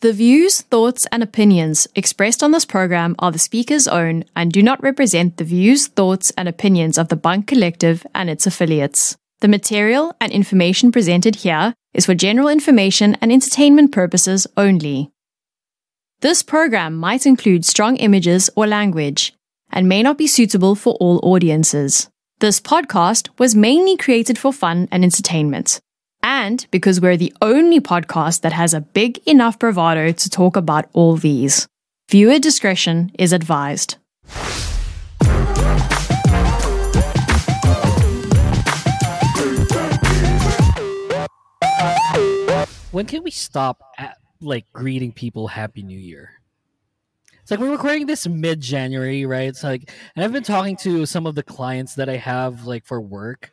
The 0.00 0.14
views, 0.14 0.62
thoughts, 0.62 1.06
and 1.12 1.22
opinions 1.22 1.86
expressed 1.94 2.42
on 2.42 2.52
this 2.52 2.64
program 2.64 3.14
are 3.18 3.30
the 3.30 3.38
speaker's 3.38 3.86
own 3.86 4.24
and 4.34 4.50
do 4.50 4.62
not 4.62 4.82
represent 4.82 5.36
the 5.36 5.44
views, 5.44 5.88
thoughts, 5.88 6.32
and 6.38 6.48
opinions 6.48 6.96
of 6.96 7.08
the 7.08 7.16
Bunk 7.16 7.46
Collective 7.46 8.06
and 8.14 8.30
its 8.30 8.46
affiliates. 8.46 9.18
The 9.40 9.48
material 9.48 10.16
and 10.18 10.32
information 10.32 10.90
presented 10.90 11.36
here 11.36 11.74
is 11.92 12.06
for 12.06 12.14
general 12.14 12.48
information 12.48 13.14
and 13.20 13.30
entertainment 13.30 13.92
purposes 13.92 14.46
only. 14.56 15.10
This 16.20 16.42
program 16.42 16.96
might 16.96 17.26
include 17.26 17.66
strong 17.66 17.96
images 17.96 18.48
or 18.56 18.66
language 18.66 19.34
and 19.70 19.86
may 19.86 20.02
not 20.02 20.16
be 20.16 20.26
suitable 20.26 20.76
for 20.76 20.94
all 20.94 21.20
audiences. 21.22 22.08
This 22.38 22.58
podcast 22.58 23.28
was 23.38 23.54
mainly 23.54 23.98
created 23.98 24.38
for 24.38 24.50
fun 24.50 24.88
and 24.90 25.04
entertainment. 25.04 25.78
And 26.22 26.66
because 26.70 27.00
we're 27.00 27.16
the 27.16 27.32
only 27.40 27.80
podcast 27.80 28.42
that 28.42 28.52
has 28.52 28.74
a 28.74 28.80
big 28.80 29.18
enough 29.26 29.58
bravado 29.58 30.12
to 30.12 30.30
talk 30.30 30.56
about 30.56 30.88
all 30.92 31.16
these. 31.16 31.66
Viewer 32.10 32.38
discretion 32.38 33.12
is 33.18 33.32
advised. 33.32 33.96
when 42.90 43.06
can 43.06 43.22
we 43.22 43.30
stop 43.30 43.82
at 43.98 44.16
like 44.40 44.66
greeting 44.72 45.12
people 45.12 45.48
Happy 45.48 45.82
New 45.82 45.98
Year? 45.98 46.30
It's 47.40 47.50
like 47.50 47.60
we're 47.60 47.70
recording 47.70 48.06
this 48.06 48.26
mid 48.26 48.60
January, 48.60 49.24
right? 49.26 49.48
It's 49.48 49.64
like, 49.64 49.90
and 50.14 50.24
I've 50.24 50.32
been 50.32 50.42
talking 50.42 50.76
to 50.78 51.06
some 51.06 51.26
of 51.26 51.34
the 51.34 51.42
clients 51.42 51.94
that 51.94 52.08
I 52.08 52.16
have 52.16 52.66
like 52.66 52.84
for 52.84 53.00
work. 53.00 53.52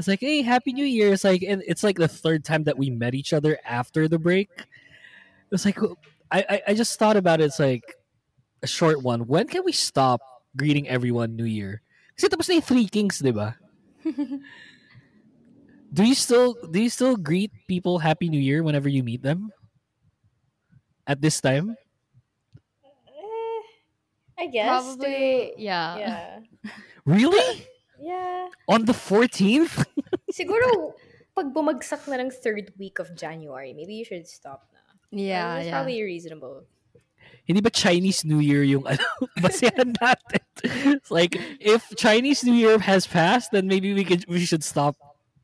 It's 0.00 0.08
like, 0.08 0.20
hey, 0.20 0.40
Happy 0.40 0.72
New 0.72 0.86
Year! 0.86 1.12
It's 1.12 1.24
like, 1.24 1.42
and 1.42 1.62
it's 1.68 1.84
like 1.84 1.98
the 1.98 2.08
third 2.08 2.42
time 2.42 2.64
that 2.64 2.78
we 2.78 2.88
met 2.88 3.14
each 3.14 3.34
other 3.34 3.58
after 3.68 4.08
the 4.08 4.18
break. 4.18 4.48
It's 5.52 5.66
like, 5.66 5.76
I, 6.32 6.40
I, 6.48 6.62
I 6.68 6.74
just 6.74 6.98
thought 6.98 7.18
about 7.18 7.42
it. 7.42 7.44
It's 7.44 7.60
like 7.60 7.84
a 8.62 8.66
short 8.66 9.02
one. 9.02 9.26
When 9.26 9.46
can 9.46 9.62
we 9.62 9.72
stop 9.72 10.22
greeting 10.56 10.88
everyone 10.88 11.36
New 11.36 11.44
Year? 11.44 11.82
Kasi 12.16 12.32
tapos 12.32 12.48
na 12.48 12.54
yung 12.54 12.62
Three 12.64 12.88
Kings, 12.88 13.20
di 13.20 13.28
ba? 13.30 13.60
do 15.92 16.00
you 16.00 16.14
still 16.16 16.56
do 16.72 16.80
you 16.80 16.88
still 16.88 17.20
greet 17.20 17.52
people 17.68 17.98
Happy 18.00 18.32
New 18.32 18.40
Year 18.40 18.62
whenever 18.64 18.88
you 18.88 19.04
meet 19.04 19.20
them? 19.20 19.52
At 21.06 21.20
this 21.20 21.44
time? 21.44 21.76
Eh, 23.04 23.60
I 24.38 24.46
guess. 24.48 24.64
Probably, 24.64 25.52
to- 25.52 25.60
yeah. 25.60 25.98
Yeah. 25.98 26.40
Really? 27.04 27.68
Yeah. 28.00 28.48
On 28.68 28.84
the 28.84 28.92
14th? 28.92 29.84
Siguro, 30.32 30.94
pag 31.34 31.52
bumagsak 31.52 32.06
na 32.08 32.18
ng 32.18 32.30
third 32.30 32.72
week 32.78 32.98
of 32.98 33.14
January, 33.14 33.72
maybe 33.72 33.94
you 33.94 34.04
should 34.04 34.26
stop 34.26 34.66
na. 34.72 34.80
Yeah, 35.10 35.54
That's 35.58 35.66
yeah. 35.66 35.72
probably 35.74 36.02
reasonable. 36.02 36.64
Hindi 37.46 37.60
ba 37.62 37.70
Chinese 37.70 38.22
New 38.24 38.38
Year 38.38 38.62
yung 38.62 38.86
ano, 38.86 39.02
basehan 39.42 39.96
natin? 39.98 40.42
It's 40.94 41.10
like, 41.10 41.34
if 41.58 41.82
Chinese 41.96 42.44
New 42.44 42.54
Year 42.54 42.78
has 42.78 43.06
passed, 43.06 43.50
then 43.50 43.66
maybe 43.66 43.90
we 43.94 44.04
could 44.04 44.22
we 44.30 44.38
should 44.46 44.62
stop 44.62 44.94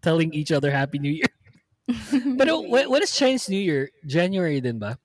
telling 0.02 0.30
each 0.34 0.52
other 0.54 0.70
Happy 0.70 0.98
New 1.02 1.10
Year. 1.10 1.30
But 2.38 2.46
when, 2.70 2.90
when 2.90 3.02
is 3.02 3.10
Chinese 3.14 3.48
New 3.50 3.58
Year? 3.58 3.90
January 4.06 4.60
din 4.60 4.78
ba? 4.78 4.98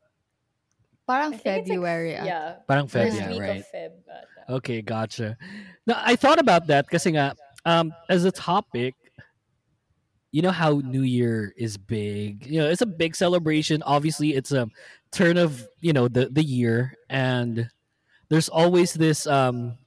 Parang 1.09 1.34
I 1.34 1.38
think 1.38 1.42
it's 1.42 1.46
like- 1.46 1.78
February. 1.78 2.14
ah. 2.18 2.26
yeah. 2.26 2.48
Parang 2.68 2.86
Feb, 2.86 3.09
First 3.09 3.18
yeah, 3.18 3.30
week 3.30 3.42
right. 3.42 3.62
of 3.62 3.66
Feb. 3.74 3.92
Okay, 4.62 4.82
gotcha. 4.82 5.38
No, 5.88 5.96
I 5.98 6.16
thought 6.16 6.38
about 6.40 6.68
that 6.68 6.86
kasi 6.90 7.14
nga, 7.18 7.34
um, 7.66 7.94
as 8.09 8.26
a 8.26 8.32
topic, 8.34 8.94
you 10.32 10.42
know 10.42 10.52
how 10.52 10.82
New 10.84 11.02
Year 11.02 11.54
is 11.58 11.78
big. 11.78 12.46
You 12.48 12.62
know, 12.62 12.70
it's 12.70 12.82
a 12.82 12.86
big 12.86 13.16
celebration. 13.16 13.84
Obviously, 13.84 14.34
it's 14.34 14.52
a 14.52 14.70
turn 15.12 15.38
of 15.38 15.68
you 15.82 15.94
know 15.94 16.08
the 16.08 16.30
the 16.30 16.44
year, 16.44 16.98
and 17.10 17.70
there's 18.30 18.50
always 18.50 18.94
this 18.94 19.28
um, 19.28 19.78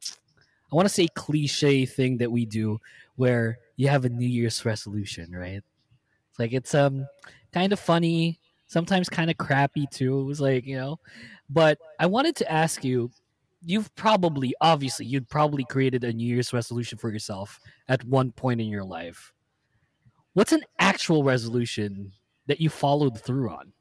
I 0.71 0.77
want 0.77 0.87
to 0.87 0.95
say 0.95 1.09
cliche 1.15 1.87
thing 1.87 2.19
that 2.19 2.31
we 2.31 2.45
do 2.45 2.79
where 3.17 3.59
you 3.77 3.89
have 3.89 4.05
a 4.05 4.11
New 4.11 4.29
Year's 4.29 4.65
resolution, 4.65 5.33
right? 5.33 5.63
It's 6.31 6.39
like 6.39 6.53
it's 6.53 6.75
um 6.75 7.07
kind 7.53 7.73
of 7.73 7.81
funny, 7.81 8.39
sometimes 8.67 9.09
kind 9.09 9.31
of 9.31 9.39
crappy 9.39 9.87
too. 9.91 10.21
It 10.21 10.25
was 10.25 10.41
like 10.41 10.67
you 10.67 10.77
know, 10.77 11.01
but 11.49 11.79
I 11.99 12.07
wanted 12.07 12.37
to 12.37 12.53
ask 12.53 12.85
you 12.85 13.11
you've 13.63 13.95
probably 13.95 14.55
obviously 14.61 15.07
you'd 15.07 15.29
probably 15.29 15.65
created 15.65 16.05
a 16.05 16.13
new 16.13 16.35
year's 16.35 16.53
resolution 16.53 16.99
for 16.99 17.11
yourself 17.11 17.59
at 17.89 18.05
one 18.05 18.31
point 18.31 18.61
in 18.61 18.67
your 18.67 18.85
life 18.85 19.34
what's 20.35 20.53
an 20.53 20.63
actual 20.79 21.25
resolution 21.25 22.13
that 22.47 22.61
you 22.61 22.69
followed 22.69 23.19
through 23.21 23.51
on 23.51 23.73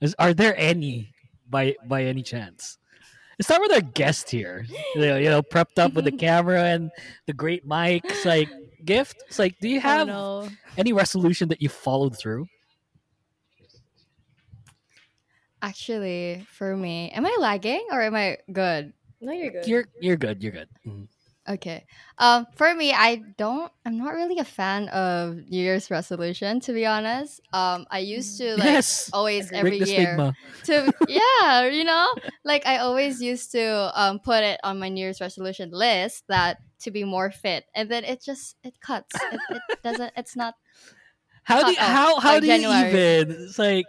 Is, 0.00 0.14
are 0.18 0.34
there 0.34 0.54
any 0.58 1.14
by 1.48 1.76
by 1.86 2.04
any 2.04 2.22
chance 2.22 2.78
let's 3.38 3.46
start 3.48 3.62
with 3.62 3.72
our 3.72 3.80
guest 3.92 4.30
here 4.30 4.66
you 4.94 5.00
know, 5.00 5.16
you 5.18 5.28
know 5.30 5.42
prepped 5.42 5.78
up 5.78 5.92
with 5.94 6.04
the 6.04 6.12
camera 6.26 6.64
and 6.64 6.90
the 7.26 7.32
great 7.32 7.66
mic 7.66 8.02
it's 8.08 8.24
like 8.24 8.48
gift 8.84 9.22
it's 9.28 9.38
like 9.38 9.54
do 9.60 9.68
you 9.68 9.80
have 9.80 10.08
Oh, 10.08 10.40
no. 10.48 10.50
any 10.76 10.92
resolution 10.92 11.48
that 11.48 11.62
you 11.62 11.68
followed 11.68 12.16
through 12.18 12.46
Actually, 15.62 16.44
for 16.46 16.76
me, 16.76 17.10
am 17.12 17.24
I 17.24 17.34
lagging 17.40 17.86
or 17.90 18.02
am 18.02 18.14
I 18.14 18.36
good? 18.52 18.92
No, 19.20 19.32
you're 19.32 19.50
good. 19.50 19.66
you're 19.66 19.84
you're 20.00 20.16
good 20.16 20.42
you're 20.42 20.52
good 20.52 20.68
Mhm. 20.86 21.08
Okay. 21.46 21.84
Um, 22.18 22.46
for 22.56 22.74
me, 22.74 22.92
I 22.92 23.16
don't. 23.36 23.70
I'm 23.84 23.98
not 23.98 24.14
really 24.14 24.38
a 24.38 24.44
fan 24.44 24.88
of 24.88 25.36
New 25.36 25.60
Year's 25.60 25.90
resolution, 25.90 26.60
to 26.60 26.72
be 26.72 26.86
honest. 26.86 27.40
Um, 27.52 27.86
I 27.90 27.98
used 27.98 28.38
to 28.38 28.56
like 28.56 28.64
yes 28.64 29.10
always 29.12 29.52
every 29.52 29.78
break 29.78 29.88
year 29.88 30.32
to 30.64 30.92
yeah, 31.08 31.66
you 31.66 31.84
know, 31.84 32.08
like 32.44 32.66
I 32.66 32.78
always 32.78 33.20
used 33.20 33.52
to 33.52 33.92
um 33.94 34.20
put 34.20 34.42
it 34.42 34.58
on 34.64 34.78
my 34.78 34.88
New 34.88 35.00
Year's 35.00 35.20
resolution 35.20 35.70
list 35.70 36.24
that 36.28 36.58
to 36.80 36.90
be 36.90 37.04
more 37.04 37.30
fit, 37.30 37.64
and 37.74 37.90
then 37.90 38.04
it 38.04 38.22
just 38.22 38.56
it 38.64 38.80
cuts. 38.80 39.14
It, 39.30 39.40
it 39.50 39.62
doesn't. 39.82 40.12
It's 40.16 40.36
not. 40.36 40.54
How 41.42 41.62
do 41.62 41.72
you, 41.72 41.76
how 41.78 42.20
how 42.20 42.40
do 42.40 42.46
you 42.46 42.72
even? 42.72 43.30
It's 43.44 43.58
like 43.58 43.84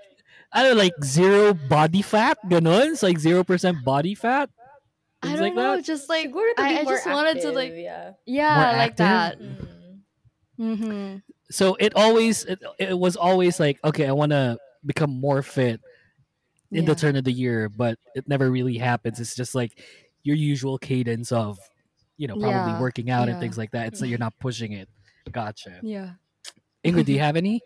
I 0.52 0.64
don't 0.64 0.76
know, 0.76 0.84
like 0.84 0.94
zero 1.04 1.54
body 1.54 2.02
fat, 2.02 2.38
ganon. 2.48 2.92
It's 2.92 3.04
like 3.04 3.20
zero 3.20 3.46
percent 3.46 3.84
body 3.86 4.14
fat. 4.14 4.50
I 5.28 5.31
don't 5.34 5.41
like 5.41 5.56
know. 5.56 5.75
that? 5.75 5.86
Just 5.86 6.09
like 6.09 6.30
Siguro 6.31 6.56
to 6.56 6.62
I, 6.62 6.80
I 6.80 6.84
more 6.84 6.94
just 6.94 7.06
wanted 7.06 7.41
to 7.41 7.52
like 7.52 7.74
yeah. 7.75 8.12
yeah, 8.25 8.56
More 8.56 8.78
like 8.78 8.96
that. 8.97 9.34
active? 9.34 9.68
Mm. 10.59 10.78
Mm-hmm. 10.78 11.18
So 11.52 11.75
it 11.80 11.94
always 11.96 12.44
it, 12.46 12.59
it 12.80 12.97
was 12.97 13.16
always 13.16 13.59
like 13.59 13.80
okay, 13.84 14.08
I 14.08 14.12
want 14.12 14.31
to 14.31 14.58
become 14.86 15.12
more 15.12 15.41
fit 15.41 15.81
in 16.72 16.86
the 16.86 16.96
turn 16.96 17.16
of 17.16 17.24
the 17.24 17.31
year, 17.31 17.69
but 17.69 17.97
it 18.16 18.28
never 18.28 18.50
really 18.52 18.78
happens. 18.78 19.19
It's 19.19 19.36
just 19.36 19.56
like 19.56 19.80
your 20.24 20.36
usual 20.36 20.78
cadence 20.78 21.31
of 21.31 21.59
you 22.18 22.28
know 22.28 22.36
probably 22.36 22.50
Yeah, 22.74 22.81
working 22.81 23.09
out 23.09 23.30
and 23.30 23.40
things 23.40 23.57
like 23.57 23.72
that. 23.72 23.88
It's 23.88 24.02
like 24.02 24.09
you're 24.09 24.19
not 24.19 24.34
pushing 24.40 24.72
it. 24.74 24.90
Gotcha. 25.31 25.80
Yeah. 25.81 26.12
Ingrid, 26.84 27.06
do 27.06 27.13
you 27.13 27.19
have 27.19 27.36
any? 27.36 27.62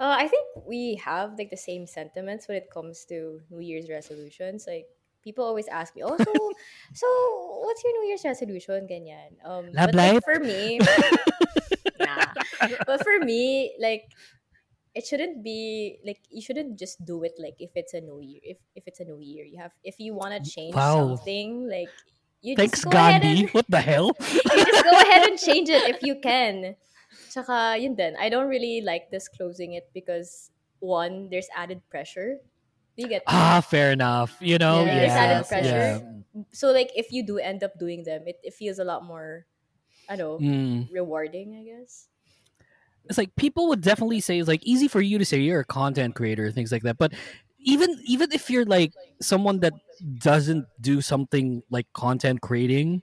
Uh, 0.00 0.16
I 0.18 0.26
think 0.28 0.44
we 0.66 0.96
have 1.04 1.38
like 1.38 1.50
the 1.50 1.56
same 1.56 1.86
sentiments 1.86 2.48
when 2.48 2.56
it 2.56 2.70
comes 2.72 3.04
to 3.06 3.40
New 3.50 3.60
Year's 3.60 3.88
resolutions. 3.88 4.64
Like 4.66 4.86
people 5.26 5.42
always 5.42 5.66
ask 5.66 5.98
me, 5.98 6.06
"Oh, 6.06 6.14
so, 6.14 6.34
so 6.94 7.06
what's 7.66 7.82
your 7.82 7.94
New 7.98 8.06
Year's 8.06 8.22
resolution?" 8.22 8.86
Ganyan. 8.86 9.42
Um, 9.42 9.82
but 9.82 9.98
like, 9.98 10.22
for 10.22 10.38
me, 10.38 10.78
nah. 11.98 12.30
But 12.86 13.02
for 13.02 13.18
me, 13.18 13.74
like 13.82 14.06
it 14.94 15.06
shouldn't 15.06 15.42
be 15.44 15.98
like 16.06 16.22
you 16.30 16.40
shouldn't 16.42 16.78
just 16.78 17.04
do 17.04 17.22
it 17.24 17.34
like 17.38 17.56
if 17.58 17.72
it's 17.74 17.94
a 17.94 18.00
new 18.00 18.20
year. 18.22 18.40
If 18.42 18.58
if 18.74 18.84
it's 18.86 19.00
a 19.00 19.04
new 19.04 19.18
year, 19.20 19.44
you 19.44 19.58
have 19.58 19.72
if 19.84 19.98
you 19.98 20.14
want 20.14 20.34
to 20.38 20.42
change 20.42 20.74
Wow. 20.74 21.16
something, 21.16 21.68
like 21.68 21.92
you 22.42 22.56
Thanks, 22.56 22.80
just 22.80 22.84
go 22.84 22.94
ahead 22.96 23.22
Gandhi. 23.22 23.46
and 23.46 23.50
What 23.52 23.66
the 23.68 23.80
hell? 23.80 24.12
you 24.54 24.64
just 24.64 24.84
go 24.84 24.94
ahead 25.02 25.22
and 25.28 25.38
change 25.38 25.68
it 25.68 25.84
if 25.84 26.02
you 26.02 26.16
can. 26.22 26.76
Tsaka, 27.28 27.76
yun 27.78 27.94
din. 27.96 28.14
I 28.18 28.28
don't 28.28 28.48
really 28.48 28.80
like 28.80 29.10
disclosing 29.10 29.74
it 29.74 29.90
because, 29.92 30.50
one, 30.80 31.28
there's 31.30 31.48
added 31.56 31.82
pressure. 31.90 32.38
You 32.96 33.08
get 33.08 33.22
ah, 33.28 33.60
fair 33.60 33.92
enough. 33.92 34.36
You 34.40 34.56
know, 34.58 34.84
Yeah, 34.84 34.88
yeah, 34.88 34.94
there's 34.96 35.12
added 35.12 35.36
yeah. 35.36 35.48
pressure. 35.48 35.86
So, 36.52 36.72
like, 36.72 36.90
if 36.96 37.12
you 37.12 37.24
do 37.24 37.38
end 37.38 37.62
up 37.64 37.78
doing 37.78 38.04
them, 38.04 38.24
it, 38.26 38.36
it 38.42 38.54
feels 38.54 38.78
a 38.78 38.84
lot 38.84 39.04
more, 39.04 39.44
I 40.08 40.16
don't 40.16 40.40
know, 40.40 40.46
Mm. 40.46 40.88
rewarding, 40.92 41.56
I 41.56 41.62
guess. 41.64 42.08
it's 43.08 43.18
like 43.18 43.30
people 43.36 43.68
would 43.68 43.80
definitely 43.82 44.18
say 44.20 44.38
it's 44.38 44.48
like 44.48 44.64
easy 44.66 44.88
for 44.88 45.00
you 45.00 45.18
to 45.18 45.24
say 45.24 45.38
you're 45.38 45.60
a 45.60 45.64
content 45.64 46.16
creator 46.18 46.50
things 46.50 46.72
like 46.74 46.82
that 46.82 46.98
but 46.98 47.14
even 47.62 47.94
even 48.02 48.32
if 48.32 48.50
you're 48.50 48.64
like 48.66 48.90
someone 49.22 49.60
that 49.62 49.72
doesn't 50.18 50.66
do 50.82 50.98
something 51.00 51.62
like 51.70 51.86
content 51.94 52.40
creating 52.42 53.02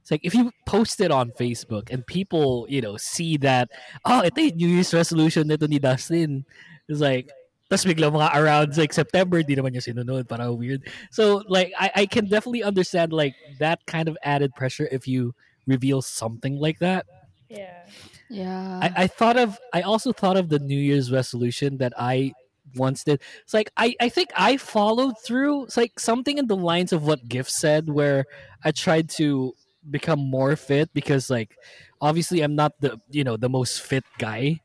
it's 0.00 0.08
like 0.10 0.24
if 0.24 0.32
you 0.32 0.48
post 0.64 1.04
it 1.04 1.12
on 1.12 1.30
facebook 1.36 1.92
and 1.92 2.00
people 2.06 2.64
you 2.72 2.80
know 2.80 2.96
see 2.96 3.36
that 3.36 3.68
oh 4.08 4.24
ito 4.24 4.40
yung 4.40 4.56
new 4.56 4.68
year's 4.72 4.94
resolution 4.96 5.44
nito 5.44 5.68
ni 5.68 5.76
dustin 5.76 6.48
it's 6.88 7.04
like 7.04 7.28
tapos 7.72 7.88
bigla 7.88 8.12
mga 8.12 8.36
around 8.36 8.76
like 8.76 8.92
september 8.92 9.40
di 9.40 9.56
naman 9.56 9.72
niya 9.72 9.80
sinunod 9.80 10.28
parang 10.28 10.52
weird 10.60 10.84
so 11.08 11.40
like 11.48 11.72
I, 11.80 12.04
I 12.04 12.06
can 12.06 12.28
definitely 12.28 12.60
understand 12.60 13.16
like 13.16 13.32
that 13.64 13.80
kind 13.88 14.12
of 14.12 14.20
added 14.20 14.52
pressure 14.52 14.92
if 14.92 15.08
you 15.08 15.32
reveal 15.64 16.04
something 16.04 16.60
like 16.60 16.84
that 16.84 17.08
Yeah. 17.52 17.84
Yeah. 18.30 18.80
I, 18.82 19.04
I 19.04 19.06
thought 19.06 19.36
of 19.36 19.58
I 19.72 19.82
also 19.82 20.12
thought 20.12 20.36
of 20.36 20.48
the 20.48 20.58
New 20.58 20.78
Year's 20.78 21.12
resolution 21.12 21.76
that 21.78 21.92
I 21.98 22.32
once 22.74 23.04
did. 23.04 23.20
It's 23.44 23.52
like 23.52 23.70
I, 23.76 23.94
I 24.00 24.08
think 24.08 24.32
I 24.34 24.56
followed 24.56 25.14
through. 25.20 25.64
It's 25.68 25.76
like 25.76 26.00
something 26.00 26.38
in 26.38 26.46
the 26.46 26.56
lines 26.56 26.92
of 26.92 27.04
what 27.04 27.28
Gift 27.28 27.52
said, 27.52 27.88
where 27.92 28.24
I 28.64 28.72
tried 28.72 29.10
to 29.20 29.52
become 29.90 30.20
more 30.20 30.56
fit 30.56 30.88
because 30.94 31.28
like 31.28 31.58
obviously 32.00 32.40
I'm 32.40 32.56
not 32.56 32.72
the 32.80 32.96
you 33.10 33.24
know 33.24 33.36
the 33.36 33.50
most 33.52 33.82
fit 33.82 34.04
guy. 34.16 34.60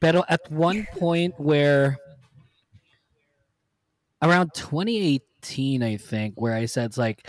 But 0.00 0.26
at 0.28 0.50
one 0.50 0.88
point 0.98 1.38
where 1.38 1.98
around 4.22 4.52
2018, 4.54 5.82
I 5.82 5.96
think, 5.96 6.40
where 6.40 6.54
I 6.54 6.66
said 6.66 6.86
it's 6.86 6.98
like 6.98 7.28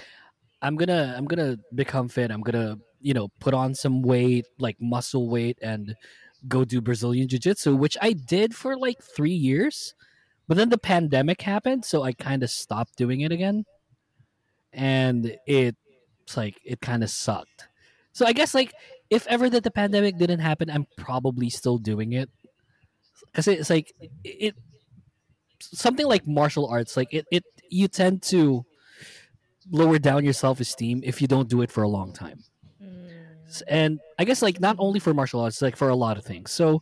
I'm 0.62 0.76
gonna 0.76 1.14
I'm 1.18 1.26
gonna 1.26 1.58
become 1.76 2.08
fit. 2.08 2.32
I'm 2.32 2.42
gonna 2.42 2.78
you 3.02 3.14
know 3.14 3.30
put 3.40 3.54
on 3.54 3.76
some 3.76 4.02
weight, 4.02 4.46
like 4.60 4.78
muscle 4.80 5.30
weight, 5.30 5.58
and 5.62 5.96
go 6.48 6.66
do 6.66 6.82
Brazilian 6.82 7.28
Jiu 7.28 7.40
Jitsu, 7.40 7.76
which 7.76 7.98
I 8.02 8.14
did 8.14 8.56
for 8.56 8.78
like 8.78 9.02
three 9.02 9.34
years. 9.34 9.94
But 10.48 10.58
then 10.58 10.70
the 10.70 10.78
pandemic 10.78 11.42
happened, 11.42 11.86
so 11.86 12.04
I 12.04 12.14
kind 12.14 12.44
of 12.44 12.50
stopped 12.50 12.98
doing 12.98 13.22
it 13.22 13.32
again. 13.32 13.66
And 14.74 15.38
it's 15.48 15.78
like, 16.36 16.60
it 16.66 16.82
kind 16.82 17.04
of 17.04 17.10
sucked. 17.10 17.70
So 18.12 18.26
I 18.26 18.34
guess, 18.34 18.54
like, 18.54 18.74
if 19.10 19.26
ever 19.28 19.50
that 19.50 19.64
the 19.64 19.72
pandemic 19.72 20.18
didn't 20.18 20.40
happen, 20.40 20.70
I'm 20.70 20.86
probably 20.98 21.50
still 21.50 21.78
doing 21.78 22.14
it. 22.14 22.30
Because 23.28 23.48
it's 23.48 23.70
like, 23.70 23.94
it, 24.02 24.10
it, 24.24 24.56
something 25.72 26.08
like 26.08 26.28
martial 26.28 26.68
arts, 26.68 26.98
like, 26.98 27.14
it, 27.14 27.26
it, 27.32 27.44
you 27.70 27.88
tend 27.88 28.22
to 28.34 28.66
lower 29.72 29.98
down 29.98 30.24
your 30.24 30.34
self 30.34 30.60
esteem 30.60 31.02
if 31.04 31.22
you 31.22 31.28
don't 31.28 31.48
do 31.48 31.62
it 31.62 31.72
for 31.72 31.84
a 31.84 31.88
long 31.88 32.12
time 32.12 32.44
and 33.68 34.00
I 34.18 34.24
guess 34.24 34.42
like 34.42 34.60
not 34.60 34.78
only 34.80 35.00
for 35.00 35.14
martial 35.14 35.42
arts, 35.42 35.62
like 35.62 35.76
for 35.76 35.90
a 35.90 35.96
lot 35.96 36.18
of 36.18 36.26
things. 36.26 36.52
So 36.52 36.82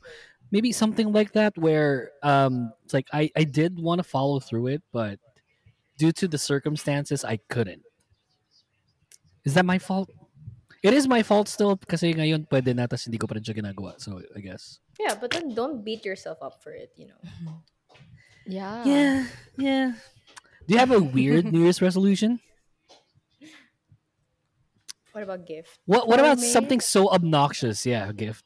maybe 0.52 0.72
something 0.72 1.12
like 1.12 1.34
that 1.34 1.58
where 1.58 2.12
um 2.24 2.72
it's 2.86 2.94
like 2.94 3.08
I 3.12 3.30
I 3.36 3.44
did 3.44 3.80
want 3.80 4.00
to 4.00 4.04
follow 4.04 4.40
through 4.40 4.68
it, 4.68 4.84
but 4.92 5.20
due 5.98 6.12
to 6.14 6.28
the 6.28 6.38
circumstances, 6.38 7.26
I 7.26 7.40
couldn't. 7.50 7.84
Is 9.44 9.56
that 9.56 9.66
my 9.66 9.80
fault? 9.80 10.10
It 10.84 10.94
is 10.94 11.08
my 11.08 11.22
fault 11.22 11.48
still 11.48 11.78
kasi 11.78 12.14
ngayon 12.14 12.48
pwede 12.50 12.74
na 12.76 12.88
tas 12.88 13.06
hindi 13.06 13.18
ko 13.18 13.28
pa 13.28 13.36
rin 13.36 13.44
siya 13.44 13.58
ginagawa. 13.58 14.00
So 14.00 14.22
I 14.36 14.40
guess. 14.40 14.80
Yeah, 15.00 15.16
but 15.18 15.32
then 15.32 15.54
don't 15.54 15.86
beat 15.86 16.06
yourself 16.06 16.42
up 16.42 16.62
for 16.62 16.74
it, 16.74 16.94
you 16.96 17.10
know. 17.10 17.22
Yeah. 18.46 18.84
Yeah, 18.86 19.28
yeah. 19.58 19.92
Do 20.68 20.74
you 20.74 20.80
have 20.80 20.92
a 20.92 21.02
weird 21.02 21.46
New 21.52 21.64
Year's 21.64 21.82
resolution? 21.82 22.40
What 25.12 25.24
about 25.24 25.46
gift? 25.46 25.80
What 25.86 26.08
What 26.08 26.20
For 26.20 26.26
about 26.26 26.40
me? 26.40 26.48
something 26.52 26.80
so 26.80 27.10
obnoxious? 27.12 27.86
Yeah, 27.86 28.12
gift. 28.14 28.46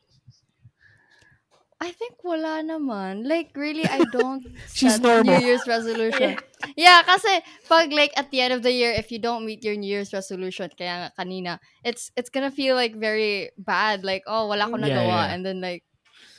I 1.80 1.92
think 1.92 2.24
wala 2.24 2.64
naman. 2.64 3.28
Like, 3.28 3.52
really, 3.54 3.86
I 3.86 4.06
don't 4.08 4.42
She's 4.74 4.96
set 4.96 5.02
normal. 5.02 5.40
New 5.40 5.46
Year's 5.46 5.68
resolution. 5.68 6.40
yeah, 6.80 7.04
kasi 7.04 7.44
pag 7.68 7.92
like 7.92 8.16
at 8.16 8.32
the 8.32 8.40
end 8.42 8.54
of 8.56 8.64
the 8.64 8.72
year, 8.72 8.92
if 8.96 9.12
you 9.12 9.20
don't 9.20 9.46
meet 9.46 9.62
your 9.64 9.76
New 9.76 9.88
Year's 9.92 10.14
resolution, 10.16 10.72
kaya 10.74 10.96
nga 11.06 11.10
kanina, 11.20 11.60
it's 11.84 12.10
it's 12.16 12.32
gonna 12.32 12.50
feel 12.50 12.76
like 12.80 12.96
very 12.96 13.52
bad. 13.60 14.08
Like, 14.08 14.24
oh, 14.26 14.48
wala 14.48 14.72
ko 14.72 14.80
Yeah, 14.80 15.04
nagawa. 15.04 15.28
yeah. 15.28 15.34
And 15.36 15.46
then 15.46 15.60
like, 15.60 15.84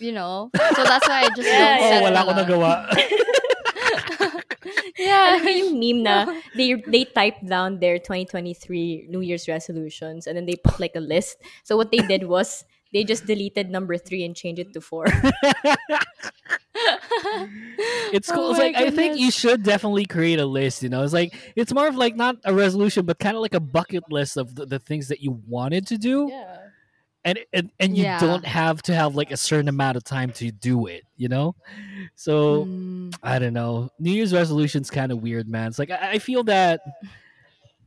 you 0.00 0.10
know. 0.12 0.50
So 0.74 0.82
that's 0.88 1.06
why 1.06 1.28
I 1.28 1.30
just 1.30 1.46
Yeah, 1.46 1.58
don't 1.58 1.78
yeah. 1.78 1.88
set 1.92 2.02
Oh, 2.02 2.02
wala 2.08 2.20
ko 2.26 2.32
nagawa. 2.32 2.72
Yeah. 4.98 5.38
Alam 5.38 5.46
yung 5.46 5.78
meme 5.78 6.02
na 6.02 6.16
they 6.56 6.74
they 6.88 7.04
typed 7.04 7.46
down 7.46 7.78
their 7.78 7.98
2023 7.98 9.06
New 9.08 9.20
Year's 9.20 9.46
resolutions 9.46 10.26
and 10.26 10.36
then 10.36 10.46
they 10.46 10.56
put 10.56 10.80
like 10.80 10.96
a 10.96 11.04
list. 11.04 11.38
So 11.62 11.76
what 11.76 11.90
they 11.92 12.02
did 12.02 12.24
was 12.26 12.64
they 12.92 13.04
just 13.04 13.26
deleted 13.26 13.70
number 13.70 13.98
three 13.98 14.24
and 14.24 14.34
changed 14.34 14.60
it 14.60 14.72
to 14.72 14.80
four. 14.80 15.06
it's 18.12 18.30
cool. 18.30 18.46
Oh 18.46 18.50
it's 18.50 18.58
like 18.58 18.76
I 18.76 18.90
think 18.90 19.18
you 19.18 19.30
should 19.30 19.62
definitely 19.62 20.06
create 20.06 20.38
a 20.38 20.46
list. 20.46 20.82
You 20.82 20.88
know, 20.88 21.02
it's 21.02 21.12
like 21.12 21.34
it's 21.54 21.72
more 21.72 21.88
of 21.88 21.96
like 21.96 22.16
not 22.16 22.36
a 22.44 22.54
resolution, 22.54 23.04
but 23.04 23.18
kind 23.18 23.36
of 23.36 23.42
like 23.42 23.54
a 23.54 23.60
bucket 23.60 24.04
list 24.10 24.36
of 24.36 24.54
the, 24.54 24.66
the 24.66 24.78
things 24.78 25.08
that 25.08 25.20
you 25.20 25.40
wanted 25.46 25.86
to 25.88 25.98
do, 25.98 26.28
yeah. 26.30 26.65
And 27.26 27.38
and 27.52 27.70
and 27.80 27.96
you 27.96 28.04
Yeah. 28.04 28.18
don't 28.18 28.44
have 28.46 28.80
to 28.82 28.94
have 28.94 29.14
like 29.16 29.30
a 29.32 29.36
certain 29.36 29.68
amount 29.68 29.98
of 29.98 30.04
time 30.04 30.32
to 30.34 30.50
do 30.50 30.86
it. 30.86 31.02
You 31.18 31.28
know, 31.28 31.54
so 32.14 32.64
Mm, 32.64 33.14
I 33.22 33.38
don't 33.38 33.52
know. 33.52 33.90
New 33.98 34.12
Year's 34.12 34.32
resolutions 34.32 34.90
kind 34.90 35.12
of 35.12 35.20
weird, 35.20 35.48
man. 35.48 35.68
It's 35.68 35.78
like 35.78 35.90
I, 35.90 36.12
I 36.12 36.18
feel 36.18 36.44
that 36.44 36.80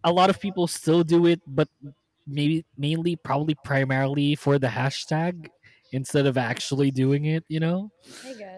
a 0.04 0.12
lot 0.12 0.30
of 0.30 0.40
people 0.40 0.68
still 0.68 1.04
do 1.04 1.26
it, 1.26 1.42
but 1.48 1.68
maybe 2.28 2.66
mainly, 2.78 3.16
probably 3.16 3.56
primarily 3.64 4.36
for 4.36 4.60
the 4.60 4.68
hashtag 4.68 5.48
instead 5.92 6.26
of 6.26 6.38
actually 6.38 6.92
doing 6.92 7.26
it. 7.26 7.44
You 7.48 7.60
know 7.60 7.92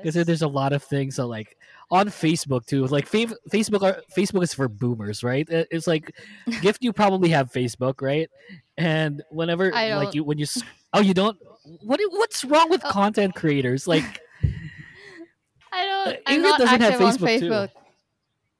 because 0.04 0.16
there's 0.25 0.42
a 0.42 0.48
lot 0.48 0.74
of 0.74 0.81
things 0.83 1.16
that 1.18 1.25
like 1.28 1.57
on 1.92 2.07
Facebook 2.07 2.66
too. 2.66 2.88
Like 2.88 3.06
fa- 3.06 3.36
Facebook, 3.51 3.83
are, 3.83 4.01
Facebook 4.18 4.44
is 4.44 4.54
for 4.54 4.68
boomers, 4.68 5.24
right? 5.24 5.45
It's 5.50 5.86
like 5.88 6.16
gift. 6.62 6.81
You 6.83 6.94
probably 6.94 7.30
have 7.30 7.51
Facebook, 7.51 8.01
right? 8.01 8.30
And 8.78 9.22
whenever 9.30 9.74
I 9.75 9.94
like 9.95 10.07
don't. 10.12 10.16
you 10.16 10.24
when 10.24 10.38
you 10.38 10.44
s- 10.50 10.63
oh 10.94 11.01
you 11.01 11.13
don't 11.13 11.38
what 11.83 12.00
what's 12.12 12.44
wrong 12.44 12.69
with 12.69 12.81
Oh. 12.83 12.89
content 12.89 13.36
creators? 13.36 13.88
Like 13.88 14.22
I 15.72 15.86
don't. 15.86 16.07
Uh, 16.07 16.18
I'm 16.27 16.39
Ingrid 16.39 16.44
not 16.44 16.60
doesn't 16.60 16.81
have 16.81 16.92
active 16.94 17.01
on 17.07 17.13
Facebook, 17.18 17.39
too. 17.39 17.50
Facebook. 17.50 17.69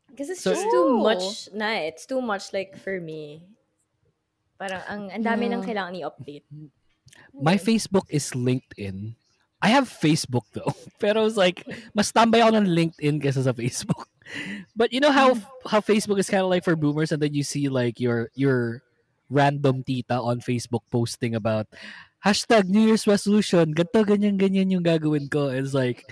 Because 0.10 0.30
it's 0.30 0.42
So- 0.44 0.52
just 0.54 0.64
too 0.64 0.86
Oh. 1.00 1.04
much 1.04 1.50
na. 1.54 1.88
It's 1.88 2.06
too 2.06 2.22
much 2.22 2.54
like 2.54 2.78
for 2.78 3.00
me. 3.00 3.44
Parang 4.60 4.82
ang, 4.88 5.04
ang 5.12 5.24
dami 5.24 5.50
nang 5.50 5.64
Yeah. 5.66 5.74
kailangan 5.74 5.94
i-update. 5.98 6.46
My 7.34 7.56
Facebook 7.56 8.06
is 8.10 8.32
LinkedIn. 8.32 9.16
I 9.62 9.70
have 9.70 9.86
Facebook 9.88 10.50
though, 10.54 10.74
pero 11.02 11.26
it's 11.26 11.38
like 11.38 11.64
mas 11.94 12.12
tambay 12.12 12.42
ako 12.42 12.58
ng 12.58 12.70
LinkedIn 12.70 13.22
kaysa 13.22 13.46
sa 13.46 13.54
Facebook. 13.54 14.10
But 14.80 14.96
you 14.96 15.04
know 15.04 15.12
how 15.12 15.36
how 15.68 15.84
Facebook 15.84 16.16
is 16.16 16.32
kind 16.32 16.42
of 16.42 16.48
like 16.48 16.64
for 16.64 16.80
boomers, 16.80 17.12
and 17.12 17.20
then 17.20 17.36
you 17.36 17.44
see 17.44 17.68
like 17.68 18.00
your 18.00 18.32
your 18.32 18.80
random 19.28 19.84
tita 19.84 20.16
on 20.16 20.40
Facebook 20.40 20.88
posting 20.88 21.36
about 21.36 21.68
hashtag 22.24 22.72
New 22.72 22.80
Year's 22.80 23.06
resolution, 23.06 23.76
ganto 23.76 24.08
ganyan 24.08 24.40
ganyan 24.40 24.72
yung 24.72 24.88
gagawin 24.88 25.28
ko. 25.28 25.52
It's 25.52 25.76
like 25.76 26.08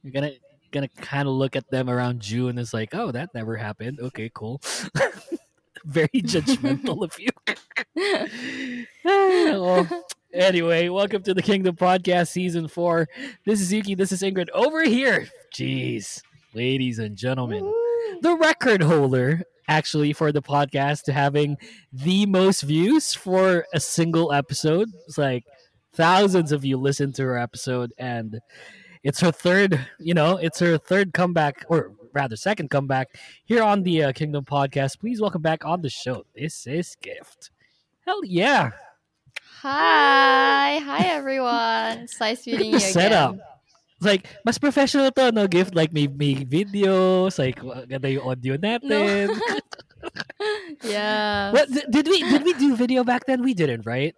you're 0.00 0.16
gonna 0.16 0.32
gonna 0.72 0.88
kind 0.88 1.28
of 1.28 1.34
look 1.34 1.56
at 1.56 1.68
them 1.70 1.90
around 1.90 2.20
June. 2.20 2.58
It's 2.58 2.72
like, 2.72 2.94
oh, 2.94 3.12
that 3.12 3.34
never 3.34 3.56
happened. 3.56 4.00
Okay, 4.00 4.30
cool. 4.32 4.60
Very 5.84 6.20
judgmental 6.24 7.04
of 7.04 7.14
you. 7.20 7.32
well, 9.04 9.86
oh. 9.86 10.02
Anyway, 10.32 10.88
welcome 10.88 11.22
to 11.22 11.34
the 11.34 11.42
Kingdom 11.42 11.76
Podcast 11.76 12.28
Season 12.28 12.68
4. 12.68 13.08
This 13.44 13.60
is 13.60 13.72
Yuki. 13.72 13.94
This 13.94 14.12
is 14.12 14.22
Ingrid. 14.22 14.50
Over 14.50 14.84
here, 14.84 15.28
jeez, 15.54 16.22
ladies 16.54 16.98
and 16.98 17.16
gentlemen, 17.16 17.64
Woo! 17.64 18.20
the 18.20 18.36
record 18.36 18.82
holder 18.82 19.42
actually 19.68 20.12
for 20.12 20.32
the 20.32 20.42
podcast 20.42 21.02
to 21.04 21.12
having 21.12 21.56
the 21.92 22.26
most 22.26 22.62
views 22.62 23.14
for 23.14 23.66
a 23.74 23.80
single 23.80 24.32
episode. 24.32 24.88
It's 25.06 25.18
like 25.18 25.44
thousands 25.94 26.52
of 26.52 26.64
you 26.64 26.76
listen 26.76 27.12
to 27.14 27.22
her 27.24 27.38
episode, 27.38 27.92
and 27.98 28.40
it's 29.02 29.20
her 29.20 29.32
third, 29.32 29.86
you 29.98 30.14
know, 30.14 30.36
it's 30.36 30.58
her 30.60 30.78
third 30.78 31.12
comeback, 31.12 31.64
or 31.68 31.92
rather, 32.12 32.36
second 32.36 32.70
comeback 32.70 33.08
here 33.44 33.62
on 33.62 33.82
the 33.82 34.04
uh, 34.04 34.12
Kingdom 34.12 34.44
Podcast. 34.44 35.00
Please 35.00 35.20
welcome 35.20 35.42
back 35.42 35.64
on 35.64 35.82
the 35.82 35.90
show. 35.90 36.24
This 36.34 36.66
is 36.66 36.96
Gift. 37.00 37.50
Hell 38.06 38.24
yeah. 38.24 38.70
Hi, 39.62 40.78
hi 40.78 41.10
everyone. 41.18 42.06
Nice 42.20 42.46
meeting 42.46 42.70
you 42.70 42.76
again. 42.78 42.92
setup. 42.94 43.34
It's 43.98 44.06
like, 44.06 44.30
mas 44.44 44.56
professional 44.56 45.10
to, 45.10 45.32
no? 45.32 45.48
Gift, 45.48 45.74
like, 45.74 45.92
may, 45.92 46.06
may 46.06 46.46
videos, 46.46 47.42
like, 47.42 47.58
ganda 47.90 48.06
yung 48.06 48.22
audio 48.22 48.54
natin. 48.54 49.34
yeah. 50.84 51.50
What, 51.50 51.66
did 51.90 52.06
we 52.06 52.22
did 52.22 52.44
we 52.46 52.54
do 52.54 52.76
video 52.76 53.02
back 53.02 53.26
then? 53.26 53.42
We 53.42 53.50
didn't, 53.50 53.82
right? 53.82 54.14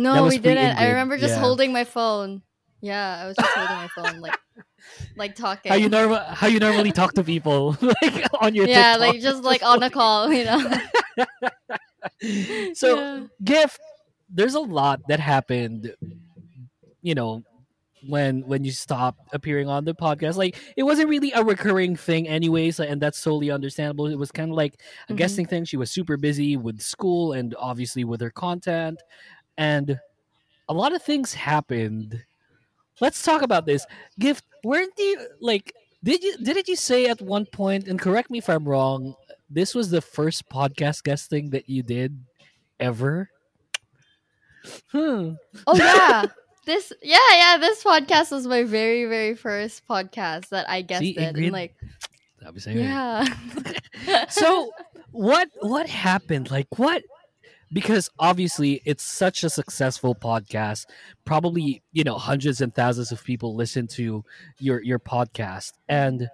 No, 0.00 0.24
we 0.24 0.38
didn't. 0.38 0.80
I 0.80 0.96
remember 0.96 1.18
just 1.18 1.36
yeah. 1.36 1.44
holding 1.44 1.68
my 1.68 1.84
phone. 1.84 2.40
Yeah, 2.80 3.20
I 3.20 3.26
was 3.28 3.36
just 3.36 3.52
holding 3.52 3.76
my 3.84 3.88
phone, 3.92 4.24
like, 4.24 4.40
like 5.20 5.36
talking. 5.36 5.68
How 5.68 5.76
you 5.76 5.92
normal 5.92 6.24
how 6.24 6.46
you 6.48 6.56
normally 6.56 6.92
talk 6.92 7.12
to 7.20 7.22
people 7.22 7.76
like 8.00 8.24
on 8.40 8.56
your 8.56 8.64
yeah, 8.64 8.96
TikTok. 8.96 9.12
like 9.12 9.20
just 9.20 9.44
like 9.44 9.60
on 9.62 9.82
a 9.82 9.90
call, 9.92 10.32
you 10.32 10.48
know. 10.48 10.64
so 12.72 12.96
Yeah. 12.96 13.20
gift 13.44 13.80
there's 14.32 14.54
a 14.54 14.60
lot 14.60 15.00
that 15.08 15.20
happened 15.20 15.94
you 17.02 17.14
know 17.14 17.42
when 18.08 18.40
when 18.46 18.64
you 18.64 18.70
stopped 18.72 19.20
appearing 19.34 19.68
on 19.68 19.84
the 19.84 19.94
podcast. 19.94 20.36
Like 20.36 20.56
it 20.76 20.84
wasn't 20.84 21.10
really 21.10 21.32
a 21.32 21.44
recurring 21.44 21.96
thing 21.96 22.26
anyways 22.28 22.80
and 22.80 23.00
that's 23.00 23.18
solely 23.18 23.50
understandable. 23.50 24.06
It 24.06 24.16
was 24.16 24.32
kind 24.32 24.50
of 24.50 24.56
like 24.56 24.80
a 25.08 25.12
Mhm. 25.12 25.16
guesting 25.16 25.46
thing. 25.46 25.64
She 25.66 25.76
was 25.76 25.90
super 25.90 26.16
busy 26.16 26.56
with 26.56 26.80
school 26.80 27.32
and 27.34 27.54
obviously 27.58 28.04
with 28.04 28.22
her 28.22 28.30
content. 28.30 29.02
And 29.58 30.00
a 30.68 30.72
lot 30.72 30.94
of 30.94 31.02
things 31.02 31.34
happened. 31.34 32.24
Let's 33.00 33.22
talk 33.22 33.42
about 33.42 33.66
this. 33.66 33.84
Gift 34.18 34.44
weren't 34.64 34.92
you 34.98 35.26
like 35.40 35.74
did 36.02 36.22
you 36.22 36.38
didn't 36.38 36.68
you 36.68 36.76
say 36.76 37.06
at 37.06 37.20
one 37.20 37.44
point 37.46 37.86
and 37.88 37.98
correct 38.00 38.30
me 38.30 38.36
if 38.38 38.48
i'm 38.50 38.68
wrong 38.68 39.14
this 39.48 39.74
was 39.74 39.88
the 39.90 40.02
first 40.02 40.46
podcast 40.50 41.02
guesting 41.02 41.48
that 41.50 41.66
you 41.68 41.82
did 41.82 42.14
ever 42.78 43.30
hmm. 44.92 45.32
Oh 45.66 45.76
yeah, 45.76 46.24
this 46.66 46.92
yeah 47.02 47.18
yeah 47.32 47.56
this 47.58 47.82
podcast 47.82 48.30
was 48.30 48.46
my 48.46 48.64
very 48.64 49.06
very 49.06 49.34
first 49.34 49.86
podcast 49.88 50.48
that 50.50 50.68
I 50.68 50.82
guessed 50.82 51.00
See, 51.00 51.16
it 51.16 51.36
and 51.36 51.52
like 51.52 51.74
Sabi 52.42 52.60
sa'yo 52.60 52.80
eh. 52.80 53.26
yeah. 54.06 54.24
So 54.30 54.72
what 55.12 55.48
what 55.60 55.88
happened? 55.88 56.50
Like 56.50 56.66
what 56.78 57.02
because 57.72 58.08
obviously 58.18 58.82
it's 58.84 59.04
such 59.04 59.44
a 59.44 59.50
successful 59.50 60.14
podcast. 60.14 60.86
Probably 61.24 61.82
you 61.92 62.04
know 62.04 62.16
hundreds 62.16 62.60
and 62.60 62.74
thousands 62.74 63.12
of 63.12 63.22
people 63.22 63.54
listen 63.54 63.86
to 63.98 64.24
your 64.58 64.82
your 64.82 64.98
podcast. 64.98 65.72
And 65.88 66.28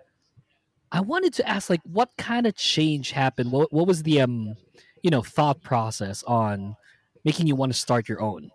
i 0.93 1.01
wanted 1.01 1.35
to 1.35 1.47
ask 1.49 1.69
like 1.69 1.83
what 1.83 2.11
kind 2.17 2.47
of 2.47 2.55
change 2.55 3.11
happened? 3.11 3.51
What, 3.51 3.73
what 3.73 3.87
was 3.87 4.05
the 4.05 4.21
um 4.21 4.55
you 5.03 5.11
know 5.11 5.23
thought 5.23 5.61
process 5.61 6.23
on 6.25 6.77
making 7.27 7.51
you 7.51 7.59
want 7.59 7.75
to 7.75 7.79
start 7.79 8.09
your 8.09 8.23
own 8.23 8.51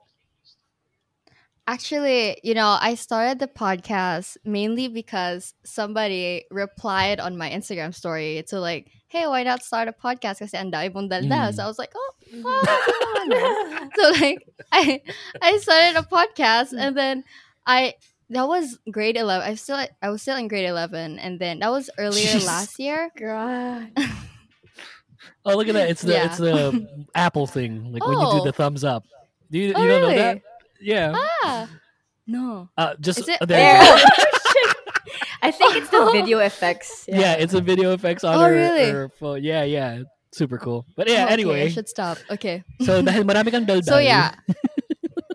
Actually, 1.67 2.37
you 2.43 2.53
know, 2.53 2.75
I 2.81 2.95
started 2.95 3.37
the 3.37 3.47
podcast 3.47 4.35
mainly 4.43 4.87
because 4.87 5.53
somebody 5.63 6.43
replied 6.49 7.19
on 7.19 7.37
my 7.37 7.49
Instagram 7.49 7.93
story 7.93 8.43
to 8.49 8.59
like, 8.59 8.89
"Hey, 9.07 9.27
why 9.27 9.43
not 9.43 9.61
start 9.63 9.87
a 9.87 9.93
podcast?" 9.93 10.41
Kasi 10.41 10.57
ang 10.57 10.73
dami 10.73 10.89
mong 10.89 11.07
daldal. 11.13 11.53
Mm. 11.53 11.55
So 11.55 11.63
I 11.63 11.69
was 11.69 11.77
like, 11.77 11.93
"Oh, 11.93 12.11
oh 12.43 12.59
okay 13.29 13.93
so 13.95 14.03
like 14.19 14.39
I 14.73 14.99
I 15.39 15.51
started 15.61 16.01
a 16.01 16.03
podcast 16.03 16.73
and 16.73 16.97
then 16.97 17.23
I 17.63 17.93
that 18.31 18.47
was 18.47 18.79
grade 18.89 19.15
11. 19.15 19.45
I 19.45 19.55
still 19.55 19.79
I 20.01 20.09
was 20.09 20.25
still 20.25 20.35
in 20.35 20.47
grade 20.47 20.65
11 20.65 21.19
and 21.19 21.39
then 21.39 21.59
that 21.59 21.69
was 21.71 21.93
earlier 21.97 22.35
Jeez. 22.35 22.47
last 22.47 22.79
year. 22.79 23.13
God. 23.15 23.95
Oh 25.45 25.55
look 25.57 25.67
at 25.67 25.73
that 25.73 25.89
it's 25.89 26.01
the 26.01 26.13
Yeah. 26.13 26.25
it's 26.25 26.37
the 26.37 26.87
apple 27.15 27.47
thing 27.47 27.91
like 27.93 28.05
when 28.05 28.17
you 28.19 28.25
do 28.31 28.41
Oh. 28.41 28.45
the 28.45 28.53
thumbs 28.53 28.83
up 28.83 29.03
do 29.49 29.57
you, 29.59 29.67
you 29.69 29.73
Oh, 29.75 29.87
don't 29.87 30.01
know 30.01 30.15
that 30.15 30.41
yeah 30.79 31.13
Ah. 31.43 31.69
No. 32.27 32.69
uh, 32.77 32.95
just 33.01 33.27
it- 33.27 33.41
uh, 33.41 33.45
there 33.45 33.59
you 33.59 33.83
There. 33.83 33.97
go. 33.97 34.71
I 35.41 35.49
think 35.51 35.75
it's 35.75 35.89
the 35.89 36.05
video 36.13 36.39
effects. 36.39 37.05
yeah. 37.09 37.33
it's 37.33 37.53
a 37.53 37.61
video 37.61 37.93
effects 37.93 38.23
on 38.23 38.35
Oh, 38.37 38.45
her, 38.45 38.53
really? 38.53 38.89
her 38.91 39.09
phone. 39.09 39.43
Yeah, 39.43 39.63
yeah. 39.63 40.03
Super 40.31 40.57
cool. 40.61 40.85
But 40.95 41.09
yeah, 41.09 41.21
Oh, 41.21 41.23
okay, 41.25 41.33
anyway. 41.33 41.61
I 41.65 41.69
should 41.69 41.89
stop. 41.89 42.17
Okay. 42.29 42.63
So 42.85 43.01
dahil 43.01 43.25
marami 43.27 43.51
kang 43.51 43.65
daldal. 43.65 43.83
So 43.89 43.97
yeah. 43.97 44.37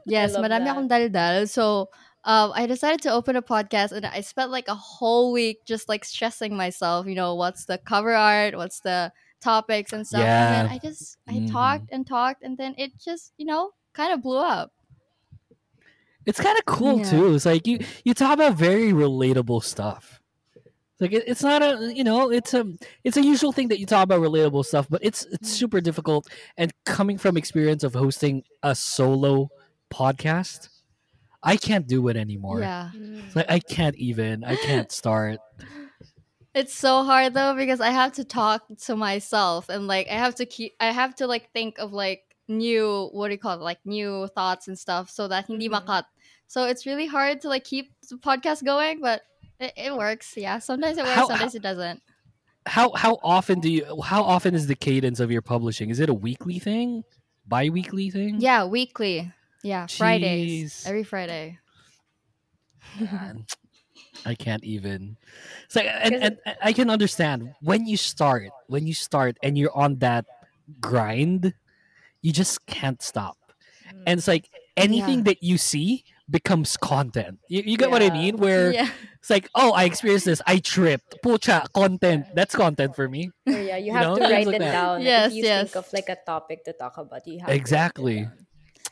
yes, 0.06 0.32
love 0.32 0.46
marami 0.46 0.64
that. 0.70 0.72
akong 0.78 0.88
daldal. 0.88 1.50
So 1.50 1.90
um, 2.24 2.52
I 2.54 2.64
decided 2.66 3.02
to 3.02 3.12
open 3.12 3.36
a 3.36 3.42
podcast 3.42 3.92
and 3.92 4.06
I 4.06 4.22
spent 4.22 4.50
like 4.54 4.68
a 4.70 4.78
whole 4.78 5.32
week 5.34 5.66
just 5.66 5.90
like 5.90 6.04
stressing 6.06 6.56
myself, 6.56 7.04
you 7.10 7.14
know, 7.18 7.34
what's 7.34 7.66
the 7.66 7.76
cover 7.76 8.14
art, 8.14 8.56
what's 8.56 8.80
the 8.80 9.12
topics 9.40 9.92
and 9.92 10.06
stuff. 10.06 10.20
And 10.20 10.26
Yeah. 10.28 10.62
then 10.62 10.70
I 10.72 10.78
just 10.78 11.18
I 11.28 11.32
Mhm. 11.34 11.50
talked 11.50 11.88
and 11.92 12.06
talked 12.06 12.42
and 12.42 12.56
then 12.58 12.74
it 12.78 12.92
just, 12.98 13.32
you 13.36 13.46
know, 13.46 13.70
kind 13.92 14.12
of 14.12 14.22
blew 14.22 14.38
up. 14.38 14.72
It's 16.24 16.40
kind 16.40 16.58
of 16.58 16.64
cool 16.64 16.98
Yeah. 16.98 17.10
too. 17.10 17.34
It's 17.34 17.46
like 17.46 17.66
you 17.66 17.78
you 18.04 18.12
talk 18.14 18.34
about 18.34 18.54
very 18.54 18.92
relatable 18.92 19.62
stuff. 19.62 20.20
It's 20.56 21.00
Like 21.00 21.12
it, 21.12 21.24
it's 21.26 21.42
not 21.42 21.62
a 21.62 21.92
you 21.94 22.02
know 22.02 22.30
it's 22.30 22.52
a 22.54 22.64
it's 23.04 23.16
a 23.16 23.22
usual 23.22 23.52
thing 23.52 23.68
that 23.68 23.78
you 23.78 23.86
talk 23.86 24.02
about 24.04 24.20
relatable 24.20 24.64
stuff, 24.64 24.86
but 24.90 25.00
it's 25.04 25.24
it's 25.26 25.50
Mm. 25.50 25.54
super 25.54 25.80
difficult. 25.80 26.26
And 26.56 26.72
coming 26.84 27.16
from 27.18 27.36
experience 27.36 27.84
of 27.84 27.94
hosting 27.94 28.42
a 28.62 28.74
solo 28.74 29.50
podcast, 29.90 30.68
I 31.42 31.56
can't 31.56 31.86
do 31.86 32.08
it 32.08 32.16
anymore. 32.16 32.60
Yeah. 32.60 32.90
It's 32.94 33.36
like 33.36 33.48
I 33.48 33.60
can't 33.60 33.94
even. 33.96 34.42
I 34.42 34.56
can't 34.56 34.90
start. 34.90 35.38
It's 36.56 36.72
so 36.74 37.04
hard 37.04 37.34
though 37.34 37.54
because 37.54 37.82
I 37.84 37.90
have 37.90 38.12
to 38.16 38.24
talk 38.24 38.64
to 38.88 38.96
myself 38.96 39.68
and 39.68 39.86
like 39.86 40.08
I 40.08 40.14
have 40.16 40.34
to 40.36 40.46
keep 40.46 40.72
I 40.80 40.88
have 40.90 41.14
to 41.16 41.26
like 41.28 41.52
think 41.52 41.76
of 41.78 41.92
like 41.92 42.22
new 42.48 43.10
what 43.12 43.28
do 43.28 43.34
you 43.34 43.38
call 43.38 43.60
it 43.60 43.60
like 43.60 43.78
new 43.84 44.26
thoughts 44.34 44.66
and 44.66 44.78
stuff 44.78 45.10
so 45.10 45.28
that 45.28 45.44
hindi 45.46 45.68
Mhm. 45.68 45.76
makat. 45.84 46.04
So 46.48 46.64
it's 46.64 46.86
really 46.86 47.04
hard 47.06 47.42
to 47.42 47.48
like 47.52 47.64
keep 47.64 47.92
the 48.08 48.16
podcast 48.16 48.64
going, 48.64 49.00
but 49.04 49.20
it, 49.60 49.72
it 49.76 49.92
works. 49.94 50.32
Yeah, 50.34 50.58
sometimes 50.58 50.96
it 50.96 51.04
works, 51.04 51.14
How- 51.20 51.28
sometimes 51.28 51.54
it 51.54 51.62
doesn't. 51.62 52.00
How 52.64 52.90
how 52.96 53.20
often 53.22 53.60
do 53.60 53.68
you? 53.70 53.84
How 54.02 54.24
often 54.24 54.54
is 54.56 54.66
the 54.66 54.74
cadence 54.74 55.20
of 55.20 55.30
your 55.30 55.42
publishing? 55.42 55.90
Is 55.90 56.00
it 56.00 56.08
a 56.08 56.14
weekly 56.14 56.58
thing, 56.58 57.04
bi-weekly 57.46 58.10
thing? 58.10 58.40
Yeah, 58.40 58.64
weekly. 58.64 59.30
Yeah, 59.62 59.86
Fridays. 59.86 60.84
Every 60.88 61.04
Friday. 61.04 61.58
Man, 64.24 64.32
I 64.32 64.34
can't 64.34 64.64
even. 64.64 65.16
It's 65.66 65.76
like, 65.76 65.86
and, 65.86 66.14
'Cause 66.14 66.22
and 66.22 66.56
I 66.62 66.72
can 66.72 66.90
understand 66.90 67.52
when 67.60 67.86
you 67.86 67.96
start, 67.96 68.50
when 68.68 68.86
you 68.86 68.94
start, 68.94 69.36
and 69.42 69.56
you're 69.58 69.76
on 69.76 69.96
that 69.98 70.26
grind, 70.80 71.54
you 72.22 72.32
just 72.32 72.64
can't 72.66 73.02
stop. 73.02 73.36
Mm. 73.94 74.02
And 74.06 74.18
it's 74.18 74.28
like 74.28 74.48
anything 74.76 75.24
that 75.24 75.42
you 75.42 75.58
see 75.58 76.04
becomes 76.28 76.76
content. 76.76 77.38
You, 77.48 77.62
you 77.64 77.76
get 77.76 77.90
what 77.90 78.02
I 78.02 78.10
mean? 78.10 78.36
Where 78.36 78.72
Yeah. 78.72 78.88
it's 79.20 79.30
like, 79.30 79.48
oh, 79.54 79.72
I 79.72 79.84
experienced 79.84 80.26
this. 80.26 80.42
I 80.46 80.58
tripped. 80.58 81.18
Pucha, 81.24 81.72
content. 81.72 82.26
That's 82.34 82.54
content 82.54 82.96
for 82.96 83.08
me. 83.08 83.30
Or 83.46 83.52
yeah, 83.52 83.76
you 83.76 83.86
You 83.86 83.92
have 83.92 84.02
know, 84.02 84.16
to 84.16 84.22
write 84.22 84.46
like 84.46 84.56
it 84.56 84.58
that. 84.58 84.72
down. 84.72 84.94
Like, 84.98 85.04
Yes, 85.04 85.30
if 85.30 85.36
you 85.36 85.44
yes. 85.44 85.70
think 85.72 85.76
of 85.76 85.92
like 85.92 86.08
a 86.08 86.16
topic 86.26 86.64
to 86.64 86.72
talk 86.72 86.98
about, 86.98 87.26
you 87.28 87.38
have 87.38 87.46
to 87.46 87.52
write 87.52 87.56
it 87.56 87.60
Exactly. 87.60 88.22
down. 88.22 88.32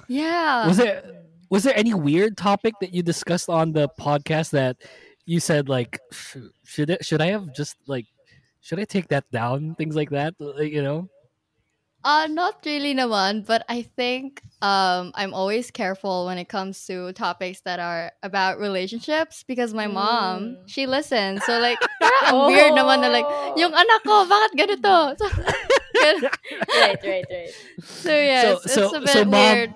Yeah. 0.09 0.67
Was 0.69 0.77
there 0.77 1.03
was 1.51 1.63
there 1.63 1.77
any 1.77 1.93
weird 1.95 2.37
topic 2.37 2.75
that 2.81 2.93
you 2.95 3.03
discussed 3.03 3.49
on 3.49 3.73
the 3.73 3.89
podcast 4.01 4.51
that 4.51 4.77
you 5.27 5.41
said 5.41 5.69
like 5.69 5.99
should 6.65 6.91
it, 6.91 7.05
should 7.05 7.21
I 7.21 7.33
have 7.33 7.53
just 7.55 7.77
like 7.87 8.07
should 8.61 8.81
I 8.81 8.85
take 8.85 9.09
that 9.09 9.25
down 9.33 9.75
things 9.77 9.97
like 9.97 10.11
that 10.11 10.35
you 10.61 10.83
know 10.83 11.09
Uh, 12.05 12.29
not 12.29 12.61
really 12.69 12.93
naman, 12.93 13.49
but 13.49 13.65
I 13.65 13.81
think 13.81 14.45
um, 14.61 15.09
I'm 15.17 15.33
always 15.33 15.73
careful 15.73 16.29
when 16.29 16.37
it 16.37 16.53
comes 16.53 16.85
to 16.85 17.17
topics 17.17 17.65
that 17.65 17.81
are 17.81 18.13
about 18.21 18.61
relationships 18.61 19.41
because 19.41 19.73
my 19.73 19.89
mom, 19.89 20.53
Mm. 20.53 20.69
she 20.69 20.85
listens. 20.85 21.41
So 21.49 21.57
like, 21.65 21.81
parang 22.05 22.25
ang 22.29 22.53
weird 22.53 22.77
naman 22.77 23.01
na 23.01 23.09
like, 23.09 23.25
Oh. 23.25 23.57
yung 23.57 23.73
anak 23.73 24.05
ko, 24.05 24.29
bakit 24.29 24.53
ganito? 24.53 25.17
So, 25.17 25.25
right, 26.77 27.01
right, 27.01 27.25
right. 27.25 27.53
so 27.81 28.13
yeah, 28.13 28.53
So- 28.53 28.53
it's, 28.53 28.65
it's 28.69 28.75
so- 28.77 28.93
a 28.93 29.01
bit 29.01 29.09
so, 29.09 29.25
Mom, 29.25 29.41
weird. 29.41 29.71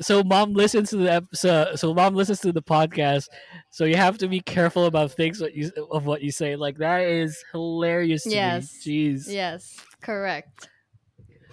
So 0.00 0.22
mom 0.22 0.52
listens 0.52 0.90
to 0.90 0.96
the 0.96 1.12
ep- 1.12 1.34
so, 1.34 1.72
so 1.74 1.94
mom 1.94 2.14
listens 2.14 2.40
to 2.40 2.52
the 2.52 2.62
podcast 2.62 3.28
so 3.70 3.84
you 3.84 3.96
have 3.96 4.18
to 4.18 4.28
be 4.28 4.40
careful 4.40 4.84
about 4.86 5.10
things 5.12 5.40
what 5.40 5.54
you 5.54 5.70
of 5.90 6.04
what 6.06 6.20
you 6.22 6.30
say 6.30 6.56
like 6.56 6.76
that 6.78 7.02
is 7.02 7.42
hilarious 7.52 8.24
to 8.24 8.30
Yes. 8.30 8.74
me 8.86 8.92
jeez 8.92 9.24
Yes, 9.28 9.76
correct. 10.02 10.68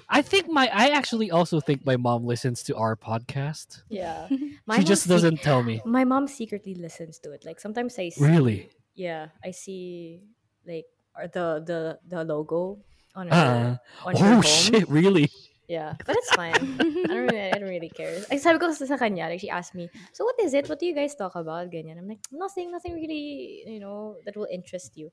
I 0.10 0.22
think 0.22 0.48
my 0.50 0.70
I 0.74 0.90
actually 0.90 1.32
also 1.32 1.60
think 1.60 1.86
my 1.86 1.96
mom 1.98 2.26
listens 2.26 2.62
to 2.64 2.76
our 2.76 2.96
podcast 2.96 3.82
Yeah. 3.90 4.28
she 4.76 4.84
just 4.84 5.04
sec- 5.04 5.10
doesn't 5.10 5.42
tell 5.42 5.64
me 5.64 5.82
My 5.86 6.04
mom 6.04 6.28
secretly 6.28 6.76
listens 6.76 7.20
to 7.20 7.32
it. 7.32 7.46
Like 7.46 7.60
sometimes 7.60 7.98
I 7.98 8.10
see, 8.10 8.24
really 8.24 8.70
yeah, 8.96 9.28
I 9.44 9.52
see 9.52 10.22
like 10.68 10.86
the 11.34 11.64
the 11.66 11.98
the 12.08 12.24
logo 12.24 12.80
on 13.16 13.28
her 13.30 13.80
uh, 14.04 14.08
on 14.08 14.16
her 14.18 14.28
oh 14.28 14.34
home. 14.34 14.42
shit 14.42 14.88
really 14.90 15.30
Yeah, 15.74 15.98
but 16.06 16.13
it's 16.13 16.30
fine. 16.38 16.53
I 16.53 17.10
don't 17.10 17.25
really, 17.25 17.50
I 17.50 17.58
don't 17.58 17.74
really 17.74 17.89
care. 17.89 18.22
Ay, 18.30 18.38
sabi 18.38 18.62
ko 18.62 18.70
sa 18.70 18.86
kanya, 18.94 19.25
like 19.25 19.42
she 19.42 19.50
asked 19.50 19.74
me, 19.74 19.89
so 20.13 20.22
what 20.22 20.38
is 20.38 20.53
it? 20.53 20.70
What 20.70 20.77
do 20.77 20.86
you 20.86 20.94
guys 20.94 21.18
talk 21.18 21.34
about? 21.34 21.74
Ganyan. 21.74 21.98
I'm 21.98 22.06
like, 22.06 22.22
nothing, 22.30 22.70
nothing 22.70 22.94
really, 22.94 23.65
you 23.65 23.82
know, 23.82 24.22
that 24.30 24.38
will 24.38 24.46
interest 24.53 24.94
you. 24.94 25.10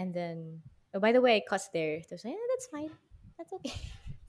And 0.00 0.16
then, 0.16 0.64
oh, 0.96 1.00
by 1.04 1.12
the 1.12 1.20
way, 1.20 1.36
I 1.36 1.44
cussed 1.44 1.76
there. 1.76 2.00
So 2.00 2.08
I 2.12 2.16
was 2.16 2.24
like, 2.24 2.32
yeah, 2.32 2.48
that's 2.48 2.68
fine. 2.72 2.92
That's 3.36 3.52
okay. 3.60 3.76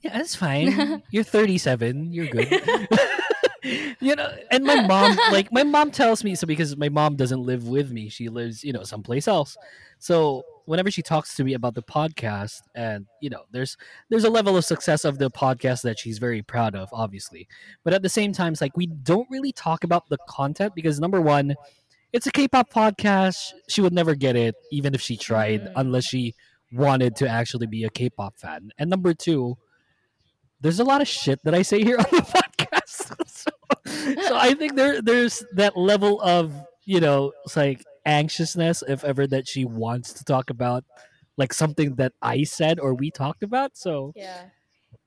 Yeah, 0.04 0.12
that's 0.16 0.36
fine. 0.36 1.00
You're 1.10 1.24
37. 1.24 2.12
You're 2.12 2.28
good. 2.28 2.52
you 4.00 4.16
know, 4.16 4.32
and 4.50 4.64
my 4.64 4.86
mom, 4.86 5.16
like, 5.30 5.52
my 5.52 5.62
mom 5.62 5.90
tells 5.90 6.24
me 6.24 6.34
so 6.34 6.46
because 6.46 6.76
my 6.76 6.88
mom 6.88 7.16
doesn't 7.16 7.40
live 7.42 7.68
with 7.68 7.90
me. 7.90 8.08
She 8.08 8.28
lives, 8.28 8.64
you 8.64 8.72
know, 8.72 8.82
someplace 8.82 9.28
else. 9.28 9.56
So 9.98 10.42
whenever 10.64 10.90
she 10.90 11.02
talks 11.02 11.34
to 11.36 11.44
me 11.44 11.54
about 11.54 11.74
the 11.74 11.82
podcast, 11.82 12.60
and 12.74 13.06
you 13.20 13.28
know, 13.28 13.42
there's 13.50 13.76
there's 14.08 14.24
a 14.24 14.30
level 14.30 14.56
of 14.56 14.64
success 14.64 15.04
of 15.04 15.18
the 15.18 15.30
podcast 15.30 15.82
that 15.82 15.98
she's 15.98 16.18
very 16.18 16.42
proud 16.42 16.74
of, 16.74 16.88
obviously. 16.92 17.46
But 17.84 17.92
at 17.92 18.02
the 18.02 18.08
same 18.08 18.32
time, 18.32 18.52
it's 18.52 18.60
like 18.62 18.76
we 18.76 18.86
don't 18.86 19.28
really 19.30 19.52
talk 19.52 19.84
about 19.84 20.08
the 20.08 20.18
content 20.28 20.74
because 20.74 20.98
number 21.00 21.20
one, 21.20 21.54
it's 22.12 22.26
a 22.26 22.32
K-pop 22.32 22.70
podcast. 22.72 23.52
She 23.68 23.80
would 23.82 23.92
never 23.92 24.14
get 24.14 24.36
it, 24.36 24.54
even 24.72 24.94
if 24.94 25.00
she 25.00 25.16
tried, 25.16 25.62
Mm. 25.64 25.72
unless 25.76 26.04
she 26.04 26.34
wanted 26.72 27.16
to 27.16 27.28
actually 27.28 27.66
be 27.66 27.84
a 27.84 27.90
K-pop 27.90 28.38
fan. 28.38 28.70
And 28.78 28.88
number 28.88 29.12
two, 29.12 29.58
there's 30.60 30.80
a 30.80 30.84
lot 30.84 31.00
of 31.00 31.08
shit 31.08 31.40
that 31.44 31.54
I 31.54 31.62
say 31.62 31.82
here 31.82 31.96
on 31.98 32.04
the 32.10 32.22
podcast. 32.22 32.49
So, 34.30 34.36
I 34.38 34.54
think 34.54 34.74
there 34.78 35.02
there's 35.02 35.42
that 35.54 35.76
level 35.76 36.20
of 36.22 36.54
you 36.86 37.00
know 37.02 37.32
it's 37.44 37.56
like 37.58 37.82
anxiousness 38.06 38.82
if 38.88 39.04
ever 39.04 39.26
that 39.26 39.46
she 39.46 39.64
wants 39.66 40.12
to 40.14 40.24
talk 40.24 40.48
about 40.50 40.84
like 41.36 41.52
something 41.52 41.96
that 41.96 42.12
I 42.22 42.44
said 42.44 42.80
or 42.80 42.94
we 42.94 43.10
talked 43.10 43.42
about. 43.42 43.76
So 43.76 44.12
Yeah. 44.16 44.50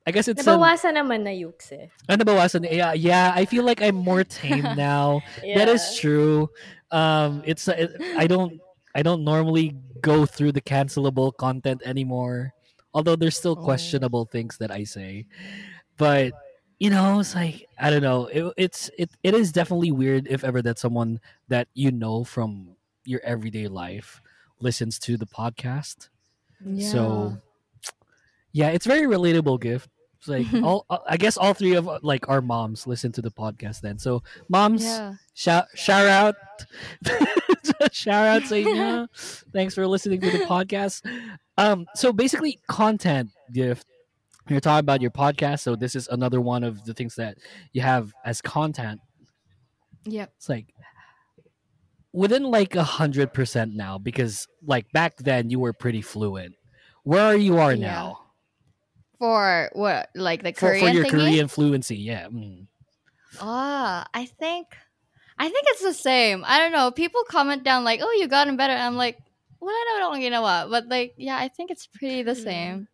I 0.06 0.12
guess 0.12 0.28
it's 0.28 0.44
an, 0.46 0.60
Nabawasan 0.60 1.00
naman 1.00 1.24
na 1.24 1.32
yukes 1.32 1.72
eh. 1.72 1.88
Ah, 2.12 2.20
nabawasan. 2.20 2.68
Yeah, 2.68 2.92
yeah. 2.92 3.32
I 3.34 3.46
feel 3.48 3.64
like 3.64 3.80
I'm 3.82 3.96
more 3.96 4.24
tame 4.28 4.64
now. 4.76 5.24
That 5.42 5.70
is 5.72 5.96
true. 5.96 6.52
Um, 6.92 7.40
it's 7.48 7.68
it, 7.72 7.96
I 8.20 8.28
don't 8.28 8.60
I 8.94 9.02
don't 9.02 9.24
normally 9.24 9.80
go 10.04 10.26
through 10.28 10.52
the 10.52 10.62
cancelable 10.62 11.32
content 11.32 11.82
anymore. 11.88 12.52
Although 12.94 13.16
there's 13.16 13.38
still 13.40 13.56
Oh. 13.58 13.64
questionable 13.64 14.28
things 14.28 14.60
that 14.60 14.72
I 14.76 14.84
say, 14.84 15.26
but 15.96 16.36
you 16.84 16.90
know, 16.90 17.22
it's 17.22 17.34
like 17.34 17.66
I 17.80 17.90
don't 17.90 18.02
know. 18.02 18.26
It, 18.26 18.54
it's 18.58 18.92
it 18.98 19.10
it 19.24 19.34
is 19.34 19.54
definitely 19.54 19.94
weird 19.94 20.28
if 20.30 20.44
ever 20.44 20.62
that 20.64 20.78
someone 20.78 21.22
that 21.48 21.70
you 21.74 21.94
know 21.94 22.26
from 22.26 22.76
your 23.06 23.22
everyday 23.24 23.70
life 23.70 24.22
listens 24.60 25.00
to 25.00 25.16
the 25.16 25.26
podcast. 25.26 26.10
Yeah. 26.66 26.90
So 26.90 27.38
yeah, 28.52 28.72
it's 28.72 28.86
very 28.86 29.04
relatable 29.04 29.62
gift. 29.62 29.90
It's 30.18 30.28
like 30.28 30.46
all 30.62 30.86
I 31.08 31.16
guess 31.16 31.38
all 31.38 31.54
three 31.54 31.76
of 31.76 31.90
like 32.04 32.28
our 32.28 32.42
moms 32.42 32.86
listen 32.86 33.14
to 33.14 33.22
the 33.22 33.32
podcast 33.32 33.80
then. 33.80 33.98
So 33.98 34.22
moms, 34.50 34.84
yeah. 34.84 35.14
shout 35.36 35.68
shout 35.76 36.06
out 36.06 36.36
shout 37.94 38.28
out 38.28 38.42
Sanya. 38.42 39.08
Thanks 39.54 39.74
for 39.74 39.88
listening 39.88 40.20
to 40.20 40.32
the 40.32 40.40
podcast. 40.40 41.02
Um 41.58 41.86
so 41.96 42.12
basically 42.12 42.60
content 42.68 43.30
gift. 43.54 43.88
You're 44.50 44.60
talking 44.60 44.80
about 44.82 45.02
your 45.02 45.12
podcast, 45.12 45.62
so 45.62 45.76
this 45.76 45.96
is 45.96 46.08
another 46.10 46.42
one 46.42 46.64
of 46.64 46.84
the 46.86 46.94
things 46.94 47.16
that 47.16 47.38
you 47.72 47.82
have 47.82 48.14
as 48.26 48.42
content. 48.42 49.00
yeah 50.06 50.26
It's 50.38 50.50
like 50.50 50.68
within 52.12 52.44
like 52.44 52.76
a 52.76 52.84
hundred 52.84 53.34
percent 53.34 53.74
now 53.74 53.98
because 53.98 54.48
like 54.66 54.92
back 54.92 55.18
then 55.18 55.50
you 55.50 55.60
were 55.60 55.74
pretty 55.74 56.02
fluent. 56.02 56.56
Where 57.04 57.24
are 57.24 57.36
you 57.36 57.58
are 57.58 57.74
Yeah. 57.74 57.88
now 57.88 58.20
For 59.20 59.70
what? 59.74 60.10
Like 60.16 60.44
the 60.44 60.52
for, 60.54 60.70
Korean 60.70 60.88
for 60.88 60.94
your 60.94 61.06
thingy? 61.06 61.10
Korean 61.10 61.48
fluency? 61.48 61.98
Yeah. 61.98 62.28
mm. 62.28 62.68
Ah, 63.40 64.06
I 64.14 64.26
think, 64.26 64.68
I 65.40 65.46
think 65.50 65.66
it's 65.70 65.82
the 65.82 65.94
same. 65.94 66.44
I 66.46 66.60
don't 66.60 66.72
know. 66.72 66.92
People 66.92 67.24
comment 67.28 67.64
down 67.64 67.84
like, 67.84 68.00
"Oh, 68.04 68.12
you 68.20 68.28
gotten 68.28 68.58
better." 68.58 68.74
I'm 68.74 68.96
like, 68.96 69.18
"Well, 69.60 69.74
I 69.74 69.98
don't 70.00 70.22
you 70.22 70.30
know 70.30 70.44
what?" 70.44 70.70
But 70.70 70.88
like, 70.88 71.16
yeah, 71.18 71.38
I 71.38 71.48
think 71.48 71.72
it's 71.72 71.88
pretty 71.88 72.22
the 72.22 72.36
same. 72.36 72.88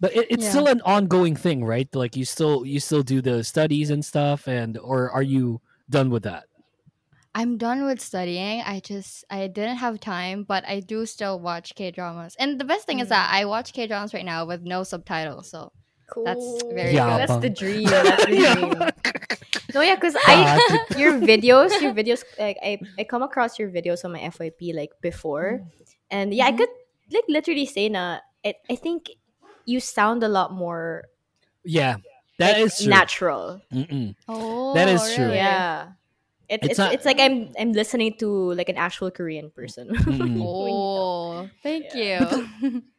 But 0.00 0.16
it, 0.16 0.26
it's 0.30 0.44
Yeah. 0.44 0.50
still 0.50 0.66
an 0.68 0.80
ongoing 0.82 1.36
thing, 1.36 1.64
right? 1.64 1.88
Like 1.94 2.16
you 2.16 2.24
still 2.24 2.64
you 2.64 2.80
still 2.80 3.02
do 3.02 3.20
the 3.20 3.44
studies 3.44 3.90
and 3.90 4.04
stuff, 4.04 4.48
and 4.48 4.78
or 4.78 5.10
are 5.10 5.22
you 5.22 5.60
done 5.88 6.10
with 6.10 6.22
that? 6.24 6.44
I'm 7.34 7.58
done 7.58 7.84
with 7.84 8.00
studying. 8.00 8.60
I 8.62 8.80
just 8.80 9.24
I 9.30 9.46
didn't 9.46 9.76
have 9.76 10.00
time, 10.00 10.42
but 10.44 10.64
I 10.66 10.80
do 10.80 11.06
still 11.06 11.38
watch 11.38 11.74
K 11.76 11.90
dramas. 11.90 12.34
And 12.38 12.58
the 12.58 12.64
best 12.64 12.86
thing 12.86 12.98
is 12.98 13.08
that 13.10 13.30
I 13.32 13.44
watch 13.44 13.72
K 13.72 13.86
dramas 13.86 14.12
right 14.14 14.24
now 14.24 14.46
with 14.46 14.62
no 14.62 14.82
subtitles. 14.82 15.50
So 15.50 15.72
Cool. 16.10 16.24
That's 16.24 16.64
very 16.72 16.94
Yeah, 16.94 17.18
That's 17.18 17.36
the 17.36 17.50
dream. 17.50 17.86
That's 17.88 18.24
the 18.26 18.34
Yeah. 18.42 18.54
dream. 18.54 18.82
No, 19.74 19.80
yeah, 19.80 19.94
because 19.94 20.16
I 20.26 20.58
your 20.96 21.20
videos, 21.20 21.80
your 21.80 21.92
videos, 21.94 22.24
like 22.38 22.56
I, 22.62 22.80
I 22.98 23.04
come 23.04 23.22
across 23.22 23.58
your 23.58 23.70
videos 23.70 24.04
on 24.04 24.10
my 24.12 24.18
FYP 24.20 24.74
like 24.74 24.90
before, 25.00 25.62
and 26.10 26.34
yeah, 26.34 26.46
I 26.46 26.52
Mhm. 26.52 26.58
could 26.58 26.68
like 27.12 27.24
literally 27.28 27.66
say 27.66 27.88
na. 27.88 28.18
It, 28.42 28.56
I 28.68 28.74
think 28.74 29.10
you 29.70 29.78
sound 29.80 30.22
a 30.22 30.28
lot 30.28 30.52
more 30.52 31.04
yeah, 31.64 31.96
that 32.42 32.56
like, 32.58 32.66
is 32.66 32.78
true. 32.82 32.90
natural. 32.90 33.62
Mm-mm. 33.72 34.14
oh, 34.28 34.74
That 34.74 34.88
is 34.88 35.00
true. 35.14 35.30
Yeah, 35.30 35.92
it, 36.48 36.60
It's 36.64 36.70
it's 36.74 36.78
not- 36.78 36.92
it's 36.94 37.04
like 37.06 37.20
I'm 37.20 37.54
I'm 37.58 37.70
listening 37.72 38.18
to 38.18 38.26
like 38.58 38.68
an 38.68 38.76
actual 38.76 39.10
Korean 39.14 39.50
person. 39.54 39.94
Oh, 40.42 41.48
thank 41.62 41.94
you. 41.94 42.18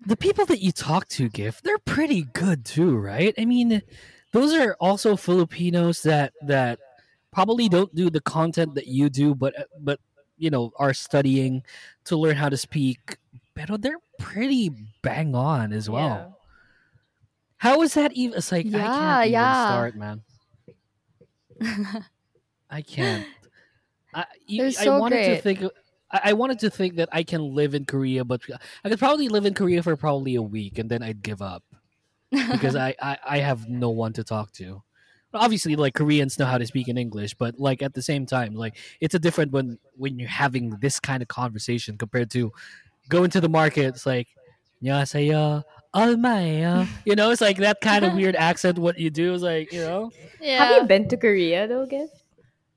the 0.08 0.16
people 0.18 0.46
that 0.48 0.62
you 0.64 0.72
talk 0.72 1.08
to, 1.20 1.28
Gift, 1.30 1.64
they're 1.64 1.78
pretty 1.84 2.24
good 2.32 2.64
too, 2.66 2.96
right? 2.98 3.34
I 3.38 3.46
mean, 3.46 3.82
those 4.32 4.54
are 4.56 4.78
also 4.80 5.18
Filipinos 5.20 6.02
that 6.08 6.32
that 6.48 6.80
probably 7.34 7.68
don't 7.68 7.94
do 7.94 8.10
the 8.10 8.22
content 8.22 8.76
that 8.76 8.88
you 8.88 9.10
do, 9.10 9.36
but 9.36 9.68
but 9.80 10.00
you 10.38 10.50
know 10.50 10.72
are 10.80 10.94
studying 10.94 11.64
to 12.06 12.16
learn 12.16 12.36
how 12.38 12.48
to 12.50 12.58
speak. 12.58 13.18
But 13.54 13.82
they're 13.82 14.00
pretty 14.18 14.72
bang 15.04 15.36
on 15.36 15.74
as 15.74 15.90
well. 15.90 16.40
Yeah. 17.63 17.71
How 17.73 17.83
is 17.83 17.95
that 17.95 18.13
even? 18.13 18.39
It's 18.39 18.53
like 18.53 18.67
I 18.67 18.71
Yeah, 18.71 18.87
can't 18.87 19.21
even 19.27 19.33
yeah. 19.33 19.65
start, 19.67 19.97
man. 19.97 20.23
I 22.71 22.83
can't. 22.83 23.27
I, 24.15 24.25
you- 24.47 24.59
They're 24.63 24.67
I 24.81 24.85
so 24.85 24.99
wanted 24.99 25.25
to 25.25 25.31
great. 25.31 25.43
think. 25.43 25.61
of- 25.63 25.73
I, 26.11 26.21
I 26.31 26.33
wanted 26.35 26.59
to 26.61 26.71
think 26.71 26.97
that 26.97 27.09
I 27.13 27.23
can 27.25 27.55
live 27.55 27.75
in 27.75 27.85
Korea, 27.85 28.25
but 28.25 28.41
I 28.85 28.89
could 28.89 28.99
probably 28.99 29.29
live 29.29 29.45
in 29.47 29.55
Korea 29.55 29.83
for 29.83 29.97
probably 29.97 30.35
a 30.37 30.43
week, 30.43 30.79
and 30.79 30.89
then 30.91 31.03
I'd 31.03 31.23
give 31.23 31.43
up 31.43 31.65
because 32.31 32.77
I, 32.77 32.95
I, 33.03 33.19
I 33.27 33.39
have 33.39 33.69
no 33.69 33.91
one 33.91 34.13
to 34.15 34.25
talk 34.25 34.53
to. 34.53 34.83
Obviously, 35.35 35.75
like 35.77 35.95
Koreans 35.95 36.39
know 36.39 36.47
how 36.47 36.57
to 36.59 36.67
speak 36.67 36.89
in 36.89 36.97
English, 36.97 37.35
but 37.35 37.59
like 37.59 37.83
at 37.83 37.93
the 37.95 38.01
same 38.03 38.25
time, 38.25 38.55
like 38.55 38.77
it's 39.01 39.15
a 39.15 39.19
different 39.19 39.53
when 39.53 39.79
when 39.97 40.19
you're 40.19 40.29
having 40.31 40.71
this 40.81 41.01
kind 41.01 41.21
of 41.23 41.29
conversation 41.29 41.99
compared 41.99 42.31
to 42.31 42.53
going 43.11 43.31
to 43.31 43.41
the 43.41 43.49
market. 43.49 43.87
It's 43.87 44.07
like, 44.07 44.29
안녕하세요, 44.83 45.63
oh 45.94 46.18
my, 46.18 46.88
you 47.06 47.16
know, 47.16 47.32
it's 47.32 47.42
like 47.42 47.58
that 47.58 47.82
kind 47.82 48.06
of 48.06 48.14
weird 48.20 48.36
accent. 48.36 48.80
What 48.80 49.00
you 49.00 49.10
do 49.10 49.34
is 49.34 49.42
like, 49.42 49.72
you 49.72 49.82
know. 49.82 50.12
Yeah. 50.40 50.66
Have 50.66 50.82
you 50.82 50.88
been 50.88 51.08
to 51.10 51.18
Korea 51.18 51.68
though, 51.68 51.86
Gift? 51.86 52.24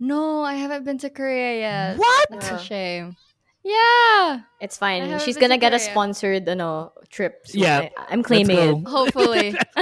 No, 0.01 0.43
I 0.43 0.55
haven't 0.55 0.85
been 0.85 0.99
to 0.99 1.11
Korea 1.11 1.59
yet. 1.59 1.99
What? 1.99 2.29
That's 2.31 2.51
a 2.51 2.59
shame. 2.59 3.17
Yeah. 3.63 4.41
It's 4.61 4.77
fine. 4.77 5.19
She's 5.21 5.39
gonna 5.39 5.57
get 5.57 5.73
Korea. 5.73 5.89
a 5.89 5.91
sponsored, 5.91 6.47
you 6.47 6.55
know, 6.55 6.93
trip. 7.09 7.47
So 7.47 7.59
yeah. 7.59 7.89
I, 7.97 8.13
am 8.13 8.23
claiming 8.23 8.59
it. 8.59 8.85
Hopefully. 8.89 9.57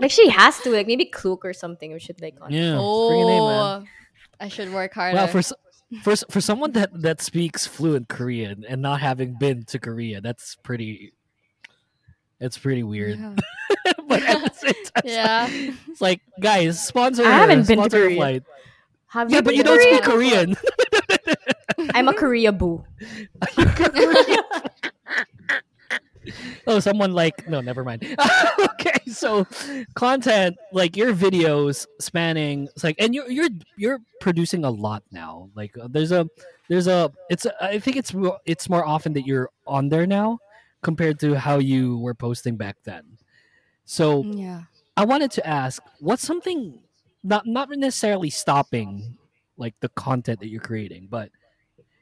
like 0.00 0.10
she 0.10 0.28
has 0.28 0.58
to, 0.60 0.70
like 0.70 0.86
maybe 0.86 1.04
cloak 1.04 1.44
or 1.44 1.52
something. 1.52 1.92
We 1.92 2.00
should 2.00 2.20
like. 2.20 2.36
On 2.40 2.50
yeah. 2.50 2.76
Oh. 2.78 3.78
Name, 3.78 3.88
I 4.40 4.48
should 4.48 4.72
work 4.72 4.94
harder. 4.94 5.16
Well, 5.16 5.28
for 5.28 5.42
for 6.02 6.16
for 6.28 6.40
someone 6.40 6.72
that 6.72 6.90
that 7.00 7.20
speaks 7.22 7.66
fluent 7.66 8.08
Korean 8.08 8.64
and 8.68 8.82
not 8.82 9.00
having 9.00 9.34
been 9.38 9.64
to 9.66 9.78
Korea, 9.78 10.20
that's 10.20 10.56
pretty 10.56 11.12
it's 12.40 12.56
pretty 12.58 12.82
weird. 12.82 13.18
Yeah. 13.18 13.34
but 14.08 14.22
at 14.22 14.42
the 14.44 14.50
same 14.54 14.72
time, 14.84 15.02
it's 15.04 15.12
Yeah. 15.14 15.42
like, 15.50 15.74
it's 15.88 16.00
like 16.00 16.20
guys, 16.40 16.82
sponsor. 16.84 17.24
I 17.24 17.30
haven't 17.30 17.66
been 17.66 17.78
to 17.78 17.84
a 17.86 17.90
Korea. 17.90 18.16
flight. 18.16 18.42
Have 19.08 19.30
Yeah, 19.30 19.36
you 19.38 19.42
but 19.42 19.56
you 19.56 19.64
don't 19.64 19.78
Korea? 19.78 19.94
speak 19.96 20.04
Korean. 20.04 20.56
I'm 21.94 22.08
a 22.08 22.14
Korea 22.14 22.52
boo. 22.52 22.84
oh, 26.66 26.80
someone 26.80 27.12
like 27.12 27.48
no, 27.48 27.60
never 27.60 27.84
mind. 27.84 28.04
okay, 28.72 28.98
so 29.06 29.46
content 29.94 30.56
like 30.72 30.96
your 30.96 31.12
videos 31.14 31.86
spanning 32.00 32.64
it's 32.74 32.84
like, 32.84 32.96
and 32.98 33.14
you're 33.14 33.30
you're 33.30 33.48
you're 33.76 33.98
producing 34.20 34.64
a 34.64 34.70
lot 34.70 35.02
now. 35.10 35.48
Like 35.54 35.76
uh, 35.78 35.88
there's 35.90 36.12
a 36.12 36.28
there's 36.68 36.86
a 36.86 37.10
it's 37.30 37.46
a, 37.46 37.64
I 37.64 37.78
think 37.78 37.96
it's 37.96 38.12
it's 38.44 38.68
more 38.68 38.84
often 38.84 39.12
that 39.14 39.26
you're 39.26 39.48
on 39.66 39.88
there 39.88 40.06
now 40.06 40.38
compared 40.88 41.18
to 41.20 41.34
how 41.46 41.56
you 41.58 41.98
were 41.98 42.14
posting 42.14 42.56
back 42.56 42.76
then. 42.84 43.04
So 43.84 44.24
Yeah. 44.24 44.62
I 44.96 45.04
wanted 45.04 45.30
to 45.38 45.42
ask, 45.46 45.82
what's 46.00 46.24
something 46.30 46.60
not 47.22 47.42
not 47.46 47.68
necessarily 47.70 48.30
stopping 48.30 49.18
like 49.58 49.74
the 49.84 49.90
content 49.90 50.40
that 50.40 50.48
you're 50.48 50.68
creating, 50.70 51.08
but 51.10 51.28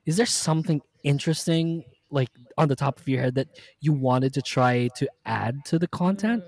is 0.08 0.14
there 0.16 0.26
something 0.46 0.80
interesting 1.02 1.82
like 2.18 2.30
on 2.56 2.68
the 2.68 2.76
top 2.76 2.94
of 3.00 3.08
your 3.08 3.20
head 3.24 3.34
that 3.34 3.48
you 3.80 3.92
wanted 3.92 4.32
to 4.34 4.42
try 4.54 4.74
to 5.00 5.04
add 5.24 5.54
to 5.70 5.78
the 5.82 5.88
content? 6.02 6.44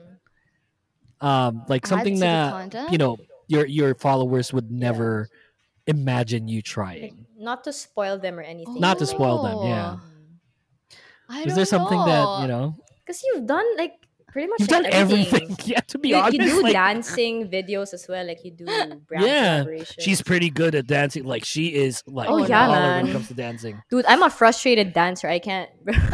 Um 1.21 1.65
like 1.73 1.83
Add 1.85 1.89
something 1.89 2.19
that 2.21 2.93
you 2.93 2.99
know 3.03 3.17
your 3.49 3.67
your 3.67 3.91
followers 4.07 4.53
would 4.55 4.71
never 4.71 5.29
imagine 5.89 6.47
you 6.47 6.61
trying. 6.63 7.27
not 7.51 7.65
to 7.65 7.73
spoil 7.73 8.17
them 8.25 8.39
or 8.39 8.43
anything. 8.55 8.79
Not 8.87 8.99
to 9.03 9.07
spoil 9.07 9.43
them, 9.43 9.59
yeah. 9.73 9.97
I 11.29 11.43
Is 11.43 11.55
there 11.55 11.65
don't 11.65 11.67
something 11.67 12.05
that, 12.07 12.41
you 12.43 12.49
know, 12.49 12.75
Because 13.05 13.23
you've 13.23 13.47
done 13.47 13.65
like 13.77 13.93
pretty 14.29 14.49
much 14.49 14.61
you've 14.61 14.71
like, 14.71 14.83
done 14.85 14.93
everything. 14.93 15.57
Yeah, 15.65 15.81
to 15.81 15.99
be 15.99 16.11
You, 16.11 16.17
honest. 16.17 16.33
you 16.35 16.45
do 16.47 16.63
like, 16.63 16.73
dancing 16.73 17.49
videos 17.51 17.93
as 17.95 18.07
well, 18.09 18.27
like 18.27 18.45
you 18.45 18.51
do 18.53 18.65
brand 19.09 19.25
Yeah. 19.27 19.65
She's 19.99 20.23
pretty 20.23 20.51
good 20.51 20.75
at 20.75 20.87
dancing. 20.87 21.25
Like 21.25 21.45
she 21.45 21.75
is 21.75 22.03
like 22.07 22.29
Oh, 22.31 22.47
yeah, 22.47 22.67
baller 22.69 22.97
when 22.97 23.09
it 23.09 23.13
comes 23.13 23.29
to 23.29 23.35
dancing. 23.35 23.81
dude. 23.91 24.07
I'm 24.07 24.23
a 24.23 24.31
frustrated 24.31 24.93
dancer. 24.93 25.29
I 25.29 25.39
can't. 25.39 25.71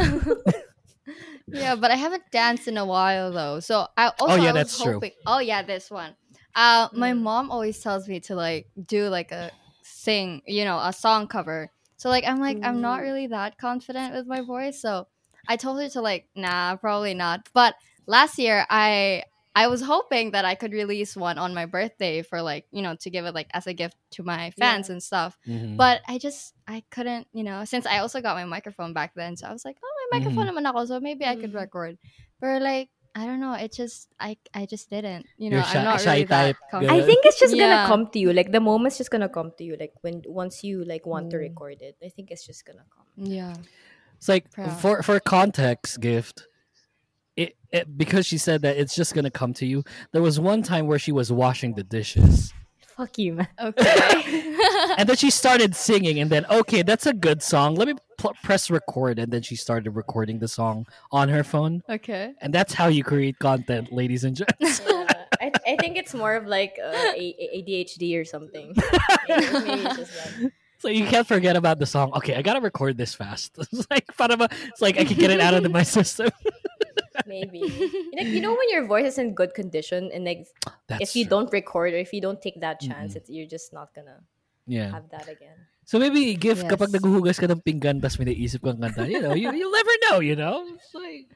Yeah, 1.53 1.77
but 1.77 1.91
I 1.91 1.97
haven't 1.97 2.25
danced 2.33 2.67
in 2.69 2.77
a 2.79 2.85
while 2.87 3.31
though. 3.31 3.61
So 3.61 3.87
I 3.97 4.11
also 4.19 4.35
Oh, 4.35 4.43
yeah, 4.43 4.51
I 4.51 4.53
was 4.53 4.55
that's 4.77 4.83
true. 4.83 5.01
Oh 5.27 5.39
yeah, 5.39 5.63
this 5.63 5.91
one. 5.91 6.17
Uh, 6.55 6.89
my 6.93 7.13
Mm. 7.13 7.21
mom 7.21 7.51
always 7.51 7.79
tells 7.81 8.09
me 8.09 8.19
to 8.21 8.35
like 8.35 8.67
do 8.87 9.09
like 9.09 9.31
a 9.31 9.51
sing, 9.83 10.43
you 10.47 10.65
know, 10.65 10.79
a 10.79 10.93
song 10.93 11.27
cover. 11.29 11.71
So 12.05 12.11
like 12.13 12.29
I'm 12.29 12.37
like 12.37 12.61
I'm 12.61 12.83
not 12.85 13.01
really 13.01 13.29
that 13.33 13.57
confident 13.57 14.13
with 14.13 14.27
my 14.29 14.43
voice. 14.45 14.77
So 14.77 15.09
I 15.49 15.57
told 15.57 15.81
her 15.81 15.89
to 15.89 16.03
like, 16.05 16.29
nah, 16.37 16.77
probably 16.77 17.15
not. 17.17 17.49
But 17.57 17.77
last 18.07 18.37
year 18.37 18.67
I 18.69 19.25
I 19.57 19.69
was 19.73 19.81
hoping 19.81 20.33
that 20.37 20.45
I 20.45 20.53
could 20.55 20.77
release 20.77 21.17
one 21.17 21.39
on 21.41 21.55
my 21.57 21.65
birthday 21.65 22.21
for 22.21 22.43
like 22.45 22.67
you 22.77 22.83
know 22.85 22.93
to 23.01 23.09
give 23.09 23.25
it 23.25 23.33
like 23.33 23.49
as 23.57 23.65
a 23.67 23.73
gift 23.73 23.97
to 24.21 24.23
my 24.23 24.53
fans 24.53 24.93
and 24.93 25.01
stuff. 25.01 25.39
Mhm. 25.49 25.81
But 25.81 26.05
I 26.05 26.19
just 26.21 26.53
I 26.69 26.85
couldn't, 26.93 27.25
you 27.33 27.41
know, 27.43 27.65
since 27.65 27.87
I 27.89 28.05
also 28.05 28.21
got 28.21 28.37
my 28.37 28.45
microphone 28.45 28.93
back 28.93 29.17
then, 29.17 29.41
so 29.41 29.49
I 29.49 29.53
was 29.57 29.65
like, 29.65 29.81
oh, 29.81 29.93
my 30.13 30.21
microphone 30.21 30.45
naman 30.53 30.69
ako, 30.69 30.85
so 30.85 31.01
maybe 31.01 31.25
I 31.25 31.41
could 31.41 31.57
Mhm. 31.57 31.65
record. 31.65 31.97
But 32.37 32.61
like, 32.61 32.93
I 33.17 33.27
don't 33.27 33.39
know, 33.39 33.55
it 33.55 33.73
just 33.73 34.09
I 34.19 34.37
I 34.53 34.67
just 34.67 34.91
didn't, 34.91 35.27
you 35.39 35.49
know, 35.51 35.63
shy- 35.63 35.79
I'm 35.79 35.85
not 35.85 36.01
shy 36.01 36.15
really 36.15 36.27
type, 36.27 36.57
that 36.73 36.91
I 36.91 37.01
think 37.03 37.25
it's 37.25 37.39
just 37.39 37.55
Yeah. 37.55 37.69
gonna 37.87 37.87
come 37.87 38.11
to 38.11 38.19
you. 38.19 38.33
Like 38.33 38.51
the 38.51 38.59
moment's 38.61 38.99
just 38.99 39.11
gonna 39.11 39.29
come 39.29 39.53
to 39.59 39.63
you. 39.65 39.77
Like 39.79 39.93
when 40.03 40.23
once 40.27 40.65
you 40.65 40.85
like 40.85 41.07
want 41.07 41.31
to 41.31 41.37
Mm. 41.37 41.41
record 41.49 41.79
it, 41.81 41.97
I 42.03 42.09
think 42.09 42.31
it's 42.33 42.45
just 42.45 42.65
gonna 42.67 42.85
come. 42.91 43.07
Yeah, 43.17 43.55
It's 44.17 44.29
like 44.29 44.51
Proud. 44.51 44.81
for 44.81 45.03
for 45.03 45.21
context 45.21 46.01
gift. 46.01 46.49
It, 47.37 47.57
it 47.73 47.97
because 47.99 48.27
she 48.27 48.39
said 48.39 48.63
that 48.63 48.77
it's 48.77 48.95
just 48.95 49.15
gonna 49.15 49.31
come 49.31 49.53
to 49.55 49.67
you. 49.67 49.83
There 50.13 50.23
was 50.23 50.39
one 50.41 50.63
time 50.63 50.87
where 50.87 50.99
she 50.99 51.13
was 51.13 51.31
washing 51.33 51.75
the 51.75 51.83
dishes, 51.83 52.53
Fuck 52.97 53.19
you, 53.19 53.35
man. 53.35 53.49
Okay. 53.61 54.57
and 54.99 55.09
then 55.09 55.17
she 55.17 55.31
started 55.31 55.75
singing, 55.75 56.21
and 56.21 56.31
then 56.31 56.47
okay, 56.47 56.83
that's 56.83 57.07
a 57.07 57.13
good 57.13 57.43
song. 57.43 57.75
Let 57.75 57.89
me 57.89 57.95
pl- 58.19 58.35
press 58.45 58.71
record, 58.71 59.19
and 59.19 59.33
then 59.33 59.43
she 59.43 59.57
started 59.57 59.91
recording 59.91 60.39
the 60.39 60.47
song 60.47 60.87
on 61.11 61.29
her 61.29 61.43
phone, 61.43 61.83
okay. 61.89 62.35
and 62.41 62.55
that's 62.55 62.73
how 62.73 62.87
you 62.87 63.03
create 63.03 63.37
content, 63.41 63.93
ladies 63.93 64.23
and 64.23 64.37
gents. 64.37 64.81
Yeah. 64.87 65.07
I, 65.41 65.51
I 65.67 65.77
think 65.81 65.97
it's 65.97 66.15
more 66.15 66.37
of 66.37 66.47
like 66.47 66.79
uh, 66.81 66.93
A- 66.95 67.37
A- 67.39 67.63
ADHD 67.63 68.19
or 68.21 68.25
something. 68.25 68.73
maybe, 69.29 69.53
maybe 69.53 69.83
it's 69.83 69.97
just 69.97 70.13
that. 70.15 70.53
So 70.79 70.89
you 70.89 71.07
can't 71.07 71.27
forget 71.27 71.57
about 71.57 71.81
the 71.81 71.87
song. 71.87 72.13
Okay, 72.15 72.37
I 72.37 72.43
gotta 72.43 72.61
record 72.61 72.97
this 72.97 73.15
fast. 73.15 73.59
It's 73.59 73.87
like 73.91 74.05
it's 74.09 74.83
like 74.83 74.99
I 74.99 75.05
can 75.05 75.17
get 75.17 75.31
it 75.31 75.41
out 75.41 75.55
of 75.55 75.69
my 75.73 75.83
system. 75.83 76.31
Maybe. 77.27 77.63
You 78.15 78.23
know, 78.23 78.27
you 78.31 78.41
know 78.41 78.55
when 78.55 78.71
your 78.71 78.87
voice 78.87 79.07
is 79.07 79.19
in 79.19 79.35
good 79.35 79.55
condition 79.55 80.11
and 80.15 80.25
like 80.25 80.47
That's 80.89 81.03
if 81.03 81.17
you 81.17 81.25
true. 81.25 81.31
don't 81.31 81.51
record 81.53 81.95
or 81.95 81.99
if 81.99 82.13
you 82.13 82.21
don't 82.21 82.41
take 82.41 82.61
that 82.61 82.79
chance, 82.79 83.17
it's, 83.17 83.31
you're 83.31 83.49
just 83.51 83.73
not 83.73 83.95
gonna 83.95 84.23
yeah. 84.67 84.91
have 84.93 85.11
that 85.11 85.27
again. 85.29 85.59
So 85.85 85.99
maybe 85.99 86.33
give 86.35 86.63
Yes. 86.65 86.71
kapag 86.71 86.97
naghuhugas 86.97 87.37
ka 87.37 87.45
ng 87.45 87.61
pinggan 87.61 88.01
tapos 88.01 88.17
may 88.17 88.33
naisip 88.33 88.65
kang 88.65 88.81
kanta, 88.81 89.05
you 89.05 89.21
know, 89.21 89.35
you, 89.37 89.53
you'll 89.53 89.73
never 89.75 89.95
know, 90.09 90.19
you 90.25 90.37
know? 90.37 90.65
It's 90.73 90.95
like, 90.97 91.29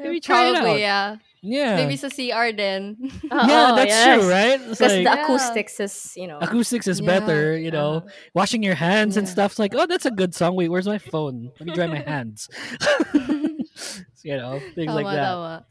maybe 0.00 0.18
try 0.18 0.50
it 0.50 0.56
out. 0.58 0.78
Yeah. 0.80 1.22
Yeah. 1.42 1.74
Maybe 1.78 1.94
sa 1.98 2.10
CR 2.10 2.50
din. 2.54 2.98
yeah, 3.50 3.74
that's 3.74 3.94
true, 4.06 4.26
right? 4.30 4.58
Because 4.58 4.78
like, 4.82 5.06
the 5.06 5.10
Yeah. 5.10 5.22
acoustics 5.22 5.78
is, 5.78 5.94
you 6.18 6.26
know. 6.26 6.38
acoustics 6.42 6.86
is 6.90 6.98
Yeah. 6.98 7.18
better, 7.18 7.54
you 7.58 7.70
know. 7.70 8.02
uh, 8.02 8.10
Washing 8.34 8.62
your 8.62 8.74
hands 8.78 9.14
and 9.18 9.26
Yeah. 9.26 9.34
stuff. 9.38 9.54
It's 9.54 9.62
like, 9.62 9.74
oh, 9.74 9.86
that's 9.86 10.06
a 10.06 10.14
good 10.14 10.34
song. 10.34 10.54
Wait, 10.58 10.70
where's 10.70 10.86
my 10.86 10.98
phone? 10.98 11.50
Let 11.58 11.66
me 11.66 11.72
dry 11.74 11.86
my 11.86 12.02
hands. 12.02 12.50
you 14.22 14.36
know, 14.36 14.60
things 14.74 14.92
like 14.92 15.06
that. 15.06 15.64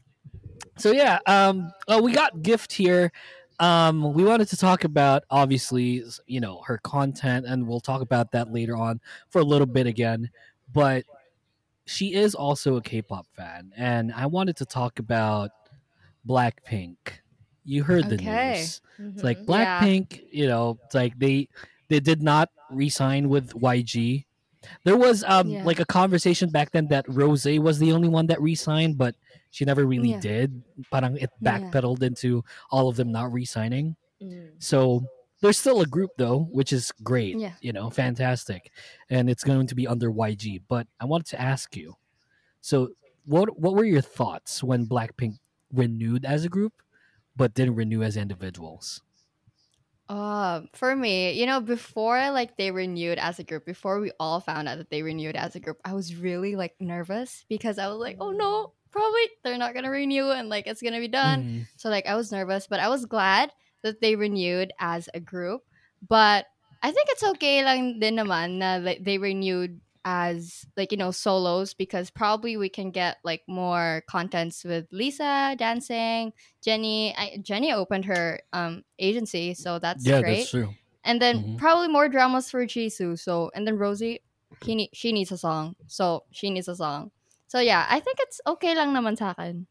So 0.78 0.92
yeah, 0.92 1.18
um, 1.26 1.70
oh, 1.88 2.02
we 2.02 2.12
got 2.12 2.42
gift 2.42 2.72
here. 2.72 3.12
Um, 3.60 4.12
we 4.14 4.24
wanted 4.24 4.48
to 4.48 4.56
talk 4.56 4.84
about 4.84 5.24
obviously, 5.30 6.02
you 6.26 6.40
know, 6.40 6.62
her 6.66 6.78
content, 6.78 7.46
and 7.46 7.66
we'll 7.68 7.80
talk 7.80 8.00
about 8.00 8.32
that 8.32 8.52
later 8.52 8.76
on 8.76 9.00
for 9.28 9.40
a 9.40 9.44
little 9.44 9.66
bit 9.66 9.86
again. 9.86 10.30
But 10.72 11.04
she 11.84 12.14
is 12.14 12.34
also 12.34 12.76
a 12.76 12.82
K-pop 12.82 13.26
fan, 13.36 13.72
and 13.76 14.12
I 14.12 14.26
wanted 14.26 14.56
to 14.56 14.64
talk 14.64 14.98
about 14.98 15.50
Blackpink. 16.26 16.96
You 17.64 17.84
heard 17.84 18.08
the 18.08 18.14
Okay. 18.16 18.52
news. 18.52 18.80
It's 18.98 19.20
mhm. 19.20 19.24
like 19.24 19.38
Yeah. 19.38 19.80
Blackpink, 19.80 20.24
you 20.32 20.46
know, 20.48 20.78
it's 20.84 20.94
like 20.94 21.18
they 21.18 21.48
they 21.88 22.00
did 22.00 22.22
not 22.22 22.48
re-sign 22.70 23.28
with 23.28 23.52
YG. 23.52 24.24
There 24.84 24.96
was 24.96 25.24
um 25.24 25.48
Yeah. 25.48 25.64
like 25.64 25.80
a 25.80 25.84
conversation 25.84 26.50
back 26.50 26.70
then 26.72 26.88
that 26.88 27.04
Rose 27.08 27.46
was 27.46 27.78
the 27.78 27.92
only 27.92 28.08
one 28.08 28.26
that 28.26 28.40
re-signed, 28.40 28.98
but 28.98 29.14
she 29.50 29.64
never 29.64 29.84
really 29.84 30.10
Yeah. 30.10 30.20
did. 30.20 30.62
Parang 30.90 31.16
it 31.16 31.30
backpedaled 31.42 32.02
into 32.02 32.44
all 32.70 32.88
of 32.88 32.96
them 32.96 33.12
not 33.12 33.32
re-signing. 33.32 33.96
Mm. 34.22 34.50
So 34.58 35.04
there's 35.40 35.58
still 35.58 35.80
a 35.80 35.86
group 35.86 36.10
though, 36.16 36.44
which 36.52 36.72
is 36.72 36.92
great. 37.02 37.36
Yeah. 37.38 37.54
You 37.60 37.72
know, 37.72 37.90
fantastic. 37.90 38.70
And 39.10 39.28
it's 39.28 39.44
going 39.44 39.66
to 39.66 39.74
be 39.74 39.86
under 39.86 40.10
YG. 40.10 40.62
But 40.68 40.86
I 41.00 41.04
wanted 41.04 41.26
to 41.28 41.40
ask 41.40 41.76
you. 41.76 41.96
So 42.60 42.90
what 43.24 43.58
what 43.58 43.74
were 43.74 43.84
your 43.84 44.00
thoughts 44.02 44.62
when 44.62 44.86
Blackpink 44.86 45.38
renewed 45.72 46.24
as 46.24 46.44
a 46.44 46.48
group 46.48 46.72
but 47.36 47.54
didn't 47.54 47.74
renew 47.74 48.02
as 48.02 48.16
individuals? 48.16 49.02
Uh, 50.12 50.60
for 50.76 50.92
me, 50.94 51.32
you 51.32 51.46
know, 51.48 51.56
before 51.64 52.20
like 52.36 52.60
they 52.60 52.68
renewed 52.70 53.16
as 53.16 53.38
a 53.40 53.44
group, 53.44 53.64
before 53.64 53.96
we 53.96 54.12
all 54.20 54.40
found 54.44 54.68
out 54.68 54.76
that 54.76 54.90
they 54.92 55.00
renewed 55.00 55.36
as 55.36 55.56
a 55.56 55.60
group, 55.60 55.80
I 55.88 55.94
was 55.96 56.12
really 56.14 56.52
like 56.52 56.76
nervous 56.76 57.48
because 57.48 57.78
I 57.80 57.88
was 57.88 57.96
like, 57.96 58.20
oh 58.20 58.28
no, 58.28 58.76
probably 58.92 59.24
they're 59.40 59.56
not 59.56 59.72
gonna 59.72 59.88
renew 59.88 60.28
and 60.28 60.52
like 60.52 60.66
it's 60.68 60.82
gonna 60.84 61.00
be 61.00 61.08
done. 61.08 61.40
Mhm. 61.42 61.66
So 61.80 61.88
like 61.88 62.04
I 62.04 62.14
was 62.14 62.28
nervous, 62.28 62.68
but 62.68 62.76
I 62.76 62.92
was 62.92 63.08
glad 63.08 63.56
that 63.80 64.04
they 64.04 64.12
renewed 64.12 64.76
as 64.76 65.08
a 65.16 65.20
group. 65.20 65.64
But 66.04 66.44
I 66.82 66.92
think 66.92 67.08
it's 67.08 67.24
okay 67.32 67.64
lang 67.64 67.96
din 67.96 68.20
naman 68.20 68.60
na 68.60 68.84
like, 68.84 69.00
they 69.00 69.16
renewed 69.16 69.80
as 70.04 70.64
like 70.76 70.90
you 70.92 70.98
know 70.98 71.10
solos 71.10 71.74
because 71.74 72.10
probably 72.10 72.56
we 72.56 72.68
can 72.68 72.90
get 72.90 73.18
like 73.24 73.42
more 73.46 74.02
contents 74.08 74.64
with 74.64 74.86
Lisa 74.92 75.54
dancing, 75.58 76.32
Jennie. 76.62 77.14
I, 77.16 77.38
Jennie 77.42 77.72
opened 77.72 78.04
her 78.06 78.40
um 78.52 78.82
agency, 78.98 79.54
so 79.54 79.78
that's 79.78 80.06
yeah, 80.06 80.20
great. 80.20 80.36
that's 80.38 80.50
true. 80.50 80.74
And 81.04 81.20
then 81.20 81.42
Mhm. 81.42 81.58
probably 81.58 81.88
more 81.88 82.08
dramas 82.08 82.50
for 82.50 82.64
Jisoo. 82.66 83.18
So 83.18 83.50
and 83.54 83.66
then 83.66 83.78
Rosie, 83.78 84.20
he 84.64 84.74
need, 84.74 84.90
she 84.92 85.12
needs 85.12 85.32
a 85.32 85.38
song, 85.38 85.76
so 85.86 86.24
she 86.30 86.50
needs 86.50 86.68
a 86.68 86.76
song. 86.76 87.10
So 87.48 87.60
yeah, 87.60 87.86
I 87.90 88.00
think 88.00 88.18
it's 88.20 88.40
okay 88.46 88.74
lang 88.74 88.94
naman 88.94 89.18
sa 89.18 89.30
akin. 89.36 89.66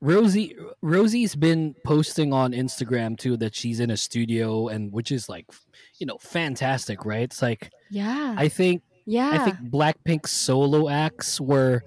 Rosie 0.00 0.54
Rosie's 0.82 1.34
been 1.34 1.74
posting 1.84 2.32
on 2.32 2.52
Instagram 2.52 3.16
too 3.18 3.36
that 3.38 3.54
she's 3.54 3.80
in 3.80 3.90
a 3.90 3.96
studio 3.96 4.68
and 4.68 4.92
which 4.92 5.10
is 5.10 5.28
like 5.28 5.46
you 5.98 6.06
know 6.06 6.18
fantastic, 6.18 7.04
right? 7.06 7.22
It's 7.22 7.40
like 7.40 7.70
Yeah, 7.90 8.34
I 8.36 8.48
think 8.48 8.82
yeah. 9.06 9.30
I 9.30 9.38
think 9.38 9.70
Blackpink's 9.70 10.32
solo 10.32 10.88
acts 10.88 11.40
were 11.40 11.82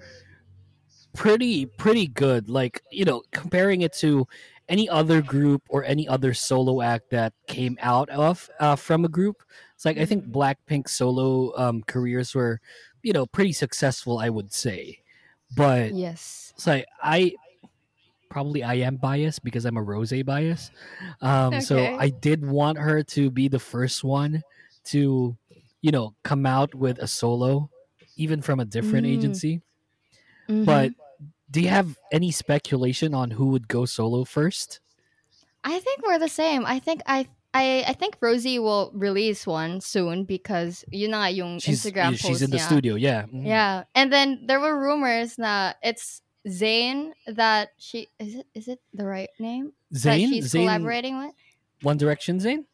pretty 1.14 1.66
pretty 1.66 2.06
good. 2.06 2.48
Like, 2.48 2.82
you 2.90 3.04
know, 3.04 3.22
comparing 3.32 3.82
it 3.82 3.92
to 3.94 4.26
any 4.68 4.88
other 4.88 5.22
group 5.22 5.62
or 5.68 5.84
any 5.84 6.06
other 6.06 6.34
solo 6.34 6.82
act 6.82 7.10
that 7.10 7.32
came 7.46 7.78
out 7.80 8.08
of 8.10 8.48
uh, 8.60 8.76
from 8.76 9.04
a 9.04 9.08
group. 9.08 9.42
It's 9.74 9.84
like 9.84 9.98
I 9.98 10.04
think 10.04 10.26
Blackpink's 10.26 10.92
solo 10.92 11.56
um, 11.56 11.82
careers 11.82 12.34
were, 12.34 12.60
you 13.02 13.12
know, 13.12 13.26
pretty 13.26 13.52
successful, 13.52 14.18
I 14.18 14.28
would 14.28 14.52
say. 14.52 14.98
But 15.56 15.94
yes. 15.94 16.52
it's 16.54 16.66
like 16.66 16.86
I 17.02 17.34
probably 18.28 18.62
I 18.62 18.74
am 18.74 18.96
biased 18.96 19.42
because 19.42 19.64
I'm 19.64 19.76
a 19.76 19.82
Rose 19.82 20.12
bias. 20.22 20.70
Um, 21.20 21.60
So 21.60 21.78
I 21.78 22.10
did 22.10 22.44
want 22.44 22.78
her 22.78 23.02
to 23.02 23.30
be 23.30 23.48
the 23.48 23.58
first 23.58 24.04
one 24.04 24.42
to, 24.84 25.36
you 25.80 25.90
know, 25.90 26.14
come 26.22 26.44
out 26.46 26.74
with 26.74 26.98
a 26.98 27.06
solo, 27.06 27.70
even 28.16 28.42
from 28.42 28.60
a 28.60 28.64
different 28.64 29.06
Mm. 29.06 29.12
agency. 29.18 29.62
Mhm. 30.48 30.64
But 30.66 30.92
do 31.50 31.60
you 31.60 31.68
have 31.68 31.96
any 32.12 32.30
speculation 32.30 33.14
on 33.14 33.30
who 33.32 33.46
would 33.48 33.68
go 33.68 33.84
solo 33.86 34.24
first? 34.24 34.80
I 35.64 35.78
think 35.80 36.02
we're 36.06 36.18
the 36.18 36.28
same. 36.28 36.64
I 36.66 36.78
think 36.78 37.02
I 37.06 37.26
I 37.54 37.84
I 37.88 37.92
think 37.94 38.16
Rosie 38.20 38.58
will 38.58 38.90
release 38.94 39.46
one 39.46 39.80
soon 39.80 40.24
because 40.24 40.84
you 40.90 41.08
know 41.08 41.24
yung 41.26 41.58
She's 41.58 41.84
Instagram 41.84 42.12
she's 42.12 42.22
post 42.22 42.42
in 42.42 42.50
the 42.50 42.58
niya. 42.58 42.66
studio, 42.66 42.94
yeah. 42.94 43.24
Mhm. 43.26 43.46
Yeah, 43.46 43.84
and 43.94 44.12
then 44.12 44.44
there 44.46 44.60
were 44.60 44.78
rumors 44.78 45.36
that 45.36 45.76
it's 45.82 46.22
Zayn 46.46 47.12
that 47.26 47.70
she 47.78 48.08
is 48.18 48.34
it 48.36 48.46
is 48.54 48.68
it 48.68 48.80
the 48.94 49.04
right 49.06 49.30
name 49.38 49.72
Zayn, 49.92 50.28
she's 50.28 50.52
Zayn, 50.52 50.64
collaborating 50.68 51.18
with? 51.18 51.34
One 51.82 51.96
Direction, 51.96 52.38
Zayn. 52.38 52.64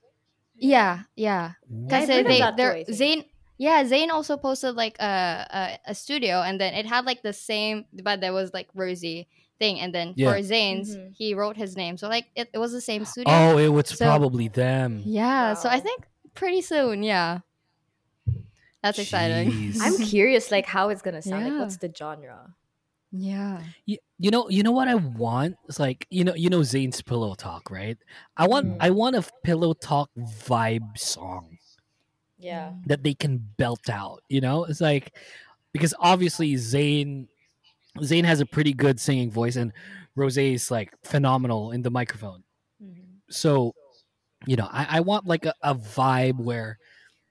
Yeah, 0.64 1.00
yeah. 1.16 1.52
Because 1.68 2.08
I've 2.08 2.16
heard 2.16 2.26
they 2.26 2.38
that 2.38 2.50
too, 2.52 2.56
they're 2.56 2.72
I. 2.72 2.84
Zayn. 2.88 3.24
Yeah, 3.58 3.84
Zayn 3.84 4.08
also 4.10 4.36
posted 4.36 4.74
like 4.74 4.96
a, 4.98 5.78
a 5.86 5.90
a 5.92 5.94
studio, 5.94 6.40
and 6.42 6.60
then 6.60 6.74
it 6.74 6.86
had 6.86 7.04
like 7.04 7.22
the 7.22 7.32
same, 7.32 7.84
but 8.02 8.20
there 8.20 8.32
was 8.32 8.52
like 8.52 8.68
Rosie 8.74 9.28
thing, 9.60 9.78
and 9.78 9.94
then 9.94 10.14
Yeah. 10.16 10.32
for 10.32 10.38
Zayn's, 10.40 10.96
Mhm. 10.96 11.12
he 11.14 11.34
wrote 11.34 11.56
his 11.56 11.76
name, 11.76 11.96
so 11.96 12.08
like 12.08 12.26
it, 12.34 12.48
it 12.52 12.58
was 12.58 12.72
the 12.72 12.80
same 12.80 13.04
studio. 13.04 13.32
Oh, 13.32 13.58
it 13.58 13.68
was 13.68 13.88
So- 13.90 14.04
probably 14.04 14.48
them. 14.48 15.02
Yeah, 15.04 15.54
so 15.54 15.68
I 15.68 15.78
think 15.80 16.06
pretty 16.34 16.62
soon, 16.62 17.02
yeah. 17.04 17.40
That's 18.82 18.98
exciting. 18.98 19.72
I'm 19.80 19.96
curious, 19.98 20.50
like 20.50 20.66
how 20.66 20.88
it's 20.90 21.00
gonna 21.02 21.22
sound. 21.22 21.46
Yeah. 21.46 21.52
Like, 21.52 21.60
what's 21.60 21.76
the 21.78 21.92
genre? 21.96 22.54
Yeah. 23.16 23.62
you, 23.86 23.98
you 24.18 24.30
know 24.32 24.48
you 24.48 24.64
know 24.64 24.72
what 24.72 24.88
i 24.88 24.96
want 24.96 25.56
it's 25.68 25.78
like 25.78 26.04
you 26.10 26.24
know 26.24 26.34
you 26.34 26.50
know 26.50 26.60
Zayn's 26.60 27.00
pillow 27.00 27.34
talk 27.34 27.70
right 27.70 27.96
i 28.36 28.48
want 28.48 28.66
Mm. 28.66 28.76
i 28.80 28.90
want 28.90 29.14
a 29.14 29.22
pillow 29.44 29.72
talk 29.72 30.10
vibe 30.18 30.98
song 30.98 31.58
Yeah. 32.38 32.72
that 32.86 33.04
they 33.04 33.14
can 33.14 33.38
belt 33.56 33.88
out 33.88 34.22
you 34.28 34.40
know 34.40 34.64
it's 34.64 34.80
like 34.80 35.14
because 35.72 35.94
obviously 36.00 36.54
Zayn 36.54 37.28
Zayn 38.00 38.24
has 38.24 38.40
a 38.40 38.46
pretty 38.46 38.72
good 38.72 38.98
singing 38.98 39.30
voice 39.30 39.54
and 39.54 39.72
rose 40.16 40.36
is 40.36 40.70
like 40.70 40.92
phenomenal 41.04 41.70
in 41.70 41.82
the 41.82 41.90
microphone 41.90 42.42
Mhm. 42.82 43.20
so 43.30 43.74
you 44.46 44.56
know 44.56 44.68
i, 44.72 44.98
I 44.98 45.00
want 45.00 45.24
like 45.26 45.46
a, 45.46 45.54
a 45.62 45.74
vibe 45.74 46.38
where 46.42 46.78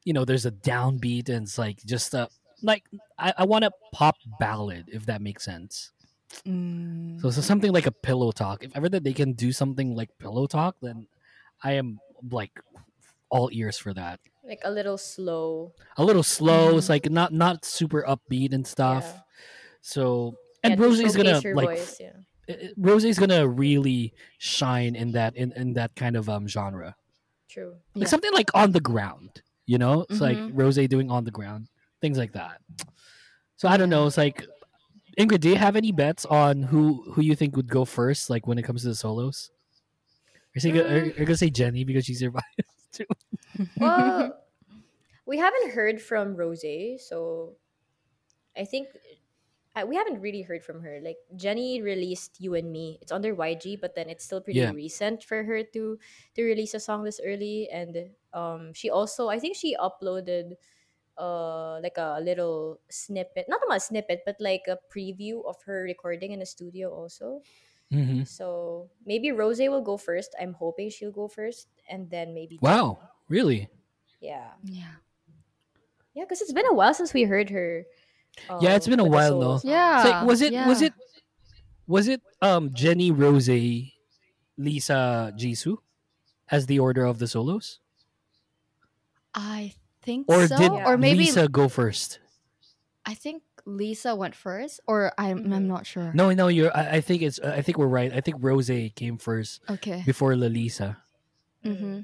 you 0.05 0.13
know 0.13 0.23
there's 0.23 0.45
a 0.45 0.51
downbeat 0.51 1.27
and 1.29 1.43
it's 1.43 1.57
like 1.57 1.83
just 1.85 2.13
a 2.13 2.29
like 2.63 2.83
i, 3.19 3.33
I 3.39 3.43
want 3.45 3.65
a 3.65 3.71
pop 3.91 4.15
ballad 4.39 4.85
if 4.91 5.05
that 5.07 5.21
makes 5.21 5.43
sense 5.45 5.91
Mm. 6.47 7.21
so, 7.21 7.29
so 7.29 7.41
something 7.41 7.71
like 7.71 7.85
a 7.85 7.91
pillow 7.91 8.31
talk. 8.31 8.63
If 8.63 8.75
ever 8.75 8.89
that 8.89 9.03
they 9.03 9.13
can 9.13 9.33
do 9.33 9.51
something 9.51 9.95
like 9.95 10.09
pillow 10.17 10.47
talk, 10.47 10.75
then 10.81 11.05
I 11.61 11.73
am 11.73 11.99
like 12.31 12.59
all 13.29 13.49
ears 13.53 13.77
for 13.77 13.93
that. 13.93 14.19
Like 14.43 14.59
a 14.65 14.71
little 14.71 14.97
slow. 14.97 15.73
A 15.95 16.03
little 16.03 16.23
slow. 16.23 16.77
It's 16.77 16.87
Mhm. 16.87 16.89
like 16.89 17.11
not 17.11 17.33
not 17.33 17.65
super 17.65 18.01
upbeat 18.01 18.51
and 18.51 18.65
stuff. 18.65 19.03
Yeah. 19.05 19.21
So 19.81 20.35
and 20.63 20.75
to 20.77 20.81
Rosie's 20.83 21.15
gonna 21.15 21.39
like 21.53 21.67
voice, 21.77 21.97
yeah. 22.01 22.13
f- 22.49 22.57
uh, 22.63 22.67
Rosie's 22.77 23.19
gonna 23.19 23.47
really 23.47 24.13
shine 24.39 24.95
in 24.95 25.11
that 25.11 25.35
in, 25.35 25.51
in 25.51 25.73
that 25.73 25.93
kind 25.95 26.15
of 26.15 26.29
um 26.29 26.47
genre. 26.47 26.95
True. 27.47 27.75
Like 27.93 28.07
Yeah. 28.07 28.09
something 28.09 28.33
like 28.33 28.49
on 28.55 28.71
the 28.71 28.81
ground. 28.81 29.43
You 29.67 29.77
know, 29.77 30.07
it's 30.09 30.19
like 30.19 30.37
Mhm. 30.37 30.51
Rose 30.55 30.75
doing 30.87 31.11
on 31.11 31.25
the 31.25 31.31
ground, 31.31 31.69
things 32.03 32.19
like 32.19 32.33
that. 32.33 32.61
So 33.55 33.69
I 33.69 33.77
don't 33.77 33.89
know. 33.89 34.05
It's 34.07 34.17
like 34.19 34.45
Ingrid, 35.19 35.41
do 35.41 35.49
you 35.49 35.55
have 35.55 35.75
any 35.75 35.91
bets 35.91 36.25
on 36.25 36.63
who 36.63 37.03
who 37.13 37.21
you 37.23 37.35
think 37.35 37.55
would 37.55 37.69
go 37.69 37.85
first, 37.85 38.29
like 38.29 38.47
when 38.47 38.59
it 38.59 38.63
comes 38.63 38.83
to 38.83 38.89
the 38.89 38.95
solos? 38.95 39.51
Are 40.55 40.67
you 40.67 40.73
gonna, 40.73 40.95
are 40.95 41.05
you 41.05 41.25
gonna 41.25 41.37
say 41.37 41.49
Jennie 41.49 41.83
because 41.83 42.05
she's 42.05 42.21
your 42.21 42.31
bias? 42.37 42.89
too. 42.91 43.05
Well, 43.79 44.37
we 45.25 45.37
haven't 45.37 45.71
heard 45.71 46.01
from 46.01 46.35
Rose, 46.35 46.65
so 46.99 47.57
I 48.57 48.65
think 48.65 48.89
uh, 49.75 49.85
we 49.87 49.95
haven't 49.95 50.21
really 50.21 50.41
heard 50.43 50.63
from 50.63 50.81
her. 50.81 50.99
Like 51.01 51.17
Jennie 51.35 51.81
released 51.81 52.39
"You 52.39 52.55
and 52.55 52.71
Me." 52.71 52.99
It's 53.01 53.11
under 53.11 53.35
YG, 53.35 53.77
but 53.77 53.95
then 53.95 54.09
it's 54.09 54.23
still 54.25 54.41
pretty 54.41 54.59
Yeah. 54.59 54.71
recent 54.71 55.23
for 55.23 55.43
her 55.43 55.63
to 55.63 55.99
to 56.35 56.43
release 56.43 56.73
a 56.73 56.79
song 56.79 57.03
this 57.03 57.19
early. 57.23 57.69
And 57.71 58.11
um, 58.33 58.73
she 58.73 58.89
also, 58.89 59.29
I 59.29 59.39
think 59.39 59.55
she 59.55 59.75
uploaded 59.77 60.53
uh 61.17 61.79
like 61.81 61.97
a 61.97 62.19
little 62.21 62.79
snippet, 62.89 63.45
not 63.47 63.61
a 63.69 63.79
snippet, 63.79 64.23
but 64.25 64.37
like 64.39 64.63
a 64.67 64.77
preview 64.89 65.45
of 65.45 65.61
her 65.65 65.83
recording 65.83 66.31
in 66.31 66.39
the 66.39 66.45
studio 66.45 66.89
also. 66.89 67.41
Mhm. 67.91 68.27
So 68.27 68.89
maybe 69.05 69.31
Rose 69.31 69.59
will 69.59 69.85
go 69.85 69.97
first. 69.97 70.33
I'm 70.39 70.53
hoping 70.53 70.89
she'll 70.89 71.13
go 71.13 71.27
first, 71.27 71.67
and 71.87 72.09
then 72.09 72.33
maybe 72.33 72.57
Wow, 72.61 72.99
really? 73.29 73.69
yeah. 74.19 74.57
Yeah. 74.63 74.97
Yeah, 76.13 76.23
because 76.25 76.41
it's 76.41 76.53
been 76.53 76.67
a 76.69 76.73
while 76.73 76.93
since 76.93 77.13
we 77.13 77.23
heard 77.23 77.49
her. 77.49 77.85
Yeah, 78.61 78.75
it's 78.75 78.87
been 78.87 78.99
a 78.99 79.05
while, 79.05 79.39
though. 79.39 79.59
Yeah. 79.63 80.01
It's 80.01 80.09
like, 80.09 80.25
was 80.25 80.41
it 80.41 80.53
was 80.65 80.81
yeah. 80.81 80.87
it 80.87 80.93
was 81.87 82.07
it 82.07 82.21
um 82.41 82.73
Jennie 82.73 83.11
Rose 83.11 83.49
Lisa 84.57 85.33
Jisoo 85.35 85.77
as 86.49 86.65
the 86.65 86.79
order 86.79 87.05
of 87.05 87.19
the 87.19 87.27
solos? 87.27 87.79
I 89.33 89.73
think 90.03 90.27
Or 90.29 90.47
so. 90.47 90.57
did 90.57 90.71
or 90.71 90.97
maybe 90.97 91.19
Lisa 91.19 91.47
go 91.47 91.67
first? 91.69 92.19
I 93.05 93.13
think 93.15 93.43
Lisa 93.65 94.15
went 94.15 94.35
first, 94.35 94.79
or 94.87 95.11
I'm 95.17 95.51
I'm 95.53 95.63
Mhm. 95.63 95.71
not 95.71 95.85
sure. 95.87 96.11
No, 96.13 96.31
no, 96.31 96.47
you're 96.47 96.75
I, 96.75 96.97
I 96.97 97.01
think 97.01 97.21
it's 97.21 97.39
I 97.39 97.61
think 97.61 97.77
we're 97.77 97.87
right. 97.87 98.11
I 98.13 98.21
think 98.21 98.37
Rose 98.39 98.69
came 98.95 99.17
first 99.17 99.61
Okay. 99.69 100.03
before 100.05 100.33
Lalisa. 100.35 100.97
Mm-hmm. 101.65 102.01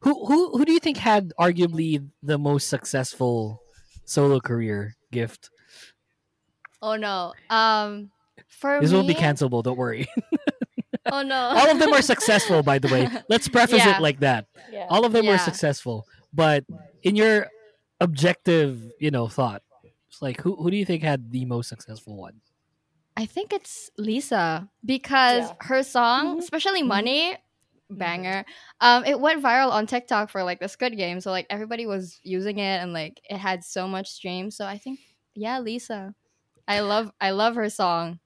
Who 0.00 0.26
who 0.26 0.58
who 0.58 0.64
do 0.64 0.72
you 0.72 0.80
think 0.80 0.96
had 0.98 1.32
arguably 1.38 2.02
the 2.22 2.38
most 2.38 2.66
successful 2.68 3.62
solo 4.04 4.40
career 4.40 4.96
gift? 5.10 5.50
Oh 6.82 6.96
no. 6.96 7.32
Um, 7.50 8.10
for 8.48 8.80
This 8.80 8.90
me, 8.90 8.98
will 8.98 9.06
be 9.06 9.14
cancelable, 9.14 9.62
don't 9.62 9.78
worry. 9.78 10.06
Oh 11.10 11.20
no. 11.22 11.34
All 11.34 11.68
of 11.68 11.78
them 11.80 11.92
are 11.92 12.00
successful, 12.00 12.62
by 12.62 12.78
the 12.78 12.86
way. 12.88 13.08
Let's 13.28 13.48
preface 13.48 13.84
Yeah. 13.84 13.96
it 13.98 14.00
like 14.00 14.20
that. 14.20 14.46
Yeah. 14.70 14.86
All 14.88 15.04
of 15.04 15.12
them 15.12 15.26
were 15.26 15.36
successful. 15.36 16.06
But 16.32 16.64
in 17.02 17.16
your 17.16 17.46
objective, 18.00 18.90
you 18.98 19.10
know, 19.10 19.28
thought, 19.28 19.62
it's 20.08 20.22
like 20.22 20.40
who 20.40 20.56
who 20.56 20.70
do 20.70 20.76
you 20.76 20.84
think 20.84 21.02
had 21.02 21.30
the 21.30 21.44
most 21.44 21.68
successful 21.68 22.16
one? 22.16 22.40
I 23.16 23.26
think 23.26 23.52
it's 23.52 23.90
Lisa 23.98 24.68
because 24.84 25.48
Yeah. 25.50 25.56
her 25.60 25.82
song, 25.82 26.36
Mhm. 26.36 26.38
especially 26.40 26.82
Mhm. 26.82 26.86
"Money," 26.88 27.36
banger. 27.90 28.44
Um, 28.80 29.04
it 29.04 29.20
went 29.20 29.42
viral 29.42 29.70
on 29.70 29.86
TikTok 29.86 30.30
for 30.30 30.42
like 30.42 30.60
the 30.60 30.68
Squid 30.68 30.96
Game, 30.96 31.20
so 31.20 31.30
like 31.30 31.46
everybody 31.50 31.84
was 31.86 32.18
using 32.22 32.58
it, 32.58 32.80
and 32.82 32.92
like 32.94 33.20
it 33.28 33.36
had 33.36 33.62
so 33.64 33.86
much 33.86 34.08
streams. 34.08 34.56
So 34.56 34.64
I 34.66 34.78
think, 34.78 35.00
yeah, 35.34 35.58
Lisa. 35.60 36.14
I 36.66 36.80
love 36.80 37.12
I 37.20 37.30
love 37.32 37.54
her 37.56 37.68
song. 37.68 38.18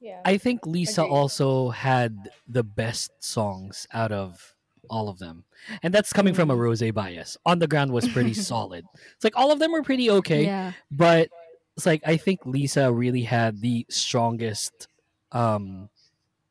yeah. 0.00 0.22
I 0.24 0.38
think 0.38 0.64
Lisa 0.66 1.02
Agreed. 1.02 1.12
also 1.14 1.70
had 1.70 2.30
the 2.46 2.62
best 2.64 3.10
songs 3.22 3.86
out 3.92 4.10
of 4.12 4.54
all 4.90 5.08
of 5.08 5.18
them. 5.18 5.44
And 5.82 5.92
that's 5.94 6.12
coming 6.12 6.34
from 6.34 6.50
a 6.50 6.54
Mm. 6.56 6.58
rose 6.58 6.82
bias. 6.92 7.36
On 7.46 7.58
the 7.58 7.66
ground 7.68 7.92
was 7.92 8.08
pretty 8.08 8.34
solid. 8.52 8.84
It's 9.14 9.24
like 9.24 9.36
all 9.36 9.50
of 9.52 9.58
them 9.58 9.72
were 9.72 9.82
pretty 9.82 10.10
okay, 10.10 10.44
Yeah. 10.44 10.72
but 10.90 11.28
it's 11.76 11.86
like 11.86 12.02
I 12.06 12.16
think 12.16 12.44
Lisa 12.44 12.92
really 12.92 13.22
had 13.22 13.60
the 13.60 13.86
strongest 13.88 14.88
um 15.32 15.90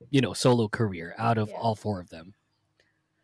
you 0.09 0.21
know, 0.21 0.31
solo 0.33 0.67
career 0.69 1.13
out 1.17 1.37
of 1.37 1.49
Yeah. 1.49 1.57
all 1.57 1.75
four 1.75 1.99
of 1.99 2.09
them. 2.09 2.33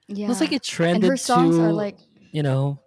Yeah. 0.08 0.30
It's 0.32 0.42
like 0.42 0.52
it 0.52 0.56
and 0.56 0.64
trended 0.64 1.10
her 1.10 1.18
songs 1.18 1.56
to 1.56 1.64
are 1.64 1.72
like 1.74 1.98
you 2.32 2.44
know 2.44 2.80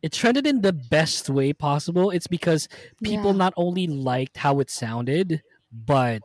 it 0.00 0.12
trended 0.12 0.46
in 0.46 0.60
the 0.60 0.72
best 0.72 1.28
way 1.28 1.52
possible. 1.52 2.10
It's 2.10 2.28
because 2.28 2.68
people 3.02 3.32
Yeah. 3.32 3.36
not 3.38 3.52
only 3.56 3.86
liked 3.88 4.36
how 4.36 4.60
it 4.60 4.70
sounded, 4.70 5.42
but 5.72 6.22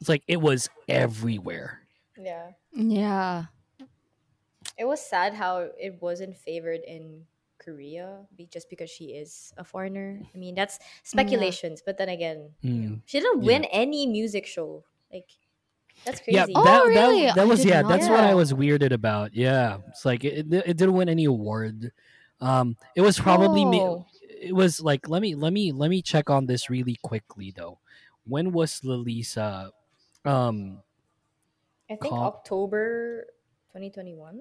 it's 0.00 0.08
like 0.08 0.22
it 0.26 0.40
was 0.40 0.68
everywhere. 0.88 1.80
yeah. 2.18 2.50
yeah. 2.72 3.44
It 4.78 4.84
was 4.84 5.00
sad 5.00 5.34
how 5.34 5.70
it 5.78 6.00
wasn't 6.02 6.36
favored 6.36 6.80
in 6.86 7.24
Korea 7.58 8.26
be- 8.36 8.46
just 8.46 8.68
because 8.68 8.90
she 8.90 9.16
is 9.16 9.52
a 9.56 9.64
foreigner. 9.64 10.20
I 10.34 10.36
mean, 10.38 10.54
that's 10.54 10.78
speculations, 11.02 11.82
but 11.84 11.96
then 11.98 12.08
again, 12.10 12.50
Mm. 12.62 13.00
she 13.06 13.20
didn't 13.20 13.42
Yeah. 13.42 13.46
win 13.46 13.64
any 13.72 14.06
music 14.06 14.44
show. 14.46 14.84
Like, 15.12 15.30
that's 16.04 16.20
crazy. 16.20 16.36
Yeah, 16.36 16.46
Oh, 16.54 16.64
that, 16.64 16.84
really? 16.84 17.26
that, 17.26 17.36
that 17.36 17.48
was 17.48 17.64
yeah. 17.64 17.80
not 17.80 17.88
That's 17.88 18.08
what 18.08 18.20
I 18.20 18.34
was 18.34 18.52
weirded 18.52 18.92
about. 18.92 19.32
Yeah, 19.34 19.78
it's 19.88 20.04
like 20.04 20.24
it, 20.24 20.52
it, 20.52 20.62
it 20.66 20.76
didn't 20.76 20.94
win 20.94 21.08
any 21.08 21.24
award. 21.24 21.92
Um, 22.40 22.76
it 22.94 23.00
was 23.00 23.18
probably 23.18 23.64
me. 23.64 23.80
Oh. 23.80 24.04
It 24.28 24.52
was 24.54 24.78
like 24.82 25.08
let 25.08 25.22
me 25.22 25.34
let 25.34 25.54
me 25.54 25.72
let 25.72 25.88
me 25.88 26.02
check 26.02 26.28
on 26.28 26.44
this 26.44 26.68
really 26.68 26.96
quickly 27.00 27.50
though. 27.56 27.78
When 28.28 28.52
was 28.52 28.82
Lalisa? 28.82 29.70
Um, 30.26 30.82
I 31.88 31.96
think 31.96 32.12
Comp- 32.12 32.34
October 32.36 33.26
2021. 33.72 34.40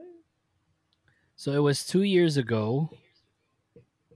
So 1.36 1.52
it 1.54 1.60
was 1.60 1.86
two 1.86 2.04
years 2.04 2.38
ago, 2.38 2.90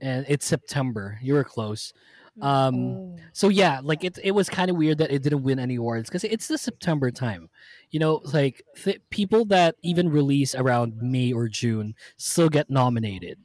and 0.00 0.24
it's 0.28 0.46
September. 0.46 1.18
You 1.22 1.34
were 1.34 1.44
close. 1.44 1.92
Um, 2.40 2.74
Oh. 2.74 3.16
So 3.32 3.48
yeah, 3.48 3.80
like 3.82 4.04
it 4.04 4.18
it 4.22 4.30
was 4.32 4.48
kind 4.48 4.70
of 4.70 4.76
weird 4.76 4.98
that 4.98 5.10
it 5.10 5.22
didn't 5.22 5.42
win 5.42 5.58
any 5.58 5.74
awards 5.76 6.08
because 6.08 6.24
it's 6.24 6.48
the 6.48 6.56
September 6.58 7.10
time. 7.10 7.50
You 7.90 8.00
know, 8.00 8.22
like 8.32 8.62
th- 8.82 9.00
people 9.10 9.44
that 9.46 9.74
even 9.82 10.08
release 10.08 10.54
around 10.54 10.96
May 11.02 11.32
or 11.32 11.48
June 11.48 11.94
still 12.16 12.48
get 12.48 12.70
nominated. 12.70 13.38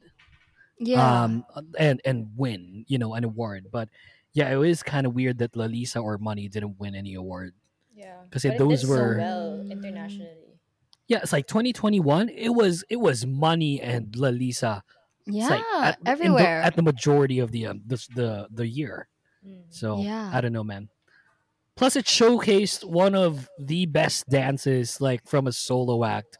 Yeah. 0.78 1.24
Um 1.24 1.44
and 1.78 2.00
and 2.04 2.30
win, 2.36 2.84
you 2.88 2.96
know, 2.98 3.14
an 3.14 3.24
award. 3.24 3.66
But 3.70 3.88
yeah, 4.32 4.50
it 4.50 4.56
was 4.56 4.82
kind 4.82 5.06
of 5.06 5.14
weird 5.14 5.38
that 5.38 5.52
Lalisa 5.52 6.02
or 6.02 6.16
Money 6.18 6.48
didn't 6.48 6.78
win 6.78 6.94
any 6.94 7.14
award. 7.14 7.54
Yeah. 7.94 8.20
'Cause 8.30 8.42
But 8.42 8.52
it- 8.52 8.54
it 8.54 8.58
those 8.58 8.80
did 8.82 8.90
were- 8.90 9.14
so 9.14 9.18
well 9.18 9.60
internationally. 9.70 10.45
Yeah, 11.08 11.18
it's 11.22 11.32
like 11.32 11.46
2021. 11.46 12.28
It 12.30 12.48
was 12.50 12.84
it 12.90 12.96
was 12.96 13.24
Money 13.26 13.80
and 13.80 14.06
Lalisa. 14.12 14.82
Yeah. 15.26 15.48
like 15.48 15.64
at, 15.82 15.98
in 15.98 16.04
the- 16.04 16.10
everywhere. 16.10 16.62
at 16.62 16.76
the 16.76 16.82
majority 16.82 17.38
of 17.40 17.50
the 17.52 17.66
um, 17.66 17.82
the 17.86 17.96
the, 18.14 18.48
the 18.50 18.66
year. 18.66 19.08
Mm. 19.46 19.62
So 19.70 20.00
Yeah. 20.00 20.30
I 20.32 20.40
don't 20.40 20.52
know, 20.52 20.64
man. 20.64 20.88
Plus, 21.76 21.94
it 21.94 22.06
showcased 22.06 22.84
one 22.84 23.14
of 23.14 23.48
the 23.58 23.84
best 23.86 24.28
dances, 24.30 24.98
like 25.00 25.26
from 25.26 25.46
a 25.46 25.52
solo 25.52 26.04
act, 26.04 26.38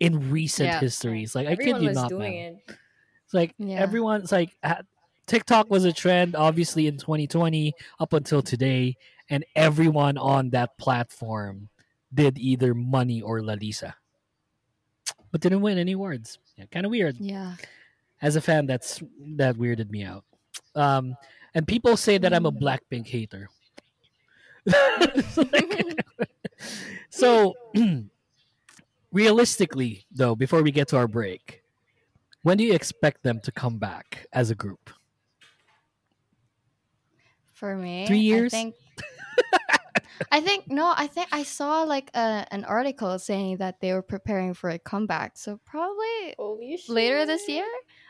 in 0.00 0.30
recent 0.30 0.66
Yeah. 0.68 0.80
histories. 0.80 1.34
Like 1.34 1.46
I 1.46 1.52
Everyone 1.52 1.74
kid 1.76 1.82
you 1.82 1.88
was 1.90 1.96
not, 1.96 2.08
doing 2.08 2.32
man. 2.34 2.52
it. 2.68 2.76
It's 3.24 3.34
like 3.34 3.54
Yeah. 3.58 3.80
everyone's 3.80 4.32
like 4.32 4.56
ha- 4.64 4.80
TikTok 5.26 5.70
was 5.70 5.84
a 5.84 5.92
trend, 5.92 6.34
obviously 6.36 6.86
in 6.88 6.98
2020 6.98 7.72
up 8.00 8.12
until 8.12 8.42
today, 8.42 8.96
and 9.30 9.44
everyone 9.54 10.18
on 10.18 10.50
that 10.50 10.76
platform 10.76 11.68
did 12.14 12.38
either 12.38 12.74
Money 12.74 13.20
or 13.20 13.40
Lalisa, 13.40 13.94
but 15.32 15.40
didn't 15.40 15.60
win 15.62 15.78
any 15.78 15.92
awards. 15.92 16.38
Yeah, 16.56 16.66
kind 16.70 16.86
of 16.86 16.90
weird 16.90 17.16
yeah. 17.18 17.54
as 18.22 18.36
a 18.36 18.40
fan 18.40 18.66
that's 18.66 19.02
that 19.36 19.56
weirded 19.56 19.90
me 19.90 20.04
out 20.04 20.22
um 20.76 21.16
and 21.52 21.66
people 21.66 21.96
say 21.96 22.16
that 22.16 22.32
i'm 22.32 22.46
a 22.46 22.52
Mm. 22.52 22.60
blackpink 22.62 23.08
hater 23.08 23.48
so 27.10 27.54
realistically 29.12 30.06
though 30.12 30.36
before 30.36 30.62
we 30.62 30.70
get 30.70 30.86
to 30.88 30.96
our 30.96 31.08
break 31.08 31.62
when 32.42 32.56
do 32.56 32.62
you 32.62 32.72
expect 32.72 33.24
them 33.24 33.40
to 33.40 33.50
come 33.50 33.78
back 33.78 34.26
as 34.32 34.50
a 34.50 34.54
group 34.54 34.90
For 37.54 37.76
me, 37.76 38.06
Three 38.06 38.18
years? 38.18 38.52
I 38.52 38.56
think. 38.56 38.74
I 40.30 40.40
think 40.40 40.68
no. 40.70 40.92
I 40.96 41.06
think 41.06 41.28
I 41.32 41.42
saw 41.42 41.82
like 41.82 42.10
a, 42.14 42.46
an 42.50 42.64
article 42.64 43.18
saying 43.18 43.58
that 43.58 43.80
they 43.80 43.92
were 43.92 44.02
preparing 44.02 44.54
for 44.54 44.70
a 44.70 44.78
comeback. 44.78 45.36
So 45.36 45.58
probably 45.64 46.34
Holy 46.38 46.76
shit. 46.76 46.88
later 46.88 47.26
this 47.26 47.48
year, 47.48 47.66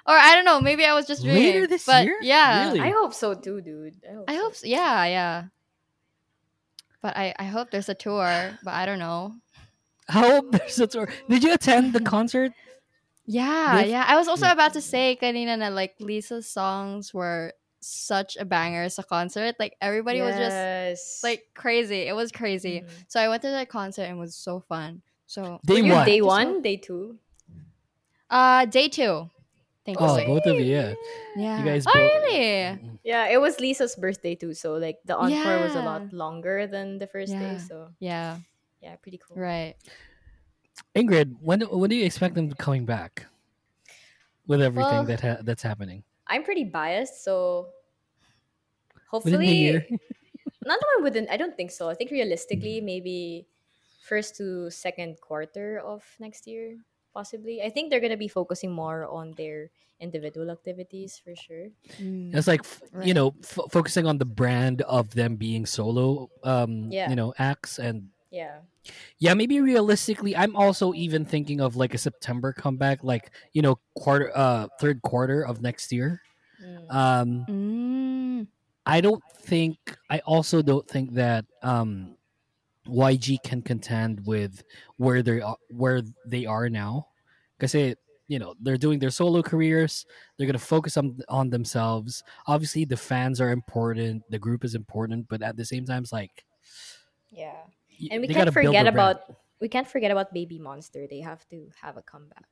or 0.07 0.14
I 0.14 0.35
don't 0.35 0.45
know. 0.45 0.61
Maybe 0.61 0.85
I 0.85 0.95
was 0.95 1.07
just 1.07 1.23
dreaming. 1.23 1.43
Later 1.43 1.67
this 1.67 1.87
but 1.87 2.05
year? 2.05 2.19
Yeah, 2.23 2.67
Really? 2.69 2.81
I 2.81 2.90
hope 2.90 3.14
so 3.14 3.35
too, 3.35 3.61
dude. 3.61 3.97
I 4.09 4.12
hope. 4.14 4.25
I 4.29 4.35
so. 4.37 4.43
hope. 4.43 4.55
So. 4.57 4.67
Yeah, 4.67 5.05
yeah. 5.07 5.45
But 7.01 7.17
I, 7.17 7.35
I 7.38 7.45
hope 7.45 7.71
there's 7.71 7.88
a 7.88 7.95
tour. 7.95 8.59
But 8.64 8.75
I 8.75 8.87
don't 8.87 8.99
know. 8.99 9.35
how 10.09 10.40
there's 10.53 10.79
a 10.81 10.87
tour 10.87 11.09
did 11.31 11.43
you 11.43 11.53
attend 11.55 11.93
the 11.95 12.01
concert 12.01 12.53
Yeah, 13.25 13.81
They've- 13.81 13.88
yeah. 13.90 14.05
I 14.07 14.17
was 14.17 14.29
also 14.29 14.45
yeah. 14.45 14.53
about 14.53 14.75
to 14.75 14.83
say 14.85 15.17
kanina 15.17 15.57
na 15.59 15.69
like 15.73 15.95
Lisa's 15.99 16.45
songs 16.49 17.14
were 17.14 17.55
such 17.85 18.37
a 18.37 18.44
banger 18.44 18.83
as 18.83 18.99
a 18.99 19.03
concert. 19.03 19.57
Like 19.59 19.77
everybody 19.81 20.20
was 20.20 20.35
just 20.37 21.23
like 21.23 21.44
crazy. 21.55 22.03
It 22.09 22.14
was 22.14 22.33
crazy. 22.33 22.81
Mhm. 22.81 23.05
So 23.09 23.20
I 23.20 23.29
went 23.29 23.42
to 23.42 23.49
that 23.51 23.68
concert 23.68 24.03
and 24.05 24.16
it 24.16 24.20
was 24.20 24.35
so 24.35 24.61
fun. 24.61 25.03
So 25.27 25.61
Day 25.64 25.81
Were 25.83 25.87
you 25.88 25.92
one. 25.92 26.07
day 26.07 26.20
one, 26.23 26.62
day 26.62 26.77
two. 26.77 27.18
uh 28.31 28.64
day 28.66 28.88
two. 28.88 29.29
Thank 29.85 29.99
oh 30.01 30.16
you. 30.16 30.27
both 30.27 30.47
of 30.47 30.55
you 30.57 30.64
yeah 30.64 30.94
Yeah. 31.37 31.59
you 31.59 31.64
guys 31.64 31.85
oh 31.87 31.92
both- 31.92 32.01
really? 32.25 32.81
Yeah, 33.05 33.29
it 33.29 33.38
was 33.40 33.61
Lisa's 33.61 33.94
birthday 33.97 34.35
too, 34.35 34.55
so 34.55 34.75
like 34.81 34.99
the 35.05 35.14
encore 35.16 35.61
was 35.61 35.75
a 35.77 35.83
lot 35.85 36.11
longer 36.12 36.66
than 36.66 36.97
the 36.99 37.07
first 37.07 37.33
day. 37.33 37.59
So 37.59 37.90
Yeah. 38.01 38.38
yeah, 38.81 38.97
pretty 38.97 39.18
cool. 39.20 39.37
Right. 39.37 39.77
Ingrid, 40.97 41.37
when 41.40 41.61
when 41.68 41.90
do 41.90 41.97
you 41.97 42.05
expect 42.07 42.35
them 42.35 42.51
coming 42.57 42.87
back 42.87 43.27
with 44.47 44.61
everything 44.62 44.90
Well, 44.90 45.05
that 45.05 45.20
ha- 45.20 45.42
that's 45.42 45.62
happening? 45.62 46.03
I'm 46.27 46.43
pretty 46.43 46.65
biased, 46.65 47.23
so 47.25 47.69
hopefully 49.11 49.49
year? 49.55 49.87
not 50.65 50.81
the 50.81 50.87
one 50.97 51.05
within 51.05 51.29
i 51.31 51.37
don't 51.37 51.57
think 51.57 51.71
so 51.71 51.89
i 51.89 51.95
think 51.95 52.11
realistically 52.11 52.81
maybe 52.81 53.47
first 54.03 54.35
to 54.37 54.71
second 54.71 55.21
quarter 55.21 55.79
of 55.79 56.03
next 56.19 56.47
year 56.47 56.77
possibly 57.13 57.63
i 57.63 57.69
think 57.71 57.91
they're 57.91 58.01
going 58.01 58.11
to 58.15 58.21
be 58.21 58.29
focusing 58.29 58.73
more 58.73 59.05
on 59.07 59.33
their 59.37 59.71
individual 60.01 60.51
activities 60.51 61.21
for 61.23 61.37
sure 61.37 61.69
Mm. 62.01 62.35
It's 62.35 62.49
like 62.49 62.61
f- 62.65 62.83
you 63.05 63.15
know 63.15 63.35
f- 63.45 63.71
focusing 63.71 64.07
on 64.07 64.19
the 64.19 64.25
brand 64.27 64.83
of 64.83 65.15
them 65.15 65.37
being 65.37 65.65
solo, 65.67 66.29
um, 66.43 66.91
Yeah. 66.91 67.09
you 67.09 67.15
know, 67.15 67.33
acts 67.39 67.79
and 67.79 68.09
yeah 68.35 68.61
yeah, 69.18 69.35
maybe 69.35 69.61
realistically, 69.61 70.37
I'm 70.37 70.57
also 70.57 70.92
even 70.94 71.25
thinking 71.25 71.61
of 71.61 71.77
like 71.77 71.94
a 71.94 71.99
September 71.99 72.53
comeback, 72.53 73.03
like 73.03 73.31
you 73.53 73.62
know, 73.62 73.79
quarter, 73.94 74.31
uh, 74.35 74.68
third 74.81 75.03
quarter 75.03 75.42
of 75.42 75.62
next 75.62 75.92
year. 75.92 76.20
Mm. 76.62 76.90
Um, 76.94 77.47
Mm. 77.49 78.47
I 78.87 79.01
don't 79.01 79.23
think. 79.42 79.79
I 80.11 80.20
also 80.27 80.62
don't 80.62 80.88
think 80.88 81.14
that 81.14 81.47
um, 81.62 82.16
YG 82.87 83.38
can 83.38 83.62
contend 83.62 84.27
with 84.27 84.62
where 84.97 85.23
they 85.23 85.40
are, 85.40 85.57
where 85.70 86.03
they 86.27 86.47
are 86.47 86.68
now, 86.68 87.09
because 87.59 87.75
you 87.75 88.38
know 88.38 88.55
they're 88.61 88.77
doing 88.79 88.99
their 88.99 89.11
solo 89.11 89.42
careers. 89.42 90.07
They're 90.37 90.47
gonna 90.47 90.59
focus 90.59 90.97
on 90.97 91.18
on 91.29 91.51
themselves. 91.51 92.23
Obviously, 92.47 92.85
the 92.85 92.97
fans 92.97 93.40
are 93.40 93.51
important. 93.51 94.25
The 94.31 94.38
group 94.38 94.64
is 94.64 94.75
important, 94.75 95.29
but 95.29 95.42
at 95.42 95.57
the 95.57 95.64
same 95.64 95.85
time, 95.87 96.03
it's 96.03 96.12
like 96.12 96.44
yeah 97.31 97.64
y- 97.66 97.74
and 98.11 98.21
we 98.21 98.29
can't 98.29 98.53
forget 98.53 98.73
their 98.73 98.83
brand. 98.85 98.89
about 98.89 99.37
we 99.61 99.69
can't 99.69 99.89
forget 99.89 100.11
about 100.11 100.33
baby 100.33 100.59
monster 100.59 101.07
they 101.09 101.21
have 101.21 101.47
to 101.49 101.69
have 101.81 101.97
a 101.97 102.03
comeback 102.03 102.45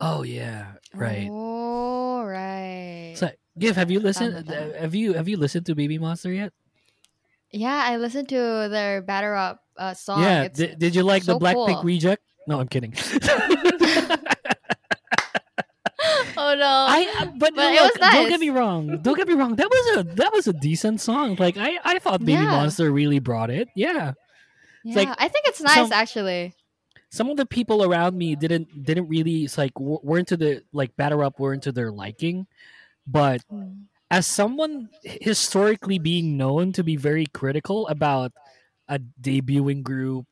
Oh 0.00 0.22
yeah, 0.22 0.72
right. 0.94 1.26
Oh, 1.30 2.22
right. 2.22 3.14
So, 3.16 3.30
Gift, 3.58 3.74
have 3.76 3.90
you 3.90 3.98
listened? 3.98 4.46
Tama, 4.46 4.60
tama. 4.60 4.78
Have 4.78 4.94
you 4.94 5.14
have 5.14 5.26
you 5.26 5.36
listened 5.36 5.66
to 5.66 5.74
Baby 5.74 5.98
Monster 5.98 6.30
yet? 6.30 6.52
yeah, 7.50 7.82
I 7.86 7.96
listened 7.96 8.28
to 8.28 8.68
their 8.70 9.00
Batter 9.02 9.34
Up 9.34 9.62
uh, 9.76 9.94
song. 9.94 10.20
yeah. 10.22 10.42
It's 10.44 10.58
Did, 10.58 10.78
did 10.78 10.94
you 10.94 11.02
like 11.02 11.22
so 11.24 11.38
the 11.38 11.44
Blackpink 11.44 11.76
cool. 11.80 11.84
reject? 11.84 12.22
No, 12.46 12.60
I'm 12.60 12.68
kidding. 12.68 12.92
oh 16.36 16.54
no. 16.54 16.86
I 16.88 17.06
uh, 17.20 17.24
but, 17.38 17.54
But 17.54 17.72
it 17.72 17.80
look, 17.82 17.98
was 17.98 18.10
don't 18.12 18.28
get 18.28 18.40
me 18.40 18.50
wrong. 18.50 18.98
Don't 19.02 19.16
get 19.16 19.26
me 19.26 19.34
wrong. 19.34 19.56
That 19.56 19.70
was 19.70 19.96
a 19.98 20.02
that 20.14 20.32
was 20.32 20.46
a 20.46 20.52
decent 20.52 21.00
song. 21.00 21.36
Like 21.38 21.56
I 21.56 21.78
I 21.84 21.98
thought 21.98 22.20
Baby 22.20 22.32
Yeah. 22.32 22.50
Monster 22.50 22.90
really 22.92 23.18
brought 23.18 23.50
it. 23.50 23.68
Yeah. 23.74 24.12
Yeah, 24.84 24.94
like 24.96 25.08
I 25.18 25.28
think 25.28 25.46
it's 25.46 25.60
nice 25.60 25.74
some- 25.88 25.92
actually. 25.92 26.54
Some 27.10 27.30
of 27.30 27.36
the 27.36 27.46
people 27.46 27.84
around 27.84 28.16
me 28.18 28.34
didn't 28.34 28.84
didn't 28.84 29.08
really 29.08 29.44
it's 29.44 29.56
like 29.58 29.74
w- 29.74 30.00
weren't 30.02 30.28
to 30.28 30.36
the 30.36 30.62
like 30.72 30.96
batter 30.96 31.22
up 31.24 31.38
weren't 31.38 31.62
to 31.64 31.72
their 31.72 31.90
liking, 31.92 32.46
but 33.06 33.40
Mm. 33.52 33.84
as 34.10 34.26
someone 34.26 34.88
historically 35.02 35.98
being 35.98 36.36
known 36.36 36.72
to 36.72 36.82
be 36.82 36.96
very 36.96 37.26
critical 37.26 37.86
about 37.88 38.32
a 38.88 38.98
debuting 38.98 39.82
group 39.82 40.26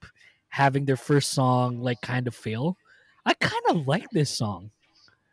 having 0.49 0.85
their 0.85 0.97
first 0.97 1.31
song 1.33 1.81
like 1.81 2.01
kind 2.03 2.27
of 2.27 2.35
fail, 2.35 2.77
I 3.25 3.35
kind 3.35 3.63
of 3.71 3.87
like 3.87 4.11
this 4.11 4.31
song. 4.31 4.71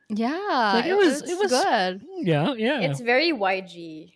Yeah, 0.07 0.71
Like, 0.75 0.85
it 0.85 0.91
it, 0.91 0.97
was- 0.97 1.21
was 1.21 1.29
it 1.31 1.37
was- 1.37 1.51
good. 1.51 2.01
Yeah, 2.29 2.53
yeah. 2.53 2.81
it's 2.81 2.99
very 3.01 3.31
yg 3.31 4.11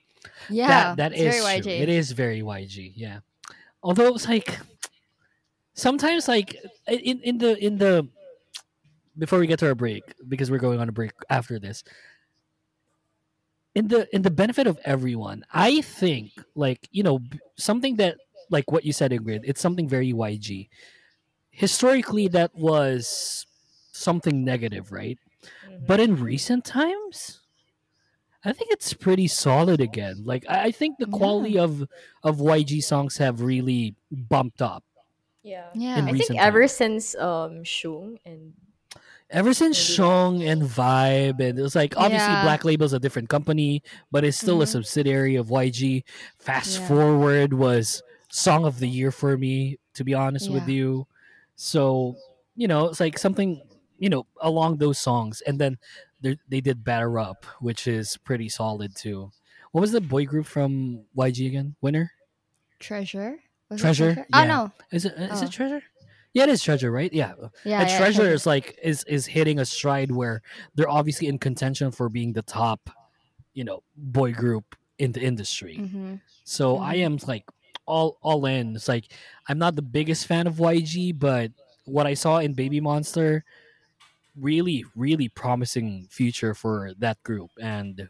Yeah, 0.50 0.68
that 0.96 0.98
that 0.98 1.12
it's 1.14 1.36
is 1.36 1.44
very 1.44 1.62
true. 1.62 1.72
YG. 1.72 1.80
It 1.82 1.90
is 1.90 2.12
very 2.12 2.42
YG. 2.42 2.94
Yeah. 2.96 3.20
Although 3.82 4.14
it's 4.16 4.28
like 4.28 4.60
sometimes 5.74 6.28
like 6.28 6.56
in 6.88 7.22
in 7.22 7.38
the 7.38 7.58
in 7.64 7.78
the 7.78 8.08
before 9.18 9.40
we 9.40 9.48
get 9.48 9.60
to 9.60 9.68
our 9.68 9.76
break 9.76 10.04
because 10.28 10.50
we're 10.50 10.58
going 10.58 10.80
on 10.80 10.90
a 10.90 10.92
break 10.92 11.12
after 11.30 11.60
this. 11.60 11.84
In 13.76 13.88
the 13.88 14.08
in 14.16 14.22
the 14.22 14.30
benefit 14.32 14.68
of 14.68 14.78
everyone, 14.86 15.44
I 15.52 15.82
think 15.82 16.32
like 16.56 16.88
you 16.92 17.02
know 17.04 17.20
something 17.58 17.96
that 17.98 18.18
like 18.50 18.72
what 18.72 18.86
you 18.86 18.94
said, 18.94 19.12
Ingrid. 19.12 19.42
It's 19.44 19.62
something 19.62 19.90
very 19.90 20.14
YG. 20.14 20.70
Historically, 21.50 22.28
that 22.30 22.54
was 22.56 23.46
something 23.92 24.44
negative, 24.44 24.92
right? 24.92 25.18
Mhm. 25.68 25.88
But 25.88 26.00
in 26.00 26.22
recent 26.22 26.66
times, 26.66 27.42
I 28.46 28.54
think 28.54 28.72
it's 28.72 28.94
pretty 28.94 29.28
solid 29.28 29.82
again. 29.82 30.24
Like 30.24 30.46
I 30.48 30.66
I 30.66 30.72
think 30.72 30.98
the 31.00 31.08
Yeah. 31.10 31.18
quality 31.18 31.58
of 31.58 31.88
of 32.24 32.38
YG 32.42 32.80
songs 32.82 33.18
have 33.18 33.42
really 33.42 33.96
bumped 34.12 34.62
up 34.62 34.84
yeah 35.44 35.70
Yeah. 35.76 36.00
in 36.00 36.08
i 36.08 36.12
think 36.14 36.40
ever 36.40 36.62
times. 36.62 36.72
since 36.74 37.16
um 37.16 37.64
shung 37.64 38.18
and 38.26 38.54
Ever 39.30 39.54
since 39.56 39.80
Maybe 39.80 39.98
Shoong 39.98 40.46
and 40.48 40.62
Vibe, 40.62 41.40
and 41.40 41.58
it 41.58 41.62
was 41.64 41.74
like 41.74 41.98
obviously 41.98 42.28
Yeah. 42.34 42.44
Black 42.44 42.64
Label's 42.64 42.94
a 42.94 43.00
different 43.00 43.30
company, 43.30 43.82
but 44.12 44.24
it's 44.24 44.38
still 44.38 44.62
a 44.62 44.66
Mhm. 44.66 44.76
subsidiary 44.78 45.36
of 45.38 45.48
YG. 45.50 46.04
Fast 46.38 46.78
Yeah. 46.80 46.88
Forward 46.88 47.54
was 47.56 48.04
song 48.30 48.64
of 48.64 48.78
the 48.78 48.88
year 48.88 49.10
for 49.10 49.36
me, 49.36 49.80
to 49.96 50.04
be 50.04 50.14
honest 50.14 50.52
with 50.52 50.68
you. 50.68 51.08
So 51.56 52.16
you 52.56 52.68
know, 52.68 52.90
it's 52.90 53.00
like 53.00 53.18
something 53.18 53.64
you 53.98 54.10
know 54.10 54.28
along 54.40 54.78
those 54.78 55.00
songs, 55.00 55.42
and 55.42 55.58
then 55.58 55.80
they 56.22 56.38
they 56.48 56.62
did 56.62 56.84
Batter 56.84 57.18
Up, 57.18 57.46
which 57.60 57.88
is 57.88 58.18
pretty 58.18 58.50
solid 58.50 58.96
too. 58.96 59.32
What 59.72 59.82
was 59.82 59.94
the 59.94 60.02
boy 60.02 60.26
group 60.26 60.46
from 60.46 61.06
YG 61.18 61.48
again? 61.48 61.76
Winner? 61.82 62.12
Treasure. 62.78 63.40
Was 63.74 63.82
Treasure? 63.82 64.14
Treasure? 64.14 64.28
Oh 64.34 64.40
Yeah. 64.42 64.48
no. 64.48 64.72
Is 64.92 65.06
it 65.06 65.14
is 65.18 65.42
Oh. 65.42 65.46
it 65.46 65.52
Treasure? 65.52 65.84
Yeah, 66.34 66.44
it 66.44 66.50
is 66.50 66.64
Treasure, 66.64 66.92
right? 66.92 67.14
Yeah. 67.14 67.34
Yeah. 67.64 67.82
yeah, 67.88 67.98
treasure 67.98 68.32
is 68.34 68.46
like 68.46 68.80
is 68.82 69.04
is 69.04 69.26
hitting 69.28 69.60
a 69.60 69.66
stride 69.66 70.12
where 70.12 70.42
they're 70.76 70.90
obviously 70.90 71.28
in 71.28 71.38
contention 71.38 71.92
for 71.92 72.10
being 72.10 72.34
the 72.34 72.42
top 72.42 72.90
you 73.54 73.64
know 73.64 73.84
boy 73.96 74.34
group 74.34 74.76
in 74.98 75.12
the 75.12 75.22
industry 75.22 75.78
Mhm. 75.78 76.22
so 76.44 76.78
i 76.80 76.96
Mhm. 76.96 77.06
am 77.06 77.18
like 77.28 77.46
all 77.86 78.18
all 78.22 78.46
in 78.46 78.76
it's 78.76 78.88
like 78.88 79.12
i'm 79.48 79.58
not 79.60 79.76
the 79.76 79.82
biggest 79.84 80.26
fan 80.26 80.48
of 80.48 80.56
yg 80.56 81.20
but 81.20 81.52
what 81.86 82.08
i 82.08 82.14
saw 82.16 82.38
in 82.40 82.54
baby 82.54 82.80
monster 82.80 83.44
really 84.40 84.86
really 84.96 85.30
promising 85.30 86.08
future 86.10 86.54
for 86.56 86.94
that 86.98 87.22
group 87.24 87.52
and 87.62 88.10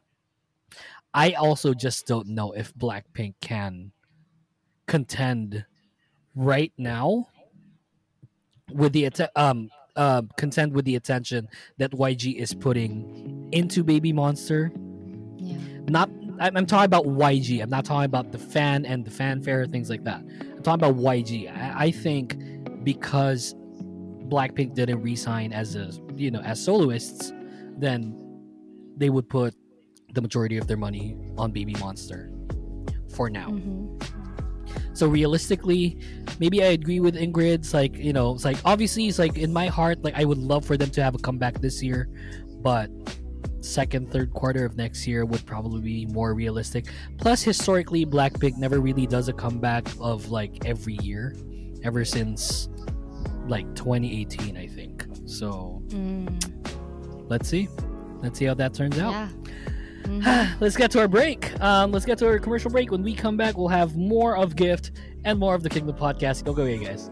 i 1.14 1.32
also 1.34 1.74
just 1.74 2.06
don't 2.08 2.28
know 2.28 2.52
if 2.54 2.74
blackpink 2.76 3.34
can 3.42 3.92
contend 4.88 5.66
right 6.36 6.72
now 6.78 7.28
with 8.74 8.94
the 8.94 9.10
um 9.36 9.70
uh, 9.96 10.24
contend 10.38 10.74
with 10.74 10.86
the 10.86 10.96
attention 10.96 11.48
that 11.78 11.92
YG 11.92 12.36
is 12.36 12.54
putting 12.54 13.48
into 13.52 13.84
Baby 13.84 14.12
Monster. 14.12 14.72
Yeah. 15.38 15.58
Not 15.88 16.10
I'm, 16.40 16.58
I'm 16.58 16.66
talking 16.66 16.86
about 16.86 17.06
YG. 17.06 17.62
I'm 17.62 17.70
not 17.70 17.86
talking 17.86 18.06
about 18.06 18.32
the 18.32 18.40
fan 18.40 18.86
and 18.86 19.06
the 19.06 19.12
fanfare 19.12 19.66
things 19.68 19.90
like 19.90 20.04
that. 20.06 20.22
I'm 20.22 20.64
talking 20.64 20.84
about 20.84 20.96
YG. 20.96 21.56
I, 21.56 21.86
I 21.86 21.92
think 21.92 22.38
because 22.84 23.54
Blackpink 24.28 24.74
didn't 24.74 25.02
resign 25.02 25.54
as 25.54 25.76
a 25.76 25.92
you 26.16 26.32
know 26.32 26.42
as 26.42 26.64
soloists, 26.64 27.32
then 27.78 28.20
they 28.98 29.10
would 29.10 29.30
put 29.30 29.54
the 30.14 30.22
majority 30.22 30.58
of 30.58 30.68
their 30.68 30.78
money 30.78 31.18
on 31.38 31.52
Baby 31.52 31.76
Monster 31.80 32.32
for 33.16 33.30
now. 33.30 33.50
Mhm. 33.50 34.23
So 34.94 35.08
realistically, 35.08 35.98
maybe 36.40 36.62
I 36.64 36.68
agree 36.68 37.00
with 37.00 37.16
Ingrid's 37.16 37.74
like, 37.74 37.96
you 37.96 38.14
know, 38.14 38.34
it's 38.36 38.46
like 38.46 38.58
obviously 38.66 39.08
it's 39.08 39.20
like 39.20 39.38
in 39.38 39.52
my 39.52 39.68
heart, 39.68 40.04
like 40.04 40.16
I 40.16 40.26
would 40.26 40.38
love 40.38 40.66
for 40.66 40.78
them 40.78 40.90
to 40.92 41.04
have 41.04 41.16
a 41.16 41.18
comeback 41.20 41.60
this 41.62 41.82
year, 41.82 42.10
but 42.62 42.90
second, 43.62 44.12
third 44.12 44.32
quarter 44.34 44.66
of 44.66 44.76
next 44.78 45.08
year 45.08 45.26
would 45.26 45.46
probably 45.46 45.82
be 45.82 46.06
more 46.08 46.34
realistic. 46.34 46.86
Plus 47.18 47.42
historically 47.42 48.06
Blackpink 48.06 48.58
never 48.58 48.80
really 48.80 49.08
does 49.08 49.30
a 49.30 49.34
comeback 49.34 49.88
of 50.00 50.30
like 50.30 50.66
every 50.66 50.98
year. 51.02 51.36
Ever 51.84 52.06
since 52.06 52.70
like 53.48 53.66
2018, 53.76 54.56
I 54.58 54.68
think. 54.68 55.06
So 55.26 55.82
Mm. 55.88 57.30
let's 57.30 57.50
see. 57.50 57.68
Let's 58.22 58.40
see 58.40 58.46
how 58.46 58.54
that 58.54 58.74
turns 58.74 58.98
out. 59.00 59.12
Yeah. 59.12 59.30
Mhm. 60.04 60.60
let's 60.62 60.76
get 60.78 60.92
to 60.92 61.00
our 61.00 61.08
break. 61.08 61.60
Um, 61.62 61.92
let's 61.92 62.06
get 62.06 62.18
to 62.20 62.28
our 62.28 62.40
commercial 62.40 62.70
break. 62.72 62.92
When 62.92 63.04
we 63.04 63.14
come 63.16 63.38
back, 63.38 63.58
we'll 63.58 63.68
have 63.70 63.96
more 63.96 64.38
of 64.38 64.56
Gift 64.56 64.92
and 65.26 65.40
more 65.40 65.56
of 65.56 65.64
the 65.64 65.70
Kingdom 65.70 65.96
podcast. 65.96 66.44
Go, 66.44 66.54
go, 66.54 66.66
yeah, 66.66 66.78
guys. 66.88 67.10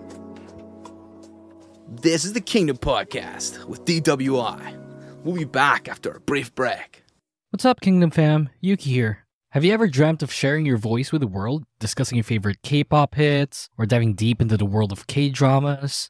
This 2.02 2.24
is 2.26 2.34
the 2.34 2.42
Kingdom 2.42 2.78
Podcast 2.78 3.66
with 3.66 3.84
DWI. 3.86 4.76
We'll 5.24 5.36
be 5.36 5.44
back 5.44 5.88
after 5.90 6.12
a 6.12 6.20
brief 6.22 6.54
break. 6.56 7.04
What's 7.52 7.66
up, 7.66 7.82
Kingdom 7.82 8.12
fam? 8.12 8.50
Yuki 8.62 8.92
here. 8.92 9.26
Have 9.50 9.66
you 9.66 9.74
ever 9.74 9.88
dreamt 9.88 10.24
of 10.24 10.32
sharing 10.32 10.66
your 10.66 10.78
voice 10.78 11.12
with 11.12 11.20
the 11.20 11.28
world, 11.28 11.66
discussing 11.80 12.16
your 12.18 12.24
favorite 12.24 12.62
K 12.64 12.84
pop 12.86 13.16
hits, 13.16 13.70
or 13.78 13.86
diving 13.86 14.14
deep 14.16 14.42
into 14.42 14.56
the 14.56 14.66
world 14.66 14.94
of 14.94 15.08
K 15.08 15.28
dramas? 15.30 16.10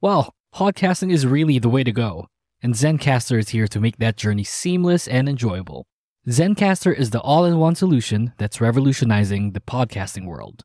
Well, 0.00 0.34
podcasting 0.52 1.12
is 1.12 1.24
really 1.24 1.60
the 1.60 1.68
way 1.68 1.84
to 1.84 1.92
go, 1.92 2.26
and 2.60 2.74
Zencastr 2.74 3.38
is 3.38 3.50
here 3.50 3.68
to 3.68 3.78
make 3.80 3.98
that 3.98 4.16
journey 4.16 4.42
seamless 4.42 5.06
and 5.06 5.28
enjoyable. 5.28 5.86
Zencastr 6.28 6.96
is 6.96 7.10
the 7.10 7.20
all 7.20 7.44
in 7.44 7.58
one 7.58 7.74
solution 7.74 8.32
that's 8.38 8.60
revolutionizing 8.60 9.54
the 9.54 9.60
podcasting 9.60 10.24
world. 10.24 10.62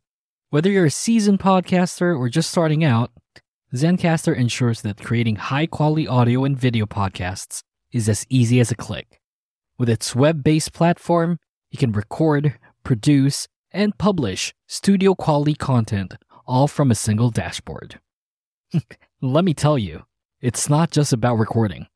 Whether 0.52 0.70
you're 0.70 0.86
a 0.86 0.92
seasoned 0.92 1.40
podcaster 1.40 2.16
or 2.16 2.30
just 2.30 2.52
starting 2.52 2.84
out, 2.84 3.10
Zencastr 3.74 4.36
ensures 4.38 4.84
that 4.84 5.02
creating 5.02 5.38
high 5.38 5.66
quality 5.66 6.08
audio 6.08 6.44
and 6.44 6.56
video 6.56 6.86
podcasts 6.86 7.64
is 7.92 8.08
as 8.08 8.24
easy 8.30 8.60
as 8.60 8.70
a 8.70 8.76
click. 8.76 9.20
With 9.80 9.90
its 9.90 10.16
web 10.16 10.44
based 10.44 10.74
platform, 10.74 11.40
you 11.72 11.80
can 11.80 11.92
record, 11.92 12.60
produce, 12.84 13.48
and 13.72 13.98
publish 13.98 14.54
studio 14.68 15.16
quality 15.16 15.56
content 15.56 16.14
all 16.46 16.68
from 16.68 16.92
a 16.92 16.96
single 16.96 17.32
dashboard. 17.32 18.00
Let 19.24 19.44
me 19.44 19.56
tell 19.56 19.80
you, 19.80 20.04
it's 20.40 20.70
not 20.70 20.92
just 20.92 21.14
about 21.14 21.40
recording. 21.40 21.88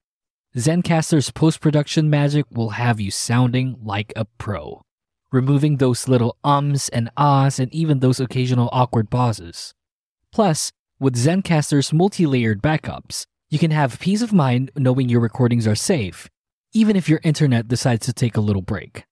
Zencastr's 0.58 1.32
post 1.32 1.62
production 1.62 2.10
magic 2.10 2.46
will 2.52 2.72
have 2.72 3.00
you 3.00 3.10
sounding 3.10 3.78
like 3.82 4.12
a 4.18 4.26
pro, 4.26 4.82
removing 5.32 5.78
those 5.78 6.10
little 6.10 6.36
ums 6.44 6.90
and 6.90 7.10
ahs 7.16 7.58
and 7.58 7.74
even 7.74 8.00
those 8.00 8.20
occasional 8.20 8.68
awkward 8.74 9.10
pauses. 9.10 9.74
Plus, 10.34 10.74
with 11.00 11.16
Zencastr's 11.16 11.94
multi 11.94 12.26
layered 12.26 12.62
backups, 12.62 13.26
you 13.50 13.60
can 13.60 13.72
have 13.72 13.98
peace 14.02 14.22
of 14.22 14.34
mind 14.34 14.72
knowing 14.76 15.08
your 15.08 15.22
recordings 15.22 15.66
are 15.66 15.76
safe, 15.76 16.28
even 16.74 16.98
if 16.98 17.08
your 17.08 17.22
internet 17.24 17.70
decides 17.70 18.06
to 18.08 18.14
take 18.14 18.36
a 18.36 18.42
little 18.42 18.62
break. 18.62 19.06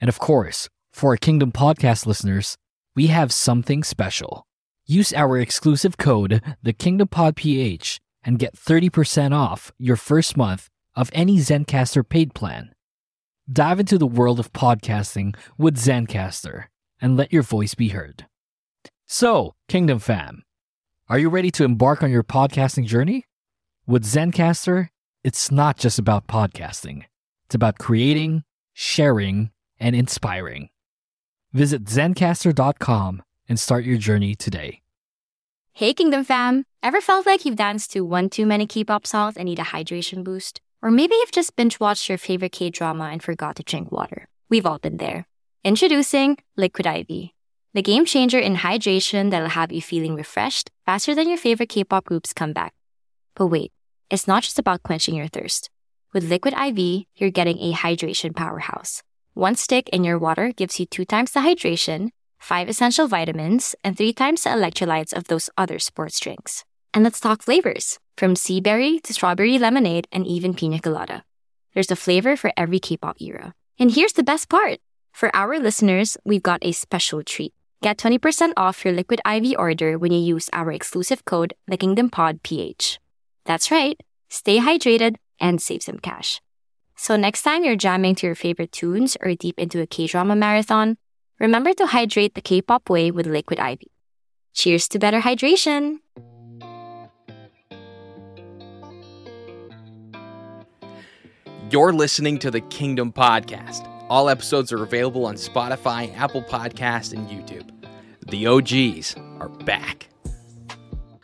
And 0.00 0.08
of 0.08 0.18
course, 0.18 0.70
for 0.90 1.10
our 1.10 1.16
Kingdom 1.18 1.52
Podcast 1.52 2.06
listeners, 2.06 2.56
we 2.94 3.08
have 3.08 3.30
something 3.30 3.84
special. 3.84 4.46
Use 4.86 5.12
our 5.12 5.36
exclusive 5.36 5.98
code, 5.98 6.42
the 6.62 6.72
Kingdom 6.72 7.08
Pod 7.08 7.36
PH, 7.36 8.00
and 8.26 8.38
get 8.38 8.56
30% 8.56 9.32
off 9.32 9.72
your 9.78 9.96
first 9.96 10.36
month 10.36 10.68
of 10.94 11.10
any 11.14 11.38
Zencastr 11.38 12.06
paid 12.06 12.34
plan. 12.34 12.74
Dive 13.50 13.80
into 13.80 13.96
the 13.96 14.06
world 14.06 14.40
of 14.40 14.52
podcasting 14.52 15.36
with 15.56 15.78
Zencastr 15.78 16.64
and 17.00 17.16
let 17.16 17.32
your 17.32 17.42
voice 17.42 17.74
be 17.74 17.90
heard. 17.90 18.26
So, 19.06 19.54
Kingdom 19.68 20.00
fam, 20.00 20.42
are 21.08 21.18
you 21.18 21.30
ready 21.30 21.52
to 21.52 21.64
embark 21.64 22.02
on 22.02 22.10
your 22.10 22.24
podcasting 22.24 22.86
journey? 22.86 23.24
With 23.86 24.04
Zencastr, 24.04 24.88
it's 25.22 25.52
not 25.52 25.76
just 25.78 25.98
about 25.98 26.26
podcasting. 26.26 27.04
It's 27.44 27.54
about 27.54 27.78
creating, 27.78 28.42
sharing, 28.72 29.52
and 29.78 29.94
inspiring. 29.94 30.70
Visit 31.52 31.84
zencastr.com 31.84 33.22
and 33.48 33.60
start 33.60 33.84
your 33.84 33.98
journey 33.98 34.34
today. 34.34 34.82
Hey, 35.76 35.92
Kingdom 35.92 36.24
fam! 36.24 36.64
Ever 36.82 37.02
felt 37.02 37.26
like 37.26 37.44
you've 37.44 37.62
danced 37.62 37.92
to 37.92 38.00
one 38.00 38.30
too 38.30 38.46
many 38.46 38.66
K 38.66 38.82
pop 38.82 39.06
songs 39.06 39.36
and 39.36 39.44
need 39.44 39.58
a 39.58 39.62
hydration 39.76 40.24
boost? 40.24 40.62
Or 40.80 40.90
maybe 40.90 41.16
you've 41.16 41.32
just 41.32 41.54
binge 41.54 41.78
watched 41.78 42.08
your 42.08 42.16
favorite 42.16 42.52
K 42.52 42.70
drama 42.70 43.10
and 43.12 43.22
forgot 43.22 43.56
to 43.56 43.62
drink 43.62 43.92
water. 43.92 44.26
We've 44.48 44.64
all 44.64 44.78
been 44.78 44.96
there. 44.96 45.26
Introducing 45.64 46.38
Liquid 46.56 46.86
IV, 46.86 47.28
the 47.74 47.82
game 47.82 48.06
changer 48.06 48.38
in 48.38 48.56
hydration 48.56 49.30
that'll 49.30 49.50
have 49.50 49.70
you 49.70 49.82
feeling 49.82 50.14
refreshed 50.14 50.70
faster 50.86 51.14
than 51.14 51.28
your 51.28 51.36
favorite 51.36 51.68
K 51.68 51.84
pop 51.84 52.06
groups 52.06 52.32
comeback. 52.32 52.72
But 53.34 53.48
wait, 53.48 53.70
it's 54.08 54.26
not 54.26 54.44
just 54.44 54.58
about 54.58 54.82
quenching 54.82 55.14
your 55.14 55.28
thirst. 55.28 55.68
With 56.14 56.30
Liquid 56.30 56.54
IV, 56.54 57.04
you're 57.16 57.30
getting 57.30 57.58
a 57.58 57.74
hydration 57.74 58.34
powerhouse. 58.34 59.02
One 59.34 59.56
stick 59.56 59.90
in 59.90 60.04
your 60.04 60.18
water 60.18 60.52
gives 60.52 60.80
you 60.80 60.86
two 60.86 61.04
times 61.04 61.32
the 61.32 61.40
hydration 61.40 62.12
five 62.38 62.68
essential 62.68 63.08
vitamins, 63.08 63.74
and 63.82 63.96
three 63.96 64.12
times 64.12 64.42
the 64.42 64.50
electrolytes 64.50 65.12
of 65.12 65.24
those 65.24 65.50
other 65.56 65.78
sports 65.78 66.20
drinks. 66.20 66.64
And 66.94 67.04
let's 67.04 67.20
talk 67.20 67.42
flavors 67.42 67.98
from 68.16 68.36
sea 68.36 68.60
berry 68.60 69.00
to 69.00 69.12
strawberry 69.12 69.58
lemonade 69.58 70.08
and 70.10 70.26
even 70.26 70.54
pina 70.54 70.80
colada. 70.80 71.24
There's 71.74 71.90
a 71.90 71.96
flavor 71.96 72.36
for 72.36 72.52
every 72.56 72.78
K 72.78 72.96
pop 72.96 73.20
era. 73.20 73.54
And 73.78 73.90
here's 73.90 74.14
the 74.14 74.22
best 74.22 74.48
part 74.48 74.80
for 75.16 75.34
our 75.34 75.58
listeners, 75.58 76.18
we've 76.26 76.42
got 76.42 76.58
a 76.60 76.72
special 76.72 77.22
treat. 77.22 77.54
Get 77.80 77.96
20% 77.96 78.52
off 78.54 78.84
your 78.84 78.92
Liquid 78.92 79.22
IV 79.26 79.54
order 79.58 79.96
when 79.96 80.12
you 80.12 80.18
use 80.18 80.50
our 80.52 80.70
exclusive 80.70 81.24
code, 81.24 81.54
the 81.66 81.78
Kingdom 81.78 82.10
Pod 82.10 82.42
PH. 82.42 83.00
That's 83.46 83.70
right, 83.70 83.98
stay 84.28 84.58
hydrated 84.58 85.16
and 85.40 85.62
save 85.62 85.82
some 85.82 86.00
cash. 86.00 86.42
So 86.96 87.16
next 87.16 87.44
time 87.44 87.64
you're 87.64 87.76
jamming 87.76 88.14
to 88.16 88.26
your 88.26 88.34
favorite 88.34 88.72
tunes 88.72 89.16
or 89.22 89.34
deep 89.34 89.58
into 89.58 89.80
a 89.80 89.86
K 89.86 90.06
drama 90.06 90.36
marathon, 90.36 90.98
Remember 91.38 91.74
to 91.74 91.86
hydrate 91.86 92.34
the 92.34 92.40
K 92.40 92.62
pop 92.62 92.88
way 92.88 93.10
with 93.10 93.26
Liquid 93.26 93.58
IV. 93.58 93.80
Cheers 94.54 94.88
to 94.88 94.98
better 94.98 95.20
hydration! 95.20 95.98
You're 101.70 101.92
listening 101.92 102.38
to 102.38 102.50
the 102.50 102.62
Kingdom 102.62 103.12
Podcast. 103.12 103.86
All 104.08 104.30
episodes 104.30 104.72
are 104.72 104.82
available 104.82 105.26
on 105.26 105.34
Spotify, 105.34 106.16
Apple 106.16 106.42
Podcast, 106.42 107.12
and 107.12 107.28
YouTube. 107.28 107.70
The 108.30 108.46
OGs 108.46 109.16
are 109.38 109.50
back. 109.64 110.08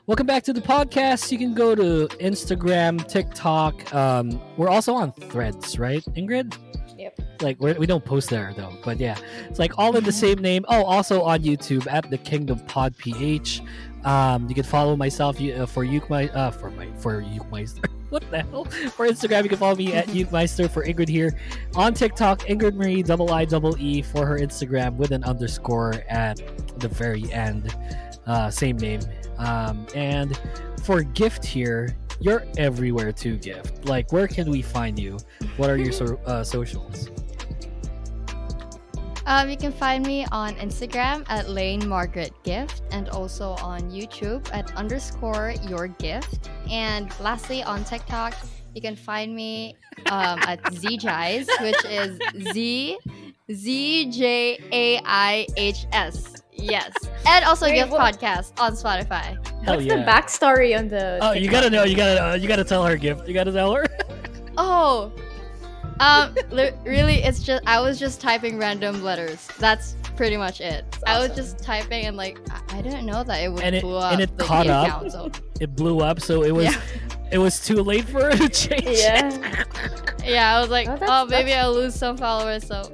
Welcome 0.07 0.27
back 0.27 0.43
to 0.43 0.53
the 0.53 0.61
podcast. 0.61 1.33
You 1.33 1.39
can 1.39 1.55
go 1.55 1.75
to 1.75 2.09
Instagram, 2.19 3.07
TikTok. 3.09 3.95
Um, 3.95 4.39
we're 4.59 4.69
also 4.69 4.93
on 4.95 5.13
Threads, 5.13 5.79
right, 5.79 6.05
Ingrid? 6.17 6.59
Yep. 7.03 7.21
Like 7.43 7.59
we're, 7.59 7.75
we 7.75 7.87
don't 7.87 8.05
post 8.05 8.31
there 8.31 8.55
though, 8.57 8.73
but 8.85 9.01
yeah, 9.01 9.19
it's 9.49 9.59
like 9.59 9.77
all 9.77 9.97
in 9.97 10.05
the 10.05 10.13
same 10.13 10.39
name. 10.39 10.65
Oh, 10.69 10.85
also 10.85 11.23
on 11.23 11.41
YouTube 11.41 11.91
at 11.91 12.09
the 12.11 12.19
Kingdom 12.19 12.61
Pod 12.61 12.97
PH. 12.97 13.61
Um, 14.05 14.49
you 14.49 14.55
can 14.55 14.63
follow 14.63 14.95
myself 14.97 15.41
uh, 15.41 15.67
for 15.67 15.85
Ukemeister, 15.85 16.35
uh, 16.37 16.51
for 16.53 16.71
my 16.71 16.87
for 16.99 17.21
Ukemeister. 17.21 17.85
what 18.11 18.23
the 18.31 18.43
hell? 18.43 18.65
For 18.65 19.09
Instagram, 19.09 19.43
you 19.43 19.49
can 19.49 19.59
follow 19.59 19.75
me 19.75 19.93
at 19.95 20.07
Ukemeister. 20.09 20.71
For 20.71 20.85
Ingrid 20.85 21.09
here 21.09 21.37
on 21.75 21.93
TikTok, 21.93 22.41
Ingrid 22.43 22.75
Marie 22.75 23.03
double 23.03 23.33
I 23.33 23.47
double 23.47 23.77
E 23.81 24.01
for 24.01 24.25
her 24.25 24.39
Instagram 24.39 24.95
with 24.95 25.11
an 25.11 25.25
underscore 25.25 26.05
at 26.09 26.41
the 26.79 26.89
very 26.89 27.33
end. 27.33 27.75
Uh, 28.27 28.49
same 28.49 28.77
name. 28.77 29.01
Um, 29.39 29.89
and 29.97 30.39
for 30.85 31.03
gift 31.03 31.45
here, 31.45 31.97
you're 32.23 32.45
everywhere 32.57 33.13
too, 33.13 33.37
gift. 33.37 33.85
Like, 33.85 34.13
where 34.13 34.29
can 34.29 34.51
we 34.51 34.63
find 34.63 34.99
you? 34.99 35.19
What 35.57 35.71
are 35.71 35.77
your 35.77 35.93
so, 35.93 36.19
uh, 36.27 36.45
socials? 36.45 37.11
Um, 39.27 39.49
you 39.49 39.57
can 39.57 39.73
find 39.73 40.05
me 40.05 40.27
on 40.33 40.55
Instagram 40.57 41.25
at 41.29 41.49
Lane 41.49 41.89
Margaret 41.89 42.33
Gift 42.43 42.83
and 42.91 43.09
also 43.09 43.51
on 43.63 43.83
YouTube 43.91 44.49
at 44.53 44.75
underscore 44.75 45.55
your 45.69 45.87
gift. 45.87 46.51
And 46.69 47.09
lastly, 47.21 47.63
on 47.63 47.85
TikTok, 47.85 48.35
you 48.75 48.83
can 48.83 48.97
find 48.97 49.35
me 49.35 49.77
um, 50.07 50.39
at 50.41 50.63
ZJaihs, 50.65 51.47
which 51.61 51.85
is 51.85 52.19
Z 52.53 52.99
Z 53.53 54.11
J 54.11 54.59
A 54.73 55.01
I 55.05 55.47
H 55.57 55.87
S. 55.93 56.42
Yes. 56.63 56.93
And 57.27 57.45
also 57.45 57.67
Wait, 57.67 57.75
Gift 57.75 57.91
what- 57.91 58.15
Podcast 58.19 58.59
on 58.61 58.73
Spotify. 58.75 59.37
Hell 59.65 59.75
What's 59.77 59.87
yeah. 59.87 59.97
the 59.97 60.03
backstory 60.03 60.79
on 60.79 60.89
the? 60.89 61.19
Oh, 61.21 61.33
you 61.33 61.51
gotta 61.51 61.71
know. 61.71 61.85
You 61.85 61.97
gotta. 61.97 62.25
Uh, 62.31 62.35
you 62.35 62.49
gotta 62.49 62.65
tell 62.65 62.85
her 62.85 62.97
gift. 62.97 63.27
You 63.29 63.35
gotta 63.35 63.53
tell 63.53 63.75
her. 63.75 63.87
Oh. 64.59 65.11
Um, 65.99 66.35
li- 66.51 66.73
really, 66.85 67.23
it's 67.23 67.43
just 67.43 67.63
I 67.67 67.81
was 67.81 67.99
just 67.99 68.21
typing 68.21 68.59
random 68.59 69.03
letters. 69.03 69.49
That's 69.59 69.95
pretty 70.17 70.37
much 70.37 70.61
it. 70.61 70.85
I 71.07 71.19
was 71.27 71.35
just 71.35 71.59
typing 71.59 72.05
and 72.07 72.17
like 72.19 72.39
I, 72.51 72.79
I 72.79 72.83
didn't 72.83 73.07
know 73.07 73.25
that 73.25 73.43
it 73.43 73.51
would 73.51 73.63
And 73.63 73.75
it- 73.77 73.83
blow 73.83 73.97
up 73.99 74.13
and 74.13 74.21
it 74.21 74.37
the 74.37 74.45
caught 74.45 74.67
up? 74.67 74.89
account, 74.89 75.13
so 75.13 75.31
it 75.61 75.75
blew 75.75 76.01
up, 76.01 76.21
so 76.21 76.43
it 76.43 76.51
was. 76.55 76.67
Yeah. 76.67 76.81
It 77.31 77.39
was 77.39 77.65
too 77.65 77.77
late 77.83 78.05
for 78.05 78.25
her 78.25 78.33
to 78.37 78.49
change. 78.51 78.83
it. 78.85 78.99
Yeah. 78.99 79.65
yeah, 80.23 80.57
I 80.57 80.61
was 80.61 80.69
like, 80.69 80.87
Oh, 80.89 80.99
oh, 81.01 81.27
maybe 81.27 81.55
I'll 81.55 81.73
lose 81.73 81.95
some 81.95 82.19
followers, 82.19 82.67
so 82.67 82.93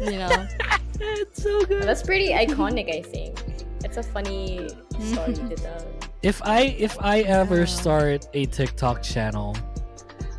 you 0.00 0.10
know. 0.18 0.46
it's 1.00 1.42
so 1.42 1.64
good. 1.64 1.82
That's 1.82 2.02
pretty 2.02 2.28
iconic, 2.30 2.94
I 2.94 3.02
think. 3.02 3.42
It's 3.84 3.96
a 3.96 4.02
funny 4.02 4.68
story 5.00 5.34
to 5.34 5.56
tell. 5.56 5.86
If 6.20 6.42
I 6.42 6.62
if 6.80 6.98
I 7.00 7.20
ever 7.20 7.64
start 7.64 8.26
a 8.34 8.44
TikTok 8.46 9.04
channel, 9.04 9.56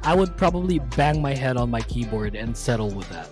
I 0.03 0.13
would 0.13 0.35
probably 0.35 0.79
bang 0.97 1.21
my 1.21 1.33
head 1.33 1.55
on 1.55 1.71
my 1.71 1.79
keyboard 1.79 2.35
and 2.35 2.55
settle 2.55 2.89
with 2.89 3.07
that. 3.11 3.29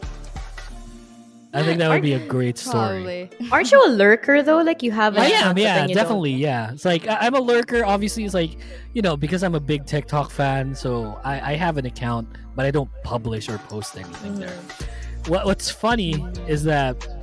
I 1.54 1.64
think 1.64 1.80
that 1.80 1.90
would 1.90 2.02
be 2.02 2.14
a 2.14 2.26
great 2.26 2.58
story. 2.58 3.30
Probably. 3.38 3.50
Aren't 3.52 3.72
you 3.74 3.84
a 3.86 3.90
lurker 3.90 4.44
though? 4.44 4.62
Like 4.62 4.82
you 4.82 4.92
have. 4.92 5.16
an 5.16 5.24
I 5.24 5.26
am, 5.26 5.58
yeah, 5.58 5.80
then 5.80 5.90
you 5.90 5.96
don't- 5.96 6.04
definitely, 6.04 6.32
yeah. 6.34 6.72
It's 6.72 6.86
like 6.86 7.06
I- 7.08 7.18
I'm 7.28 7.36
a 7.36 7.40
lurker. 7.42 7.84
Obviously, 7.84 8.24
it's 8.24 8.34
like 8.34 8.58
you 8.94 9.02
know 9.02 9.18
because 9.18 9.44
I'm 9.44 9.56
a 9.56 9.60
big 9.60 9.86
TikTok 9.86 10.32
fan, 10.32 10.74
so 10.74 11.20
I, 11.26 11.52
I 11.52 11.56
have 11.56 11.76
an 11.78 11.86
account, 11.86 12.30
but 12.56 12.66
I 12.66 12.72
don't 12.72 12.90
publish 13.04 13.50
or 13.50 13.58
post 13.58 13.98
anything 13.98 14.40
there. 14.40 14.50
Mhm. 14.50 15.30
What 15.30 15.46
What's 15.46 15.70
funny 15.70 16.26
is 16.48 16.64
that 16.64 17.17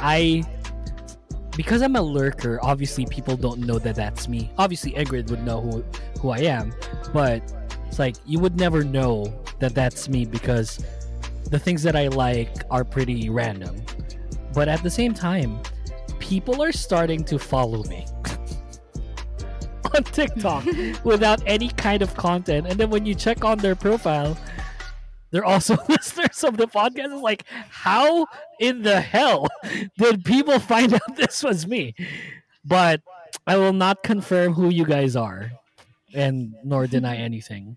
I, 0.00 0.44
because 1.56 1.82
I'm 1.82 1.96
a 1.96 2.02
lurker, 2.02 2.58
obviously 2.62 3.06
people 3.06 3.36
don't 3.36 3.60
know 3.60 3.78
that 3.78 3.94
that's 3.94 4.28
me. 4.28 4.50
Obviously, 4.58 4.92
Ingrid 4.92 5.30
would 5.30 5.44
know 5.44 5.60
who 5.60 5.84
who 6.20 6.30
I 6.30 6.38
am, 6.38 6.72
but 7.12 7.42
it's 7.86 7.98
like 7.98 8.16
you 8.26 8.38
would 8.40 8.58
never 8.58 8.82
know 8.82 9.32
that 9.60 9.74
that's 9.74 10.08
me 10.08 10.24
because 10.24 10.84
the 11.50 11.58
things 11.58 11.82
that 11.82 11.94
I 11.94 12.08
like 12.08 12.50
are 12.70 12.84
pretty 12.84 13.30
random. 13.30 13.76
But 14.52 14.68
at 14.68 14.82
the 14.82 14.90
same 14.90 15.14
time, 15.14 15.60
people 16.18 16.62
are 16.62 16.72
starting 16.72 17.22
to 17.24 17.38
follow 17.38 17.84
me 17.84 18.06
on 19.94 20.02
TikTok 20.04 20.64
without 21.04 21.42
any 21.46 21.68
kind 21.68 22.02
of 22.02 22.16
content. 22.16 22.66
And 22.66 22.78
then 22.78 22.90
when 22.90 23.04
you 23.04 23.14
check 23.14 23.44
on 23.44 23.58
their 23.58 23.74
profile, 23.74 24.36
they're 25.34 25.44
also 25.44 25.76
listeners 25.88 26.44
of 26.44 26.56
the 26.56 26.68
podcast. 26.68 27.12
It's 27.12 27.20
like, 27.20 27.42
how 27.68 28.28
in 28.60 28.82
the 28.82 29.00
hell 29.00 29.48
did 29.98 30.24
people 30.24 30.60
find 30.60 30.94
out 30.94 31.00
this 31.16 31.42
was 31.42 31.66
me? 31.66 31.96
But 32.64 33.02
I 33.44 33.56
will 33.56 33.72
not 33.72 34.04
confirm 34.04 34.52
who 34.52 34.68
you 34.68 34.84
guys 34.86 35.16
are, 35.16 35.50
and 36.14 36.54
nor 36.62 36.86
deny 36.86 37.16
anything. 37.30 37.76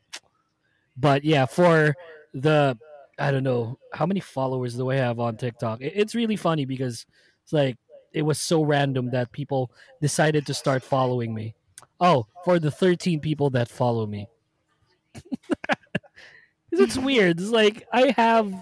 But 0.95 1.23
yeah, 1.25 1.47
for 1.47 1.95
the 2.31 2.77
I 3.17 3.31
don't 3.31 3.43
know 3.43 3.79
how 3.91 4.05
many 4.05 4.19
followers 4.19 4.75
do 4.75 4.91
I 4.91 4.97
have 4.97 5.19
on 5.19 5.35
TikTok. 5.35 5.79
It's 5.81 6.13
really 6.13 6.35
funny 6.35 6.65
because 6.65 7.07
it's 7.43 7.53
like 7.53 7.77
it 8.13 8.21
was 8.21 8.37
so 8.37 8.61
random 8.61 9.09
that 9.11 9.31
people 9.31 9.71
decided 9.99 10.45
to 10.45 10.53
start 10.53 10.83
following 10.83 11.33
me. 11.33 11.55
Oh, 11.99 12.27
for 12.45 12.59
the 12.59 12.69
13 12.69 13.19
people 13.19 13.49
that 13.49 13.67
follow 13.67 14.05
me. 14.05 14.27
It's 16.79 16.97
weird. 16.97 17.39
It's 17.39 17.49
like 17.49 17.87
I 17.91 18.13
have 18.17 18.53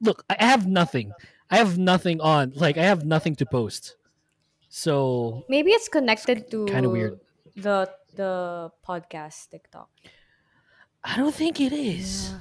look, 0.00 0.24
I 0.28 0.36
have 0.44 0.66
nothing. 0.66 1.12
I 1.50 1.56
have 1.58 1.78
nothing 1.78 2.20
on. 2.20 2.52
Like 2.54 2.76
I 2.78 2.84
have 2.84 3.04
nothing 3.04 3.34
to 3.36 3.46
post. 3.46 3.96
So 4.68 5.44
Maybe 5.48 5.70
it's 5.72 5.88
connected 5.88 6.50
to 6.50 6.66
kinda 6.66 6.88
weird. 6.88 7.20
the 7.56 7.90
the 8.14 8.70
podcast 8.86 9.50
TikTok. 9.50 9.88
I 11.04 11.16
don't 11.16 11.34
think 11.34 11.60
it 11.60 11.72
is. 11.72 12.32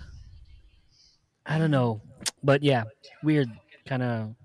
I 1.45 1.57
don't 1.57 1.71
know, 1.71 2.01
but 2.43 2.61
yeah, 2.61 2.83
weird 3.23 3.49
kind 3.85 4.03
of, 4.03 4.35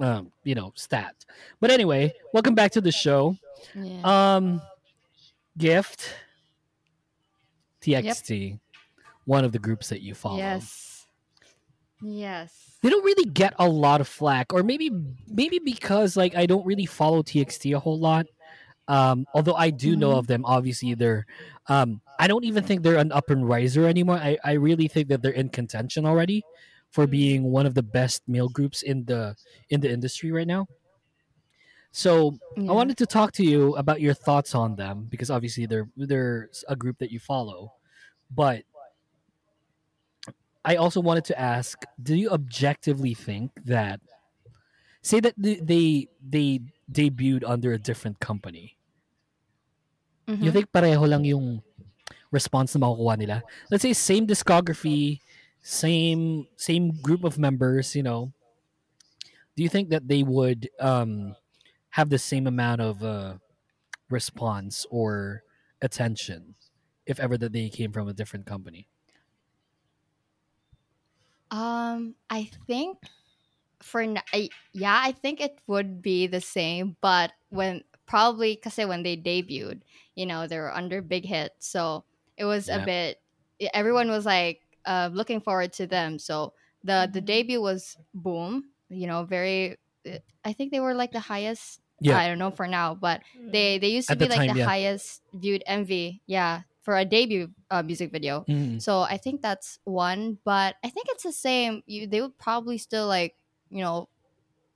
um, 0.00 0.30
you 0.44 0.54
know, 0.54 0.72
stat. 0.76 1.14
But 1.60 1.70
anyway, 1.70 2.14
welcome 2.32 2.54
back 2.54 2.70
to 2.72 2.80
the 2.80 2.92
show. 2.92 3.36
Yeah. 3.74 4.00
Um, 4.36 4.62
gift 5.58 6.14
TXT, 7.82 8.60
one 9.24 9.44
of 9.44 9.52
the 9.52 9.58
groups 9.58 9.88
that 9.90 10.00
you 10.02 10.14
follow. 10.14 10.38
yes. 10.38 11.06
Yes. 12.04 12.78
They 12.82 12.90
don't 12.90 13.04
really 13.04 13.30
get 13.30 13.54
a 13.60 13.68
lot 13.68 14.00
of 14.00 14.08
flack, 14.08 14.52
or 14.52 14.64
maybe 14.64 14.90
maybe 15.28 15.60
because 15.60 16.16
like 16.16 16.34
I 16.34 16.46
don't 16.46 16.66
really 16.66 16.86
follow 16.86 17.22
TXT 17.22 17.76
a 17.76 17.78
whole 17.78 17.98
lot. 18.00 18.26
Um, 18.88 19.24
although 19.34 19.54
I 19.54 19.70
do 19.70 19.94
know 19.94 20.10
Mhm. 20.10 20.18
of 20.18 20.26
them, 20.26 20.44
obviously 20.44 20.94
they're. 20.94 21.26
Um, 21.68 22.00
I 22.18 22.26
don't 22.26 22.42
even 22.44 22.64
think 22.64 22.82
they're 22.82 22.96
an 22.98 23.12
up 23.12 23.30
and 23.30 23.48
riser 23.48 23.86
anymore. 23.86 24.16
I, 24.16 24.36
I 24.44 24.52
really 24.54 24.88
think 24.88 25.06
that 25.08 25.22
they're 25.22 25.30
in 25.30 25.48
contention 25.50 26.04
already 26.04 26.42
for 26.90 27.06
being 27.06 27.44
one 27.44 27.66
of 27.66 27.74
the 27.74 27.82
best 27.84 28.22
male 28.26 28.48
groups 28.48 28.82
in 28.82 29.04
the 29.04 29.36
in 29.70 29.80
the 29.80 29.88
industry 29.90 30.32
right 30.32 30.46
now. 30.46 30.66
So 31.92 32.36
I 32.56 32.72
wanted 32.72 32.96
to 32.98 33.06
talk 33.06 33.30
to 33.34 33.44
you 33.44 33.76
about 33.76 34.00
your 34.00 34.14
thoughts 34.14 34.54
on 34.56 34.74
them 34.74 35.06
because 35.08 35.30
obviously 35.30 35.66
they're 35.66 35.88
they're 35.96 36.48
a 36.66 36.74
group 36.74 36.98
that 36.98 37.12
you 37.12 37.20
follow, 37.20 37.74
but 38.34 38.64
I 40.64 40.76
also 40.76 41.00
wanted 41.00 41.24
to 41.26 41.38
ask: 41.40 41.82
Do 42.02 42.14
you 42.14 42.30
objectively 42.30 43.14
think 43.14 43.52
that, 43.64 44.00
say 45.02 45.20
that 45.20 45.34
they 45.36 46.08
they, 46.20 46.60
debuted 46.90 47.44
under 47.46 47.72
a 47.72 47.78
different 47.78 48.20
company, 48.20 48.76
you 50.40 50.50
Mhm. 50.50 50.52
think 50.52 50.70
pareho 50.72 51.08
lang 51.08 51.24
yung 51.24 51.62
response 52.30 52.74
na 52.74 52.86
makukuha 52.86 53.18
nila? 53.18 53.38
Let's 53.70 53.82
say 53.82 53.92
same 53.94 54.26
discography, 54.26 55.20
same 55.62 56.46
same 56.56 56.92
group 57.02 57.24
of 57.24 57.38
members. 57.38 57.94
You 57.96 58.04
know, 58.04 58.32
do 59.56 59.62
you 59.62 59.68
think 59.68 59.90
that 59.90 60.08
they 60.08 60.22
would 60.22 60.68
um, 60.80 61.36
have 61.90 62.10
the 62.10 62.18
same 62.18 62.46
amount 62.46 62.80
of 62.80 63.02
uh, 63.02 63.36
response 64.10 64.86
or 64.90 65.44
attention 65.82 66.56
if 67.06 67.20
ever 67.20 67.38
that 67.38 67.52
they 67.52 67.68
came 67.68 67.92
from 67.92 68.08
a 68.08 68.14
different 68.14 68.46
company? 68.46 68.88
Um, 71.52 72.16
I 72.30 72.50
think 72.66 72.98
for 73.82 74.02
n- 74.02 74.22
I, 74.32 74.50
yeah, 74.72 75.00
I 75.02 75.12
think 75.12 75.40
it 75.40 75.60
would 75.68 76.02
be 76.02 76.26
the 76.28 76.40
same, 76.40 76.96
but 77.02 77.32
when 77.50 77.84
probably 78.06 78.54
because 78.56 78.78
when 78.78 79.02
they 79.04 79.16
debuted, 79.16 79.82
you 80.16 80.26
know, 80.26 80.46
they 80.48 80.58
were 80.58 80.74
under 80.74 81.02
big 81.02 81.26
hit, 81.26 81.52
so 81.60 82.06
it 82.36 82.46
was 82.46 82.68
Yeah. 82.68 82.76
a 82.76 82.80
bit. 82.80 83.18
Everyone 83.74 84.10
was 84.10 84.26
like 84.26 84.62
uh, 84.86 85.10
looking 85.12 85.40
forward 85.40 85.72
to 85.74 85.86
them. 85.86 86.18
So 86.18 86.54
the 86.84 87.08
the 87.12 87.20
Mhm. 87.20 87.26
debut 87.26 87.60
was 87.60 87.96
boom. 88.14 88.72
You 88.90 89.06
know, 89.06 89.24
very. 89.24 89.78
uh, 90.06 90.18
I 90.44 90.52
think 90.54 90.72
they 90.72 90.80
were 90.80 90.94
like 90.94 91.12
the 91.12 91.20
highest. 91.20 91.80
Yeah. 92.00 92.18
I 92.18 92.28
don't 92.28 92.38
know 92.38 92.50
for 92.50 92.66
now, 92.68 92.94
but 92.94 93.22
they 93.46 93.78
they 93.78 93.88
used 93.88 94.10
to 94.10 94.14
At 94.14 94.18
be 94.18 94.26
the 94.26 94.28
like 94.28 94.44
time, 94.44 94.46
the 94.46 94.54
yeah. 94.54 94.70
highest 94.70 95.22
viewed 95.34 95.62
MV. 95.66 96.22
Yeah, 96.26 96.62
for 96.80 96.96
a 96.98 97.04
debut 97.04 97.52
uh, 97.72 97.82
music 97.82 98.12
video. 98.12 98.44
Mm. 98.44 98.76
So 98.80 99.00
I 99.00 99.16
think 99.16 99.40
that's 99.40 99.80
one, 99.88 100.36
but 100.44 100.76
I 100.84 100.92
think 100.92 101.08
it's 101.08 101.24
the 101.24 101.32
same. 101.32 101.80
You 101.88 102.04
they 102.06 102.20
would 102.20 102.36
probably 102.36 102.76
still 102.76 103.08
like 103.08 103.34
you 103.72 103.80
know, 103.80 104.12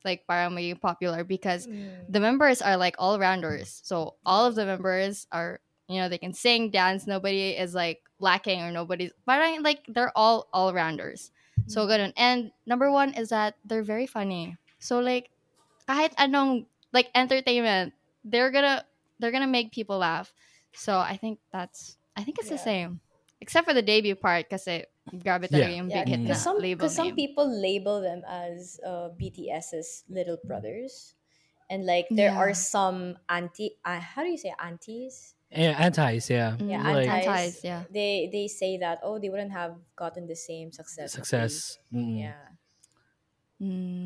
like 0.09 0.25
parang 0.27 0.57
maging 0.57 0.81
popular 0.81 1.21
because 1.23 1.67
Mm. 1.69 2.09
the 2.09 2.21
members 2.21 2.63
are 2.65 2.77
like 2.81 2.97
all 2.99 3.21
rounders. 3.21 3.85
So 3.85 4.17
all 4.25 4.47
of 4.49 4.57
the 4.57 4.65
members 4.65 5.27
are 5.31 5.61
you 5.87 6.01
know 6.01 6.09
they 6.09 6.19
can 6.19 6.33
sing, 6.33 6.71
dance. 6.73 7.07
Nobody 7.07 7.53
is 7.53 7.75
like 7.77 8.01
lacking 8.19 8.63
or 8.65 8.73
nobody's 8.73 9.13
parang 9.29 9.61
like 9.63 9.85
they're 9.93 10.17
all 10.17 10.49
all 10.57 10.73
rounders. 10.73 11.31
So 11.69 11.87
good. 11.87 12.01
And 12.17 12.53
number 12.65 12.91
one 12.91 13.13
is 13.15 13.29
that 13.31 13.57
they're 13.69 13.83
very 13.85 14.07
funny. 14.07 14.57
So 14.79 15.01
like 15.05 15.29
kahit 15.89 16.15
anong 16.17 16.67
like 16.93 17.11
entertainment, 17.15 17.93
they're 18.25 18.51
gonna 18.51 18.85
they're 19.19 19.33
gonna 19.33 19.51
make 19.51 19.73
people 19.73 19.99
laugh. 19.99 20.33
So 20.73 20.99
I 20.99 21.17
think 21.17 21.39
that's 21.53 21.97
I 22.17 22.25
think 22.25 22.39
it's 22.41 22.49
the 22.49 22.59
same. 22.59 23.01
Except 23.41 23.69
for 23.69 23.75
the 23.77 23.83
debut 23.85 24.17
part 24.17 24.49
kasi 24.49 24.85
grabe 25.21 25.45
talaga 25.53 25.69
Yeah. 25.69 25.77
yung 25.77 25.91
Yeah, 25.93 26.03
big 26.03 26.09
hit 26.09 26.21
na 26.25 26.33
because 26.33 26.41
some, 26.43 26.57
label 26.59 26.89
'cause 26.89 26.97
some 26.97 27.13
people 27.13 27.45
label 27.45 28.01
them 28.01 28.25
as 28.25 28.81
uh, 28.81 29.13
BTS's 29.13 30.09
little 30.09 30.41
brothers, 30.43 31.13
and 31.69 31.85
like 31.85 32.09
there 32.09 32.33
Yeah. 32.33 32.41
are 32.41 32.55
some 32.57 33.21
anti. 33.29 33.77
Uh, 33.85 34.01
how 34.01 34.25
do 34.25 34.33
you 34.33 34.41
say 34.41 34.57
aunties? 34.57 35.37
Yeah, 35.53 35.77
antis, 35.79 36.27
yeah. 36.33 36.57
Yeah, 36.59 36.81
Mm, 36.83 36.95
Like- 36.97 37.07
antis. 37.13 37.29
Antis, 37.29 37.57
yeah. 37.63 37.83
They 37.93 38.33
they 38.33 38.49
say 38.49 38.81
that 38.81 39.05
oh 39.05 39.21
they 39.21 39.29
wouldn't 39.29 39.53
have 39.53 39.77
gotten 39.95 40.25
the 40.27 40.35
same 40.35 40.73
success. 40.73 41.13
Success. 41.13 41.77
Mm. 41.93 42.25
Yeah. 42.27 42.41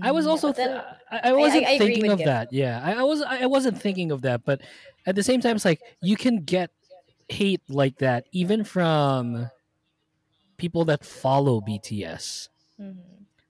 I 0.03 0.11
was 0.15 0.27
Mm. 0.27 0.31
also 0.31 0.49
but 0.55 0.57
then 0.63 0.71
th- 0.79 0.85
I, 1.11 1.31
I 1.31 1.33
wasn't 1.35 1.67
I 1.67 1.75
agree 1.75 1.99
thinking 1.99 2.11
of 2.13 2.19
Gift. 2.19 2.27
that. 2.31 2.47
Yeah, 2.53 2.79
I, 2.85 3.03
I 3.03 3.05
was 3.07 3.19
I 3.23 3.43
I 3.43 3.49
wasn't 3.51 3.79
thinking 3.83 4.13
of 4.15 4.23
that, 4.23 4.45
but 4.47 4.61
at 5.07 5.15
the 5.19 5.23
same 5.27 5.41
time, 5.41 5.57
it's 5.59 5.65
like 5.65 5.83
you 6.03 6.15
can 6.15 6.43
get 6.47 6.71
hate 7.31 7.63
like 7.69 7.99
that 7.99 8.27
even 8.33 8.65
from 8.65 9.51
people 10.57 10.85
that 10.87 11.05
follow 11.05 11.61
BTS. 11.61 12.49
Mhm. 12.81 12.97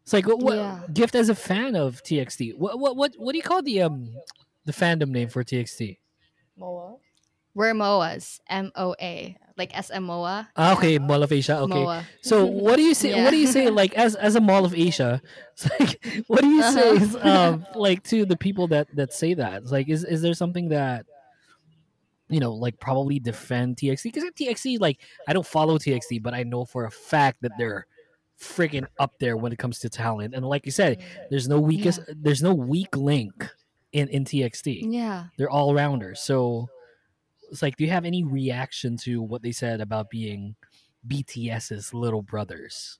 It's 0.03 0.13
like 0.13 0.27
what, 0.27 0.39
what 0.41 0.57
Yeah. 0.57 0.81
gift 0.93 1.15
as 1.15 1.29
a 1.29 1.35
fan 1.35 1.75
of 1.77 2.03
TXT. 2.03 2.57
What 2.57 2.79
what 2.79 2.97
what 2.97 3.15
what 3.17 3.33
do 3.33 3.39
you 3.39 3.43
call 3.45 3.63
the 3.63 3.83
um 3.83 4.11
the 4.65 4.73
fandom 4.73 5.09
name 5.11 5.29
for 5.29 5.43
TXT? 5.45 5.99
Moa. 6.57 6.97
We're 7.55 7.73
MOAs. 7.75 8.41
M 8.49 8.71
O 8.77 8.95
A. 9.01 9.37
Like 9.57 9.77
S 9.77 9.91
M 9.91 10.09
O 10.09 10.25
A. 10.25 10.49
Ah, 10.57 10.73
okay, 10.77 10.99
Mall 10.99 11.23
of 11.23 11.33
Asia. 11.33 11.59
Okay, 11.61 11.75
MOA. 11.85 12.05
so 12.23 12.45
what 12.47 12.77
do 12.77 12.83
you 12.83 12.95
say? 12.95 13.11
Yeah. 13.11 13.25
What 13.25 13.31
do 13.31 13.37
you 13.37 13.47
say? 13.47 13.71
Like 13.71 13.95
as 13.95 14.15
as 14.15 14.37
a 14.37 14.41
Mall 14.41 14.65
of 14.65 14.75
Asia, 14.75 15.21
it's 15.53 15.69
like 15.81 16.25
what 16.29 16.41
do 16.43 16.49
you 16.49 16.63
say? 16.63 16.97
Uh-huh. 16.97 17.29
Um, 17.29 17.67
like 17.75 18.03
to 18.05 18.25
the 18.25 18.37
people 18.37 18.69
that 18.69 18.95
that 18.97 19.13
say 19.13 19.35
that. 19.35 19.63
It's 19.63 19.73
like 19.73 19.89
is 19.89 20.05
is 20.05 20.23
there 20.23 20.35
something 20.35 20.69
that 20.71 21.07
you 22.31 22.41
know 22.41 22.53
like 22.53 22.79
probably 22.81 23.19
defend 23.19 23.77
TXT 23.77 24.05
because 24.05 24.25
TXT 24.39 24.81
like 24.81 25.01
I 25.29 25.33
don't 25.33 25.47
follow 25.47 25.79
TXT, 25.79 26.23
but 26.23 26.33
I 26.35 26.43
know 26.45 26.65
for 26.65 26.85
a 26.87 26.91
fact 26.91 27.43
that 27.43 27.53
they're 27.59 27.87
freaking 28.41 28.87
up 28.99 29.19
there 29.19 29.37
when 29.37 29.53
it 29.53 29.59
comes 29.59 29.79
to 29.81 29.91
talent. 29.91 30.35
And 30.35 30.47
like 30.47 30.65
you 30.65 30.73
said, 30.73 31.03
there's 31.29 31.47
no 31.49 31.61
weakest, 31.61 32.01
there's 32.09 32.43
no 32.43 32.55
weak 32.55 32.97
link 32.97 33.35
in 33.93 34.09
in 34.09 34.25
TXT. 34.25 34.93
Yeah. 34.93 35.27
They're 35.37 35.51
all 35.51 35.75
rounders. 35.75 36.21
So 36.21 36.69
it's 37.51 37.63
like, 37.63 37.77
do 37.77 37.85
you 37.85 37.91
have 37.91 38.05
any 38.07 38.25
reaction 38.25 38.97
to 38.99 39.21
what 39.21 39.43
they 39.43 39.53
said 39.53 39.81
about 39.81 40.09
being 40.09 40.55
BTS's 41.07 41.93
little 41.93 42.23
brothers? 42.23 42.99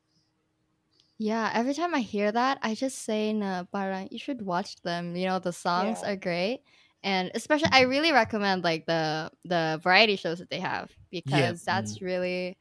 Yeah, 1.19 1.51
every 1.53 1.75
time 1.75 1.95
I 1.95 2.01
hear 2.01 2.33
that, 2.33 2.59
I 2.63 2.75
just 2.75 3.01
say 3.05 3.33
na 3.33 3.65
parang 3.65 4.09
you 4.11 4.19
should 4.19 4.41
watch 4.41 4.81
them. 4.83 5.15
You 5.17 5.27
know, 5.27 5.39
the 5.39 5.53
songs 5.53 6.01
Yeah. 6.03 6.13
are 6.13 6.17
great. 6.17 6.63
And 7.03 7.31
especially 7.35 7.69
I 7.73 7.83
really 7.83 8.13
recommend 8.13 8.65
like 8.65 8.87
the 8.87 9.31
the 9.45 9.81
variety 9.83 10.17
shows 10.17 10.39
that 10.39 10.51
they 10.51 10.61
have 10.61 10.91
because 11.11 11.63
that's 11.65 12.01
really 12.01 12.59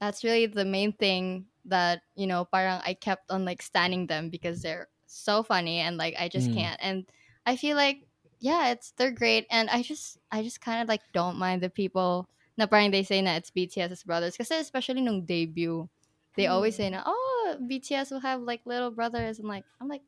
that's 0.00 0.24
really 0.24 0.46
the 0.46 0.64
main 0.64 0.92
thing 0.92 1.46
that, 1.66 2.02
you 2.16 2.26
know, 2.26 2.44
parang 2.44 2.80
I 2.84 2.94
kept 2.94 3.30
on 3.30 3.44
like 3.44 3.62
standing 3.62 4.06
them 4.06 4.30
because 4.30 4.62
they're 4.62 4.88
so 5.06 5.42
funny 5.42 5.78
and 5.78 5.96
like 5.96 6.14
I 6.18 6.28
just 6.28 6.50
Mm. 6.50 6.54
can't. 6.54 6.78
And 6.82 7.06
I 7.46 7.56
feel 7.56 7.76
like 7.76 8.06
yeah, 8.40 8.70
it's 8.72 8.92
they're 8.96 9.10
great. 9.12 9.46
And 9.50 9.68
I 9.70 9.82
just 9.82 10.18
I 10.32 10.42
just 10.42 10.60
kind 10.60 10.82
of 10.82 10.88
like 10.88 11.02
don't 11.12 11.38
mind 11.38 11.62
the 11.62 11.70
people. 11.70 12.28
Na 12.56 12.66
parang 12.66 12.90
they 12.92 13.02
say 13.04 13.20
na 13.22 13.36
it's 13.36 13.50
BTS's 13.50 14.04
brothers 14.04 14.36
because 14.36 14.50
especially 14.50 15.00
nung 15.02 15.24
debut 15.24 15.88
they 16.36 16.46
always 16.46 16.76
say 16.76 16.90
na 16.90 17.02
oh 17.06 17.56
BTS 17.66 18.10
will 18.10 18.20
have 18.20 18.40
like 18.42 18.62
little 18.66 18.90
brothers. 18.90 19.38
And 19.38 19.48
like 19.48 19.64
I'm 19.80 19.88
like 19.88 20.02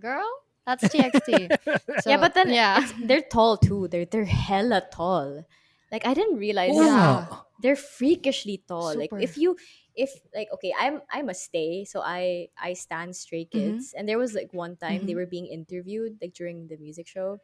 girl 0.00 0.28
that's 0.68 0.88
TXT 0.88 1.52
So, 1.96 2.10
yeah, 2.10 2.18
but 2.18 2.34
then 2.34 2.52
yeah 2.52 2.84
they're 3.00 3.24
tall 3.24 3.56
too. 3.56 3.88
They're 3.88 4.04
they're 4.06 4.24
hella 4.28 4.82
tall. 4.92 5.44
Like 5.90 6.06
I 6.06 6.14
didn't 6.14 6.36
realize 6.36 6.82
Yeah. 6.84 6.92
that 6.94 7.24
they're 7.58 7.76
freakishly 7.76 8.62
tall. 8.68 8.96
Like 8.96 9.12
if 9.18 9.36
you 9.36 9.56
if 9.96 10.10
like 10.34 10.48
okay, 10.54 10.74
I'm 10.78 11.02
I'm 11.10 11.28
a 11.28 11.34
stay, 11.34 11.84
so 11.84 12.00
I 12.04 12.48
I 12.60 12.74
stand 12.74 13.16
Stray 13.16 13.44
Mhm. 13.52 13.84
Kids, 13.84 13.94
and 13.96 14.08
there 14.08 14.18
was 14.18 14.34
like 14.34 14.52
one 14.52 14.76
time 14.76 15.06
they 15.06 15.14
Mhm. 15.14 15.18
were 15.18 15.26
being 15.26 15.46
interviewed 15.46 16.18
like 16.22 16.34
during 16.34 16.68
the 16.68 16.76
music 16.78 17.08
show, 17.08 17.38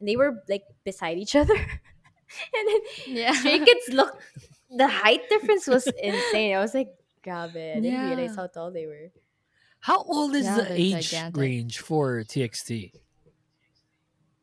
and 0.00 0.08
they 0.08 0.16
were 0.16 0.42
like 0.48 0.64
beside 0.84 1.18
each 1.18 1.34
other, 1.36 1.56
and 2.54 2.64
then 2.68 2.80
Yeah. 3.06 3.32
Stray 3.32 3.58
Kids 3.60 3.88
look 3.92 4.20
the 4.70 4.88
height 4.88 5.28
difference 5.30 5.66
was 5.66 5.90
insane. 6.02 6.54
I 6.56 6.60
was 6.60 6.74
like, 6.74 6.90
grab 7.24 7.56
it. 7.56 7.76
I 7.76 7.80
didn't 7.80 8.00
realize 8.00 8.36
how 8.36 8.46
tall 8.48 8.72
they 8.72 8.86
were. 8.86 9.10
How 9.86 10.02
old 10.02 10.34
is 10.34 10.44
Yeah, 10.46 10.56
the 10.66 10.72
age 10.74 11.10
gigantic. 11.14 11.38
range 11.40 11.78
for 11.78 12.24
TXT? 12.26 12.90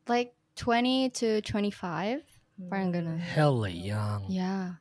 like 0.07 0.31
20 0.55 1.09
to 1.19 1.41
25. 1.41 2.23
Parang 2.69 2.91
ganun. 2.95 3.17
Mm. 3.17 3.19
Hella 3.19 3.69
young. 3.69 4.23
Yeah. 4.31 4.79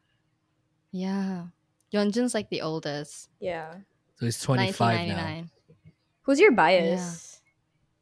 Yeah. 0.93 1.47
Yeonjun's 1.93 2.35
like 2.35 2.51
the 2.51 2.63
oldest. 2.63 3.29
Yeah. 3.41 3.75
So 4.19 4.27
he's 4.27 4.39
25 4.41 5.09
now. 5.09 5.45
Who's 6.23 6.39
your 6.39 6.53
bias? 6.53 7.41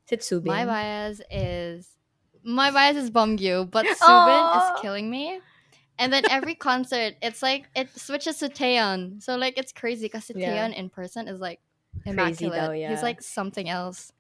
Is 0.05 0.13
it 0.13 0.21
Soobin? 0.21 0.47
My 0.53 0.67
bias 0.67 1.21
is 1.31 1.89
my 2.45 2.71
bias 2.71 2.97
is 2.97 3.11
Beomgyu, 3.11 3.71
but 3.71 3.87
Soobin 4.05 4.45
Aw. 4.53 4.57
is 4.77 4.83
killing 4.83 5.09
me. 5.09 5.41
And 5.99 6.13
then 6.13 6.25
every 6.29 6.55
concert, 6.57 7.15
it's 7.23 7.43
like 7.43 7.69
it 7.77 7.89
switches 7.97 8.37
to 8.45 8.49
Taehyun. 8.49 9.23
So 9.23 9.37
like 9.37 9.57
it's 9.57 9.73
crazy 9.73 10.07
because 10.13 10.31
Yeah. 10.35 10.69
Taehyun 10.69 10.75
in 10.75 10.89
person 10.91 11.29
is 11.29 11.41
like 11.41 11.61
Crazy 12.03 12.11
immaculate. 12.11 12.61
though, 12.61 12.73
yeah. 12.73 12.91
He's 12.91 13.03
like 13.03 13.23
something 13.23 13.69
else. 13.69 14.13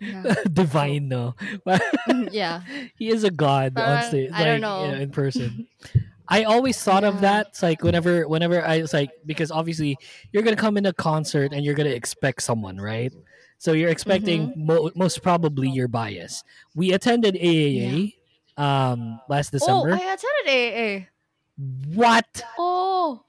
Yeah. 0.00 0.34
Divine, 0.52 1.08
no. 1.08 1.34
yeah. 2.30 2.60
he 2.98 3.08
is 3.08 3.24
a 3.24 3.30
god 3.30 3.78
on 3.78 3.84
Parang, 3.84 4.04
stage, 4.08 4.30
I 4.32 4.36
like, 4.52 4.60
don't 4.60 4.86
you 4.86 4.92
know. 4.96 5.00
in 5.02 5.10
person. 5.10 5.66
I 6.28 6.44
always 6.44 6.82
thought 6.82 7.04
of 7.04 7.20
that. 7.20 7.48
It's 7.48 7.62
like 7.62 7.82
whenever, 7.82 8.26
whenever 8.26 8.64
I 8.64 8.80
was 8.80 8.92
like, 8.94 9.10
because 9.26 9.50
obviously 9.50 9.96
you're 10.32 10.42
gonna 10.42 10.56
come 10.56 10.76
in 10.76 10.86
a 10.86 10.92
concert 10.92 11.52
and 11.52 11.64
you're 11.64 11.74
gonna 11.74 11.90
expect 11.90 12.42
someone, 12.42 12.78
right? 12.78 13.12
So 13.58 13.72
you're 13.72 13.90
expecting 13.90 14.48
Mm-hmm. 14.48 14.66
mo- 14.66 14.90
most 14.96 15.22
probably 15.22 15.68
your 15.68 15.88
bias. 15.88 16.42
We 16.74 16.92
attended 16.92 17.34
AAA 17.34 18.14
um 18.56 19.20
last 19.28 19.50
December. 19.52 19.90
Oh, 19.92 19.94
I 20.02 20.16
attended 20.16 21.06
AA. 21.06 21.06
what? 21.94 22.42
Oh. 22.58 23.22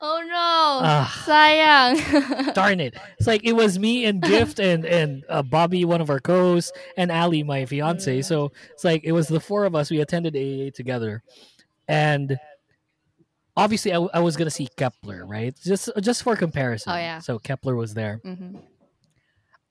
Oh 0.00 0.22
no. 0.26 0.86
Sayang. 1.24 2.54
Darn 2.54 2.80
it! 2.80 2.94
It's 3.18 3.26
like 3.26 3.44
it 3.44 3.54
was 3.54 3.78
me 3.78 4.04
and 4.04 4.20
Gift 4.22 4.58
and 4.60 4.84
and 4.84 5.24
uh, 5.28 5.42
Bobby, 5.42 5.84
one 5.84 6.00
of 6.00 6.10
our 6.10 6.20
co-hosts, 6.20 6.72
and 6.96 7.10
Ali, 7.10 7.42
my 7.42 7.64
fiance. 7.64 8.22
So 8.22 8.52
it's 8.72 8.84
like 8.84 9.04
it 9.04 9.12
was 9.12 9.28
the 9.28 9.40
four 9.40 9.64
of 9.64 9.74
us. 9.74 9.90
We 9.90 10.00
attended 10.00 10.36
AA 10.36 10.70
together, 10.74 11.22
and 11.88 12.38
obviously 13.56 13.92
I, 13.92 13.98
I 14.12 14.20
was 14.20 14.36
gonna 14.36 14.50
see 14.50 14.68
Kep1er, 14.76 15.22
right? 15.28 15.54
Just 15.64 15.88
just 16.00 16.22
for 16.22 16.36
comparison. 16.36 16.92
Oh, 16.92 16.96
yeah. 16.96 17.18
So 17.20 17.38
Kep1er 17.38 17.76
was 17.76 17.94
there. 17.94 18.20
Mhm. 18.24 18.60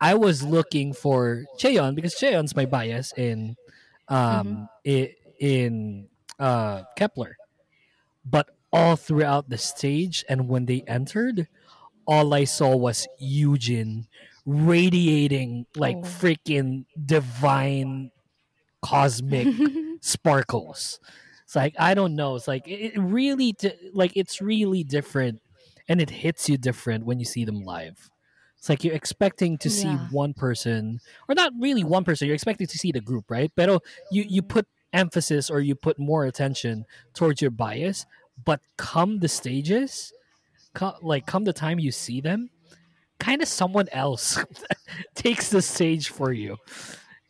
I 0.02 0.16
was 0.16 0.44
looking 0.44 0.94
for 0.94 1.46
Cheon 1.60 1.96
because 1.96 2.16
Cheon's 2.16 2.56
my 2.56 2.66
bias 2.66 3.14
in 3.16 3.56
um 4.08 4.68
i- 4.86 5.14
in 5.40 6.08
uh 6.40 6.84
Kep1er. 6.98 7.34
But 8.26 8.50
all 8.72 8.96
throughout 8.96 9.50
the 9.50 9.58
stage 9.58 10.26
and 10.30 10.48
when 10.50 10.66
they 10.66 10.84
entered, 10.88 11.48
all 12.06 12.34
I 12.34 12.44
saw 12.44 12.76
was 12.76 13.08
Yujin 13.22 14.06
radiating 14.46 15.66
like 15.76 15.98
Oh. 15.98 16.02
freaking 16.04 16.86
divine 17.04 18.12
cosmic 18.82 19.48
sparkles. 20.02 21.00
It's 21.44 21.56
like 21.56 21.76
I 21.80 21.94
don't 21.94 22.16
know. 22.16 22.36
It's 22.36 22.48
like 22.48 22.68
it 22.68 22.98
really 22.98 23.54
di- 23.54 23.78
like 23.94 24.12
it's 24.16 24.42
really 24.42 24.84
different, 24.84 25.42
and 25.88 26.02
it 26.02 26.10
hits 26.10 26.50
you 26.50 26.58
different 26.58 27.06
when 27.06 27.20
you 27.20 27.26
see 27.26 27.46
them 27.46 27.62
live. 27.64 28.10
It's 28.58 28.68
like 28.70 28.84
you're 28.84 28.96
expecting 28.96 29.58
to 29.60 29.70
see 29.70 29.94
one 30.12 30.34
person, 30.34 31.00
or 31.30 31.36
not 31.36 31.54
really 31.60 31.84
one 31.84 32.04
person. 32.04 32.26
You're 32.28 32.34
expecting 32.36 32.66
to 32.68 32.78
see 32.80 32.92
the 32.92 33.02
group, 33.02 33.30
right? 33.30 33.52
But 33.56 33.70
you 34.12 34.26
you 34.28 34.42
put 34.42 34.66
emphasis 34.92 35.50
or 35.52 35.60
you 35.60 35.76
put 35.76 36.00
more 36.00 36.26
attention 36.26 36.86
towards 37.14 37.42
your 37.42 37.52
bias. 37.52 38.06
But 38.44 38.60
come 38.78 39.20
the 39.20 39.28
stages, 39.28 40.12
co- 40.74 40.98
like 41.02 41.26
come 41.26 41.44
the 41.46 41.54
time 41.54 41.80
you 41.80 41.92
see 41.92 42.22
them, 42.22 42.50
kind 43.20 43.42
of 43.42 43.48
someone 43.48 43.88
else 43.92 44.38
takes 45.16 45.50
the 45.50 45.62
stage 45.62 46.10
for 46.10 46.32
you. 46.34 46.58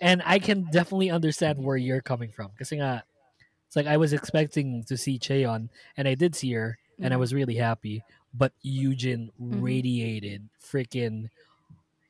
And 0.01 0.21
I 0.25 0.39
can 0.39 0.63
definitely 0.71 1.11
understand 1.11 1.63
where 1.63 1.77
you're 1.77 2.01
coming 2.01 2.31
from. 2.31 2.51
Because 2.51 2.71
it's 2.71 3.75
like 3.75 3.87
I 3.87 3.97
was 3.97 4.13
expecting 4.13 4.83
to 4.85 4.97
see 4.97 5.17
Cheon, 5.19 5.69
and 5.95 6.07
I 6.07 6.15
did 6.15 6.35
see 6.35 6.51
her, 6.53 6.77
and 6.99 7.13
I 7.13 7.17
Mhm. 7.17 7.19
was 7.19 7.33
really 7.33 7.55
happy. 7.55 8.03
But 8.33 8.51
Yujin 8.65 9.29
Mhm. 9.39 9.63
radiated 9.63 10.49
freaking 10.61 11.29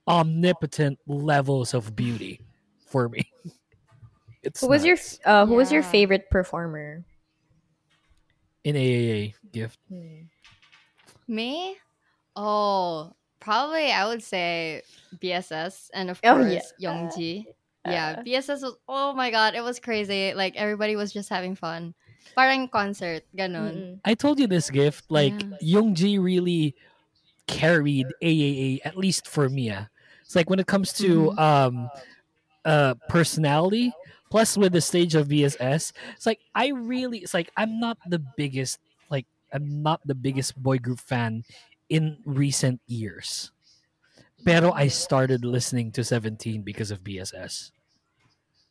omnipotent 0.07 0.99
levels 1.07 1.73
of 1.73 1.95
beauty 1.95 2.41
for 2.87 3.09
me. 3.09 3.31
It's 4.43 4.61
Who 4.61 4.67
was 4.67 4.85
your 4.85 4.95
nuts. 4.95 5.19
f- 5.21 5.27
uh, 5.27 5.45
who 5.47 5.55
was 5.55 5.71
your 5.71 5.81
favorite 5.81 6.29
performer? 6.29 7.03
In 8.65 8.75
AAA 8.75 9.33
gift? 9.53 9.79
Hmm. 9.87 10.27
Me? 11.27 11.77
Oh, 12.35 13.13
probably 13.39 13.91
I 13.91 14.05
would 14.07 14.21
say 14.23 14.81
BSS 15.21 15.89
and 15.93 16.09
of 16.09 16.19
Oh, 16.23 16.35
course 16.35 16.73
yeah. 16.77 16.91
Youngji. 16.91 17.45
Uh, 17.85 17.91
yeah, 17.91 18.23
BSS 18.25 18.61
was 18.65 18.75
oh 18.89 19.13
my 19.13 19.29
god, 19.31 19.53
it 19.55 19.61
was 19.61 19.79
crazy. 19.79 20.33
Like 20.33 20.57
everybody 20.57 20.95
was 20.97 21.13
just 21.13 21.29
having 21.29 21.55
fun. 21.55 21.93
Parang 22.35 22.67
concert, 22.67 23.23
ganon. 23.37 23.99
I 24.03 24.13
told 24.15 24.39
you 24.39 24.47
this 24.47 24.69
gift. 24.69 25.05
Like 25.09 25.33
Yeah. 25.61 25.79
Youngji 25.79 26.19
really 26.21 26.75
carried 27.47 28.07
AAA 28.21 28.81
at 28.83 28.97
least 28.97 29.27
for 29.29 29.47
me. 29.49 29.69
ah. 29.71 29.87
It's 30.25 30.35
like 30.35 30.49
when 30.49 30.59
it 30.59 30.65
comes 30.67 30.91
to 30.99 31.29
Mm-hmm. 31.31 31.39
um 31.39 31.89
uh 32.65 32.95
personality 33.07 33.93
plus 34.29 34.57
with 34.57 34.73
the 34.73 34.81
stage 34.81 35.15
of 35.15 35.27
BSS, 35.27 35.93
it's 36.15 36.25
like 36.25 36.39
I 36.53 36.69
really 36.69 37.19
it's 37.19 37.33
like 37.33 37.51
I'm 37.57 37.79
not 37.79 37.97
the 38.07 38.19
biggest 38.37 38.79
like 39.09 39.25
I'm 39.53 39.81
not 39.83 40.01
the 40.05 40.15
biggest 40.15 40.55
boy 40.61 40.77
group 40.79 40.99
fan 40.99 41.43
in 41.89 42.17
recent 42.25 42.81
years. 42.87 43.51
Pero 44.45 44.71
I 44.71 44.87
started 44.89 45.43
listening 45.45 45.91
to 45.93 46.03
17 46.03 46.61
because 46.61 46.91
of 46.91 47.03
BSS. 47.03 47.71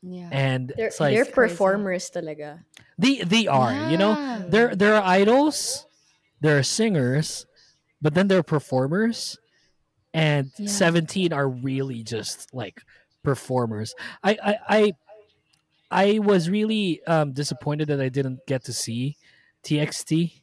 Yeah. 0.03 0.29
And 0.31 0.73
They're, 0.77 0.89
it's 0.89 1.01
like 1.01 1.15
they're 1.15 1.25
performers 1.25 2.11
talaga. 2.11 2.63
they 2.99 3.19
they 3.25 3.47
are, 3.49 3.73
you 3.91 3.97
know? 3.97 4.15
They're 4.49 4.77
they're 4.77 5.01
idols, 5.03 5.87
they're 6.41 6.63
singers, 6.63 7.47
but 8.03 8.13
then 8.15 8.29
they're 8.29 8.43
performers, 8.45 9.39
and 10.13 10.53
Yeah. 10.59 10.69
seventeen 10.69 11.33
are 11.33 11.49
really 11.49 12.05
just 12.05 12.53
like 12.53 12.83
performers. 13.25 13.95
I 14.23 14.37
I 14.45 14.55
I, 14.69 14.93
I 15.91 16.19
was 16.19 16.51
really 16.51 17.03
um, 17.07 17.33
disappointed 17.33 17.89
that 17.89 18.01
I 18.01 18.09
didn't 18.09 18.41
get 18.47 18.65
to 18.65 18.73
see 18.73 19.17
TXT 19.65 20.41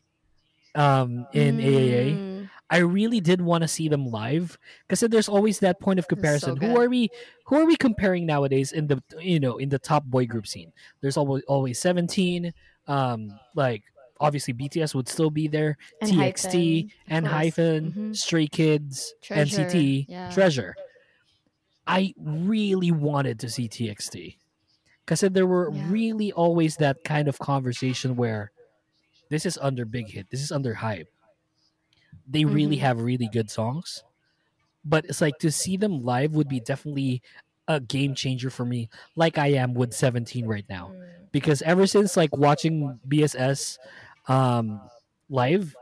um, 0.75 1.27
in 1.33 1.57
AAA. 1.57 2.15
Mm. 2.17 2.49
I 2.69 2.77
really 2.77 3.19
did 3.19 3.41
want 3.41 3.63
to 3.63 3.67
see 3.67 3.89
them 3.89 4.05
live 4.05 4.57
because 4.87 5.01
there's 5.01 5.27
always 5.27 5.59
that 5.59 5.81
point 5.81 5.99
of 5.99 6.05
so 6.05 6.09
comparison. 6.15 6.55
who 6.55 6.79
are 6.79 6.87
we? 6.87 7.09
Who 7.47 7.57
are 7.57 7.65
we 7.65 7.75
comparing 7.75 8.25
nowadays 8.25 8.71
in 8.71 8.87
the 8.87 9.03
you 9.19 9.41
know 9.41 9.57
in 9.57 9.67
the 9.67 9.79
top 9.79 10.05
boy 10.05 10.25
group 10.25 10.47
scene? 10.47 10.71
There's 11.01 11.17
always 11.17 11.43
always 11.49 11.79
seventeen. 11.79 12.53
Um, 12.87 13.37
like 13.55 13.83
obviously 14.21 14.53
BTS 14.53 14.95
would 14.95 15.09
still 15.09 15.29
be 15.31 15.47
there. 15.49 15.77
And 16.01 16.11
TXT 16.11 16.91
and 17.07 17.25
course. 17.25 17.33
Hyphen, 17.35 17.91
Mhm. 17.91 18.15
Stray 18.15 18.47
Kids, 18.47 19.15
Treasure, 19.21 19.63
NCT, 19.63 20.05
yeah. 20.07 20.31
Treasure. 20.31 20.75
I 21.87 22.13
really 22.17 22.91
wanted 22.91 23.39
to 23.39 23.49
see 23.49 23.67
TXT 23.67 24.37
because 25.05 25.21
there 25.21 25.47
were 25.47 25.71
Yeah. 25.71 25.89
really 25.89 26.31
always 26.31 26.77
that 26.77 27.03
kind 27.03 27.27
of 27.27 27.39
conversation 27.39 28.15
where 28.15 28.51
this 29.29 29.45
is 29.45 29.57
under 29.61 29.85
big 29.85 30.09
hit, 30.09 30.29
this 30.29 30.41
is 30.41 30.51
under 30.51 30.75
HYBE. 30.75 31.07
They 32.27 32.45
really 32.45 32.77
Mhm. 32.77 32.81
have 32.81 33.01
really 33.01 33.27
good 33.27 33.49
songs, 33.49 34.03
but 34.85 35.05
it's 35.05 35.21
like 35.21 35.37
to 35.39 35.51
see 35.51 35.77
them 35.77 36.03
live 36.03 36.33
would 36.35 36.47
be 36.49 36.59
definitely 36.59 37.21
a 37.67 37.79
game 37.79 38.15
changer 38.15 38.49
for 38.49 38.65
me, 38.65 38.89
like 39.15 39.37
I 39.37 39.47
am 39.53 39.73
with 39.73 39.93
17 39.93 40.45
right 40.45 40.65
now 40.69 40.91
Mm. 40.93 41.31
because 41.31 41.61
ever 41.61 41.87
since 41.87 42.17
like 42.17 42.35
watching 42.35 42.99
BSS 43.07 43.77
um 44.27 44.81
live, 45.29 45.75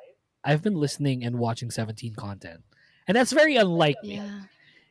I've 0.44 0.62
been 0.62 0.76
listening 0.76 1.24
and 1.26 1.40
watching 1.40 1.72
17 1.72 2.14
content. 2.16 2.62
And 3.08 3.16
that's 3.18 3.32
very 3.34 3.56
unlike 3.58 3.98
me 4.04 4.16
Yeah. 4.16 4.44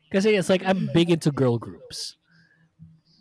because 0.09 0.25
it's 0.25 0.49
like 0.49 0.63
I'm 0.65 0.89
big 0.93 1.09
into 1.09 1.31
girl 1.31 1.57
groups. 1.57 2.17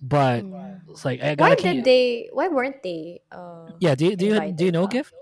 But 0.01 0.45
it's 0.91 1.05
like 1.05 1.21
I 1.23 1.35
Why 1.35 1.55
gotta 1.57 1.63
did 1.75 1.85
they? 1.85 2.31
Why 2.33 2.49
weren't 2.49 2.83
they? 2.83 3.21
Uh, 3.33 3.71
Yeah, 3.81 3.95
do, 3.95 4.07
you- 4.07 4.17
do 4.17 4.27
you 4.27 4.53
do 4.53 4.65
you 4.67 4.73
know 4.73 4.85
up? 4.85 4.91
Gift? 4.91 5.13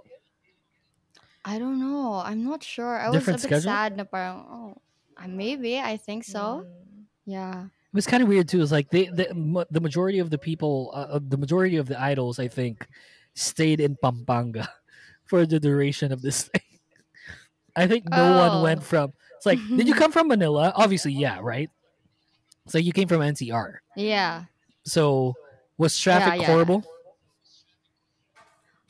I 1.45 1.59
don't 1.59 1.79
know. 1.79 2.20
I'm 2.24 2.45
not 2.45 2.62
sure. 2.62 2.99
I 2.99 3.11
Different 3.11 3.39
was 3.39 3.45
a 3.45 3.49
bit 3.49 3.62
schedule? 3.62 3.70
sad 3.72 3.97
na 3.97 4.05
parang, 4.05 4.43
oh, 4.51 4.74
maybe. 5.29 5.79
I 5.79 5.97
think 5.97 6.24
so. 6.24 6.66
Mm. 6.66 7.05
Yeah. 7.24 7.64
It 7.70 7.95
was 7.95 8.07
kind 8.07 8.22
of 8.22 8.29
weird 8.29 8.49
too. 8.49 8.61
It's 8.61 8.72
like 8.74 8.91
they, 8.91 9.07
the 9.07 9.31
the 9.70 9.81
majority 9.81 10.18
of 10.18 10.29
the 10.29 10.39
people, 10.39 10.91
uh, 10.93 11.20
the 11.22 11.39
majority 11.39 11.77
of 11.79 11.87
the 11.89 11.97
idols, 12.01 12.39
I 12.39 12.49
think, 12.49 12.87
stayed 13.35 13.81
in 13.81 13.97
Pampanga 13.97 14.68
for 15.24 15.47
the 15.47 15.59
duration 15.61 16.11
of 16.12 16.20
this 16.20 16.51
thing. 16.51 16.66
I 17.77 17.87
think 17.87 18.09
no 18.11 18.37
one 18.37 18.53
Oh. 18.61 18.62
went 18.62 18.83
from. 18.83 19.12
It's 19.39 19.47
like, 19.47 19.61
did 19.70 19.87
you 19.87 19.95
come 20.03 20.11
from 20.12 20.29
Manila? 20.29 20.72
Obviously, 20.74 21.12
yeah, 21.14 21.39
right. 21.41 21.70
So 22.66 22.77
you 22.79 22.93
came 22.93 23.07
from 23.07 23.20
NCR. 23.22 23.79
Yeah. 23.95 24.51
So 24.87 25.34
was 25.76 25.99
traffic 25.99 26.34
Yeah, 26.34 26.41
yeah. 26.41 26.47
horrible? 26.47 26.84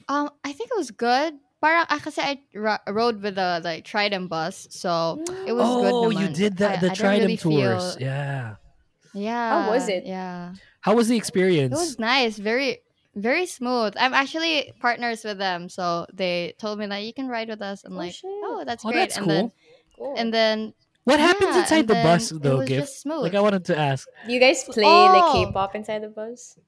Um, 0.09 0.30
I 0.44 0.53
think 0.53 0.70
it 0.70 0.76
was 0.76 0.90
good. 0.90 1.34
Parang 1.61 1.86
ah, 1.88 1.99
kasi 1.99 2.20
I 2.20 2.38
ro- 2.55 2.84
rode 2.86 3.22
with 3.22 3.34
the 3.34 3.61
like 3.64 3.84
Trident 3.84 4.28
bus, 4.28 4.68
so 4.70 5.18
it 5.49 5.53
was 5.57 5.66
good. 5.82 5.92
oh, 5.92 6.11
you 6.11 6.28
did 6.28 6.59
that 6.59 6.78
I- 6.78 6.80
the 6.80 6.86
I 6.86 6.94
didn't 6.94 6.97
Trident 6.97 7.22
really 7.26 7.36
tours. 7.40 7.97
feel- 7.97 8.07
Yeah. 8.07 8.55
Yeah. 9.14 9.64
How 9.64 9.70
was 9.72 9.88
it? 9.88 10.05
Yeah. 10.07 10.55
How 10.82 10.94
was 10.94 11.09
the 11.09 11.16
It 11.16 11.24
experience? 11.24 11.74
was 11.74 11.99
nice. 11.99 12.36
Very 12.38 12.84
very 13.16 13.47
smooth. 13.49 13.94
I'm 13.97 14.12
actually 14.12 14.70
partners 14.78 15.24
with 15.24 15.38
them, 15.40 15.72
so 15.72 16.05
they 16.12 16.53
told 16.61 16.78
me 16.78 16.84
that 16.86 17.01
you 17.03 17.14
can 17.16 17.26
ride 17.26 17.49
with 17.49 17.62
us. 17.64 17.82
I'm 17.82 17.94
Oh, 17.97 18.05
like, 18.05 18.12
shit. 18.12 18.28
oh, 18.28 18.62
that's 18.68 18.84
Oh, 18.84 18.92
great. 18.92 19.09
that's 19.09 19.16
and 19.16 19.24
cool. 19.26 19.34
then 19.34 19.53
Cool. 19.97 20.14
and 20.20 20.28
then 20.34 20.57
what 21.07 21.22
happens 21.22 21.54
inside 21.54 21.86
the 21.86 21.94
bus 22.02 22.34
though, 22.34 22.59
was 22.59 22.68
Gift? 22.68 23.07
Like 23.07 23.38
I 23.38 23.40
wanted 23.40 23.64
to 23.70 23.78
ask. 23.78 24.11
Do 24.26 24.32
you 24.34 24.42
guys 24.42 24.66
play 24.66 24.82
like 24.82 25.22
Oh. 25.22 25.32
K-pop 25.32 25.78
inside 25.78 26.02
the 26.02 26.11
bus? 26.11 26.59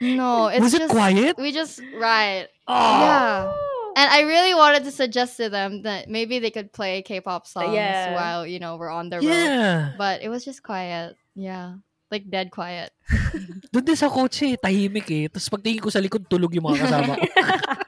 no, 0.00 0.48
it's 0.48 0.64
was 0.64 0.72
it 0.74 0.88
just 0.88 0.96
quiet? 0.96 1.36
we 1.36 1.52
just 1.52 1.80
ride. 2.00 2.48
Oh. 2.66 2.72
Yeah. 2.74 3.52
And 3.98 4.08
I 4.14 4.20
really 4.22 4.54
wanted 4.54 4.84
to 4.84 4.92
suggest 4.94 5.36
to 5.38 5.50
them 5.50 5.82
that 5.82 6.08
maybe 6.08 6.38
they 6.38 6.50
could 6.54 6.72
play 6.72 7.02
K-pop 7.02 7.46
songs 7.46 7.74
yeah. 7.74 8.14
while 8.14 8.46
you 8.46 8.58
know 8.58 8.78
we're 8.78 8.94
on 8.94 9.10
the 9.10 9.18
road. 9.18 9.28
Yeah. 9.28 9.92
But 9.98 10.22
it 10.22 10.30
was 10.30 10.44
just 10.44 10.62
quiet. 10.62 11.16
Yeah. 11.34 11.82
Like 12.08 12.30
dead 12.30 12.48
quiet. 12.48 12.94
Doon 13.74 13.84
din 13.84 13.98
sa 13.98 14.08
kotse, 14.08 14.56
tahimik 14.56 15.10
eh. 15.12 15.28
Tapos 15.28 15.52
pagtingin 15.52 15.84
ko 15.84 15.92
sa 15.92 16.00
likod, 16.00 16.24
tulog 16.24 16.56
yung 16.56 16.72
mga 16.72 16.88
kasama 16.88 17.20
ko. 17.20 17.28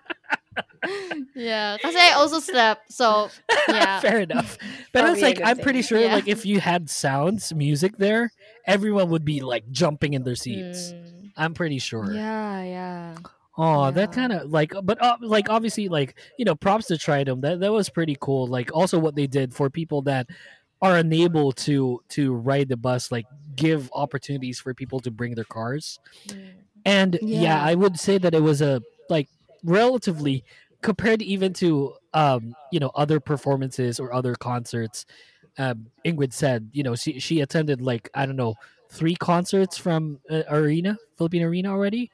Yeah. 1.35 1.77
Because 1.77 1.95
I 1.97 2.13
also 2.13 2.41
slept. 2.41 2.93
So 2.93 3.29
yeah. 3.69 4.01
Fair 4.05 4.21
enough. 4.21 4.57
But 4.93 5.03
Probably 5.03 5.13
it's 5.13 5.23
like 5.23 5.41
I'm 5.47 5.57
thing. 5.57 5.63
pretty 5.65 5.83
sure 5.83 6.01
Yeah. 6.01 6.15
like 6.15 6.27
if 6.29 6.45
you 6.45 6.61
had 6.61 6.91
sounds, 6.91 7.53
music 7.55 7.97
there, 7.99 8.33
everyone 8.67 9.11
would 9.11 9.25
be 9.25 9.41
like 9.41 9.71
jumping 9.71 10.15
in 10.15 10.25
their 10.25 10.35
seats. 10.37 10.93
Mm. 10.93 11.31
I'm 11.37 11.55
pretty 11.55 11.79
sure. 11.79 12.13
Yeah, 12.13 12.63
yeah. 12.65 13.17
Oh, 13.57 13.91
that 13.91 14.11
kind 14.13 14.33
of 14.33 14.51
like, 14.51 14.73
but 14.83 15.01
uh, 15.03 15.17
like 15.21 15.49
obviously, 15.51 15.89
like 15.89 16.17
you 16.39 16.45
know, 16.45 16.55
props 16.55 16.87
to 16.87 16.95
Tridom. 16.95 17.41
That 17.43 17.61
that 17.61 17.73
was 17.73 17.89
pretty 17.89 18.17
cool. 18.21 18.47
Like 18.47 18.71
also 18.75 18.99
what 18.99 19.15
they 19.15 19.27
did 19.27 19.55
for 19.55 19.71
people 19.71 20.03
that 20.03 20.27
are 20.83 20.97
unable 20.97 21.53
to 21.53 22.01
to 22.11 22.33
ride 22.35 22.69
the 22.69 22.77
bus, 22.77 23.13
like 23.13 23.27
give 23.55 23.91
opportunities 23.95 24.59
for 24.59 24.73
people 24.75 24.99
to 25.01 25.11
bring 25.11 25.35
their 25.35 25.45
cars. 25.45 25.99
Mm. 26.29 26.41
And 26.85 27.19
yeah, 27.23 27.41
Yeah. 27.43 27.63
I 27.63 27.75
would 27.75 28.01
say 28.01 28.17
that 28.19 28.35
it 28.35 28.43
was 28.43 28.61
a 28.63 28.81
like 29.09 29.29
relatively 29.63 30.43
compared 30.83 31.23
even 31.23 31.53
to 31.55 31.95
um 32.15 32.55
you 32.73 32.81
know 32.81 32.91
other 32.95 33.21
performances 33.21 34.01
or 34.01 34.13
other 34.13 34.35
concerts. 34.35 35.07
Um, 35.59 35.87
Ingrid 36.05 36.33
said, 36.33 36.71
you 36.73 36.83
know, 36.83 36.95
she 36.95 37.19
she 37.19 37.41
attended 37.41 37.83
like 37.83 38.09
I 38.15 38.25
don't 38.27 38.37
know 38.37 38.55
three 38.91 39.15
concerts 39.17 39.77
from 39.77 40.21
uh, 40.31 40.43
Arena, 40.49 40.97
Philippine 41.19 41.43
Arena 41.43 41.71
already, 41.71 42.11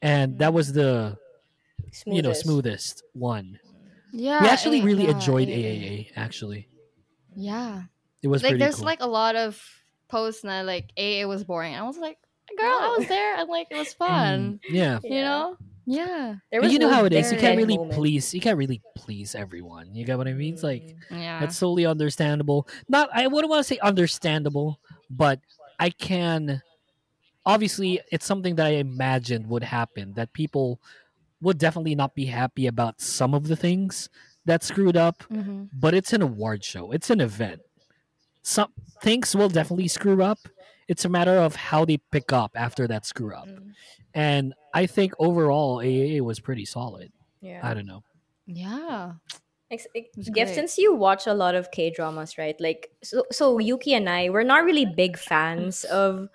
and 0.00 0.38
that 0.38 0.52
was 0.54 0.72
the 0.72 1.16
you 2.06 2.22
know 2.22 2.32
Smoothest. 2.32 2.42
smoothest 2.42 3.02
one. 3.12 3.58
Yeah. 4.12 4.42
we 4.42 4.48
actually 4.48 4.82
really 4.82 5.04
yeah, 5.04 5.10
enjoyed 5.12 5.48
A- 5.48 5.52
AAA. 5.52 6.10
Actually, 6.16 6.68
Yeah. 7.36 7.82
it 8.22 8.28
was 8.28 8.42
like 8.42 8.58
there's 8.58 8.76
cool. 8.76 8.84
like 8.84 9.02
a 9.02 9.06
lot 9.08 9.36
of 9.36 9.60
posts 10.08 10.44
now 10.44 10.62
like 10.62 10.90
AA 10.98 11.26
was 11.26 11.44
boring. 11.44 11.74
I 11.74 11.82
was 11.82 11.98
like, 11.98 12.18
girl, 12.58 12.78
I 12.80 12.94
was 12.98 13.08
there 13.08 13.36
and 13.36 13.48
like 13.48 13.68
it 13.70 13.76
was 13.76 13.92
fun. 14.04 14.60
Mm, 14.68 14.74
yeah. 14.74 14.98
You 15.02 15.22
know? 15.22 15.56
Yeah. 15.86 16.36
There 16.52 16.60
was 16.60 16.72
you 16.72 16.78
know 16.78 16.90
how 16.90 17.04
it 17.04 17.12
is. 17.12 17.32
You 17.32 17.38
can't 17.38 17.56
really 17.56 17.76
moment. 17.78 17.94
please. 17.96 18.32
You 18.34 18.40
can't 18.40 18.58
really 18.58 18.80
please 18.96 19.34
everyone. 19.34 19.94
You 19.94 20.04
get 20.04 20.18
what 20.18 20.28
I 20.28 20.32
mean? 20.34 20.54
It's 20.54 20.62
like 20.62 20.96
Yeah. 21.10 21.40
that's 21.40 21.58
totally 21.58 21.86
understandable. 21.86 22.68
Not 22.88 23.08
I 23.12 23.26
wouldn't 23.26 23.50
want 23.50 23.60
to 23.60 23.64
say 23.64 23.78
understandable, 23.80 24.78
but 25.08 25.40
I 25.78 25.90
can. 25.90 26.62
Obviously, 27.46 28.00
it's 28.12 28.26
something 28.26 28.56
that 28.56 28.66
I 28.66 28.70
imagined 28.74 29.48
would 29.48 29.64
happen. 29.64 30.12
That 30.14 30.32
people 30.32 30.80
would 31.40 31.58
definitely 31.58 31.94
not 31.94 32.14
be 32.14 32.26
happy 32.26 32.66
about 32.66 33.00
some 33.00 33.32
of 33.34 33.48
the 33.48 33.56
things 33.56 34.10
that 34.44 34.62
screwed 34.62 34.96
up. 34.96 35.22
hmm 35.24 35.64
but 35.72 35.94
it's 35.94 36.12
an 36.12 36.22
award 36.22 36.62
show. 36.64 36.92
It's 36.92 37.10
an 37.10 37.20
event. 37.20 37.62
Some 38.42 38.72
things 39.02 39.34
will 39.34 39.48
definitely 39.48 39.88
screw 39.88 40.22
up. 40.22 40.38
It's 40.88 41.04
a 41.04 41.08
matter 41.08 41.36
of 41.36 41.54
how 41.56 41.84
they 41.84 41.96
pick 41.98 42.32
up 42.32 42.52
after 42.54 42.86
that 42.88 43.06
screw 43.06 43.34
up. 43.34 43.46
Mm. 43.48 43.72
And 44.14 44.54
I 44.72 44.86
think 44.86 45.14
overall 45.18 45.78
AAA 45.78 46.20
was 46.20 46.40
pretty 46.40 46.64
solid. 46.64 47.12
Yeah. 47.40 47.60
I 47.62 47.74
don't 47.74 47.86
know. 47.86 48.02
Yeah. 48.46 49.12
Ex- 49.70 49.86
ex- 49.94 50.28
Gift, 50.30 50.54
since 50.54 50.78
you 50.78 50.94
watch 50.94 51.26
a 51.26 51.34
lot 51.34 51.54
of 51.54 51.70
K 51.70 51.90
dramas, 51.90 52.36
right? 52.38 52.56
Like, 52.60 52.90
so, 53.02 53.24
so 53.30 53.58
Yuki 53.58 53.94
and 53.94 54.08
I, 54.08 54.28
we're 54.30 54.42
not 54.42 54.64
really 54.64 54.84
big 54.84 55.16
fans 55.16 55.84
of. 55.84 56.28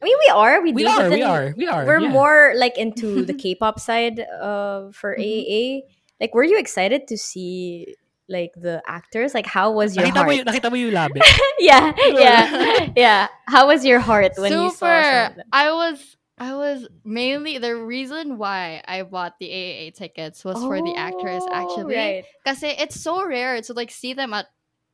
I 0.00 0.04
mean, 0.04 0.16
we 0.26 0.32
are. 0.32 0.62
We, 0.62 0.72
we 0.72 0.82
do. 0.82 0.88
Are, 0.88 1.10
we 1.10 1.22
are, 1.22 1.54
we 1.56 1.66
are, 1.66 1.86
We're 1.86 2.00
yeah. 2.00 2.10
more 2.10 2.52
like 2.56 2.78
into 2.78 3.24
the 3.24 3.34
K-pop 3.34 3.78
side 3.80 4.20
uh, 4.20 4.90
for. 4.92 5.16
AAA. 5.16 5.82
Like, 6.20 6.34
were 6.34 6.44
you 6.44 6.58
excited 6.58 7.08
to 7.08 7.18
see 7.18 7.96
like 8.28 8.52
the 8.56 8.82
actors? 8.86 9.34
Like, 9.34 9.46
how 9.46 9.72
was 9.72 9.96
your 9.96 10.06
Nakita 10.06 10.14
mo, 10.14 10.22
heart? 10.22 10.36
yung, 10.36 10.46
nakita 10.46 10.70
mo 10.70 10.76
yung 10.76 10.92
labi. 10.92 11.20
yeah, 11.58 11.92
yeah, 11.98 12.88
yeah. 12.96 13.28
How 13.46 13.66
was 13.66 13.84
your 13.84 14.00
heart 14.00 14.32
when 14.36 14.52
you 14.52 14.70
saw 14.70 14.86
some 15.02 15.34
Super. 15.34 15.44
I 15.52 15.72
was 15.72 16.16
I 16.38 16.54
was 16.54 16.88
mainly 17.04 17.58
the 17.58 17.76
reason 17.76 18.38
why 18.38 18.82
I 18.88 19.02
bought 19.02 19.38
the 19.38 19.48
AAA 19.48 19.94
tickets 19.94 20.44
was 20.44 20.58
for 20.58 20.80
the 20.82 20.94
actors 20.96 21.42
Oh, 21.46 21.52
actually. 21.52 21.94
right. 21.96 22.24
Kasi 22.44 22.68
it's 22.68 22.98
so 22.98 23.24
rare 23.24 23.60
to 23.62 23.72
like 23.74 23.90
see 23.90 24.12
them 24.14 24.32
at 24.34 24.46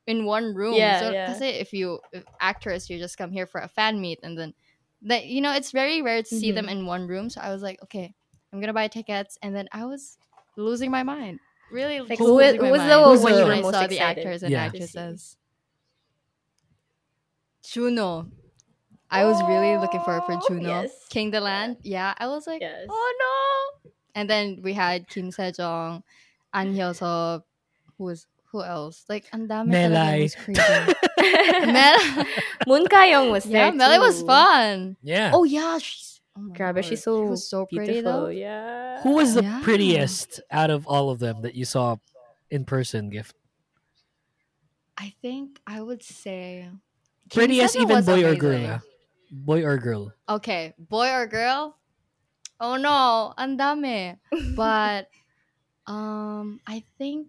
in 0.07 0.24
one 0.26 0.55
room. 0.55 0.74
Yeah, 0.74 1.01
so, 1.01 1.11
yeah. 1.11 1.26
Kasi 1.32 1.47
if 1.49 1.72
you 1.72 2.01
if 2.12 2.24
actors 2.41 2.91
you 2.91 2.99
just 2.99 3.16
come 3.16 3.30
here 3.30 3.47
for 3.47 3.61
a 3.61 3.68
fan 3.68 4.01
meet 4.01 4.20
and 4.22 4.36
then 4.36 4.53
that 5.03 5.26
you 5.26 5.41
know 5.41 5.53
it's 5.55 5.70
very 5.70 6.03
rare 6.03 6.22
to 6.22 6.28
see 6.28 6.51
them 6.51 6.66
Mm-hmm. 6.66 6.78
in 6.80 6.86
one 6.86 7.07
room. 7.07 7.30
So 7.30 7.41
I 7.41 7.51
was 7.53 7.62
like, 7.62 7.80
okay, 7.84 8.12
I'm 8.53 8.61
gonna 8.61 8.74
buy 8.74 8.89
tickets, 8.89 9.39
and 9.41 9.55
then 9.55 9.68
I 9.72 9.84
was 9.86 10.18
losing 10.57 10.91
my 10.91 11.03
mind. 11.05 11.39
Really, 11.70 12.01
Like, 12.01 12.18
who 12.18 12.34
was- 12.34 12.57
losing 12.57 12.62
my 12.62 12.70
was 12.72 12.78
mind 12.80 12.91
the 12.91 13.01
one 13.01 13.22
when 13.22 13.34
you 13.34 13.41
you 13.41 13.47
were 13.47 13.53
I 13.53 13.61
most 13.61 13.74
saw 13.74 13.86
the 13.86 14.01
actors 14.01 14.43
and 14.43 14.53
Yeah. 14.53 14.64
actresses. 14.64 15.36
Juno. 17.62 18.26
I 19.11 19.24
was 19.24 19.40
really 19.44 19.76
looking 19.78 20.00
forward 20.02 20.24
for 20.26 20.34
Oh, 20.34 20.40
Juno. 20.48 20.68
yes. 20.68 20.90
King 21.09 21.30
the 21.30 21.40
Land. 21.40 21.78
Yeah, 21.82 22.14
I 22.18 22.26
was 22.28 22.46
like, 22.46 22.61
Yes. 22.61 22.86
oh 22.90 23.14
no. 23.24 23.90
And 24.14 24.28
then 24.28 24.61
we 24.62 24.72
had 24.74 25.09
Kim 25.09 25.30
Sejeong, 25.30 26.02
Ahn 26.52 26.74
Hyoseop, 26.74 27.42
who 27.96 28.04
was 28.04 28.26
who 28.52 28.62
else? 28.64 29.04
Like 29.09 29.24
ang 29.32 29.46
dami 29.48 29.72
talaga, 29.72 29.92
Melai. 29.92 30.16
it 30.18 30.22
was 30.22 30.36
crazy. 30.36 31.68
Mel- 31.72 32.26
Moon 32.66 32.84
Kayong 32.88 33.30
was 33.30 33.44
yeah, 33.46 33.70
there. 33.70 33.72
Melly 33.72 33.98
was 33.98 34.22
fun. 34.22 34.96
Yeah. 35.02 35.30
Oh 35.34 35.44
yeah, 35.44 35.78
she's 35.78 36.20
oh 36.36 36.40
my 36.40 36.54
Grabe, 36.56 36.82
she's 36.84 37.02
so, 37.02 37.24
she 37.24 37.28
was 37.30 37.48
so 37.48 37.66
pretty 37.66 37.92
beautiful. 38.00 38.22
though. 38.24 38.28
Yeah. 38.28 39.02
Who 39.02 39.12
was 39.14 39.34
the 39.34 39.42
Yeah. 39.42 39.61
prettiest 39.62 40.40
out 40.50 40.70
of 40.70 40.86
all 40.86 41.11
of 41.11 41.18
them 41.18 41.42
that 41.42 41.54
you 41.54 41.64
saw 41.64 41.96
in 42.50 42.64
person, 42.64 43.11
Gift? 43.11 43.36
I 44.96 45.12
think 45.22 45.61
I 45.66 45.80
would 45.80 46.02
say 46.02 46.68
Kim 47.30 47.40
Prettiest 47.40 47.76
even 47.76 47.96
was 48.02 48.06
boy 48.06 48.24
or 48.24 48.34
girl. 48.34 48.80
Amazing. 49.31 49.45
Boy 49.45 49.64
or 49.64 49.76
girl. 49.79 50.12
Okay, 50.29 50.74
boy 50.79 51.09
or 51.11 51.26
girl? 51.26 51.76
Oh 52.61 52.76
no, 52.76 53.35
ang 53.39 53.57
dami. 53.57 54.18
But 54.57 55.09
um 55.87 56.61
I 56.66 56.85
think 56.99 57.29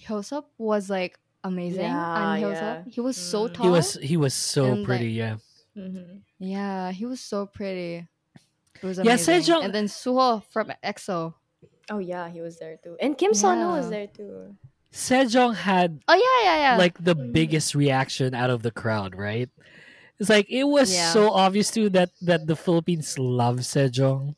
Hyoseop 0.00 0.44
was 0.58 0.90
like 0.90 1.18
amazing. 1.42 1.82
Yeah, 1.82 2.34
and 2.34 2.44
Hyoseop, 2.44 2.84
yeah. 2.86 2.92
he 2.92 3.00
was 3.00 3.16
so 3.16 3.48
Mm. 3.48 3.54
tall. 3.54 3.64
He 3.66 3.70
was 3.70 3.94
he 3.94 4.16
was 4.16 4.34
so 4.34 4.64
And, 4.66 4.78
like, 4.80 4.86
pretty, 4.86 5.12
yeah. 5.12 5.36
Mhm. 5.76 6.22
yeah, 6.38 6.92
he 6.92 7.06
was 7.06 7.20
so 7.20 7.46
pretty. 7.46 8.06
It 8.82 8.86
was 8.86 8.98
amazing. 8.98 9.34
Yeah. 9.34 9.40
Sejeong- 9.40 9.64
and 9.64 9.74
then 9.74 9.86
Suho 9.86 10.44
from 10.50 10.72
EXO. 10.82 11.34
Oh 11.90 11.98
yeah, 11.98 12.28
he 12.28 12.40
was 12.40 12.58
there 12.58 12.76
too. 12.82 12.96
And 13.00 13.16
Kim 13.16 13.32
Sonu 13.32 13.72
was 13.76 13.90
there 13.90 14.06
too. 14.08 14.56
Sejeong 14.92 15.54
had 15.56 16.00
Oh 16.06 16.14
yeah, 16.14 16.38
yeah, 16.48 16.58
yeah. 16.72 16.76
like 16.78 17.02
the 17.02 17.14
biggest 17.14 17.74
reaction 17.74 18.34
out 18.34 18.50
of 18.50 18.62
the 18.62 18.70
crowd, 18.70 19.14
right? 19.16 19.50
It's 20.18 20.30
like 20.30 20.46
it 20.50 20.64
was 20.64 20.92
Yeah. 20.94 21.12
so 21.12 21.30
obvious 21.32 21.70
too 21.70 21.88
that 21.90 22.10
that 22.22 22.46
the 22.46 22.56
Philippines 22.56 23.18
love 23.18 23.58
Sejeong. 23.66 24.34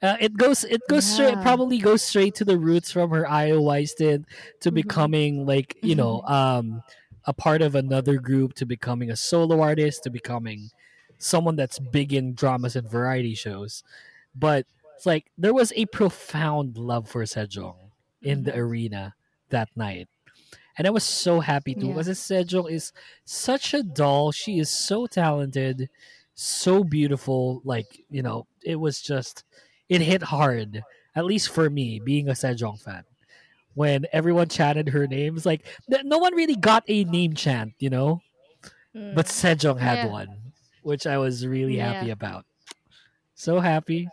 Uh, 0.00 0.16
it 0.20 0.36
goes 0.36 0.64
it 0.64 0.80
goes 0.88 1.04
straight 1.04 1.34
probably 1.42 1.78
goes 1.78 2.02
straight 2.02 2.34
to 2.36 2.44
the 2.44 2.56
roots 2.58 2.92
from 2.92 3.10
her 3.10 3.28
I.O.I 3.28 3.84
stint 3.84 4.26
to 4.60 4.70
Mhm. 4.70 4.74
becoming 4.74 5.46
like 5.46 5.76
you 5.82 5.94
know 5.96 6.22
um 6.22 6.82
a 7.24 7.32
part 7.32 7.62
of 7.62 7.74
another 7.74 8.18
group 8.18 8.54
to 8.54 8.64
becoming 8.66 9.10
a 9.10 9.16
solo 9.16 9.60
artist 9.60 10.04
to 10.04 10.10
becoming 10.10 10.70
someone 11.18 11.56
that's 11.56 11.78
big 11.78 12.12
in 12.12 12.32
dramas 12.34 12.76
and 12.76 12.88
variety 12.88 13.34
shows. 13.34 13.82
But 14.34 14.66
it's 14.96 15.04
like 15.06 15.30
there 15.36 15.52
was 15.54 15.72
a 15.76 15.86
profound 15.86 16.78
love 16.78 17.08
for 17.08 17.24
Sejeong 17.24 17.90
in 18.22 18.44
the 18.44 18.54
arena 18.56 19.14
that 19.50 19.68
night. 19.76 20.08
And 20.78 20.86
I 20.86 20.90
was 20.90 21.04
so 21.04 21.40
happy 21.40 21.74
too 21.74 21.88
Yeah. 21.88 21.94
because 21.94 22.08
Sejeong 22.18 22.70
is 22.70 22.92
such 23.24 23.74
a 23.74 23.82
doll. 23.82 24.30
She 24.32 24.58
is 24.60 24.70
so 24.70 25.06
talented, 25.06 25.90
so 26.34 26.84
beautiful. 26.84 27.60
Like, 27.64 28.00
you 28.08 28.22
know, 28.22 28.46
it 28.64 28.76
was 28.76 29.02
just, 29.02 29.44
it 29.88 30.00
hit 30.00 30.22
hard, 30.22 30.82
at 31.16 31.24
least 31.24 31.50
for 31.50 31.68
me, 31.68 31.98
being 31.98 32.28
a 32.28 32.32
Sejeong 32.32 32.80
fan. 32.80 33.04
when 33.74 34.06
everyone 34.12 34.48
chanted 34.48 34.88
her 34.88 35.06
name. 35.06 35.36
It's 35.36 35.46
like 35.46 35.64
no 36.02 36.18
one 36.18 36.34
really 36.34 36.56
got 36.56 36.82
a 36.88 37.04
name 37.04 37.34
chant, 37.34 37.74
you 37.78 37.90
know. 37.90 38.20
Mm. 38.94 39.14
But 39.14 39.26
Sejeong 39.26 39.78
had 39.78 39.98
Yeah. 39.98 40.06
one, 40.10 40.52
which 40.82 41.06
I 41.06 41.16
was 41.18 41.46
really 41.46 41.76
happy 41.76 42.10
about. 42.10 42.44
So 43.36 43.60
happy. 43.60 44.08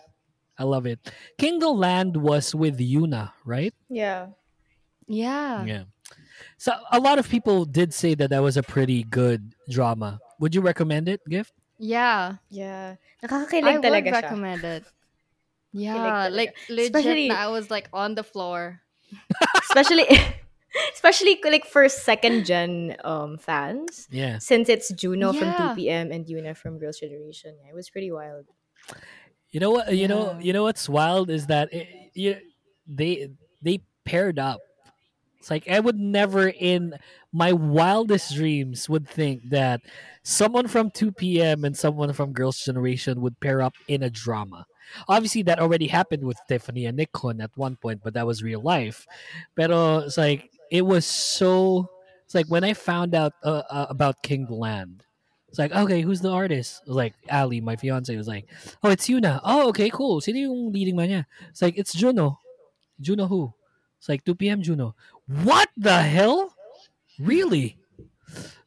I 0.60 0.66
love 0.66 0.86
it. 0.86 1.00
King 1.40 1.58
the 1.60 1.70
Land 1.72 2.16
was 2.18 2.54
with 2.54 2.78
YoonA, 2.78 3.32
right? 3.44 3.74
yeah. 3.90 4.28
Yeah. 5.08 5.66
Yeah. 5.66 5.84
So 6.58 6.74
a 6.92 7.00
lot 7.00 7.20
of 7.20 7.28
people 7.30 7.66
did 7.66 7.94
say 7.94 8.16
that 8.16 8.30
that 8.30 8.42
was 8.42 8.58
a 8.58 8.64
pretty 8.64 9.04
good 9.04 9.54
drama. 9.70 10.20
Would 10.40 10.54
you 10.56 10.62
recommend 10.62 11.08
it, 11.10 11.22
Gift? 11.30 11.54
Yeah. 11.78 12.36
Yeah. 12.50 12.96
I 13.24 13.28
would 13.38 13.50
siya. 13.52 14.12
recommend 14.12 14.64
it. 14.64 14.84
Yeah, 15.76 16.30
like 16.32 16.56
legit. 16.70 16.96
Especially- 16.96 17.28
na 17.28 17.36
I 17.36 17.48
was 17.48 17.70
like 17.70 17.90
on 17.92 18.16
the 18.16 18.24
floor. 18.24 18.80
especially 19.70 20.08
especially 20.94 21.40
like 21.44 21.66
for 21.66 21.88
second 21.90 22.46
gen 22.46 22.96
um 23.04 23.38
fans 23.38 24.08
Yeah. 24.12 24.40
since 24.40 24.68
it's 24.70 24.92
Juno 24.92 25.32
from 25.34 25.50
Yeah. 25.52 25.76
2PM 25.76 26.16
and 26.16 26.26
YoonA 26.26 26.56
from 26.56 26.80
Girls' 26.80 27.00
Generation. 27.00 27.56
Yeah, 27.64 27.72
it 27.72 27.76
was 27.76 27.90
pretty 27.90 28.12
wild. 28.12 28.46
You 29.52 29.60
know 29.60 29.72
what? 29.72 29.92
You 29.96 30.08
know. 30.08 30.38
You 30.40 30.52
know 30.54 30.64
what's 30.64 30.88
wild 30.90 31.30
is 31.30 31.48
that 31.48 31.72
it, 31.74 31.88
you, 32.14 32.36
they 32.88 33.30
they 33.62 33.80
paired 34.04 34.40
up. 34.40 34.60
It's 35.46 35.52
like 35.52 35.70
I 35.70 35.80
would 35.80 36.00
never, 36.00 36.48
in 36.50 36.96
my 37.32 37.54
wildest 37.54 38.34
dreams, 38.34 38.90
would 38.90 39.08
think 39.08 39.48
that 39.50 39.80
someone 40.24 40.68
from 40.68 40.90
2PM 40.90 41.64
and 41.64 41.78
someone 41.78 42.14
from 42.14 42.34
Girls' 42.34 42.66
Generation 42.66 43.22
would 43.22 43.40
pair 43.40 43.62
up 43.62 43.76
in 43.88 44.02
a 44.02 44.10
drama. 44.10 44.66
Obviously, 45.08 45.44
that 45.44 45.60
already 45.60 45.86
happened 45.86 46.24
with 46.24 46.40
Tiffany 46.48 46.88
and 46.88 46.98
Nichkhun 46.98 47.44
at 47.44 47.52
one 47.54 47.76
point, 47.76 48.02
but 48.04 48.16
that 48.16 48.26
was 48.26 48.42
real 48.42 48.60
life. 48.60 49.06
Pero 49.56 50.00
it's 50.00 50.18
like 50.18 50.50
it 50.72 50.82
was 50.82 51.06
so. 51.06 51.92
It's 52.24 52.34
like 52.34 52.48
when 52.48 52.64
I 52.64 52.74
found 52.74 53.14
out 53.14 53.34
uh, 53.44 53.62
uh, 53.70 53.86
about 53.88 54.24
King 54.24 54.48
Land. 54.50 55.04
It's 55.50 55.60
like, 55.60 55.76
okay, 55.76 56.02
who's 56.02 56.22
the 56.22 56.32
artist? 56.32 56.82
Like 56.88 57.14
Ali, 57.32 57.62
my 57.62 57.76
fiance, 57.76 58.18
was 58.18 58.28
like, 58.28 58.50
oh, 58.82 58.90
it's 58.90 59.08
YoonA. 59.08 59.42
Oh, 59.44 59.70
okay, 59.70 59.92
cool. 59.92 60.22
Sino 60.22 60.40
yung 60.40 60.74
leading 60.74 60.96
man? 60.96 61.24
It's 61.52 61.62
like, 61.62 61.78
it's 61.78 61.94
Juno. 61.94 62.40
Juno 63.00 63.28
who? 63.28 63.54
It's 64.06 64.10
like 64.10 64.24
2PM 64.24 64.62
Juno. 64.62 64.96
What 65.28 65.70
the 65.78 66.02
hell? 66.02 66.54
Really? 67.20 67.78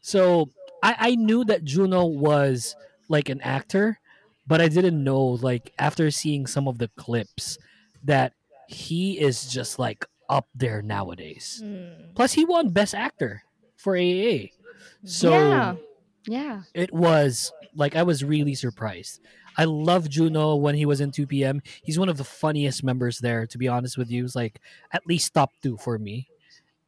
So 0.00 0.50
I, 0.82 0.96
I 0.98 1.14
knew 1.14 1.44
that 1.44 1.64
Juno 1.64 2.06
was 2.06 2.74
like 3.08 3.28
an 3.28 3.40
actor, 3.42 4.00
but 4.46 4.60
I 4.60 4.68
didn't 4.68 5.02
know, 5.02 5.22
like, 5.22 5.72
after 5.78 6.10
seeing 6.10 6.46
some 6.46 6.66
of 6.66 6.78
the 6.78 6.88
clips, 6.96 7.58
that 8.04 8.32
he 8.68 9.18
is 9.18 9.46
just 9.48 9.78
like 9.78 10.04
up 10.28 10.46
there 10.54 10.82
nowadays. 10.82 11.62
Mm. 11.64 12.14
Plus, 12.14 12.32
he 12.32 12.44
won 12.44 12.70
Best 12.70 12.94
Actor 12.94 13.42
for 13.76 13.94
AAA. 13.94 14.52
So 15.04 15.30
yeah. 15.32 15.74
Yeah. 16.26 16.62
it 16.74 16.92
was 16.92 17.52
like 17.74 17.96
I 17.96 18.02
was 18.02 18.24
really 18.24 18.54
surprised. 18.54 19.20
I 19.56 19.64
love 19.64 20.08
Juno 20.08 20.54
when 20.56 20.76
he 20.76 20.86
was 20.86 21.00
in 21.00 21.10
2PM 21.10 21.60
He's 21.82 21.98
one 21.98 22.08
of 22.08 22.16
the 22.16 22.24
funniest 22.24 22.84
members 22.84 23.18
there, 23.18 23.46
to 23.46 23.58
be 23.58 23.66
honest 23.66 23.98
with 23.98 24.10
you. 24.10 24.24
It's 24.24 24.36
like 24.36 24.60
at 24.92 25.06
least 25.06 25.34
top 25.34 25.50
two 25.62 25.76
for 25.76 25.98
me. 25.98 26.28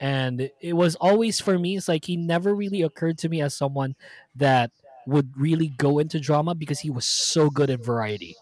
And 0.00 0.50
it 0.60 0.72
was 0.72 0.96
always 0.96 1.40
for 1.40 1.58
me, 1.58 1.76
it's 1.76 1.88
like 1.88 2.06
he 2.06 2.16
never 2.16 2.54
really 2.54 2.82
occurred 2.82 3.18
to 3.18 3.28
me 3.28 3.42
as 3.42 3.54
someone 3.54 3.94
that 4.34 4.70
would 5.06 5.32
really 5.36 5.68
go 5.68 5.98
into 5.98 6.18
drama 6.20 6.54
because 6.54 6.80
he 6.80 6.90
was 6.90 7.06
so 7.06 7.50
good 7.50 7.68
in 7.70 7.82
variety. 7.82 8.36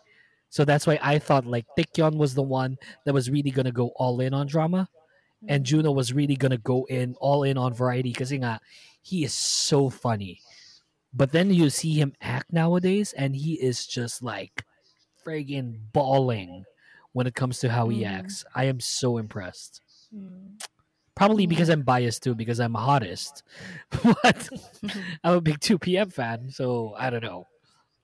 So 0.50 0.64
that's 0.64 0.86
why 0.86 0.98
I 1.02 1.18
thought 1.18 1.46
like 1.46 1.66
Taecyeon 1.76 2.16
was 2.16 2.34
the 2.34 2.42
one 2.42 2.78
that 3.04 3.12
was 3.14 3.28
really 3.28 3.50
gonna 3.50 3.72
go 3.72 3.88
all 3.96 4.20
in 4.20 4.32
on 4.34 4.46
drama. 4.46 4.88
And 5.46 5.64
Juno 5.64 5.92
was 5.92 6.12
really 6.12 6.36
gonna 6.36 6.58
go 6.58 6.84
in 6.88 7.14
all 7.20 7.42
in 7.42 7.56
on 7.58 7.74
variety 7.74 8.10
because 8.10 8.30
he 9.02 9.24
is 9.24 9.32
so 9.34 9.88
funny. 9.90 10.40
But 11.14 11.32
then 11.32 11.52
you 11.52 11.70
see 11.70 11.94
him 11.94 12.12
act 12.20 12.52
nowadays, 12.52 13.12
and 13.14 13.34
he 13.34 13.54
is 13.54 13.86
just 13.86 14.22
like 14.22 14.64
friggin' 15.24 15.78
bawling 15.92 16.64
when 17.12 17.26
it 17.26 17.34
comes 17.34 17.60
to 17.60 17.70
how 17.70 17.88
he 17.88 18.02
Mm. 18.02 18.10
acts. 18.10 18.44
I 18.54 18.64
am 18.64 18.80
so 18.80 19.16
impressed. 19.16 19.80
Mm. 20.14 20.60
Probably 21.18 21.46
because 21.46 21.68
I'm 21.68 21.82
biased 21.82 22.22
too, 22.22 22.34
because 22.34 22.60
I'm 22.60 22.74
a 22.76 22.78
hottest. 22.80 23.42
but 24.22 24.48
I'm 25.24 25.34
a 25.34 25.40
big 25.40 25.58
2PM 25.60 26.12
fan, 26.12 26.48
so 26.50 26.94
I 26.96 27.10
don't 27.10 27.22
know. 27.24 27.46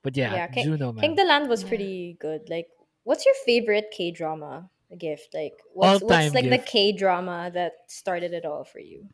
But 0.03 0.17
yeah, 0.17 0.35
Yeah, 0.35 0.47
King- 0.49 0.65
Juno, 0.65 0.93
man. 0.93 1.01
King 1.03 1.15
the 1.15 1.25
Land 1.25 1.49
was 1.49 1.65
pretty 1.65 2.17
good. 2.21 2.51
Like, 2.51 2.69
what's 3.05 3.25
your 3.25 3.35
favorite 3.47 3.87
K 3.97 4.11
drama 4.11 4.69
gift? 4.99 5.33
Like, 5.33 5.55
what's, 5.73 6.03
what's 6.03 6.35
like 6.35 6.51
the. 6.51 6.59
K 6.59 6.93
drama 6.93 7.51
that 7.55 7.73
started 7.87 8.33
it 8.35 8.45
all 8.45 8.65
for 8.65 8.81
you? 8.81 9.07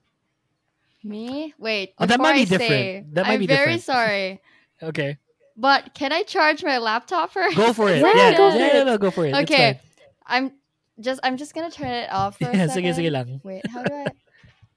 Me? 1.05 1.55
Wait. 1.59 1.95
Oh, 1.99 2.07
that 2.07 2.19
might 2.21 2.35
be 2.35 2.41
I 2.43 2.45
different. 2.45 2.71
Say, 2.71 3.05
That 3.13 3.27
might 3.27 3.35
I'm 3.35 3.41
be 3.41 3.47
very 3.47 3.77
different. 3.77 3.83
sorry. 3.83 4.41
okay, 4.83 5.19
But 5.57 5.95
can 5.95 6.13
I 6.13 6.23
charge 6.23 6.65
my 6.65 6.79
laptop 6.79 7.33
first? 7.33 7.57
go 7.57 7.73
for 7.73 7.89
it. 7.91 8.01
Yeah, 8.01 8.13
yeah, 8.15 8.37
go 8.37 8.49
yeah, 8.49 8.53
for 8.53 8.59
yeah, 8.59 8.81
it. 8.81 8.85
no, 8.87 8.99
go 8.99 9.11
for 9.11 9.27
it. 9.27 9.35
Okay. 9.35 9.79
I'm 10.27 10.53
just 11.01 11.21
I'm 11.23 11.37
just 11.37 11.55
gonna 11.55 11.71
turn 11.71 11.89
it 11.91 12.13
off 12.13 12.39
for 12.39 12.49
a 12.49 12.57
Yeah, 12.57 12.67
second. 12.69 12.95
sige, 12.95 13.09
sige 13.09 13.11
lang. 13.13 13.41
Wait, 13.43 13.65
how 13.73 13.83
do 13.83 13.93
I 13.95 14.07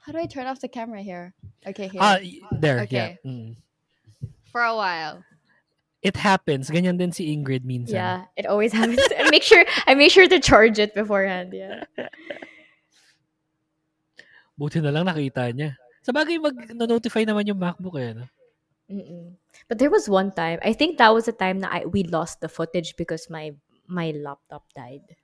how 0.03 0.11
do 0.11 0.19
I 0.19 0.25
turn 0.27 0.47
off 0.47 0.59
the 0.59 0.67
camera 0.71 1.01
here? 1.03 1.33
Okay, 1.67 1.87
here. 1.87 2.01
Ah, 2.01 2.17
y- 2.19 2.39
there, 2.51 2.77
yeah. 2.89 3.15
Okay. 3.17 3.19
Mm. 3.25 3.55
for 4.53 4.61
a 4.61 4.75
while. 4.75 5.25
It 6.03 6.19
happens. 6.19 6.67
Ganyan 6.69 6.99
din 6.99 7.15
si 7.15 7.31
Ingrid 7.31 7.63
minsan. 7.63 7.95
Yeah, 7.95 8.17
it 8.35 8.45
always 8.45 8.75
happens. 8.75 8.99
I 9.15 9.31
make 9.31 9.41
sure 9.41 9.63
I 9.87 9.95
make 9.95 10.11
sure 10.11 10.27
to 10.27 10.39
charge 10.39 10.77
it 10.77 10.93
beforehand. 10.93 11.55
Yeah. 11.55 11.87
Buti 14.59 14.83
na 14.83 14.91
lang 14.93 15.07
nakita 15.09 15.49
niya. 15.55 15.73
Sa 16.03 16.11
bagay, 16.11 16.37
mag-notify 16.37 17.23
naman 17.25 17.47
yung 17.47 17.57
MacBook 17.57 17.95
eh. 17.97 18.13
No? 18.13 18.27
Mm-mm. 18.91 19.33
But 19.71 19.79
there 19.79 19.89
was 19.89 20.11
one 20.11 20.29
time. 20.35 20.59
I 20.61 20.75
think 20.75 20.99
that 20.99 21.09
was 21.15 21.25
the 21.25 21.33
time 21.33 21.63
that 21.63 21.71
I, 21.71 21.87
we 21.87 22.03
lost 22.03 22.43
the 22.43 22.51
footage 22.51 22.93
because 22.99 23.31
my 23.31 23.55
my 23.87 24.11
laptop 24.11 24.67
died. 24.75 25.15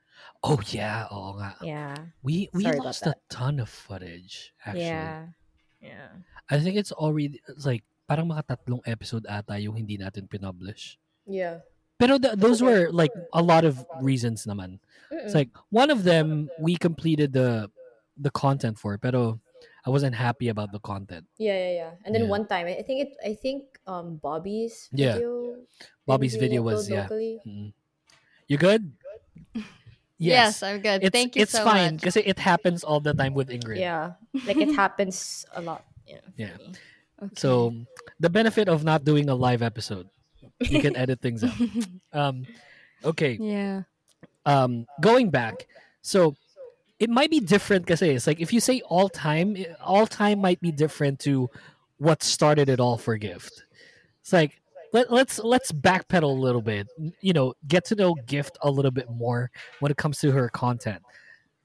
Oh 0.44 0.60
yeah, 0.72 1.08
oo 1.12 1.36
nga. 1.36 1.52
Yeah. 1.60 1.96
We 2.24 2.48
we 2.56 2.64
Sorry 2.64 2.80
lost 2.80 3.04
a 3.08 3.16
ton 3.28 3.60
of 3.60 3.68
footage 3.68 4.56
actually. 4.64 4.88
Yeah. 4.88 5.36
Yeah. 5.84 6.24
I 6.48 6.60
think 6.60 6.80
it's 6.80 6.92
already 6.96 7.44
it's 7.48 7.68
like 7.68 7.84
parang 8.08 8.32
mga 8.32 8.48
tatlong 8.48 8.82
episode 8.88 9.28
ata 9.28 9.60
yung 9.60 9.76
hindi 9.76 10.00
natin 10.00 10.32
pinublish. 10.32 10.96
Yeah. 11.28 11.60
Pero 12.00 12.16
th- 12.16 12.40
those 12.40 12.64
were 12.64 12.88
like 12.96 13.12
a 13.36 13.44
lot 13.44 13.68
of 13.68 13.84
reasons 14.00 14.48
naman. 14.48 14.80
It's 15.12 15.36
like 15.36 15.52
one 15.70 15.92
of 15.92 16.08
them 16.08 16.48
we 16.56 16.80
completed 16.80 17.36
the 17.36 17.68
the 18.16 18.32
content 18.32 18.80
for, 18.80 18.96
pero 18.96 19.44
I 19.84 19.92
wasn't 19.92 20.16
happy 20.16 20.48
about 20.48 20.72
the 20.72 20.80
content. 20.80 21.28
Yeah, 21.36 21.56
yeah, 21.56 21.74
yeah. 21.76 21.92
And 22.08 22.16
then 22.16 22.28
Yeah. 22.28 22.36
one 22.36 22.48
time, 22.48 22.72
I 22.72 22.80
think 22.88 23.04
it. 23.04 23.12
I 23.20 23.36
think 23.36 23.76
um 23.84 24.16
Bobby's 24.24 24.88
Yeah. 24.96 25.20
video. 25.20 25.60
Bobby's 26.08 26.40
video 26.40 26.64
was 26.64 26.88
yeah. 26.88 27.04
locally. 27.04 27.44
Mm. 27.44 27.76
You 28.48 28.58
good? 28.58 28.84
Yes, 30.20 30.62
I'm 30.62 30.82
good. 30.82 31.04
It's, 31.04 31.12
Thank 31.12 31.36
you 31.36 31.44
it's 31.44 31.54
so 31.54 31.64
fine 31.64 31.94
much. 31.94 32.02
because 32.02 32.18
it 32.18 32.38
happens 32.38 32.84
all 32.84 33.00
the 33.00 33.14
time 33.14 33.34
with 33.34 33.50
Ingrid. 33.50 33.80
Yeah, 33.80 34.14
like 34.46 34.58
it 34.58 34.76
happens 34.76 35.46
a 35.54 35.62
lot. 35.62 35.86
Yeah. 36.06 36.20
Yeah. 36.38 36.58
Okay. 37.22 37.34
So 37.36 37.74
the 38.20 38.30
benefit 38.30 38.70
of 38.70 38.84
not 38.84 39.04
doing 39.04 39.30
a 39.30 39.36
live 39.36 39.62
episode, 39.62 40.08
you 40.62 40.80
can 40.82 40.96
edit 40.96 41.20
things 41.24 41.44
out. 41.44 41.54
Um, 42.14 42.46
okay. 43.04 43.38
yeah. 43.40 43.84
Um, 44.46 44.88
going 45.02 45.30
back, 45.30 45.68
so 46.02 46.36
it 47.00 47.10
might 47.10 47.30
be 47.30 47.40
different 47.40 47.86
because 47.86 48.02
it's 48.02 48.26
like 48.28 48.40
if 48.40 48.52
you 48.54 48.60
say 48.60 48.82
all 48.88 49.10
time, 49.10 49.56
all 49.84 50.08
time 50.08 50.40
might 50.40 50.60
be 50.62 50.72
different 50.72 51.20
to 51.22 51.50
what 51.98 52.24
started 52.24 52.70
it 52.70 52.80
all 52.80 52.98
for 52.98 53.18
Gift. 53.18 53.64
It's 54.22 54.34
like 54.34 54.59
let, 54.94 55.12
let's 55.12 55.40
let's 55.40 55.72
backpedal 55.72 56.24
a 56.24 56.28
little 56.28 56.62
bit. 56.62 56.88
You 57.22 57.34
know, 57.34 57.54
get 57.68 57.86
to 57.86 57.96
know 57.96 58.16
Gift 58.26 58.58
a 58.62 58.72
little 58.72 58.92
bit 58.92 59.10
more 59.10 59.52
when 59.80 59.92
it 59.92 59.98
comes 59.98 60.20
to 60.20 60.32
her 60.32 60.50
content. 60.50 61.02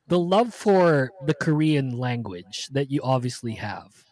The 0.08 0.18
love 0.18 0.52
for 0.52 1.10
the 1.26 1.34
Korean 1.34 1.96
language 1.96 2.68
that 2.72 2.90
you 2.90 3.00
obviously 3.02 3.54
have. 3.54 4.04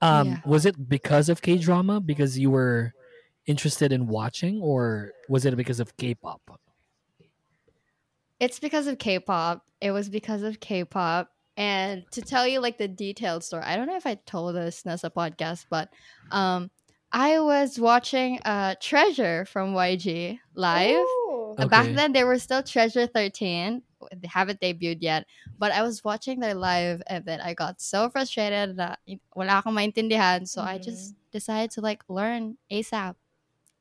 Um, 0.00 0.28
Yeah. 0.28 0.36
was 0.46 0.66
it 0.66 0.88
because 0.88 1.28
of 1.28 1.42
K 1.42 1.58
drama? 1.58 2.00
Because 2.00 2.38
you 2.38 2.50
were 2.50 2.92
interested 3.46 3.92
in 3.92 4.06
watching, 4.06 4.60
or 4.62 5.12
was 5.28 5.44
it 5.44 5.54
because 5.56 5.80
of 5.80 5.96
K-pop? 5.98 6.40
It's 8.40 8.58
because 8.58 8.86
of 8.86 8.98
K-pop. 8.98 9.64
It 9.80 9.90
was 9.90 10.08
because 10.08 10.42
of 10.42 10.60
K-pop. 10.60 11.30
And 11.56 12.04
to 12.12 12.22
tell 12.22 12.48
you 12.48 12.60
like 12.60 12.78
the 12.78 12.88
detailed 12.88 13.44
story, 13.44 13.62
I 13.62 13.76
don't 13.76 13.86
know 13.86 13.96
if 13.96 14.06
I 14.06 14.16
told 14.26 14.56
this 14.56 14.82
in 14.82 14.90
a 14.90 14.96
podcast, 14.96 15.66
but 15.70 15.88
um, 16.32 16.70
I 17.14 17.38
was 17.38 17.78
watching 17.78 18.40
uh, 18.44 18.74
Treasure 18.82 19.44
from 19.46 19.72
YG 19.72 20.40
live. 20.54 21.06
Back 21.70 21.86
Okay. 21.86 21.94
then, 21.94 22.12
they 22.12 22.24
were 22.24 22.40
still 22.42 22.62
Treasure 22.66 23.06
13. 23.06 23.82
They 24.10 24.26
haven't 24.28 24.58
debuted 24.60 24.98
yet. 25.00 25.24
But 25.56 25.70
I 25.70 25.82
was 25.82 26.02
watching 26.02 26.40
their 26.40 26.54
live 26.58 27.00
and 27.06 27.24
then 27.24 27.40
I 27.40 27.54
got 27.54 27.80
so 27.80 28.10
frustrated 28.10 28.76
that 28.82 28.98
wala 29.32 29.62
akong 29.62 29.78
maintindihan. 29.78 30.48
So 30.50 30.60
I 30.60 30.78
just 30.82 31.14
decided 31.30 31.70
to 31.78 31.80
like 31.80 32.02
learn 32.10 32.58
ASAP. 32.66 33.14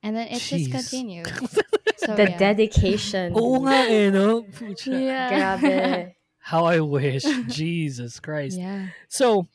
And 0.04 0.16
then 0.16 0.28
it 0.30 0.38
Jeez. 0.38 0.70
just 0.70 0.72
continued. 0.72 1.34
So, 2.04 2.16
The 2.20 2.36
yeah. 2.36 2.38
dedication. 2.38 3.32
Oo 3.38 3.64
nga 3.64 3.88
eh, 3.88 4.12
no? 4.12 4.44
Pucha. 4.44 4.92
Yeah. 4.92 5.30
Grabe. 5.32 6.12
How 6.52 6.66
I 6.68 6.84
wish. 6.84 7.24
Jesus 7.48 8.20
Christ. 8.20 8.60
Yeah. 8.60 8.92
So, 9.08 9.48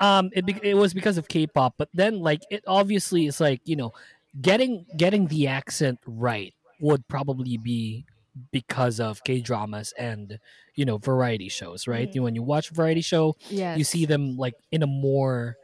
um, 0.00 0.30
it 0.32 0.44
it 0.62 0.74
was 0.74 0.94
because 0.94 1.18
of 1.18 1.28
K-pop, 1.28 1.74
but 1.78 1.88
then 1.94 2.20
like 2.20 2.42
it 2.50 2.64
obviously 2.66 3.26
is 3.26 3.40
like 3.40 3.60
you 3.64 3.76
know, 3.76 3.92
getting 4.40 4.86
getting 4.96 5.26
the 5.26 5.46
accent 5.46 5.98
right 6.06 6.54
would 6.80 7.06
probably 7.08 7.58
be 7.58 8.04
because 8.52 9.00
of 9.00 9.22
K 9.24 9.40
dramas 9.40 9.92
and 9.98 10.38
you 10.74 10.84
know 10.84 10.98
variety 10.98 11.48
shows, 11.48 11.86
right? 11.86 12.08
Mm. 12.10 12.14
You 12.14 12.22
when 12.22 12.34
you 12.34 12.42
watch 12.42 12.70
a 12.70 12.74
variety 12.74 13.02
show, 13.02 13.36
Yes. 13.50 13.78
you 13.78 13.84
see 13.84 14.06
them 14.06 14.36
like 14.36 14.54
in 14.72 14.82
a 14.82 14.86
more 14.86 15.56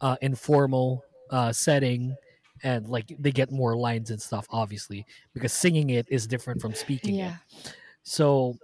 uh, 0.00 0.16
informal 0.20 1.04
uh, 1.30 1.52
setting. 1.52 2.16
And 2.64 2.86
like 2.86 3.12
they 3.18 3.32
get 3.32 3.50
more 3.50 3.76
lines 3.76 4.10
and 4.12 4.22
stuff, 4.22 4.46
obviously, 4.48 5.04
because 5.34 5.52
singing 5.52 5.90
it 5.90 6.06
is 6.08 6.28
different 6.28 6.60
from 6.62 6.74
speaking 6.74 7.16
it. 7.16 7.32
So 8.04 8.56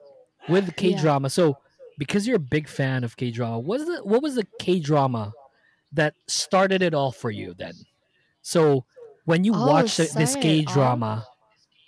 with 0.48 0.76
K 0.76 0.94
drama, 0.94 1.30
so 1.30 1.58
because 1.98 2.26
you're 2.26 2.36
a 2.36 2.50
big 2.56 2.68
fan 2.68 3.02
of 3.04 3.16
K 3.18 3.30
drama, 3.30 3.58
what 3.58 3.80
was 3.80 3.86
the 3.88 3.98
what 4.04 4.22
was 4.22 4.34
the 4.36 4.46
K 4.58 4.78
drama 4.80 5.32
that 5.92 6.14
started 6.28 6.80
it 6.80 6.94
all 6.94 7.10
for 7.12 7.30
you 7.30 7.52
then? 7.58 7.74
So 8.40 8.84
when 9.26 9.44
you 9.44 9.52
Oh, 9.54 9.66
watch 9.66 9.96
this 9.98 10.36
K 10.36 10.62
drama, 10.62 11.26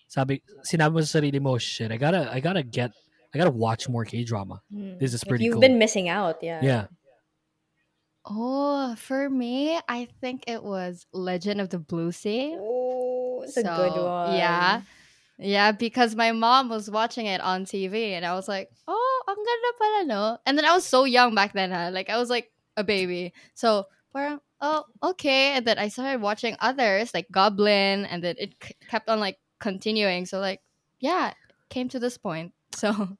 sabi 0.08 0.42
sinabi 0.66 0.92
mo 0.92 1.00
sa 1.00 1.20
sarili 1.20 1.40
mo, 1.40 1.56
shit, 1.56 1.90
I 1.92 1.96
gotta 1.96 2.28
I 2.32 2.40
gotta 2.40 2.62
get 2.62 2.90
I 3.32 3.38
gotta 3.38 3.54
watch 3.54 3.88
more 3.88 4.04
K 4.04 4.24
drama. 4.24 4.60
Mm. 4.74 4.98
This 4.98 5.14
is 5.14 5.22
Like, 5.22 5.28
pretty 5.30 5.44
You've 5.46 5.54
cool. 5.54 5.60
been 5.62 5.78
missing 5.78 6.08
out, 6.10 6.42
yeah. 6.42 6.60
Yeah. 6.60 6.84
Oh, 8.26 8.94
for 8.96 9.30
me, 9.30 9.78
I 9.88 10.08
think 10.20 10.44
it 10.46 10.62
was 10.62 11.06
Legend 11.12 11.60
of 11.60 11.70
the 11.70 11.78
Blue 11.78 12.12
Sea. 12.12 12.54
Oh, 12.58 13.40
it's 13.42 13.56
a 13.56 13.62
good 13.62 13.92
one. 13.96 14.36
Yeah. 14.36 14.82
Yeah, 15.38 15.72
because 15.72 16.14
my 16.14 16.32
mom 16.32 16.68
was 16.68 16.90
watching 16.90 17.24
it 17.24 17.40
on 17.40 17.64
TV 17.64 18.12
and 18.12 18.26
I 18.26 18.34
was 18.34 18.46
like, 18.46 18.68
oh, 18.86 18.99
ang 19.30 19.44
ganda 19.46 19.70
pala, 19.78 20.00
no? 20.06 20.38
And 20.46 20.58
then 20.58 20.64
I 20.64 20.74
was 20.74 20.84
so 20.86 21.04
young 21.04 21.34
back 21.34 21.52
then, 21.52 21.70
huh? 21.70 21.90
Like, 21.92 22.10
I 22.10 22.18
was 22.18 22.30
like 22.30 22.50
a 22.76 22.84
baby. 22.84 23.32
So, 23.54 23.86
parang, 24.12 24.40
oh, 24.60 24.84
okay. 25.02 25.52
And 25.56 25.66
then 25.66 25.78
I 25.78 25.88
started 25.88 26.20
watching 26.20 26.56
others, 26.60 27.14
like 27.14 27.30
Goblin, 27.30 28.06
and 28.06 28.22
then 28.22 28.34
it 28.38 28.58
k- 28.60 28.74
kept 28.88 29.08
on, 29.08 29.20
like, 29.20 29.38
continuing. 29.58 30.26
So, 30.26 30.38
like, 30.40 30.60
yeah, 31.00 31.32
came 31.68 31.88
to 31.90 31.98
this 31.98 32.18
point. 32.18 32.52
So, 32.76 33.16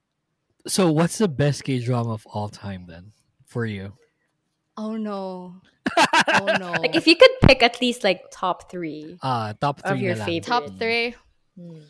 So 0.67 0.93
what's 0.93 1.17
the 1.19 1.27
best 1.29 1.65
K 1.65 1.81
drama 1.81 2.13
of 2.13 2.27
all 2.29 2.49
time 2.53 2.85
then 2.87 3.13
for 3.47 3.65
you? 3.65 3.95
oh 4.77 4.97
no. 4.97 5.61
Oh 6.41 6.47
no. 6.61 6.73
Like 6.73 6.95
if 6.95 7.07
you 7.09 7.17
could 7.17 7.33
pick 7.43 7.63
at 7.63 7.81
least 7.81 8.05
like 8.05 8.23
top 8.31 8.71
three. 8.71 9.17
Uh 9.21 9.53
top 9.61 9.81
three. 9.83 9.91
Of 9.91 9.97
three 9.99 10.07
your 10.07 10.17
favorite. 10.17 10.45
Top 10.47 10.65
three. 10.79 11.15
Hmm. 11.59 11.81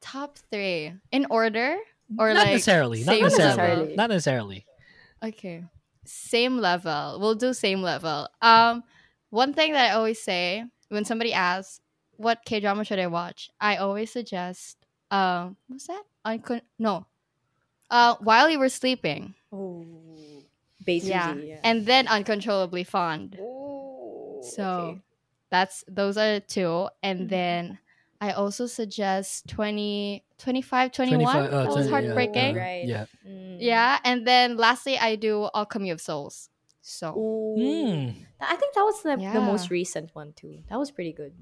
Top 0.00 0.38
three. 0.50 0.92
In 1.10 1.26
order? 1.30 1.76
Or 2.18 2.32
not 2.32 2.44
like 2.44 2.52
necessarily. 2.52 3.04
Not 3.04 3.12
same 3.14 3.22
necessarily. 3.24 3.80
level? 3.82 3.96
Not 3.96 4.10
necessarily. 4.10 4.66
Okay. 5.22 5.64
Same 6.04 6.58
level. 6.58 7.18
We'll 7.20 7.34
do 7.34 7.52
same 7.52 7.82
level. 7.82 8.28
Um 8.40 8.84
one 9.30 9.52
thing 9.52 9.72
that 9.72 9.90
I 9.90 9.94
always 9.94 10.22
say 10.22 10.64
when 10.88 11.04
somebody 11.04 11.32
asks 11.34 11.80
what 12.16 12.44
K 12.46 12.60
drama 12.60 12.84
should 12.84 12.98
I 12.98 13.08
watch, 13.08 13.50
I 13.60 13.76
always 13.76 14.10
suggest 14.10 14.78
um 15.10 15.56
what's 15.68 15.86
that? 15.88 16.02
Uncon- 16.26 16.62
no. 16.78 17.06
Uh 17.90 18.14
while 18.20 18.48
you 18.48 18.58
were 18.58 18.68
sleeping. 18.70 19.34
Oh, 19.52 19.84
basically, 20.84 21.10
Yeah. 21.10 21.34
yeah. 21.34 21.60
And 21.64 21.84
then 21.84 22.06
uncontrollably 22.08 22.84
fond. 22.84 23.36
Oh, 23.40 24.40
So 24.42 24.64
okay. 24.64 25.00
that's 25.50 25.84
those 25.88 26.16
are 26.16 26.34
the 26.34 26.40
two. 26.40 26.88
And 27.02 27.20
Mhm. 27.22 27.28
then 27.28 27.78
I 28.20 28.32
also 28.32 28.66
suggest 28.66 29.46
20 29.48 30.24
25 30.38 30.92
21. 30.92 31.22
25, 31.22 31.52
uh, 31.52 31.62
that 31.62 31.66
was 31.68 31.74
20, 31.74 31.86
yeah, 31.86 31.90
heartbreaking. 32.14 32.56
uh, 32.56 32.60
Right. 32.60 32.84
Yeah. 32.84 33.04
Mm. 33.26 33.56
Yeah, 33.60 33.98
and 34.04 34.26
then 34.26 34.56
lastly, 34.56 34.98
I 34.98 35.14
do 35.16 35.48
Alchemy 35.54 35.90
of 35.90 36.00
Souls. 36.00 36.50
So 36.82 37.14
Ooh. 37.16 37.54
Hmm. 37.54 38.10
I 38.40 38.56
think 38.56 38.74
that 38.74 38.82
was 38.82 39.02
the, 39.02 39.16
the 39.16 39.40
most 39.40 39.70
recent 39.70 40.14
one 40.14 40.32
too. 40.32 40.62
That 40.70 40.78
was 40.78 40.90
pretty 40.90 41.12
good. 41.12 41.32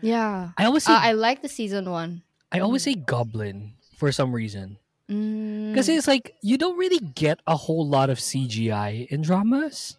yeah, 0.00 0.50
I 0.58 0.64
always 0.64 0.84
say 0.84 0.92
uh, 0.92 0.98
I 0.98 1.12
like 1.12 1.42
the 1.42 1.48
season 1.48 1.90
one. 1.90 2.22
I 2.50 2.60
always 2.60 2.82
say 2.82 2.94
Goblin 2.94 3.74
for 3.96 4.12
some 4.12 4.32
reason. 4.32 4.78
Mm, 5.10 5.72
Because 5.72 5.88
it's 5.88 6.06
like 6.06 6.34
you 6.42 6.58
don't 6.58 6.76
really 6.76 6.98
get 6.98 7.40
a 7.46 7.56
whole 7.56 7.86
lot 7.86 8.10
of 8.10 8.18
CGI 8.18 9.08
in 9.08 9.22
dramas. 9.22 9.96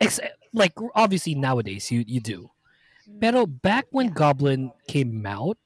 Except, 0.00 0.34
like 0.52 0.72
obviously 0.94 1.34
nowadays 1.34 1.90
you 1.90 2.04
you 2.06 2.20
do. 2.20 2.50
Pero 3.20 3.46
back 3.46 3.86
when 3.90 4.06
Yeah. 4.06 4.14
Goblin 4.14 4.72
came 4.88 5.24
out, 5.26 5.58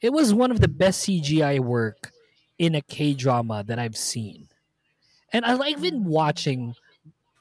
it 0.00 0.12
was 0.12 0.32
one 0.34 0.50
of 0.50 0.60
the 0.60 0.68
best 0.68 1.02
CGI 1.06 1.58
work 1.58 2.12
in 2.58 2.74
a 2.74 2.80
K 2.82 3.14
drama 3.14 3.64
that 3.66 3.78
I've 3.78 3.96
seen. 3.96 4.48
And 5.32 5.44
I've 5.44 5.82
been 5.82 6.04
watching, 6.04 6.74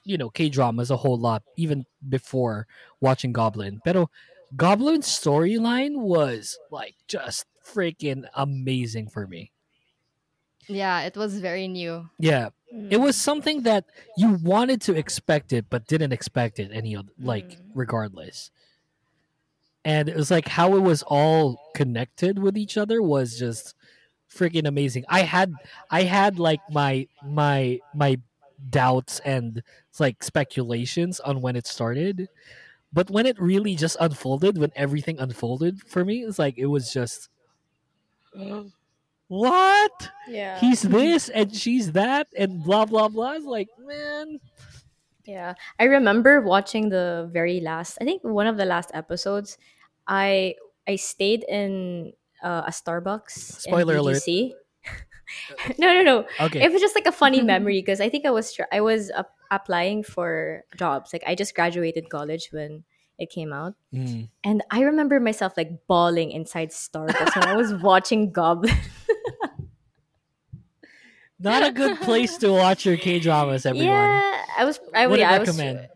you 0.04 0.18
know, 0.18 0.30
K 0.30 0.50
dramas 0.50 0.90
a 0.92 0.98
whole 0.98 1.18
lot 1.18 1.44
even 1.56 1.86
before 2.10 2.68
watching 3.02 3.32
Goblin. 3.32 3.80
Pero 3.86 4.10
Goblin's 4.56 5.08
storyline 5.08 6.00
was 6.00 6.58
like 6.72 6.96
just 7.08 7.46
freaking 7.66 8.26
amazing 8.36 9.10
for 9.10 9.28
me. 9.28 9.52
yeah, 10.68 11.02
it 11.02 11.16
was 11.16 11.38
very 11.40 11.68
new. 11.68 12.10
Yeah, 12.18 12.50
Mm. 12.74 12.92
it 12.92 12.98
was 12.98 13.16
something 13.16 13.62
that 13.70 13.86
you 14.18 14.40
wanted 14.42 14.82
to 14.90 14.94
expect 14.98 15.54
it 15.54 15.66
but 15.70 15.86
didn't 15.86 16.12
expect 16.12 16.58
it 16.58 16.72
any 16.74 16.96
oth- 16.98 17.14
like 17.20 17.50
Mm. 17.52 17.72
regardless 17.76 18.50
and 19.86 20.10
it 20.10 20.16
was 20.16 20.30
like 20.32 20.48
how 20.48 20.76
it 20.76 20.82
was 20.82 21.04
all 21.04 21.72
connected 21.76 22.40
with 22.40 22.58
each 22.58 22.78
other 22.78 23.02
was 23.02 23.38
just 23.40 23.76
freaking 24.34 24.68
amazing 24.68 25.06
i 25.08 25.22
had 25.22 25.54
i 25.92 26.02
had 26.04 26.40
like 26.40 26.60
my 26.72 27.08
my 27.26 27.80
my 27.94 28.20
doubts 28.70 29.20
and 29.24 29.62
like 30.00 30.24
speculations 30.24 31.20
on 31.22 31.42
when 31.42 31.56
it 31.56 31.68
started 31.68 32.28
but 32.92 33.10
when 33.10 33.26
it 33.26 33.40
really 33.40 33.76
just 33.76 33.96
unfolded 34.00 34.58
when 34.58 34.72
everything 34.76 35.20
unfolded 35.20 35.82
for 35.84 36.04
me 36.04 36.24
it's 36.24 36.40
like 36.40 36.58
it 36.58 36.66
was 36.66 36.92
just 36.92 37.30
what 39.28 40.10
Yeah. 40.28 40.60
he's 40.60 40.82
this 40.82 41.30
and 41.30 41.56
she's 41.56 41.92
that 41.94 42.28
and 42.38 42.64
blah 42.64 42.86
blah 42.86 43.08
blah. 43.08 43.34
It's 43.34 43.46
like, 43.46 43.70
man, 43.80 44.40
Yeah. 45.26 45.56
I 45.80 45.86
remember 45.86 46.42
watching 46.42 46.90
the 46.90 47.30
very 47.32 47.60
last 47.60 47.98
I 48.02 48.06
think 48.06 48.24
one 48.24 48.48
of 48.48 48.58
the 48.58 48.66
last 48.66 48.92
episodes. 48.94 49.58
I 50.08 50.56
I 50.88 50.96
stayed 50.98 51.44
in 51.48 52.14
uh, 52.44 52.64
a 52.68 52.72
Starbucks. 52.72 53.66
in 53.66 53.72
Spoiler 53.72 53.98
alert. 53.98 54.18
BGC. 54.18 54.52
no, 55.80 55.94
no, 55.94 56.04
no. 56.04 56.26
okay. 56.40 56.64
It 56.64 56.72
was 56.72 56.82
just 56.82 56.96
like 56.96 57.08
a 57.08 57.12
funny 57.12 57.42
memory 57.54 57.82
because 57.82 58.00
I 58.02 58.10
think 58.10 58.26
I 58.26 58.32
was 58.32 58.58
I 58.72 58.82
was 58.82 59.12
ap- 59.12 59.32
applying 59.52 60.04
for 60.04 60.64
jobs. 60.78 61.12
Like 61.14 61.24
I 61.26 61.36
just 61.36 61.56
graduated 61.56 62.10
college 62.10 62.50
when 62.52 62.84
it 63.18 63.30
came 63.30 63.54
out. 63.54 63.74
Mm. 63.94 64.30
And 64.44 64.64
I 64.70 64.82
remember 64.82 65.20
myself 65.20 65.54
like 65.58 65.88
bawling 65.88 66.32
inside 66.32 66.70
Starbucks 66.70 67.36
when 67.36 67.48
I 67.48 67.56
was 67.56 67.74
watching 67.82 68.32
Goblin. 68.32 68.76
Not 71.40 71.68
a 71.68 71.72
good 71.72 72.00
place 72.00 72.38
to 72.38 72.52
watch 72.52 72.86
your 72.86 72.96
K 72.98 73.20
dramas, 73.20 73.66
everyone. 73.66 73.88
Yeah, 73.88 74.46
I 74.58 74.64
was. 74.64 74.80
I, 74.94 75.08
Wouldn't 75.08 75.20
yeah, 75.20 75.36
I 75.36 75.40
was. 75.40 75.50
recommend. 75.50 75.88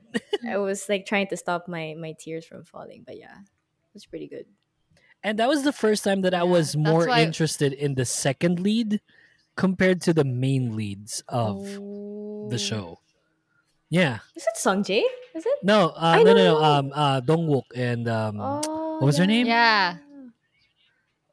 I 0.47 0.57
was 0.57 0.89
like 0.89 1.05
trying 1.05 1.28
to 1.28 1.38
stop 1.38 1.68
my 1.68 1.95
my 1.97 2.14
tears 2.20 2.45
from 2.45 2.66
falling, 2.66 3.03
but 3.05 3.18
yeah, 3.18 3.32
it 3.32 3.59
was 4.00 4.06
pretty 4.08 4.28
good. 4.28 4.45
And 5.24 5.38
that 5.39 5.50
was 5.52 5.64
the 5.64 5.74
first 5.76 6.04
time 6.08 6.22
that 6.22 6.34
I 6.34 6.43
was 6.43 6.72
that's 6.72 6.88
more 6.89 7.08
why- 7.08 7.22
interested 7.22 7.74
in 7.74 7.95
the 7.95 8.06
second 8.06 8.60
lead 8.60 9.02
compared 9.60 10.00
to 10.08 10.14
the 10.14 10.24
main 10.24 10.76
leads 10.80 11.22
of 11.28 11.60
Oh. 11.78 12.47
the 12.50 12.58
show. 12.58 13.00
Yeah. 13.89 14.20
Is 14.36 14.47
it 14.47 14.56
Sung 14.56 14.84
Jae? 14.84 15.04
Is 15.36 15.45
it? 15.45 15.60
No, 15.64 15.89
uh, 15.89 16.16
I 16.16 16.24
no, 16.24 16.32
no, 16.34 16.43
no. 16.56 16.64
Um, 16.64 16.91
uh, 16.95 17.20
Dongwook 17.20 17.66
and 17.76 18.08
um, 18.08 18.39
oh. 18.39 18.62
Oh, 18.66 18.93
what 19.04 19.06
was 19.12 19.18
her 19.18 19.26
name? 19.28 19.47
Yeah. 19.47 19.97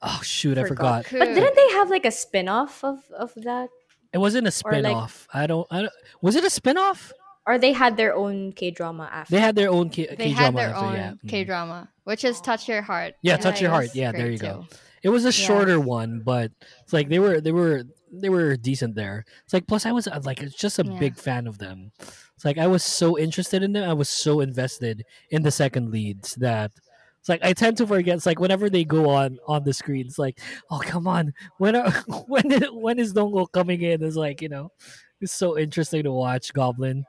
Oh 0.03 0.21
shoot, 0.23 0.59
I 0.59 0.65
forgot. 0.65 1.07
But 1.11 1.35
didn't 1.35 1.55
they 1.55 1.69
have 1.79 1.89
like 1.91 2.05
a 2.05 2.11
spin 2.11 2.49
off 2.49 2.83
of 2.85 2.99
of 3.17 3.33
that? 3.37 3.69
It 4.13 4.19
wasn't 4.19 4.47
a 4.47 4.49
Or, 4.49 4.53
spin-off. 4.73 5.29
I 5.35 5.47
don't. 5.47 5.67
I 5.71 5.83
don't. 5.83 5.93
Was 6.23 6.37
it 6.37 6.45
a 6.45 6.51
spin-off? 6.51 7.13
Or 7.47 7.59
they 7.59 7.73
had 7.73 7.97
their 7.97 8.15
own 8.15 8.53
K 8.53 8.71
drama 8.71 9.09
after? 9.13 9.31
They 9.37 9.41
had 9.41 9.55
their 9.55 9.71
own 9.71 9.89
K, 9.91 10.07
They 10.19 10.33
drama 10.33 10.35
had 10.43 10.57
their 10.57 10.75
after, 10.75 10.87
own 10.87 10.95
yeah. 10.95 11.11
Mm. 11.13 11.29
K 11.29 11.45
drama, 11.45 11.89
which 12.05 12.25
is 12.25 12.41
Touch 12.41 12.69
Your 12.69 12.83
Heart. 12.83 13.15
Yeah, 13.23 13.37
Touch 13.37 13.61
Your 13.61 13.71
Heart. 13.71 13.95
Yeah, 13.95 14.11
there 14.13 14.23
Great 14.23 14.33
you 14.33 14.39
go. 14.39 14.67
too. 14.69 14.77
It 15.03 15.11
was 15.11 15.25
a 15.25 15.29
Yeah. 15.29 15.47
shorter 15.47 15.79
one, 15.79 16.23
but 16.25 16.51
it's 16.83 16.93
like 16.93 17.09
they 17.09 17.21
were 17.21 17.41
they 17.41 17.53
were 17.53 17.85
they 18.13 18.29
were 18.31 18.57
decent 18.57 18.95
there. 18.97 19.25
It's 19.45 19.53
like 19.55 19.67
plus 19.69 19.87
I 19.87 19.93
was 19.93 20.09
uh, 20.09 20.21
like 20.25 20.41
just 20.57 20.79
a 20.81 20.85
Yeah. 20.85 20.99
big 20.99 21.17
fan 21.17 21.47
of 21.47 21.59
them. 21.59 21.93
It's 22.35 22.45
like 22.45 22.59
I 22.59 22.67
was 22.67 22.83
so 22.83 23.17
interested 23.17 23.63
in 23.63 23.73
them. 23.73 23.89
I 23.89 23.93
was 23.93 24.09
so 24.09 24.41
invested 24.41 25.05
in 25.31 25.43
the 25.43 25.51
second 25.53 25.91
leads 25.93 26.35
that 26.37 26.73
it's 27.21 27.29
like 27.29 27.45
I 27.45 27.53
tend 27.53 27.77
to 27.79 27.87
forget. 27.87 28.17
It's 28.17 28.27
like 28.27 28.41
whenever 28.41 28.69
they 28.69 28.85
go 28.85 29.09
on 29.11 29.39
on 29.47 29.63
the 29.63 29.73
screen, 29.73 30.07
it's 30.07 30.19
like 30.19 30.41
oh 30.71 30.81
come 30.83 31.07
on 31.07 31.33
when 31.59 31.77
are, 31.77 31.91
when 32.27 32.49
did, 32.49 32.67
when 32.73 32.99
is 32.99 33.15
Dongo 33.15 33.47
coming 33.53 33.83
in? 33.83 34.03
It's 34.03 34.17
like 34.17 34.43
you 34.43 34.49
know 34.49 34.73
it's 35.21 35.33
so 35.33 35.57
interesting 35.57 36.03
to 36.05 36.13
watch 36.13 36.53
Goblin, 36.53 37.05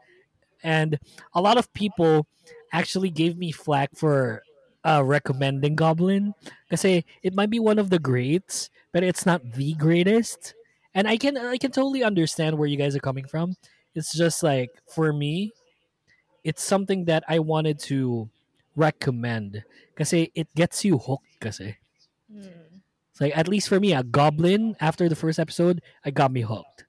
and 0.67 0.99
a 1.31 1.39
lot 1.39 1.55
of 1.55 1.71
people 1.71 2.27
actually 2.75 3.07
gave 3.07 3.39
me 3.39 3.55
flack 3.55 3.95
for 3.95 4.43
uh, 4.83 4.99
recommending 4.99 5.75
Goblin 5.79 6.35
Kasi 6.67 7.07
it 7.23 7.31
might 7.31 7.49
be 7.49 7.59
one 7.63 7.79
of 7.79 7.87
the 7.89 7.99
greats, 8.03 8.67
but 8.91 9.03
it's 9.03 9.23
not 9.23 9.55
the 9.55 9.71
greatest. 9.79 10.51
and 10.97 11.07
I 11.07 11.15
can 11.15 11.37
I 11.39 11.55
can 11.61 11.71
totally 11.71 12.03
understand 12.03 12.57
where 12.59 12.67
you 12.67 12.75
guys 12.75 12.91
are 12.97 13.03
coming 13.03 13.23
from. 13.29 13.55
It's 13.95 14.11
just 14.11 14.43
like 14.43 14.69
for 14.91 15.13
me, 15.15 15.55
it's 16.43 16.63
something 16.63 17.05
that 17.05 17.23
I 17.29 17.39
wanted 17.39 17.79
to 17.91 18.29
recommend 18.75 19.63
because 19.93 20.13
it 20.13 20.47
gets 20.55 20.83
you 20.85 20.97
hooked. 20.99 21.39
Kasi 21.39 21.77
Mm. 22.27 22.83
it's 23.11 23.21
like 23.23 23.31
at 23.37 23.47
least 23.47 23.71
for 23.71 23.79
me, 23.79 23.95
a 23.95 24.03
Goblin 24.03 24.75
after 24.83 25.07
the 25.07 25.15
first 25.15 25.39
episode, 25.39 25.79
I 26.03 26.11
got 26.11 26.27
me 26.31 26.43
hooked. 26.43 26.83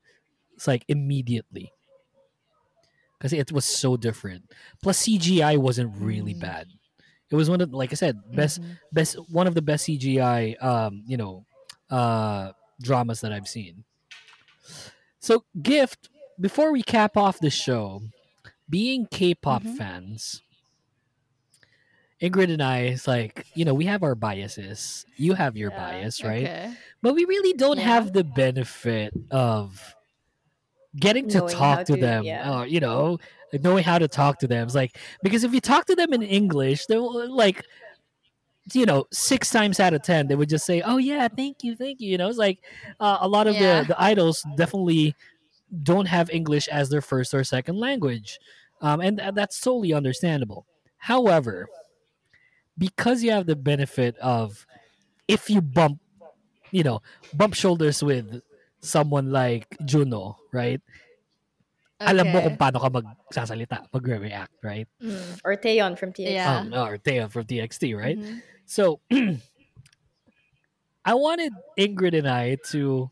It's 0.59 0.67
like 0.67 0.83
immediately 0.91 1.71
because 3.19 3.33
it 3.33 3.51
was 3.53 3.65
so 3.65 3.97
different. 3.97 4.45
Plus 4.83 4.99
CGI 5.03 5.57
wasn't 5.59 5.95
really 5.99 6.35
Mm. 6.35 6.41
bad. 6.41 6.69
It 7.31 7.37
was 7.37 7.51
one 7.51 7.61
of 7.61 7.73
like 7.73 7.93
I 7.93 7.97
said, 7.97 8.17
best 8.35 8.61
Mhm. 8.61 8.79
best 8.93 9.17
one 9.31 9.47
of 9.47 9.55
the 9.55 9.63
best 9.63 9.85
CGI 9.85 10.55
um, 10.61 11.03
you 11.07 11.17
know, 11.17 11.45
uh 11.91 12.53
dramas 12.81 13.21
that 13.23 13.33
I've 13.33 13.49
seen. 13.49 13.85
So 15.21 15.45
gift, 15.61 16.09
before 16.41 16.73
we 16.73 16.83
cap 16.83 17.17
off 17.17 17.39
the 17.41 17.51
show, 17.51 18.03
being 18.71 19.07
K-pop 19.11 19.65
Mhm. 19.65 19.77
fans, 19.77 20.43
Ingrid 22.23 22.53
and 22.53 22.63
I 22.63 22.87
is 22.87 23.07
like, 23.07 23.47
you 23.55 23.65
know, 23.65 23.75
we 23.75 23.85
have 23.87 24.03
our 24.03 24.15
biases. 24.15 25.07
You 25.17 25.35
have 25.35 25.57
your 25.57 25.71
Yeah, 25.71 25.77
bias, 25.77 26.23
right? 26.25 26.45
Okay. 26.45 26.75
But 27.03 27.15
we 27.15 27.25
really 27.25 27.53
don't 27.53 27.79
Yeah. 27.79 27.85
have 27.85 28.13
the 28.13 28.25
benefit 28.25 29.13
of 29.31 29.95
getting 30.97 31.29
to 31.29 31.41
talk 31.43 31.85
to, 31.87 31.95
to- 31.95 32.01
them, 32.01 32.25
yeah. 32.25 32.61
or 32.61 32.67
you 32.67 32.81
know, 32.81 33.19
knowing 33.53 33.85
how 33.85 33.99
to 33.99 34.09
talk 34.09 34.39
to 34.41 34.47
them. 34.47 34.65
It's 34.65 34.75
like 34.75 34.97
because 35.23 35.45
if 35.45 35.53
you 35.53 35.61
talk 35.61 35.87
to 35.87 35.95
them 35.95 36.13
in 36.13 36.23
English, 36.23 36.87
they 36.87 36.97
will 36.97 37.35
like, 37.35 37.65
you 38.73 38.87
know, 38.87 39.07
six 39.13 39.51
times 39.51 39.81
out 39.81 39.95
of 39.95 40.03
ten, 40.03 40.27
they 40.27 40.35
would 40.35 40.49
just 40.49 40.67
say, 40.67 40.81
"Oh 40.83 40.97
yeah, 40.99 41.29
thank 41.29 41.63
you, 41.65 41.77
thank 41.77 42.01
you." 42.01 42.11
You 42.11 42.19
know, 42.19 42.29
it's 42.29 42.39
like 42.39 42.61
uh, 43.01 43.19
a 43.21 43.29
lot 43.29 43.47
of 43.47 43.55
Yeah. 43.55 43.83
the 43.83 43.89
the 43.89 44.03
idols 44.03 44.45
definitely 44.57 45.15
don't 45.83 46.07
have 46.07 46.31
English 46.31 46.69
as 46.69 46.89
their 46.89 47.03
first 47.03 47.35
or 47.35 47.45
second 47.45 47.77
language, 47.79 48.39
um, 48.81 49.01
and 49.01 49.19
th- 49.19 49.35
that's 49.35 49.61
totally 49.61 49.93
understandable. 49.93 50.67
However, 50.97 51.69
because 52.77 53.23
you 53.23 53.31
have 53.31 53.47
the 53.47 53.57
benefit 53.57 54.17
of 54.19 54.67
if 55.27 55.51
you 55.51 55.61
bump, 55.61 56.01
you 56.71 56.83
know, 56.83 57.03
bump 57.35 57.55
shoulders 57.55 58.03
with 58.03 58.41
someone 58.81 59.31
like 59.33 59.67
Junho, 59.83 60.37
right? 60.53 60.81
Alam 62.01 62.31
mo 62.31 62.39
Okay. 62.39 62.47
kung 62.49 62.57
paano 62.57 62.79
ka 62.79 62.89
magsasalita, 62.95 63.91
magre-react, 63.91 64.55
right? 64.63 64.87
Mm. 65.03 65.41
Or 65.43 65.57
Taehyun 65.59 65.99
from 65.99 66.13
TXT. 66.15 66.31
Yeah. 66.31 66.63
Um, 66.63 66.71
or 66.73 66.97
Teo 66.97 67.27
from 67.27 67.43
TXT, 67.45 67.99
right? 67.99 68.15
Mhm. 68.19 68.39
So 68.67 69.01
I 71.05 71.15
wanted 71.15 71.53
Ingrid 71.79 72.17
and 72.17 72.29
I 72.29 72.57
to 72.71 73.11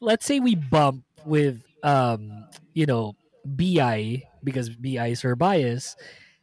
let's 0.00 0.26
say 0.26 0.40
we 0.40 0.56
bump 0.56 1.04
with 1.24 1.62
um, 1.82 2.44
you 2.74 2.86
know, 2.86 3.14
BI 3.44 4.22
because 4.44 4.68
BI 4.70 5.06
is 5.08 5.22
her 5.22 5.34
bias, 5.34 5.96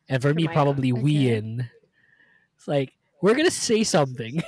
and 0.09 0.21
for 0.21 0.33
me 0.33 0.43
Hermione. 0.49 0.53
probably 0.55 0.91
Okay. 0.91 1.01
Wien. 1.01 1.69
It's 2.57 2.67
like 2.67 2.93
we're 3.21 3.35
gonna 3.35 3.51
say 3.51 3.83
something. 3.83 4.41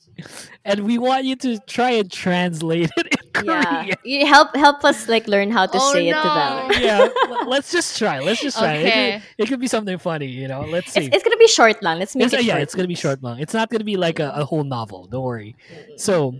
and 0.64 0.80
we 0.86 0.96
want 0.98 1.24
you 1.24 1.36
to 1.36 1.58
try 1.66 1.90
and 2.00 2.10
translate 2.10 2.90
it 2.96 3.15
in 3.40 3.44
Yeah. 3.44 3.94
You 4.04 4.26
help 4.26 4.54
help 4.56 4.84
us 4.84 5.08
like 5.08 5.26
learn 5.28 5.50
how 5.50 5.66
to 5.66 5.78
Oh, 5.80 5.92
say 5.92 6.08
it 6.08 6.14
to 6.14 6.22
them. 6.22 6.82
yeah, 6.82 7.08
let's 7.46 7.70
just 7.72 7.98
try. 7.98 8.20
Let's 8.20 8.40
just 8.40 8.58
try. 8.58 8.74
It, 8.74 8.86
Okay. 8.86 9.12
could, 9.12 9.22
it 9.38 9.46
could 9.48 9.60
be 9.60 9.68
something 9.68 9.98
funny, 9.98 10.26
you 10.26 10.48
know. 10.48 10.62
Let's 10.62 10.92
see. 10.92 11.06
It's, 11.06 11.16
it's 11.16 11.24
gonna 11.24 11.36
be 11.36 11.48
short 11.48 11.82
lang. 11.82 11.98
Let's 11.98 12.14
make 12.16 12.26
It's- 12.26 12.40
it 12.40 12.46
yeah, 12.46 12.54
short. 12.54 12.62
it's 12.62 12.74
gonna 12.74 12.88
be 12.88 12.94
short 12.98 13.22
long. 13.22 13.38
It's 13.40 13.54
not 13.54 13.70
gonna 13.70 13.84
be 13.84 13.96
like 13.96 14.18
a, 14.18 14.30
a 14.36 14.44
whole 14.44 14.64
novel. 14.64 15.06
Don't 15.06 15.22
worry. 15.24 15.56
So 15.96 16.34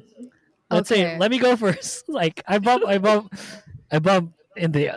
let's 0.71 0.89
say 0.89 1.17
let 1.19 1.31
me 1.31 1.39
go 1.39 1.57
first. 1.61 2.09
Like 2.09 2.43
I 2.47 2.59
bump, 2.59 2.85
I 2.87 2.99
bump, 2.99 3.33
I 3.91 3.99
bump 3.99 4.33
in 4.57 4.73
the 4.73 4.89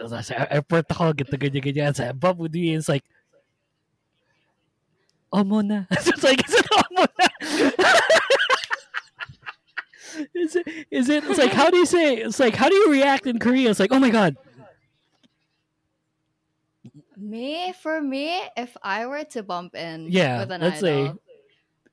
airport 0.51 0.85
ako 0.89 1.13
get 1.13 1.29
the 1.29 1.37
ganyan 1.37 1.63
ganyan. 1.63 1.95
So 1.95 2.07
I 2.07 2.11
bump 2.13 2.39
with 2.39 2.55
you. 2.55 2.71
and 2.73 2.79
It's 2.79 2.87
like, 2.89 3.03
omo 5.33 5.61
na. 5.65 5.83
it's 5.91 6.23
like 6.23 6.41
is 6.47 6.55
it 6.55 6.65
omo 6.71 7.05
na? 7.19 7.27
Is 10.33 10.55
it? 10.55 10.67
Is 10.91 11.09
it? 11.09 11.23
It's 11.25 11.37
like 11.39 11.51
how 11.51 11.69
do 11.69 11.77
you 11.77 11.85
say? 11.85 12.17
It's 12.17 12.39
like 12.39 12.55
how 12.55 12.69
do 12.69 12.75
you 12.75 12.91
react 12.91 13.25
in 13.27 13.39
Korea? 13.39 13.69
It's 13.69 13.79
like 13.79 13.91
oh 13.91 13.99
my 13.99 14.09
god. 14.09 14.35
Me, 17.17 17.73
for 17.81 18.01
me, 18.01 18.41
if 18.55 18.75
I 18.81 19.05
were 19.05 19.23
to 19.25 19.43
bump 19.43 19.75
in 19.75 20.07
Yeah, 20.09 20.39
with 20.39 20.51
an 20.51 20.61
let's 20.61 20.81
idol, 20.81 21.07
say- 21.07 21.19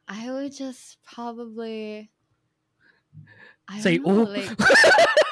I 0.09 0.31
would 0.33 0.55
just 0.55 0.99
probably 1.03 2.11
I 3.68 3.81
Say 3.81 3.99
know, 3.99 4.20
oh. 4.20 4.22
like 4.22 4.49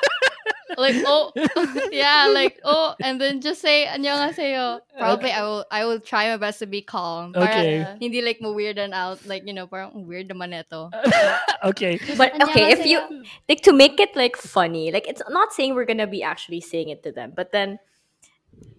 like 0.78 0.96
oh 1.06 1.32
yeah, 1.92 2.30
like 2.32 2.60
oh, 2.64 2.96
and 3.02 3.20
then 3.20 3.42
just 3.42 3.62
say 3.62 3.86
안녕하세요. 3.88 4.82
Probably 4.98 5.32
I 5.32 5.42
will 5.44 5.66
I 5.72 5.86
will 5.86 6.00
try 6.00 6.30
my 6.32 6.38
best 6.38 6.60
to 6.60 6.68
be 6.68 6.82
calm. 6.82 7.34
Para 7.34 7.50
Okay. 7.50 7.86
hindi 8.00 8.22
like 8.22 8.42
mo 8.42 8.54
weirden 8.54 8.94
out, 8.94 9.24
like 9.26 9.44
you 9.46 9.54
know, 9.54 9.68
parang 9.68 9.92
"Ang 9.96 10.06
weird 10.08 10.30
naman 10.30 10.54
ito. 10.54 10.90
okay. 11.64 12.00
But 12.18 12.34
okay, 12.42 12.72
if 12.72 12.86
you 12.86 13.00
안녕하세요. 13.00 13.26
like 13.50 13.62
to 13.64 13.74
make 13.74 14.00
it 14.00 14.16
like 14.16 14.36
funny, 14.38 14.92
like 14.92 15.08
it's 15.08 15.22
not 15.30 15.54
saying 15.54 15.76
we're 15.76 15.88
gonna 15.90 16.08
be 16.10 16.24
actually 16.24 16.62
saying 16.62 16.90
it 16.90 17.04
to 17.04 17.12
them, 17.12 17.34
but 17.36 17.52
then 17.52 17.80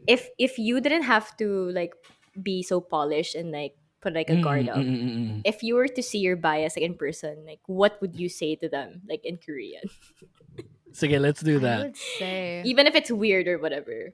if 0.06 0.28
if 0.38 0.58
you 0.58 0.80
didn't 0.80 1.04
have 1.04 1.36
to 1.38 1.70
like 1.72 1.94
be 2.40 2.62
so 2.62 2.80
polished 2.80 3.34
and 3.34 3.50
like 3.52 3.74
put 4.00 4.14
like 4.14 4.30
a 4.30 4.36
guard 4.36 4.66
Mm, 4.66 4.72
up, 4.72 4.76
mm, 4.76 4.88
mm, 4.88 5.02
mm, 5.02 5.28
mm. 5.30 5.40
if 5.44 5.62
you 5.62 5.74
were 5.74 5.88
to 5.88 6.02
see 6.02 6.18
your 6.18 6.36
bias 6.36 6.76
like 6.76 6.84
in 6.84 6.94
person, 6.96 7.44
like 7.46 7.60
what 7.66 8.00
would 8.00 8.16
you 8.16 8.28
say 8.28 8.56
to 8.56 8.68
them 8.68 9.02
like 9.08 9.24
in 9.24 9.36
Korean, 9.36 9.84
Sige, 10.94 11.20
let's 11.20 11.40
do 11.40 11.56
I 11.56 11.60
that. 11.60 11.78
would 11.84 11.96
say 11.96 12.62
even 12.64 12.86
if 12.86 12.94
it's 12.94 13.10
weird 13.10 13.46
or 13.46 13.58
whatever 13.58 14.12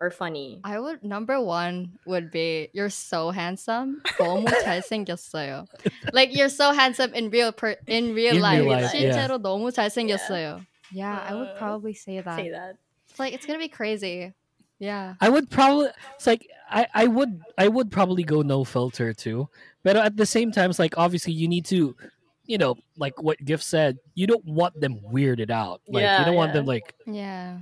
or 0.00 0.10
funny? 0.10 0.60
I 0.64 0.78
would 0.78 1.02
number 1.04 1.40
one 1.40 1.98
would 2.06 2.30
be 2.30 2.70
you're 2.72 2.88
so 2.90 3.30
handsome. 3.30 4.00
너무 4.18 4.46
잘생겼어요. 4.64 5.66
like 6.12 6.34
you're 6.34 6.48
so 6.48 6.72
handsome 6.72 7.12
in 7.14 7.30
real 7.30 7.52
per 7.52 7.76
in 7.86 8.14
real 8.14 8.36
In 8.36 8.40
life. 8.42 8.60
real 8.64 8.70
life, 8.72 8.94
yeah. 8.94 9.12
실제로 9.28 9.38
너무 9.38 9.70
잘생겼어요. 9.74 10.64
Yeah, 10.92 11.20
I 11.28 11.34
would 11.34 11.48
Uh, 11.52 11.58
probably 11.58 11.92
say 11.92 12.20
that. 12.20 12.36
Say 12.36 12.50
that. 12.50 12.76
It's 13.10 13.18
like 13.18 13.34
it's 13.34 13.44
gonna 13.44 13.58
be 13.58 13.68
crazy. 13.68 14.32
Yeah. 14.78 15.14
I 15.20 15.28
would 15.28 15.50
probably 15.50 15.90
it's 16.16 16.26
like 16.26 16.46
I, 16.70 16.86
I 16.94 17.06
would 17.06 17.42
I 17.58 17.68
would 17.68 17.90
probably 17.90 18.22
go 18.24 18.40
no 18.42 18.64
filter 18.64 19.12
too. 19.12 19.48
But 19.82 19.96
at 19.96 20.16
the 20.16 20.24
same 20.26 20.52
time 20.52 20.70
it's 20.70 20.78
like 20.78 20.96
obviously 20.96 21.32
you 21.34 21.48
need 21.48 21.66
to 21.66 21.96
you 22.45 22.57
know, 22.57 22.75
like 22.97 23.21
what 23.21 23.43
Gift 23.43 23.63
said, 23.63 23.97
you 24.15 24.27
don't 24.27 24.43
want 24.45 24.79
them 24.79 24.99
weirded 25.11 25.49
out. 25.49 25.81
Like 25.87 26.03
you 26.19 26.25
don't 26.25 26.35
want 26.35 26.53
them 26.53 26.65
like, 26.65 26.93
Yeah. 27.05 27.59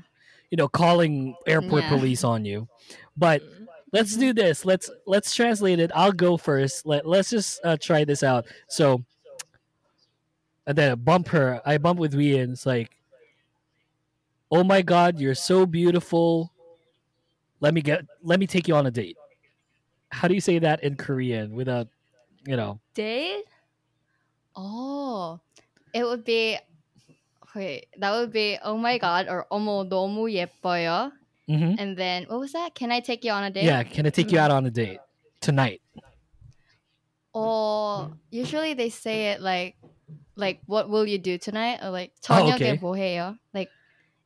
you 0.49 0.57
know, 0.57 0.67
calling 0.67 1.35
airport 1.47 1.83
Yeah. 1.83 1.89
police 1.89 2.23
on 2.23 2.45
you. 2.45 2.67
But 3.15 3.43
let's 3.93 4.15
do 4.17 4.33
this. 4.33 4.65
Let's 4.65 4.89
let's 5.05 5.35
translate 5.35 5.79
it. 5.79 5.91
I'll 5.93 6.11
go 6.11 6.37
first. 6.37 6.85
Let 6.85 7.05
let's 7.05 7.29
just 7.29 7.59
uh, 7.63 7.77
try 7.77 8.03
this 8.05 8.23
out. 8.23 8.45
So 8.69 9.03
and 10.67 10.77
then 10.77 10.91
I 10.91 10.95
bump 10.95 11.27
her. 11.29 11.61
I 11.65 11.77
bump 11.77 11.99
with 11.99 12.13
Wien. 12.15 12.51
It's 12.51 12.65
like, 12.65 12.91
oh 14.51 14.63
my 14.63 14.81
god, 14.81 15.19
you're 15.19 15.35
so 15.35 15.65
beautiful. 15.65 16.51
Let 17.59 17.73
me 17.73 17.81
get. 17.81 18.05
Let 18.23 18.39
me 18.39 18.47
take 18.47 18.67
you 18.67 18.75
on 18.75 18.85
a 18.87 18.91
date. 18.91 19.17
How 20.09 20.27
do 20.27 20.33
you 20.33 20.41
say 20.41 20.59
that 20.59 20.83
in 20.83 20.95
Korean 20.95 21.53
without, 21.53 21.87
you 22.45 22.57
know? 22.57 22.79
Date? 22.93 23.43
Oh. 24.54 25.40
It 25.92 26.04
would 26.04 26.24
be 26.24 26.58
wait, 27.54 27.86
that 27.98 28.10
would 28.12 28.32
be 28.32 28.58
oh 28.62 28.76
my 28.76 28.98
god 28.98 29.28
or 29.28 29.46
어머 29.50 29.88
너무 29.88 30.30
예뻐요. 30.30 31.12
hmm 31.48 31.76
And 31.78 31.96
then 31.96 32.24
what 32.28 32.40
was 32.40 32.52
that? 32.52 32.74
Can 32.74 32.90
I 32.92 33.00
take 33.00 33.24
you 33.24 33.32
on 33.32 33.44
a 33.44 33.50
date? 33.50 33.64
Yeah. 33.64 33.82
Can 33.84 34.06
I 34.06 34.10
take 34.10 34.30
you 34.32 34.38
out 34.38 34.50
on 34.50 34.66
a 34.66 34.70
date 34.70 34.98
tonight? 35.40 35.80
Or 37.32 38.12
usually 38.30 38.74
they 38.74 38.88
say 38.88 39.32
it 39.32 39.40
like 39.40 39.76
like 40.36 40.60
what 40.66 40.88
will 40.88 41.06
you 41.06 41.18
do 41.18 41.38
tonight? 41.38 41.80
Or 41.82 41.90
like 41.90 42.12
Oh, 42.28 42.34
저녁에 42.34 42.54
okay. 42.54 42.78
뭐 42.80 42.96
해요? 42.96 43.36
Like 43.52 43.68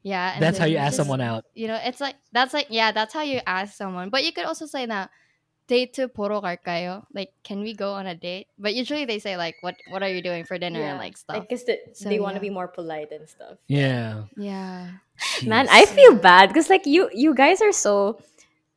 yeah. 0.02 0.34
and 0.34 0.42
That's 0.42 0.58
how 0.58 0.64
then 0.64 0.72
you 0.72 0.78
ask 0.78 0.94
just- 0.94 0.96
someone 0.98 1.20
out. 1.20 1.44
You 1.54 1.68
know, 1.68 1.78
it's 1.82 2.00
like 2.00 2.16
that's 2.32 2.54
like 2.54 2.66
yeah, 2.70 2.92
that's 2.92 3.12
how 3.12 3.22
you 3.22 3.40
ask 3.46 3.74
someone. 3.74 4.10
But 4.10 4.24
you 4.24 4.32
could 4.32 4.44
also 4.46 4.66
say 4.66 4.86
that 4.86 5.10
date 5.70 6.06
보러 6.12 6.40
갈까요? 6.40 7.06
Like 7.14 7.32
can 7.44 7.62
we 7.62 7.74
go 7.74 7.92
on 7.94 8.06
a 8.06 8.14
date? 8.14 8.48
But 8.58 8.74
usually 8.74 9.04
they 9.06 9.18
say 9.18 9.36
like 9.36 9.54
what 9.62 9.76
what 9.88 10.02
are 10.02 10.10
you 10.10 10.20
doing 10.20 10.44
for 10.44 10.58
dinner 10.58 10.82
and 10.82 10.98
like 10.98 11.16
stuff. 11.16 11.38
Like, 11.38 11.48
cause 11.48 11.64
the, 11.64 11.78
So, 11.94 12.08
they 12.10 12.18
want 12.18 12.34
to 12.34 12.42
yeah. 12.42 12.50
be 12.50 12.50
more 12.50 12.66
polite 12.66 13.12
and 13.12 13.28
stuff. 13.28 13.56
Yeah. 13.68 14.24
yeah. 14.36 14.98
Man, 15.46 15.66
Jeez. 15.66 15.70
I 15.70 15.86
feel 15.86 16.14
bad 16.18 16.48
because 16.50 16.68
like 16.68 16.86
you 16.86 17.08
you 17.14 17.34
guys 17.34 17.62
are 17.62 17.72
so 17.72 18.18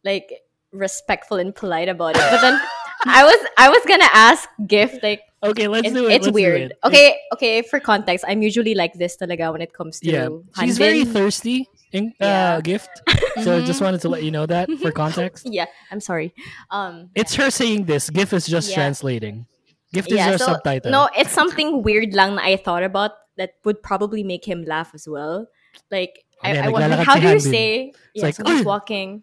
like 0.06 0.46
respectful 0.72 1.38
and 1.38 1.56
polite 1.56 1.90
about 1.90 2.16
it. 2.16 2.26
But 2.30 2.42
then 2.42 2.62
I 3.06 3.24
was 3.26 3.40
I 3.58 3.70
was 3.70 3.82
gonna 3.90 4.12
ask 4.14 4.48
gift 4.68 5.02
like 5.02 5.22
okay. 5.42 5.68
Let's 5.68 5.88
it's, 5.88 5.96
do 5.98 6.06
it. 6.06 6.14
it's 6.14 6.26
let's 6.26 6.28
do 6.28 6.34
weird. 6.34 6.72
it. 6.72 6.78
Okay, 6.86 7.18
okay. 7.34 7.62
For 7.64 7.80
context, 7.80 8.24
I'm 8.28 8.42
usually 8.42 8.76
like 8.76 8.94
this 8.94 9.18
talaga 9.18 9.52
when 9.52 9.62
it 9.62 9.74
comes 9.74 10.00
to 10.02 10.12
Yeah. 10.14 10.30
She's 10.62 10.78
very 10.78 11.00
handin. 11.04 11.14
thirsty. 11.14 11.68
in, 11.93 12.13
Yeah. 12.21 12.57
uh, 12.57 12.61
gift. 12.61 12.91
So 13.45 13.63
just 13.63 13.81
wanted 13.81 14.01
to 14.03 14.09
let 14.11 14.25
you 14.27 14.31
know 14.35 14.47
that 14.51 14.67
for 14.83 14.91
context. 14.91 15.47
yeah. 15.47 15.67
I'm 15.95 16.01
sorry. 16.03 16.35
Um. 16.75 17.11
It's 17.15 17.35
her 17.39 17.51
saying 17.55 17.85
this. 17.87 18.11
Gift 18.11 18.33
is 18.35 18.47
just 18.51 18.71
Yeah. 18.71 18.83
translating. 18.83 19.47
Gift 19.95 20.11
is 20.11 20.19
yeah. 20.19 20.33
her 20.35 20.39
So 20.39 20.47
subtitle. 20.59 20.91
no, 20.91 21.09
it's 21.17 21.31
something 21.33 21.83
weird 21.87 22.13
lang 22.19 22.35
na 22.35 22.43
I 22.43 22.57
thought 22.59 22.83
about 22.83 23.13
that 23.39 23.55
would 23.65 23.79
probably 23.81 24.23
make 24.27 24.43
him 24.45 24.65
laugh 24.67 24.91
as 24.93 25.07
well. 25.09 25.47
Like 25.91 26.27
Oh, 26.43 26.51
I, 26.51 26.53
yeah, 26.55 26.67
I 26.67 26.69
wonder 26.69 26.97
how 27.03 27.15
si 27.15 27.21
do 27.23 27.29
you 27.31 27.41
say 27.41 27.71
yeah, 28.15 28.23
like, 28.27 28.35
someone's 28.35 28.63
"Ay!" 28.63 28.67
walking. 28.67 29.23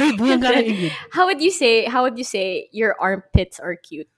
Ay, 0.00 0.12
buwan 0.16 0.40
ka 0.44 0.48
na, 0.52 0.60
Ingrid. 0.64 0.92
How 1.12 1.24
would 1.28 1.40
you 1.40 1.50
say 1.52 1.84
how 1.88 2.04
would 2.04 2.16
you 2.20 2.24
say 2.24 2.68
your 2.72 2.96
armpits 3.00 3.56
are 3.60 3.76
cute? 3.80 4.08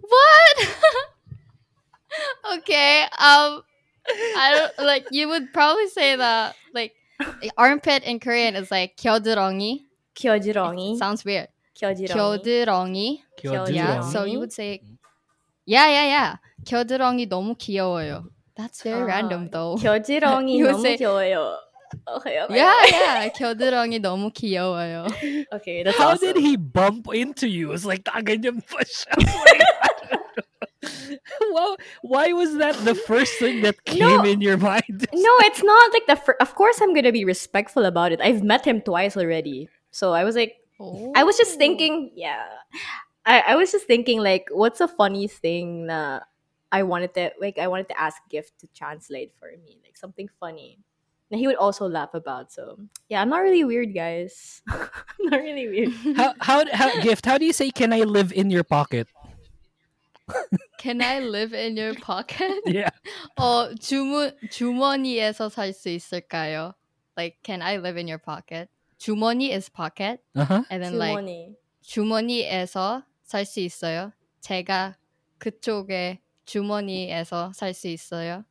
What? 0.00 0.56
okay. 2.58 3.04
Um, 3.18 3.62
I 4.07 4.55
don't 4.77 4.85
like. 4.87 5.05
You 5.11 5.29
would 5.29 5.53
probably 5.53 5.87
say 5.87 6.15
that 6.15 6.55
like 6.73 6.93
armpit 7.57 8.03
in 8.03 8.19
Korean 8.19 8.55
is 8.55 8.71
like 8.71 8.97
kyodurongi. 8.97 9.85
Kyojirongi. 10.15 10.97
Sounds 10.97 11.23
weird. 11.23 11.47
Kyojirongi. 11.79 12.09
Kyodurongi. 12.11 13.19
Kyodurongi. 13.41 13.73
Yeah. 13.75 14.01
So 14.01 14.25
you 14.25 14.39
would 14.39 14.51
say, 14.51 14.81
yeah, 15.65 15.87
yeah, 15.87 16.05
yeah. 16.05 16.35
겨드랑이 16.65 17.25
너무 17.27 17.55
귀여워요. 17.57 18.25
That's 18.55 18.83
very 18.83 19.01
Ah, 19.01 19.05
random 19.05 19.49
though. 19.49 19.77
Kyojirongi 19.77 20.57
You 20.57 20.65
would 20.65 20.75
너무 20.75 20.81
say- 20.81 20.97
귀여워요. 20.97 21.57
Okay, 22.07 22.39
okay. 22.43 22.55
yeah, 22.55 22.85
yeah. 22.87 23.29
겨드랑이 23.29 23.99
너무 23.99 24.31
귀여워요. 24.33 25.07
Okay, 25.53 25.83
that's 25.83 25.97
How 25.97 26.09
awesome. 26.15 26.33
did 26.33 26.37
he 26.37 26.55
bump 26.55 27.07
into 27.13 27.47
you? 27.49 27.71
It's 27.73 27.83
like, 27.85 28.03
ganyan 28.05 28.61
pa 28.65 28.79
siya. 28.85 29.11
well, 31.52 31.76
why 32.02 32.32
was 32.32 32.56
that 32.56 32.76
the 32.84 32.94
first 32.94 33.38
thing 33.38 33.62
that 33.62 33.84
came 33.84 34.00
No. 34.00 34.24
in 34.24 34.40
your 34.40 34.56
mind? 34.56 35.06
No, 35.12 35.32
it's 35.48 35.62
not 35.62 35.92
like 35.92 36.06
the. 36.06 36.16
Fir- 36.16 36.36
of 36.40 36.54
course, 36.54 36.80
I'm 36.80 36.94
gonna 36.94 37.12
be 37.12 37.24
respectful 37.24 37.84
about 37.84 38.12
it. 38.12 38.20
I've 38.20 38.42
met 38.42 38.64
him 38.64 38.80
twice 38.80 39.16
already, 39.16 39.68
so 39.90 40.12
I 40.12 40.24
was 40.24 40.36
like, 40.36 40.56
I 41.14 41.24
was 41.24 41.36
just 41.36 41.54
oh. 41.54 41.58
thinking, 41.58 42.10
yeah. 42.14 42.44
I, 43.24 43.40
I 43.48 43.56
was 43.56 43.72
just 43.72 43.86
thinking, 43.86 44.20
like, 44.20 44.46
what's 44.50 44.80
a 44.80 44.88
funny 44.88 45.26
thing 45.26 45.86
that 45.88 46.24
I 46.70 46.82
wanted 46.84 47.14
to 47.14 47.32
like? 47.40 47.58
I 47.58 47.68
wanted 47.68 47.88
to 47.88 48.00
ask 48.00 48.20
Gift 48.30 48.60
to 48.60 48.68
translate 48.74 49.32
for 49.38 49.48
me, 49.50 49.78
like 49.82 49.96
something 49.96 50.28
funny. 50.38 50.78
And 51.30 51.40
he 51.40 51.48
would 51.48 51.56
also 51.56 51.88
laugh 51.88 52.14
about. 52.14 52.52
So 52.52 52.78
yeah, 53.08 53.20
I'm 53.20 53.28
not 53.28 53.42
really 53.42 53.64
weird, 53.64 53.94
guys. 53.94 54.62
I'm 54.68 55.26
not 55.26 55.40
really 55.40 55.66
weird. 55.66 56.16
How, 56.16 56.34
how, 56.38 56.64
how, 56.72 57.00
gift, 57.00 57.26
how 57.26 57.36
do 57.36 57.44
you 57.44 57.52
say, 57.52 57.70
can 57.70 57.92
I 57.92 58.02
live 58.02 58.32
in 58.32 58.48
your 58.48 58.62
pocket? 58.62 59.08
Can 60.77 61.01
I 61.01 61.19
live 61.19 61.53
in 61.53 61.77
your 61.77 61.93
pocket? 61.95 62.61
Yeah. 62.65 62.89
어, 63.37 63.73
주문 63.79 64.35
주머니에서 64.49 65.49
살 65.49 65.73
수 65.73 65.89
있을까요? 65.89 66.73
Like, 67.17 67.37
can 67.43 67.61
I 67.61 67.77
live 67.77 67.97
in 67.97 68.07
your 68.07 68.17
pocket? 68.19 68.69
주머니 68.97 69.51
is 69.51 69.69
pocket, 69.69 70.21
Uh-huh. 70.35 70.63
and 70.69 70.83
then 70.83 70.97
like 70.97 71.13
Money. 71.17 71.55
주머니에서 71.81 73.03
살 73.23 73.45
수 73.45 73.59
있어요. 73.59 74.11
제가 74.41 74.95
그쪽에 75.39 76.19
주머니에서 76.45 77.51
살 77.53 77.73
수 77.73 77.87
있어요. 77.87 78.45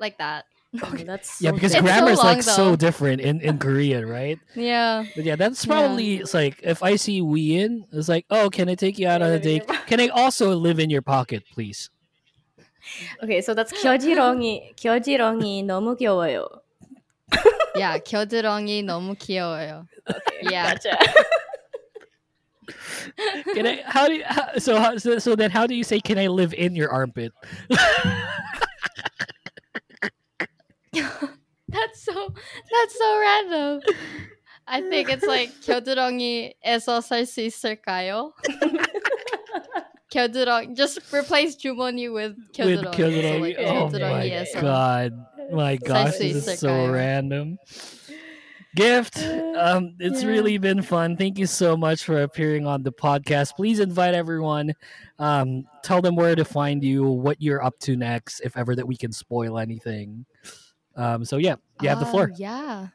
Like 0.00 0.16
that. 0.18 0.46
That's 1.06 1.38
so 1.38 1.44
Yeah, 1.46 1.52
because 1.52 1.72
It's 1.72 1.80
so 1.80 1.82
grammar 1.82 2.10
is 2.10 2.18
long, 2.18 2.26
like 2.26 2.42
so 2.42 2.70
though. 2.70 2.76
different 2.76 3.20
in, 3.22 3.40
in 3.40 3.58
Korean, 3.58 4.06
right? 4.06 4.38
Yeah. 4.54 5.04
But 5.16 5.24
yeah, 5.24 5.36
that's 5.36 5.64
probably 5.64 6.16
it's 6.16 6.34
like 6.34 6.60
if 6.62 6.82
I 6.82 6.96
see 6.96 7.22
we 7.22 7.56
in, 7.56 7.86
it's 7.92 8.08
like, 8.08 8.26
oh, 8.28 8.50
can 8.50 8.68
I 8.68 8.74
take 8.74 8.98
you 8.98 9.08
out 9.08 9.22
on 9.22 9.30
a 9.32 9.38
date? 9.38 9.66
Can 9.86 10.00
I 10.00 10.08
also 10.08 10.54
live 10.54 10.78
in 10.78 10.90
your 10.90 11.00
pocket, 11.02 11.42
please? 11.54 11.88
okay. 13.22 13.40
So 13.40 13.54
that's 13.54 13.72
겨지렁이. 13.72 14.76
겨지렁이 14.76 15.64
너무 15.64 15.96
귀여워요. 15.96 16.46
Yeah, 17.76 17.98
겨드랑이 17.98 18.82
너무 18.84 19.16
귀여워요. 19.16 19.86
Yeah. 20.42 20.74
Gotcha. 20.74 20.98
Can 23.54 23.66
I? 23.66 23.82
How 23.86 24.06
do 24.08 24.14
you? 24.14 24.24
How, 24.26 24.58
so, 24.58 24.78
how, 24.78 24.96
so 24.98 25.18
so 25.18 25.34
then 25.36 25.50
how 25.50 25.66
do 25.66 25.74
you 25.74 25.84
say 25.84 26.00
can 26.00 26.18
I 26.18 26.26
live 26.28 26.52
in 26.52 26.76
your 26.76 26.90
armpit? 26.92 27.32
That's 31.70 32.02
so 32.02 32.32
that's 32.72 32.96
so 32.98 33.20
random. 33.20 33.80
I 34.66 34.80
think 34.82 35.10
it's 35.10 35.26
like 35.26 35.50
겨드랑이에서 35.64 37.00
살 37.02 37.24
수 37.26 37.40
있을까요? 37.44 38.32
겨드랑 40.10 40.74
just 40.74 41.00
replace 41.12 41.56
주머니 41.56 42.08
with 42.12 42.36
With 42.58 42.80
겨드랑이. 42.80 42.94
So 42.94 42.96
kyodorami. 42.96 43.40
like 43.40 43.56
oh 43.58 43.64
my 43.64 43.76
겨드랑이에서. 43.92 44.60
god, 44.60 45.12
my 45.52 45.76
gosh, 45.76 46.16
this 46.18 46.46
is 46.48 46.58
so 46.58 46.68
있을까요? 46.68 46.92
random. 46.92 47.58
Gift, 48.76 49.18
um, 49.56 49.96
it's 49.98 50.22
Yeah. 50.22 50.28
really 50.28 50.56
been 50.58 50.82
fun. 50.82 51.16
Thank 51.16 51.38
you 51.38 51.46
so 51.46 51.76
much 51.76 52.04
for 52.04 52.22
appearing 52.22 52.64
on 52.66 52.82
the 52.84 52.92
podcast. 52.92 53.56
Please 53.56 53.80
invite 53.80 54.14
everyone. 54.14 54.72
Um, 55.18 55.64
tell 55.82 56.00
them 56.00 56.14
where 56.16 56.36
to 56.36 56.44
find 56.44 56.84
you, 56.84 57.02
what 57.04 57.40
you're 57.42 57.62
up 57.64 57.78
to 57.80 57.96
next, 57.96 58.40
if 58.40 58.56
ever 58.56 58.76
that 58.76 58.86
we 58.86 58.96
can 58.96 59.10
spoil 59.10 59.58
anything. 59.58 60.26
Um, 60.95 61.25
so 61.25 61.37
yeah, 61.37 61.55
you 61.81 61.89
have 61.89 61.99
the 61.99 62.05
floor. 62.05 62.25
Um, 62.25 62.33
yeah. 62.37 62.87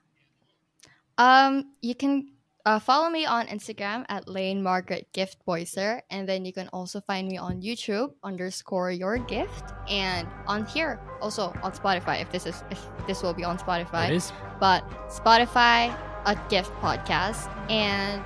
Um, 1.19 1.73
you 1.83 1.95
can 1.95 2.29
uh, 2.65 2.79
follow 2.79 3.09
me 3.09 3.25
on 3.27 3.47
Instagram 3.47 4.05
at 4.09 4.29
Lane 4.29 4.63
Margaret 4.63 5.09
Gift 5.13 5.39
Boyser, 5.47 6.01
and 6.11 6.29
then 6.29 6.45
you 6.45 6.53
can 6.53 6.69
also 6.73 7.01
find 7.01 7.27
me 7.27 7.39
on 7.39 7.63
YouTube 7.63 8.13
underscore 8.23 8.91
Your 8.91 9.19
Gift, 9.19 9.73
and 9.89 10.29
on 10.47 10.67
here 10.67 11.01
also 11.21 11.53
on 11.63 11.73
Spotify. 11.73 12.21
If 12.21 12.31
this 12.31 12.47
is 12.47 12.63
if 12.71 12.85
this 13.07 13.23
will 13.23 13.35
be 13.35 13.43
on 13.43 13.59
Spotify, 13.59 14.11
It 14.11 14.17
is. 14.17 14.33
but 14.61 14.85
Spotify 15.09 15.97
a 16.27 16.37
Gift 16.49 16.71
Podcast, 16.83 17.49
and 17.71 18.23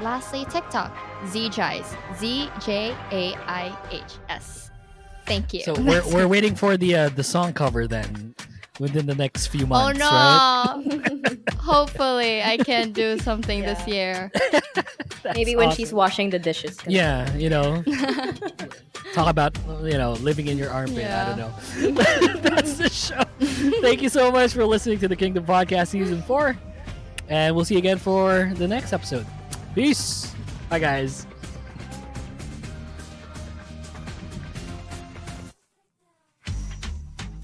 lastly 0.00 0.46
TikTok 0.46 0.96
ZJais 1.26 1.94
Z 2.16 2.50
J 2.64 2.96
A 3.12 3.34
I 3.46 3.76
H 3.90 4.02
S. 4.28 4.70
Thank 5.26 5.52
you. 5.52 5.62
So 5.62 5.74
we're, 5.74 6.02
we're 6.14 6.28
waiting 6.28 6.56
for 6.56 6.76
the 6.76 6.94
uh, 6.96 7.08
the 7.10 7.22
song 7.22 7.52
cover 7.52 7.86
then 7.86 8.34
within 8.78 9.06
the 9.06 9.14
next 9.14 9.48
few 9.48 9.64
oh, 9.64 9.68
months. 9.68 10.00
Oh 10.02 10.82
no! 10.84 10.98
right? 10.98 11.38
Hopefully, 11.56 12.42
I 12.42 12.56
can 12.56 12.92
do 12.92 13.18
something 13.28 13.62
this 13.62 13.86
year. 13.86 14.30
Maybe 15.34 15.56
when 15.56 15.70
she's 15.70 15.92
washing 15.92 16.30
the 16.30 16.38
dishes. 16.38 16.78
Yeah, 16.86 17.32
you 17.36 17.48
know, 17.48 17.82
talk 19.12 19.28
about 19.28 19.56
you 19.82 19.98
know 19.98 20.12
living 20.14 20.48
in 20.48 20.58
your 20.58 20.70
armpit. 20.70 21.06
I 21.06 21.28
don't 21.28 21.38
know. 21.38 22.02
That's 22.40 22.74
the 22.74 22.88
show. 22.88 23.22
Thank 23.80 24.02
you 24.02 24.08
so 24.08 24.30
much 24.32 24.52
for 24.52 24.64
listening 24.64 24.98
to 25.00 25.08
the 25.08 25.16
Kingdom 25.16 25.44
Podcast 25.44 25.88
season 25.88 26.22
four, 26.22 26.56
and 27.28 27.54
we'll 27.54 27.64
see 27.64 27.74
you 27.74 27.78
again 27.78 27.98
for 27.98 28.52
the 28.56 28.66
next 28.66 28.92
episode. 28.92 29.26
Peace. 29.74 30.34
Bye, 30.68 30.78
guys. 30.78 31.26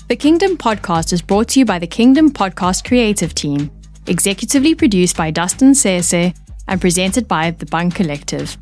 The 0.09 0.17
Kingdom 0.17 0.57
Podcast 0.57 1.13
is 1.13 1.21
brought 1.21 1.49
to 1.49 1.59
you 1.59 1.67
by 1.67 1.79
the 1.79 1.87
Kingdom 1.87 2.31
Podcast 2.31 2.87
Creative 2.87 3.35
Team, 3.35 3.71
executively 4.07 4.77
produced 4.77 5.19
by 5.19 5.31
Dustin 5.31 5.75
Sese 5.75 6.33
and 6.67 6.81
presented 6.81 7.29
by 7.29 7.51
The 7.51 7.67
Bunk 7.67 7.95
Collective. 7.95 8.57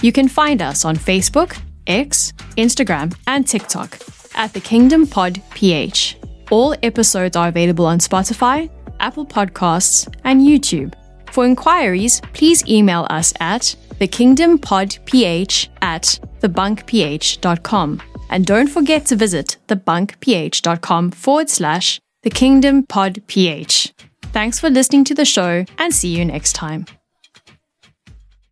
You 0.00 0.12
can 0.12 0.28
find 0.28 0.62
us 0.62 0.86
on 0.86 0.96
Facebook, 0.96 1.60
X, 1.86 2.32
Instagram, 2.56 3.14
and 3.26 3.46
TikTok 3.46 3.98
at 4.34 4.54
the 4.54 4.60
Kingdom 4.60 5.06
Pod 5.06 5.42
PH. 5.50 6.16
All 6.50 6.74
episodes 6.82 7.36
are 7.36 7.48
available 7.48 7.84
on 7.84 7.98
Spotify, 7.98 8.70
Apple 8.98 9.26
Podcasts, 9.26 10.10
and 10.24 10.40
YouTube. 10.40 10.94
For 11.32 11.44
inquiries, 11.44 12.22
please 12.32 12.66
email 12.66 13.06
us 13.10 13.34
at 13.40 13.76
thekingdompodph 14.00 15.68
at 15.82 16.18
thebunkph.com. 16.40 18.02
And 18.32 18.46
don't 18.46 18.68
forget 18.68 19.04
to 19.06 19.16
visit 19.16 19.58
thebunkph.com 19.68 21.10
forward 21.10 21.50
slash 21.50 22.00
the 22.22 22.30
kingdom 22.30 22.86
pod 22.86 23.22
ph. 23.26 23.92
Thanks 24.32 24.58
for 24.58 24.70
listening 24.70 25.04
to 25.04 25.14
the 25.14 25.26
show 25.26 25.66
and 25.76 25.94
see 25.94 26.16
you 26.16 26.24
next 26.24 26.54
time. 26.54 26.86